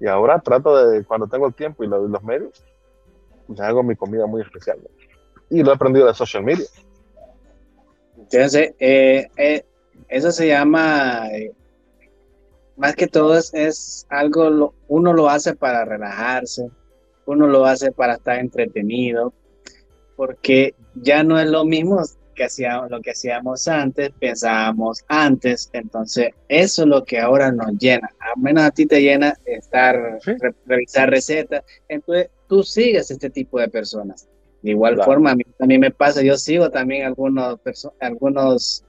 Y 0.00 0.06
ahora 0.06 0.40
trato 0.40 0.88
de, 0.88 1.04
cuando 1.04 1.28
tengo 1.28 1.46
el 1.46 1.54
tiempo 1.54 1.84
y 1.84 1.86
los, 1.86 2.10
los 2.10 2.22
medios, 2.24 2.64
pues 3.46 3.60
hago 3.60 3.82
mi 3.82 3.94
comida 3.94 4.26
muy 4.26 4.42
especial. 4.42 4.78
Y 5.48 5.62
lo 5.62 5.70
he 5.70 5.74
aprendido 5.74 6.06
de 6.06 6.14
social 6.14 6.42
media. 6.42 6.66
Entonces, 8.18 8.74
eh, 8.78 9.28
eh, 9.36 9.64
eso 10.08 10.32
se 10.32 10.48
llama, 10.48 11.28
más 12.76 12.96
que 12.96 13.06
todo 13.06 13.36
es 13.36 14.06
algo, 14.08 14.74
uno 14.88 15.12
lo 15.12 15.28
hace 15.28 15.54
para 15.54 15.84
relajarse, 15.84 16.68
uno 17.26 17.46
lo 17.46 17.64
hace 17.66 17.92
para 17.92 18.14
estar 18.14 18.38
entretenido, 18.38 19.32
porque 20.16 20.74
ya 20.94 21.22
no 21.22 21.38
es 21.38 21.48
lo 21.48 21.64
mismo 21.64 22.02
que 22.34 22.44
hacíamos, 22.44 22.90
lo 22.90 23.00
que 23.00 23.10
hacíamos 23.10 23.68
antes, 23.68 24.10
pensábamos 24.18 25.04
antes, 25.08 25.68
entonces 25.72 26.30
eso 26.48 26.82
es 26.82 26.88
lo 26.88 27.04
que 27.04 27.18
ahora 27.18 27.52
nos 27.52 27.72
llena, 27.78 28.08
al 28.18 28.40
menos 28.42 28.64
a 28.64 28.70
ti 28.70 28.86
te 28.86 29.00
llena 29.00 29.34
estar, 29.44 30.18
revisar 30.66 31.10
recetas, 31.10 31.62
entonces 31.88 32.30
tú 32.48 32.62
sigues 32.62 33.10
este 33.10 33.30
tipo 33.30 33.60
de 33.60 33.68
personas. 33.68 34.28
De 34.62 34.70
igual 34.70 35.02
forma, 35.02 35.32
a 35.32 35.34
mí 35.34 35.42
también 35.58 35.80
me 35.80 35.90
pasa, 35.90 36.22
yo 36.22 36.36
sigo 36.36 36.70
también 36.70 37.04
algunos, 37.04 37.58
algunos 38.00 38.84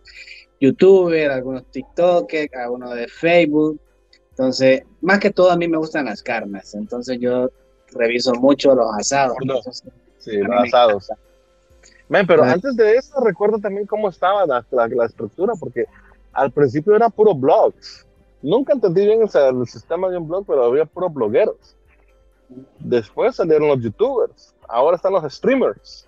youtubers, 0.61 1.33
algunos 1.33 1.65
TikTokers, 1.71 2.53
algunos 2.53 2.93
de 2.93 3.07
Facebook, 3.07 3.81
entonces, 4.29 4.81
más 5.01 5.19
que 5.19 5.29
todo 5.29 5.51
a 5.51 5.57
mí 5.57 5.67
me 5.67 5.77
gustan 5.77 6.05
las 6.05 6.23
carnes, 6.23 6.73
entonces 6.73 7.19
yo 7.19 7.51
reviso 7.95 8.33
mucho 8.35 8.75
los 8.75 8.93
asados. 8.95 9.37
sí, 10.19 10.37
los 10.37 10.65
asados. 10.65 11.09
pero 12.27 12.43
antes 12.43 12.75
de 12.75 12.95
eso 12.95 13.19
recuerdo 13.23 13.59
también 13.59 13.85
cómo 13.85 14.09
estaba 14.09 14.45
la, 14.45 14.65
la, 14.71 15.05
estructura, 15.05 15.53
porque 15.59 15.85
al 16.31 16.51
principio 16.51 16.95
era 16.95 17.09
puro 17.09 17.33
blogs. 17.33 18.05
Nunca 18.41 18.73
entendí 18.73 19.05
bien 19.05 19.21
el, 19.21 19.67
sistema 19.67 20.09
de 20.09 20.17
un 20.17 20.27
blog, 20.27 20.45
pero 20.45 20.65
había 20.65 20.85
puro 20.85 21.09
blogueros. 21.09 21.75
Después 22.79 23.35
salieron 23.35 23.69
los 23.69 23.81
youtubers, 23.81 24.53
ahora 24.67 24.97
están 24.97 25.13
los 25.13 25.33
streamers. 25.33 26.07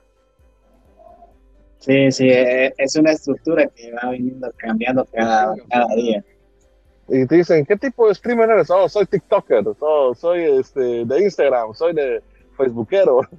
Sí, 1.79 2.11
sí, 2.11 2.29
e, 2.29 2.73
es 2.77 2.95
una 2.95 3.11
estructura 3.11 3.67
que 3.67 3.91
va 3.93 4.09
viniendo 4.09 4.51
cambiando 4.57 5.05
cada, 5.05 5.55
cada 5.69 5.95
día 5.95 6.23
y 7.07 7.26
te 7.27 7.36
dicen, 7.36 7.65
¿qué 7.65 7.76
tipo 7.76 8.07
de 8.07 8.15
streamer 8.15 8.49
eres? 8.49 8.69
Oh, 8.69 8.90
soy 8.90 9.06
TikToker, 9.06 9.64
oh, 9.80 10.15
soy 10.15 10.44
este, 10.44 11.06
de 11.06 11.23
Instagram, 11.23 11.73
soy 11.73 11.94
de 11.94 12.22
Facebookero. 12.57 13.22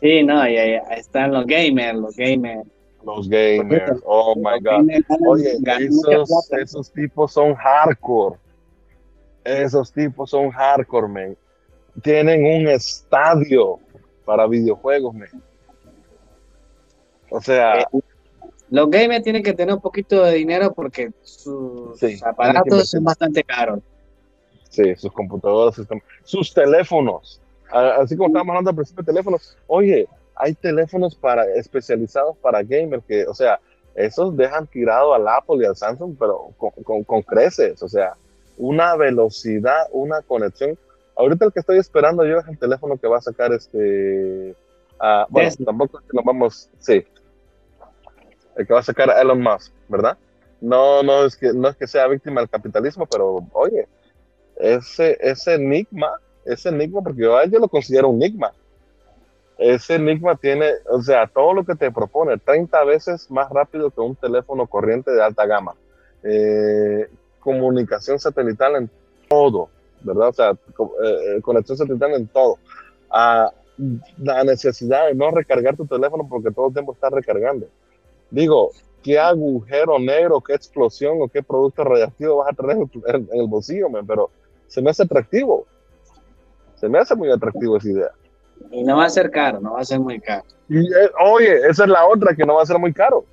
Sí, 0.00 0.22
no, 0.22 0.48
y 0.48 0.56
ahí, 0.56 0.80
están 0.96 1.30
los 1.30 1.44
gamers, 1.44 1.98
los 1.98 2.16
gamers. 2.16 2.66
Los 3.04 3.28
gamers, 3.28 4.00
oh 4.06 4.34
my 4.34 4.58
God. 4.58 4.88
Oye, 5.28 5.58
esos, 5.78 6.50
esos 6.52 6.90
tipos 6.90 7.34
son 7.34 7.54
hardcore. 7.54 8.38
Esos 9.44 9.92
tipos 9.92 10.30
son 10.30 10.50
hardcore, 10.50 11.06
man. 11.06 11.36
Tienen 12.02 12.46
un 12.46 12.68
estadio 12.68 13.78
para 14.24 14.46
videojuegos, 14.46 15.14
man. 15.14 15.28
O 17.30 17.40
sea, 17.42 17.80
eh, 17.80 17.86
los 18.70 18.88
gamers 18.88 19.24
tienen 19.24 19.42
que 19.42 19.52
tener 19.52 19.74
un 19.74 19.80
poquito 19.80 20.22
de 20.22 20.34
dinero 20.34 20.72
porque 20.72 21.10
sus 21.22 22.00
aparatos 22.22 22.90
son 22.90 23.04
bastante 23.04 23.42
caros. 23.42 23.80
Sí, 24.70 24.94
sus 24.96 25.12
computadoras, 25.12 25.80
sus, 26.22 26.54
teléfonos. 26.54 27.40
Así 27.70 28.16
como 28.16 28.28
estábamos 28.28 28.52
hablando 28.52 28.70
al 28.70 28.76
principio 28.76 29.02
de 29.02 29.06
teléfonos, 29.06 29.56
oye, 29.66 30.08
hay 30.36 30.54
teléfonos 30.54 31.16
para 31.16 31.44
especializados 31.54 32.36
para 32.38 32.62
gamers 32.62 33.04
que, 33.06 33.26
o 33.26 33.34
sea, 33.34 33.58
esos 33.96 34.36
dejan 34.36 34.68
tirado 34.68 35.14
al 35.14 35.26
Apple 35.26 35.56
y 35.60 35.64
al 35.64 35.76
Samsung, 35.76 36.14
pero 36.18 36.52
con, 36.56 37.02
con, 37.02 37.22
creces, 37.22 37.82
o 37.82 37.88
sea, 37.88 38.14
una 38.56 38.94
velocidad, 38.94 39.88
una 39.90 40.22
conexión. 40.22 40.78
ahorita 41.16 41.46
el 41.46 41.52
que 41.52 41.60
estoy 41.60 41.78
esperando 41.78 42.24
yo 42.24 42.38
es 42.38 42.46
el 42.46 42.58
teléfono 42.58 42.96
que 42.96 43.08
va 43.08 43.18
a 43.18 43.22
sacar 43.22 43.52
este. 43.52 44.54
Uh, 45.00 45.24
bueno, 45.30 45.50
tampoco 45.64 45.98
es 45.98 46.06
que 46.06 46.16
nos 46.16 46.24
vamos. 46.24 46.70
Sí. 46.78 47.04
El 48.56 48.66
que 48.66 48.74
va 48.74 48.80
a 48.80 48.84
sacar 48.84 49.10
Elon 49.20 49.40
Musk, 49.40 49.72
¿verdad? 49.88 50.16
No, 50.60 51.02
no 51.02 51.24
es 51.24 51.36
que, 51.36 51.52
no 51.52 51.68
es 51.68 51.76
que 51.76 51.86
sea 51.86 52.06
víctima 52.06 52.40
del 52.40 52.50
capitalismo, 52.50 53.06
pero 53.06 53.46
oye, 53.52 53.88
ese, 54.56 55.16
ese 55.20 55.54
enigma, 55.54 56.12
ese 56.44 56.68
enigma, 56.68 57.02
porque 57.02 57.24
a 57.24 57.46
yo 57.46 57.58
lo 57.58 57.68
considero 57.68 58.08
un 58.08 58.22
enigma. 58.22 58.52
Ese 59.58 59.96
enigma 59.96 60.36
tiene, 60.36 60.70
o 60.90 61.02
sea, 61.02 61.26
todo 61.26 61.52
lo 61.52 61.64
que 61.64 61.74
te 61.74 61.90
propone, 61.90 62.38
30 62.38 62.84
veces 62.84 63.30
más 63.30 63.50
rápido 63.50 63.90
que 63.90 64.00
un 64.00 64.16
teléfono 64.16 64.66
corriente 64.66 65.10
de 65.10 65.22
alta 65.22 65.46
gama. 65.46 65.74
Eh, 66.22 67.08
comunicación 67.40 68.18
satelital 68.18 68.76
en 68.76 68.90
todo, 69.28 69.68
¿verdad? 70.02 70.28
O 70.28 70.32
sea, 70.32 70.50
eh, 70.50 71.36
eh, 71.36 71.40
conexión 71.42 71.76
satelital 71.76 72.14
en 72.14 72.26
todo. 72.28 72.58
Ah, 73.10 73.50
la 74.18 74.44
necesidad 74.44 75.06
de 75.06 75.14
no 75.14 75.30
recargar 75.30 75.76
tu 75.76 75.86
teléfono 75.86 76.26
porque 76.28 76.50
todo 76.50 76.68
el 76.68 76.74
tiempo 76.74 76.92
está 76.92 77.08
recargando. 77.10 77.66
Digo, 78.30 78.70
¿qué 79.02 79.18
agujero 79.18 79.98
negro, 79.98 80.40
qué 80.40 80.54
explosión 80.54 81.18
o 81.20 81.28
qué 81.28 81.42
producto 81.42 81.84
radiactivo 81.84 82.36
vas 82.36 82.50
a 82.50 82.54
tener 82.54 82.76
en, 82.76 83.28
el 83.32 83.46
bolsillo, 83.46 83.88
pero 84.06 84.30
se 84.66 84.80
me 84.80 84.90
hace 84.90 85.02
atractivo. 85.02 85.66
Se 86.76 86.88
me 86.88 86.98
hace 86.98 87.14
muy 87.14 87.30
atractivo 87.30 87.76
esa 87.76 87.88
idea. 87.88 88.10
Y 88.70 88.84
no 88.84 88.98
va 88.98 89.06
a 89.06 89.10
ser 89.10 89.30
caro, 89.30 89.60
no 89.60 89.74
va 89.74 89.80
a 89.80 89.84
ser 89.84 90.00
muy 90.00 90.20
caro. 90.20 90.44
Y, 90.68 90.86
eh, 90.86 91.10
oye, 91.24 91.66
esa 91.68 91.84
es 91.84 91.90
la 91.90 92.06
otra, 92.06 92.34
que 92.34 92.44
no 92.44 92.54
va 92.54 92.62
a 92.62 92.66
ser 92.66 92.78
muy 92.78 92.92
caro. 92.92 93.24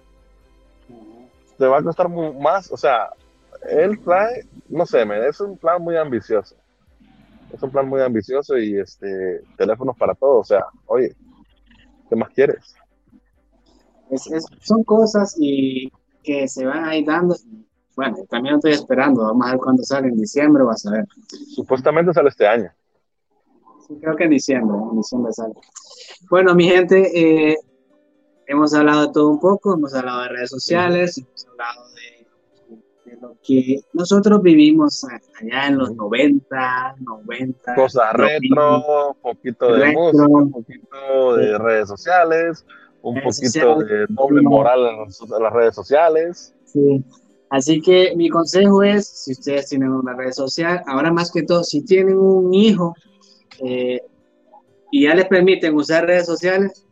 Te 1.57 1.65
va 1.65 1.77
a 1.77 1.83
costar 1.83 2.09
más, 2.09 2.71
o 2.71 2.77
sea, 2.77 3.09
él 3.69 3.99
trae, 4.03 4.45
no 4.69 4.85
sé, 4.85 5.05
es 5.27 5.39
un 5.41 5.57
plan 5.57 5.81
muy 5.81 5.97
ambicioso. 5.97 6.55
Es 7.53 7.61
un 7.61 7.71
plan 7.71 7.87
muy 7.87 8.01
ambicioso 8.01 8.57
y 8.57 8.79
este, 8.79 9.41
teléfonos 9.57 9.97
para 9.97 10.13
todos, 10.13 10.41
o 10.41 10.43
sea, 10.43 10.65
oye, 10.85 11.15
¿qué 12.09 12.15
más 12.15 12.29
quieres? 12.29 12.75
Son 14.61 14.83
cosas 14.83 15.35
y 15.39 15.91
que 16.23 16.47
se 16.47 16.65
van 16.65 16.85
ahí 16.85 17.03
dando. 17.03 17.35
Bueno, 17.95 18.17
también 18.29 18.55
estoy 18.55 18.73
esperando, 18.73 19.23
vamos 19.23 19.47
a 19.47 19.51
ver 19.51 19.59
cuándo 19.59 19.83
sale, 19.83 20.09
en 20.09 20.17
diciembre 20.17 20.63
vas 20.63 20.85
a 20.85 20.91
ver. 20.91 21.05
Supuestamente 21.55 22.13
sale 22.13 22.29
este 22.29 22.47
año. 22.47 22.71
Sí, 23.87 23.97
creo 23.99 24.15
que 24.15 24.25
en 24.25 24.29
diciembre, 24.29 24.77
en 24.91 24.97
diciembre 24.97 25.33
sale. 25.33 25.53
Bueno, 26.29 26.53
mi 26.53 26.69
gente, 26.69 27.51
eh, 27.51 27.57
hemos 28.45 28.73
hablado 28.73 29.07
de 29.07 29.13
todo 29.13 29.29
un 29.29 29.39
poco, 29.39 29.73
hemos 29.73 29.93
hablado 29.95 30.21
de 30.23 30.29
redes 30.29 30.49
sociales, 30.49 31.17
hemos 31.17 31.47
hablado 31.47 31.89
de, 31.95 33.11
de, 33.11 33.17
lo 33.21 33.35
que 33.41 33.81
nosotros 33.93 34.41
vivimos 34.41 35.03
allá 35.05 35.67
en 35.67 35.77
los 35.77 35.95
90, 35.95 36.95
90. 36.99 37.75
Cosas 37.75 38.13
retro, 38.13 39.11
un 39.11 39.21
poquito 39.21 39.73
de 39.73 39.91
música, 39.91 40.27
un 40.27 40.51
poquito 40.51 41.35
de 41.35 41.57
redes 41.57 41.87
sociales, 41.87 42.65
un 43.09 43.21
poquito 43.21 43.79
de 43.79 44.05
doble 44.09 44.41
moral 44.41 44.79
en 44.79 45.43
las 45.43 45.53
redes 45.53 45.75
sociales. 45.75 46.53
Sí. 46.65 47.03
Así 47.49 47.81
que 47.81 48.13
mi 48.15 48.29
consejo 48.29 48.83
es, 48.83 49.07
si 49.07 49.31
ustedes 49.31 49.69
tienen 49.69 49.91
una 49.91 50.13
red 50.13 50.31
social, 50.31 50.81
ahora 50.85 51.11
más 51.11 51.31
que 51.31 51.43
todo, 51.43 51.63
si 51.63 51.81
tienen 51.81 52.17
un 52.17 52.53
hijo 52.53 52.93
eh, 53.63 54.01
y 54.91 55.03
ya 55.03 55.15
les 55.15 55.25
permiten 55.27 55.73
usar 55.75 56.05
redes 56.05 56.25
sociales, 56.25 56.85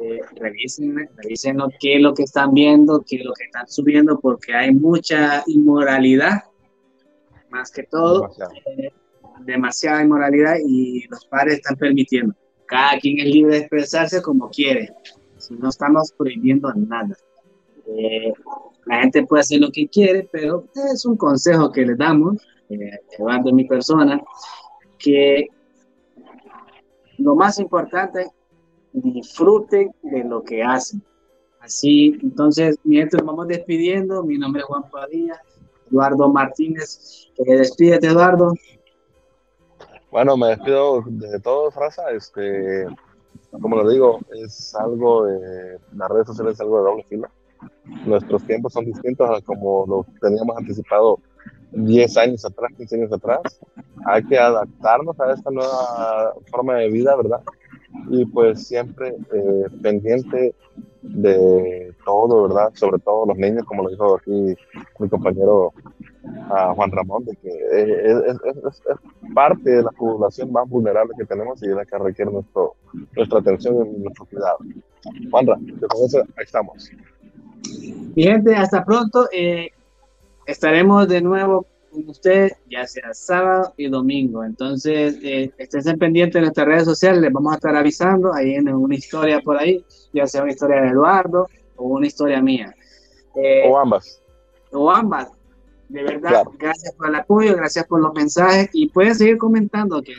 eh, 0.00 0.20
revisen, 0.36 1.08
revisen 1.16 1.58
lo, 1.58 1.68
qué 1.78 1.96
es 1.96 2.02
lo 2.02 2.14
que 2.14 2.24
están 2.24 2.52
viendo, 2.52 3.04
qué 3.06 3.16
es 3.16 3.24
lo 3.24 3.32
que 3.32 3.44
están 3.44 3.68
subiendo, 3.68 4.18
porque 4.18 4.54
hay 4.54 4.74
mucha 4.74 5.44
inmoralidad, 5.46 6.44
más 7.50 7.70
que 7.70 7.84
todo, 7.84 8.30
eh, 8.76 8.90
demasiada 9.44 10.02
inmoralidad 10.02 10.56
y 10.66 11.06
los 11.08 11.24
padres 11.26 11.56
están 11.56 11.76
permitiendo. 11.76 12.34
Cada 12.66 12.98
quien 12.98 13.18
es 13.18 13.26
libre 13.26 13.54
de 13.54 13.60
expresarse 13.60 14.22
como 14.22 14.48
quiere, 14.48 14.92
no 15.50 15.68
estamos 15.68 16.12
prohibiendo 16.12 16.72
nada. 16.74 17.16
Eh, 17.86 18.32
la 18.86 19.00
gente 19.00 19.26
puede 19.26 19.40
hacer 19.42 19.60
lo 19.60 19.70
que 19.70 19.88
quiere, 19.88 20.28
pero 20.30 20.64
es 20.92 21.04
un 21.04 21.16
consejo 21.16 21.70
que 21.70 21.84
le 21.84 21.94
damos, 21.96 22.36
eh, 22.68 22.98
de 23.44 23.52
mi 23.52 23.64
persona, 23.64 24.20
que 24.98 25.48
lo 27.18 27.34
más 27.34 27.58
importante, 27.58 28.28
disfruten 28.92 29.92
de 30.02 30.24
lo 30.24 30.42
que 30.42 30.62
hacen. 30.62 31.02
Así, 31.60 32.18
entonces, 32.22 32.78
mientras 32.84 33.22
vamos 33.22 33.48
despidiendo, 33.48 34.22
mi 34.24 34.38
nombre 34.38 34.60
es 34.60 34.66
Juan 34.66 34.88
Padilla, 34.90 35.40
Eduardo 35.90 36.28
Martínez, 36.30 37.28
que 37.36 37.56
despídete, 37.56 38.06
Eduardo. 38.06 38.54
Bueno, 40.10 40.36
me 40.36 40.48
despido 40.48 41.02
de 41.06 41.38
todos, 41.40 41.74
raza. 41.74 42.10
Este, 42.12 42.86
como 43.50 43.76
lo 43.76 43.88
digo, 43.88 44.20
es 44.34 44.74
algo 44.74 45.26
de 45.26 45.78
las 45.94 46.08
redes 46.08 46.26
sociales 46.26 46.54
es 46.54 46.60
algo 46.60 46.78
de 46.78 46.84
doble 46.84 47.04
fila. 47.04 47.30
Nuestros 48.06 48.44
tiempos 48.44 48.72
son 48.72 48.86
distintos 48.86 49.28
a 49.28 49.40
como 49.42 49.84
lo 49.86 50.06
teníamos 50.20 50.56
anticipado 50.56 51.18
10 51.72 52.16
años 52.16 52.44
atrás, 52.44 52.72
15 52.76 52.96
años 52.96 53.12
atrás. 53.12 53.60
Hay 54.06 54.24
que 54.24 54.38
adaptarnos 54.38 55.18
a 55.20 55.32
esta 55.32 55.50
nueva 55.50 56.34
forma 56.50 56.76
de 56.76 56.90
vida, 56.90 57.16
¿verdad? 57.16 57.42
Y 58.08 58.24
pues 58.24 58.66
siempre 58.66 59.16
eh, 59.32 59.66
pendiente 59.82 60.54
de 61.02 61.94
todo, 62.04 62.48
¿verdad? 62.48 62.70
Sobre 62.74 62.98
todo 63.00 63.26
los 63.26 63.36
niños, 63.36 63.64
como 63.64 63.82
lo 63.82 63.90
dijo 63.90 64.16
aquí 64.16 64.54
mi 64.98 65.08
compañero 65.08 65.72
a 66.50 66.74
Juan 66.74 66.90
Ramón, 66.90 67.24
de 67.24 67.36
que 67.36 67.48
es, 67.48 68.82
parte 69.34 69.70
de 69.70 69.82
la 69.82 69.90
población 69.90 70.52
más 70.52 70.68
vulnerable 70.68 71.12
que 71.18 71.24
tenemos 71.24 71.62
y 71.62 71.66
es 71.66 71.74
la 71.74 71.84
que 71.84 71.98
requiere 71.98 72.30
nuestro, 72.30 72.74
nuestra 73.16 73.38
atención 73.38 73.86
y 73.96 74.00
nuestro 74.00 74.26
cuidado. 74.26 74.58
Juan 75.30 75.46
Ramón, 75.46 75.60
ahí 76.36 76.44
estamos. 76.44 76.90
Mi 78.14 78.22
gente, 78.22 78.54
hasta 78.54 78.84
pronto. 78.84 79.28
Eh, 79.32 79.70
estaremos 80.46 81.08
de 81.08 81.22
nuevo 81.22 81.66
con 81.90 82.08
ustedes, 82.08 82.54
ya 82.70 82.86
sea 82.86 83.12
sábado 83.12 83.74
y 83.76 83.88
domingo. 83.88 84.44
Entonces, 84.44 85.18
eh, 85.22 85.50
estén 85.58 85.98
pendientes 85.98 86.34
de 86.34 86.40
nuestras 86.42 86.66
redes 86.66 86.84
sociales, 86.84 87.20
les 87.20 87.32
vamos 87.32 87.52
a 87.52 87.56
estar 87.56 87.74
avisando. 87.74 88.32
Ahí 88.32 88.54
en 88.54 88.68
una 88.68 88.94
historia 88.94 89.40
por 89.40 89.58
ahí, 89.58 89.84
ya 90.12 90.26
sea 90.26 90.42
una 90.42 90.52
historia 90.52 90.80
de 90.82 90.88
Eduardo 90.88 91.46
o 91.76 91.88
una 91.88 92.06
historia 92.06 92.40
mía. 92.40 92.74
Eh, 93.36 93.68
o 93.68 93.78
ambas. 93.78 94.22
O 94.72 94.90
ambas. 94.90 95.28
De 95.88 96.04
verdad, 96.04 96.44
gracias 96.58 96.94
por 96.94 97.08
el 97.08 97.16
apoyo, 97.16 97.56
gracias 97.56 97.84
por 97.86 98.00
los 98.00 98.14
mensajes 98.14 98.70
y 98.72 98.88
pueden 98.88 99.14
seguir 99.16 99.38
comentando 99.38 100.00
que 100.00 100.14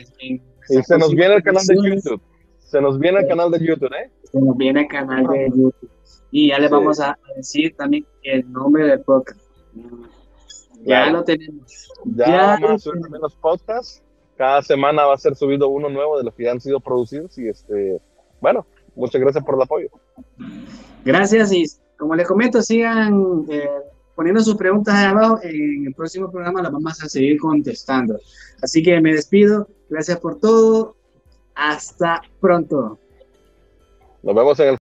y 0.68 0.82
se 0.82 0.98
nos 0.98 1.14
viene 1.14 1.34
el 1.34 1.42
canal 1.42 1.64
de 1.66 1.76
YouTube. 1.76 2.20
Se 2.58 2.80
nos 2.80 2.98
viene 2.98 3.20
el 3.20 3.28
canal 3.28 3.50
de 3.50 3.58
YouTube, 3.64 3.92
¿eh? 3.92 4.10
Se 4.24 4.40
nos 4.40 4.56
viene 4.56 4.82
el 4.82 4.88
canal 4.88 5.26
de 5.26 5.50
YouTube. 5.50 5.90
Y 6.30 6.48
ya 6.48 6.58
les 6.58 6.70
vamos 6.70 7.00
a 7.00 7.18
decir 7.36 7.74
también 7.76 8.06
el 8.22 8.50
nombre 8.50 8.86
del 8.86 9.00
podcast. 9.00 9.40
Ya 10.84 11.10
lo 11.10 11.24
tenemos. 11.24 11.92
Ya, 12.04 12.58
ya 12.60 12.72
a 12.72 12.78
subir 12.78 13.02
los 13.20 13.34
podcasts. 13.36 14.02
Cada 14.36 14.62
semana 14.62 15.04
va 15.04 15.14
a 15.14 15.18
ser 15.18 15.36
subido 15.36 15.68
uno 15.68 15.88
nuevo 15.88 16.18
de 16.18 16.24
los 16.24 16.34
que 16.34 16.44
ya 16.44 16.52
han 16.52 16.60
sido 16.60 16.80
producidos. 16.80 17.38
Y 17.38 17.48
este, 17.48 18.00
bueno, 18.40 18.66
muchas 18.94 19.20
gracias 19.20 19.44
por 19.44 19.54
el 19.54 19.62
apoyo. 19.62 19.88
Gracias 21.04 21.52
y 21.52 21.64
como 21.96 22.16
les 22.16 22.26
comento, 22.26 22.62
sigan 22.62 23.46
eh, 23.48 23.68
poniendo 24.16 24.42
sus 24.42 24.56
preguntas 24.56 24.94
ahí 24.94 25.06
abajo. 25.06 25.38
En 25.42 25.86
el 25.86 25.94
próximo 25.94 26.30
programa 26.30 26.62
las 26.62 26.72
vamos 26.72 27.02
a 27.02 27.08
seguir 27.08 27.38
contestando. 27.38 28.18
Así 28.60 28.82
que 28.82 29.00
me 29.00 29.12
despido. 29.12 29.68
Gracias 29.88 30.18
por 30.18 30.40
todo. 30.40 30.96
Hasta 31.54 32.22
pronto. 32.40 32.98
Nos 34.22 34.34
vemos 34.34 34.58
en 34.60 34.68
el 34.70 34.81